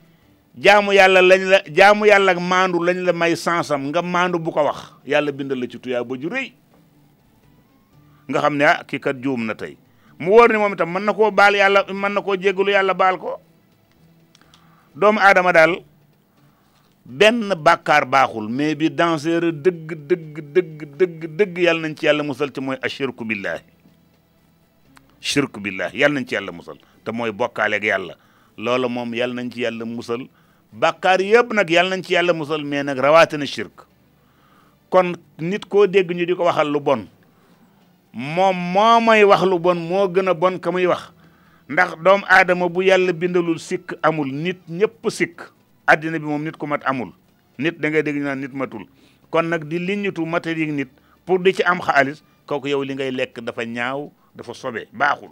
jaamu 0.58 0.90
yàlla 0.92 1.22
lañ 1.22 1.42
la 1.46 1.58
jaamu 1.70 2.06
yàlla 2.06 2.32
ak 2.34 2.40
maandu 2.42 2.78
lañ 2.82 3.04
la 3.06 3.12
may 3.14 3.36
sansam 3.38 3.86
nga 3.90 4.02
maandu 4.02 4.38
bu 4.38 4.50
ko 4.52 4.64
wax 4.66 4.92
yàlla 5.06 5.30
bindal 5.32 5.58
la 5.58 5.66
ci 5.70 5.78
tuyaaba 5.78 6.10
ju 6.18 6.26
rëy 6.28 6.50
nga 8.28 8.38
xam 8.42 8.56
ne 8.58 8.64
ah 8.66 8.82
kii 8.84 8.98
kat 9.00 9.16
juum 9.22 9.46
na 9.46 9.54
tey 9.54 9.76
mu 10.18 10.30
wóor 10.34 10.50
ni 10.50 10.58
moom 10.58 10.72
itam 10.74 10.90
mën 10.92 11.02
na 11.06 11.12
koo 11.14 11.30
baal 11.30 11.54
yàlla 11.54 11.84
mën 11.86 12.12
na 12.12 12.20
koo 12.22 12.34
jégalu 12.36 12.70
yàlla 12.74 12.94
baal 12.94 13.14
ko 13.18 13.40
doomu 15.00 15.18
aadama 15.26 15.52
daal 15.56 15.72
benn 17.20 17.40
bàkkaar 17.66 18.04
baaxul 18.14 18.46
mais 18.58 18.74
bi 18.80 18.88
danseer 18.98 19.44
dëgg 19.64 19.88
dëgg 20.10 20.34
dëgg 20.54 20.78
dëgg 20.98 21.20
dëgg 21.38 21.58
yàlla 21.66 21.82
nañ 21.88 21.94
ci 22.00 22.06
yàlla 22.08 22.22
musal 22.26 22.50
te 22.56 22.60
mooy 22.66 22.78
ashirku 22.86 23.24
billahi 23.24 23.62
shirku 25.30 25.60
billahi 25.64 25.98
yàlla 26.02 26.20
nañ 26.20 26.26
ci 26.28 26.34
yàlla 26.34 26.52
musal 26.52 26.78
te 27.04 27.10
mooy 27.16 27.30
bokkaaleeg 27.32 27.84
yàlla 27.90 28.14
loolu 28.64 28.88
moom 28.88 29.14
yàlla 29.14 29.34
nañ 29.38 29.48
ci 29.54 29.60
yàlla 29.66 29.84
musal 29.84 30.22
bàkkaar 30.72 31.20
yëpp 31.24 31.52
nag 31.54 31.70
yàlla 31.70 31.90
nañ 31.96 32.02
ci 32.06 32.12
yàlla 32.18 32.32
musal 32.34 32.64
mais 32.64 32.82
nag 32.82 32.98
rawaate 32.98 33.36
shirk 33.46 33.86
kon 34.90 35.12
nit 35.38 35.64
koo 35.70 35.86
dégg 35.86 36.10
ñu 36.10 36.26
di 36.26 36.34
ko 36.34 36.44
waxal 36.44 36.72
lu 36.72 36.80
bon 36.80 37.06
moom 38.12 38.56
moo 38.74 39.00
may 39.00 39.22
wax 39.24 39.42
lu 39.44 39.58
bon 39.58 39.74
moo 39.76 40.08
gën 40.08 40.28
a 40.28 40.34
bon 40.34 40.58
ka 40.58 40.70
muy 40.72 40.86
wax 40.86 41.12
ndax 41.68 41.96
doomu 42.02 42.24
aadama 42.28 42.68
bu 42.68 42.82
yàlla 42.82 43.12
bindalul 43.12 43.58
sikk 43.58 43.92
amul 44.02 44.32
nit 44.32 44.56
ñëpp 44.68 45.10
sikk 45.10 45.52
addina 45.86 46.18
bi 46.18 46.24
moom 46.26 46.42
nit 46.44 46.56
ku 46.56 46.66
mat 46.66 46.80
amul 46.88 47.12
nit 47.58 47.76
da 47.78 47.88
ngay 47.90 48.02
dégg 48.02 48.16
ñu 48.16 48.24
naan 48.24 48.40
nit 48.40 48.52
matul 48.56 48.88
kon 49.30 49.42
nag 49.48 49.64
di 49.68 49.78
liññitu 49.78 50.24
matériel 50.26 50.72
nit 50.72 50.88
pour 51.28 51.38
di 51.44 51.52
ci 51.52 51.62
am 51.62 51.80
xaalis 51.84 52.22
kooku 52.48 52.68
yow 52.72 52.80
li 52.82 52.94
ngay 52.94 53.10
lekk 53.12 53.40
dafa 53.44 53.64
ñaaw 53.66 54.08
dafa 54.34 54.54
sobe 54.54 54.88
baaxul 54.92 55.30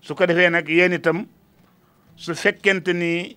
su 0.00 0.14
ko 0.14 0.26
defee 0.26 0.50
nag 0.50 0.68
yéen 0.68 0.92
itam 0.92 1.24
su 2.16 2.34
fekkente 2.34 2.92
ni 2.92 3.36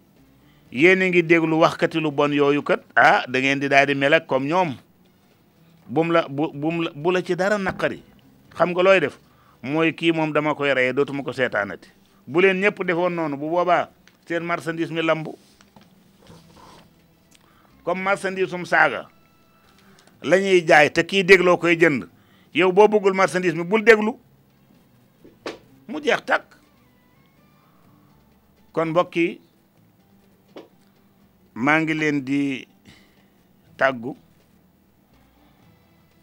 yéen 0.72 1.02
a 1.02 1.08
ngi 1.08 1.24
déglu 1.24 1.60
waxkati 1.64 2.00
lu 2.04 2.12
bon 2.12 2.30
yooyu 2.34 2.64
kat 2.64 2.82
ah 2.96 3.24
da 3.28 3.40
ngeen 3.40 3.60
di 3.60 3.68
daal 3.70 3.88
di 3.88 3.96
mel 3.96 4.14
ak 4.14 4.28
comme 4.28 4.48
ñoom 4.52 4.76
bum 5.88 6.12
la 6.12 6.28
bu 6.28 6.52
bum 6.54 6.84
la 6.84 6.92
bu 6.92 7.12
la 7.12 7.22
ci 7.24 7.36
dara 7.36 7.58
naqari 7.58 8.04
xam 8.54 8.72
nga 8.76 8.84
looy 8.84 9.00
def 9.00 9.16
mooy 9.66 9.92
kii 9.94 10.12
moom 10.12 10.34
dama 10.34 10.56
koy 10.56 10.74
reyee 10.74 10.94
dootuma 10.94 11.24
ko 11.24 11.34
seetaanati 11.34 11.90
bu 12.28 12.42
leen 12.42 12.60
ñëpp 12.62 12.84
defoon 12.86 13.14
noonu 13.16 13.38
bu 13.38 13.50
boobaa 13.50 13.88
seen 14.28 14.44
marchandise 14.44 14.94
mi 14.94 15.02
lambu 15.02 15.38
comme 17.84 18.04
marchandise 18.04 18.50
sum 18.50 18.66
saaga 18.66 19.10
lañuy 20.24 20.62
jaay 20.68 20.90
te 20.90 21.04
kii 21.04 21.24
dégloo 21.24 21.58
koy 21.58 21.76
jënd 21.78 22.08
yow 22.54 22.72
boo 22.72 22.88
bëggul 22.88 23.14
marchandise 23.14 23.56
mi 23.56 23.64
bul 23.64 23.84
déglu 23.84 24.16
mu 25.88 26.00
jeex 26.02 26.26
takk 26.26 26.46
kon 28.72 28.86
mbokk 28.90 29.16
yi 29.16 29.40
maa 31.54 31.82
ngi 31.82 31.94
leen 31.94 32.26
di 32.26 32.68
tàggu 33.78 34.16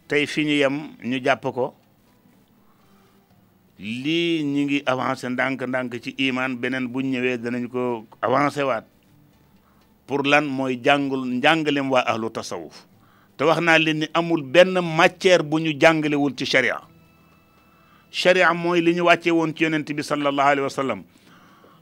tey 0.07 0.25
fi 0.27 0.43
ñu 0.45 0.55
yem 0.63 0.77
ñu 1.03 1.19
jàpp 1.23 1.43
ko 1.53 1.73
lii 3.79 4.43
ñi 4.43 4.65
ngi 4.65 4.81
avancé 4.85 5.27
ndànk-ndànk 5.29 5.99
ci 6.01 6.13
imaan 6.17 6.57
beneen 6.59 6.87
buñ 6.91 7.05
ñëwee 7.09 7.37
danañ 7.41 7.67
ko 7.67 8.05
avancé 8.21 8.61
waat 8.63 8.85
pour 10.05 10.21
lan 10.23 10.45
mooy 10.45 10.77
jàngul 10.83 11.25
njàngalem 11.37 11.89
waa 11.91 12.03
ahlu 12.05 12.29
tasawuf 12.29 12.85
te 13.37 13.43
wax 13.43 13.59
naa 13.61 13.77
leen 13.79 13.99
ni 13.99 14.07
amul 14.13 14.43
benn 14.43 14.77
matière 14.81 15.41
bu 15.43 15.59
ñu 15.59 15.73
jàngalewul 15.79 16.33
ci 16.37 16.45
sharia 16.45 16.79
sharia 18.11 18.53
mooy 18.53 18.81
li 18.81 18.93
ñu 18.93 19.05
wàccee 19.05 19.31
woon 19.31 19.53
ci 19.55 19.63
yonent 19.63 19.91
bi 19.91 20.03
sallallahu 20.03 20.47
alayhi 20.47 20.61
wa 20.63 20.69
sallam 20.69 21.03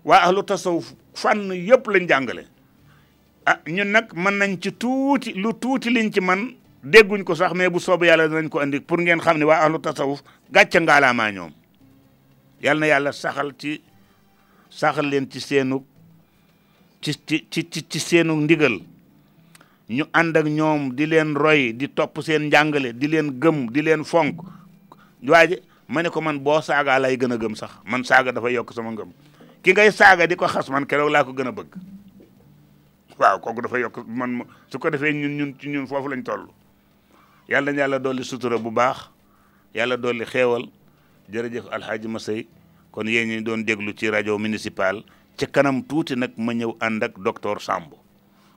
waa 0.06 0.22
ahlu 0.24 0.44
tasawuf 0.44 0.94
fànn 1.14 1.52
yëpp 1.54 1.88
lañ 1.88 2.08
jàngale 2.08 2.48
a 3.46 3.52
ah, 3.52 3.60
ñun 3.68 3.88
nag 3.92 4.14
mën 4.16 4.38
nañ 4.38 4.58
ci 4.62 4.72
tuuti 4.74 5.34
lu 5.34 5.52
tuuti 5.60 5.90
liñ 5.90 6.10
ci 6.12 6.22
man 6.22 6.54
dégguñ 6.84 7.24
ko 7.24 7.36
sax 7.36 7.54
mais 7.54 7.70
bu 7.70 7.80
soobu 7.80 8.06
yàlla 8.06 8.30
danañ 8.30 8.48
ko 8.50 8.62
indi 8.62 8.80
pour 8.80 8.98
ngeen 9.00 9.20
xam 9.20 9.38
ne 9.38 9.44
waa 9.44 9.60
ahlu 9.66 9.78
tasawuf 9.80 10.22
gàcce 10.52 10.80
ngaalaamaa 10.80 11.32
ñoom 11.32 11.52
yal 12.62 12.78
na 12.80 12.88
yàlla 12.88 13.12
saxal 13.12 13.52
ci 13.58 13.82
saxal 14.70 15.08
leen 15.10 15.28
ci 15.30 15.40
seenu 15.42 15.84
ci 17.02 17.14
ci 17.26 17.46
ci 17.50 17.66
ci 17.90 18.00
seenu 18.00 18.36
ndigal 18.44 18.78
ñu 19.90 20.06
ànd 20.14 20.38
ak 20.38 20.46
ñoom 20.46 20.94
di 20.96 21.06
leen 21.06 21.34
roy 21.36 21.74
di 21.76 21.90
topp 21.94 22.22
seen 22.22 22.48
njàngale 22.48 22.94
di 22.98 23.08
leen 23.08 23.40
gëm 23.42 23.70
di 23.72 23.82
leen 23.82 24.04
fonk 24.04 24.40
waaye 25.28 25.62
ma 25.88 26.02
ne 26.04 26.10
ko 26.10 26.22
man 26.22 26.40
boo 26.42 26.62
saagaa 26.62 27.00
lay 27.00 27.18
gën 27.18 27.34
a 27.34 27.38
gëm 27.38 27.56
sax 27.56 27.74
man 27.86 28.04
saaga 28.04 28.32
dafa 28.32 28.52
yokk 28.52 28.74
sama 28.74 28.92
ngëm 28.92 29.10
ki 29.64 29.72
ngay 29.74 29.92
saaga 29.92 30.28
di 30.28 30.36
ko 30.36 30.48
xas 30.48 30.70
man 30.70 30.86
keroog 30.86 31.12
laa 31.12 31.24
ko 31.24 31.34
gën 31.34 31.48
a 31.48 31.52
bëgg 31.52 31.76
waaw 33.20 33.40
kooku 33.42 33.62
dafa 33.62 33.80
yokk 33.80 34.06
man 34.08 34.46
su 34.70 34.78
ko 34.80 34.90
defee 34.90 35.14
ñun 35.14 35.34
ñun 35.36 35.56
ci 35.60 35.70
ñun 35.70 35.88
foofu 35.88 36.10
lañ 36.10 36.24
toll 36.24 36.48
yàlla 37.50 37.72
na 37.74 37.82
yàlla 37.82 38.00
dolli 38.00 38.24
sutura 38.24 38.58
bu 38.58 38.70
baax 38.72 39.10
yàlla 39.74 39.98
dolli 39.98 40.26
xéewal 40.26 40.70
jërëjëf 41.34 41.68
alxaaji 41.76 42.08
Masey 42.12 42.48
kon 42.92 43.08
yéen 43.08 43.30
ñi 43.30 43.42
doon 43.42 43.64
déglu 43.64 43.94
ci 43.98 44.10
rajo 44.12 44.38
municipal 44.38 45.04
ci 45.38 45.46
kanam 45.48 45.82
tuuti 45.88 46.16
nag 46.16 46.32
ma 46.38 46.54
ñëw 46.54 46.76
ànd 46.80 47.04
ak 47.04 47.14
docteur 47.26 47.62
Samb 47.62 47.94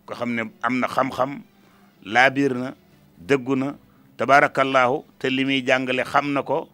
ko 0.05 0.15
xam 0.15 0.31
ne 0.35 0.43
am 0.63 0.79
na 0.81 0.89
xam-xam 0.89 1.43
laabiir 2.05 2.53
na 2.55 2.75
dëggu 3.19 3.55
na 3.57 3.75
tabaarakallaahu 4.17 4.97
te 5.19 5.31
li 5.31 5.45
muy 5.45 5.63
jàngale 5.65 6.05
xam 6.05 6.33
na 6.33 6.43
ko 6.43 6.69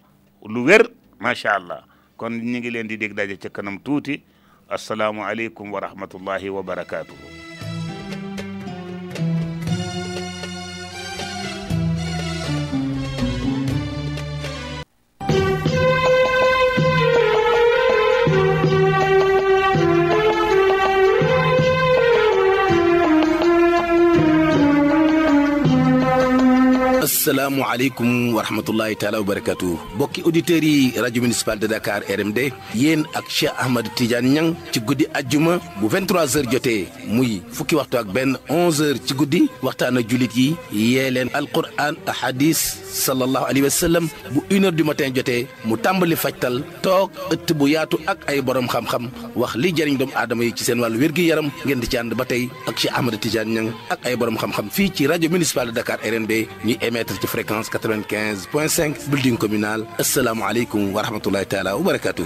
lu 0.48 0.64
wér 0.64 0.88
macha 1.20 1.54
allah 1.54 1.84
kon 2.16 2.30
ñu 2.32 2.58
ngi 2.58 2.70
leen 2.70 2.86
di 2.88 2.96
dégg 2.96 3.14
daje 3.14 3.36
ci 3.38 3.48
kanam 3.50 3.78
tuuti 3.82 4.22
asalaamualeykum 4.70 5.72
wa 5.72 5.80
rahmatullahi 5.80 6.48
wa 6.50 6.62
barakaatuhu. 6.62 7.49
asalaamualeykum 27.20 28.32
wa 28.34 28.40
rahmatullahi 28.44 28.96
taala 28.96 29.18
wa 29.20 29.26
barakatu 29.30 29.76
bokki 30.00 30.22
auditeurs 30.24 30.64
yi 30.64 30.92
rajo 31.02 31.20
municipal 31.20 31.56
de 31.60 31.68
Dakar 31.68 32.00
RMD 32.08 32.38
yéen 32.72 33.04
ak 33.12 33.28
Cheikh 33.28 33.52
Ahmad 33.60 33.92
Tidiane 33.92 34.30
ñan 34.34 34.46
ci 34.72 34.80
guddi 34.80 35.04
ajjuma 35.12 35.60
bu 35.76 35.92
23h 35.92 36.48
jotee 36.52 36.88
muy 37.04 37.44
fukki 37.52 37.76
waxtu 37.76 37.98
ak 38.00 38.08
benn 38.16 38.40
11h 38.48 39.04
ci 39.04 39.12
guddi 39.20 39.40
waxtaan 39.60 40.00
ak 40.00 40.08
jullit 40.08 40.32
yi 40.32 40.48
yee 40.72 41.10
leen 41.12 41.28
alquran 41.36 41.94
ak 42.08 42.16
hadis 42.24 42.58
sallallahu 43.04 43.44
alayhi 43.44 43.68
wa 43.68 43.74
sallam 43.82 44.04
bu 44.32 44.40
une 44.48 44.64
heure 44.64 44.72
du 44.72 44.80
matin 44.88 45.12
jotee 45.12 45.44
mu 45.68 45.76
tàmbali 45.76 46.16
fajtal 46.16 46.64
toog 46.80 47.12
ëtt 47.36 47.52
bu 47.52 47.68
yaatu 47.68 48.00
ak 48.08 48.18
ay 48.32 48.40
borom 48.40 48.64
xam-xam 48.72 49.12
wax 49.36 49.52
li 49.60 49.76
jëriñ 49.76 50.00
doomu 50.00 50.16
adama 50.16 50.44
yi 50.48 50.56
ci 50.56 50.64
seen 50.64 50.80
wàllu 50.80 50.96
wér-gi-yaram 51.02 51.52
ngeen 51.68 51.80
di 51.84 51.86
ci 51.86 51.96
ànd 52.00 52.16
ba 52.16 52.24
tey 52.24 52.48
ak 52.68 52.80
Cheikh 52.80 52.96
Ahmad 52.96 53.20
Tidiane 53.20 53.50
Niang 53.52 53.68
ak 53.92 54.08
ay 54.08 54.16
boroom 54.16 54.40
xam 54.40 54.72
fii 54.72 54.88
ci 54.94 55.04
rajo 55.04 55.28
municipal 55.28 55.68
de 55.68 55.76
Dakar 55.80 56.00
RMD 56.00 56.32
ñuy 56.64 56.78
de 57.18 57.26
fréquence 57.26 57.70
95.5 57.70 59.06
building 59.10 59.36
communal 59.36 59.82
assalamu 59.98 60.44
alaikum 60.46 60.94
wa 60.94 61.02
rahmatullahi 61.02 61.44
taala 61.50 61.74
wa 61.76 61.82
barakatuh 61.82 62.24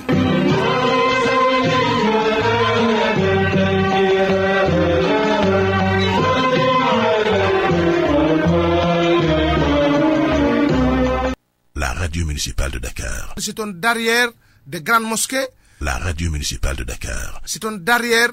La 11.75 11.93
radio 12.01 12.25
municipale 12.27 12.71
de 12.73 12.79
Dakar. 12.81 13.35
C'est 13.39 13.59
en 13.61 13.67
derrière 13.73 14.29
des 14.67 14.83
grandes 14.83 15.05
mosquées. 15.05 15.49
La 15.81 15.99
radio 15.99 16.31
municipale 16.31 16.77
de 16.77 16.85
Dakar. 16.85 17.41
C'est 17.45 17.65
une 17.65 17.79
derrière 17.83 18.31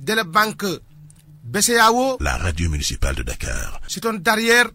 de 0.00 0.12
la 0.12 0.24
banque 0.24 0.66
BCAO. 1.42 2.18
La 2.20 2.36
radio 2.36 2.68
municipale 2.68 3.14
de 3.14 3.22
Dakar. 3.22 3.80
C'est 3.88 4.04
en 4.04 4.12
derrière 4.14 4.68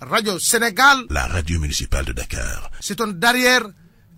Radio 0.00 0.38
Sénégal. 0.38 1.06
La 1.10 1.26
radio 1.26 1.58
municipale 1.60 2.04
de 2.04 2.12
Dakar. 2.12 2.70
C'est 2.80 2.98
derrière 3.18 3.62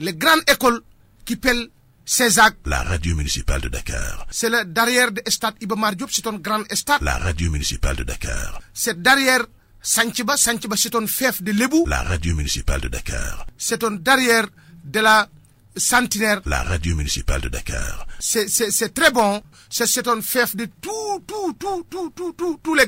les 0.00 0.14
grandes 0.14 0.42
écoles 0.50 0.82
qui 1.24 1.36
pèlent 1.36 1.68
César. 2.04 2.50
La 2.64 2.82
radio 2.82 3.14
municipale 3.16 3.60
de 3.60 3.68
Dakar. 3.68 4.26
C'est 4.30 4.48
le 4.48 4.64
derrière 4.64 5.12
de 5.12 5.22
Stade 5.28 5.54
Diop, 5.60 6.10
c'est 6.10 6.26
un 6.26 6.38
grand 6.38 6.62
stade. 6.74 7.02
La 7.02 7.18
radio 7.18 7.50
municipale 7.50 7.96
de 7.96 8.04
Dakar. 8.04 8.60
C'est 8.72 9.00
derrière 9.00 9.44
Sanchiba, 9.82 10.36
Sanchiba 10.36 10.76
c'est 10.76 10.94
un 10.94 11.06
fief 11.06 11.42
de 11.42 11.52
Lebou. 11.52 11.84
La 11.88 12.02
radio 12.02 12.34
municipale 12.34 12.80
de 12.80 12.88
Dakar. 12.88 13.46
C'est 13.58 13.82
un 13.84 13.92
derrière 13.92 14.46
de 14.84 15.00
la 15.00 15.28
Centenaire. 15.78 16.40
La 16.46 16.62
radio 16.62 16.96
municipale 16.96 17.42
de 17.42 17.48
Dakar. 17.50 18.06
C'est 18.18 18.94
très 18.94 19.10
bon. 19.10 19.42
C'est 19.68 20.08
un 20.08 20.22
fief 20.22 20.56
de 20.56 20.64
tout, 20.80 21.22
tout, 21.26 21.52
tout, 21.58 21.84
tout, 21.90 22.10
tout, 22.16 22.32
tout, 22.32 22.60
tous 22.62 22.74
les 22.74 22.84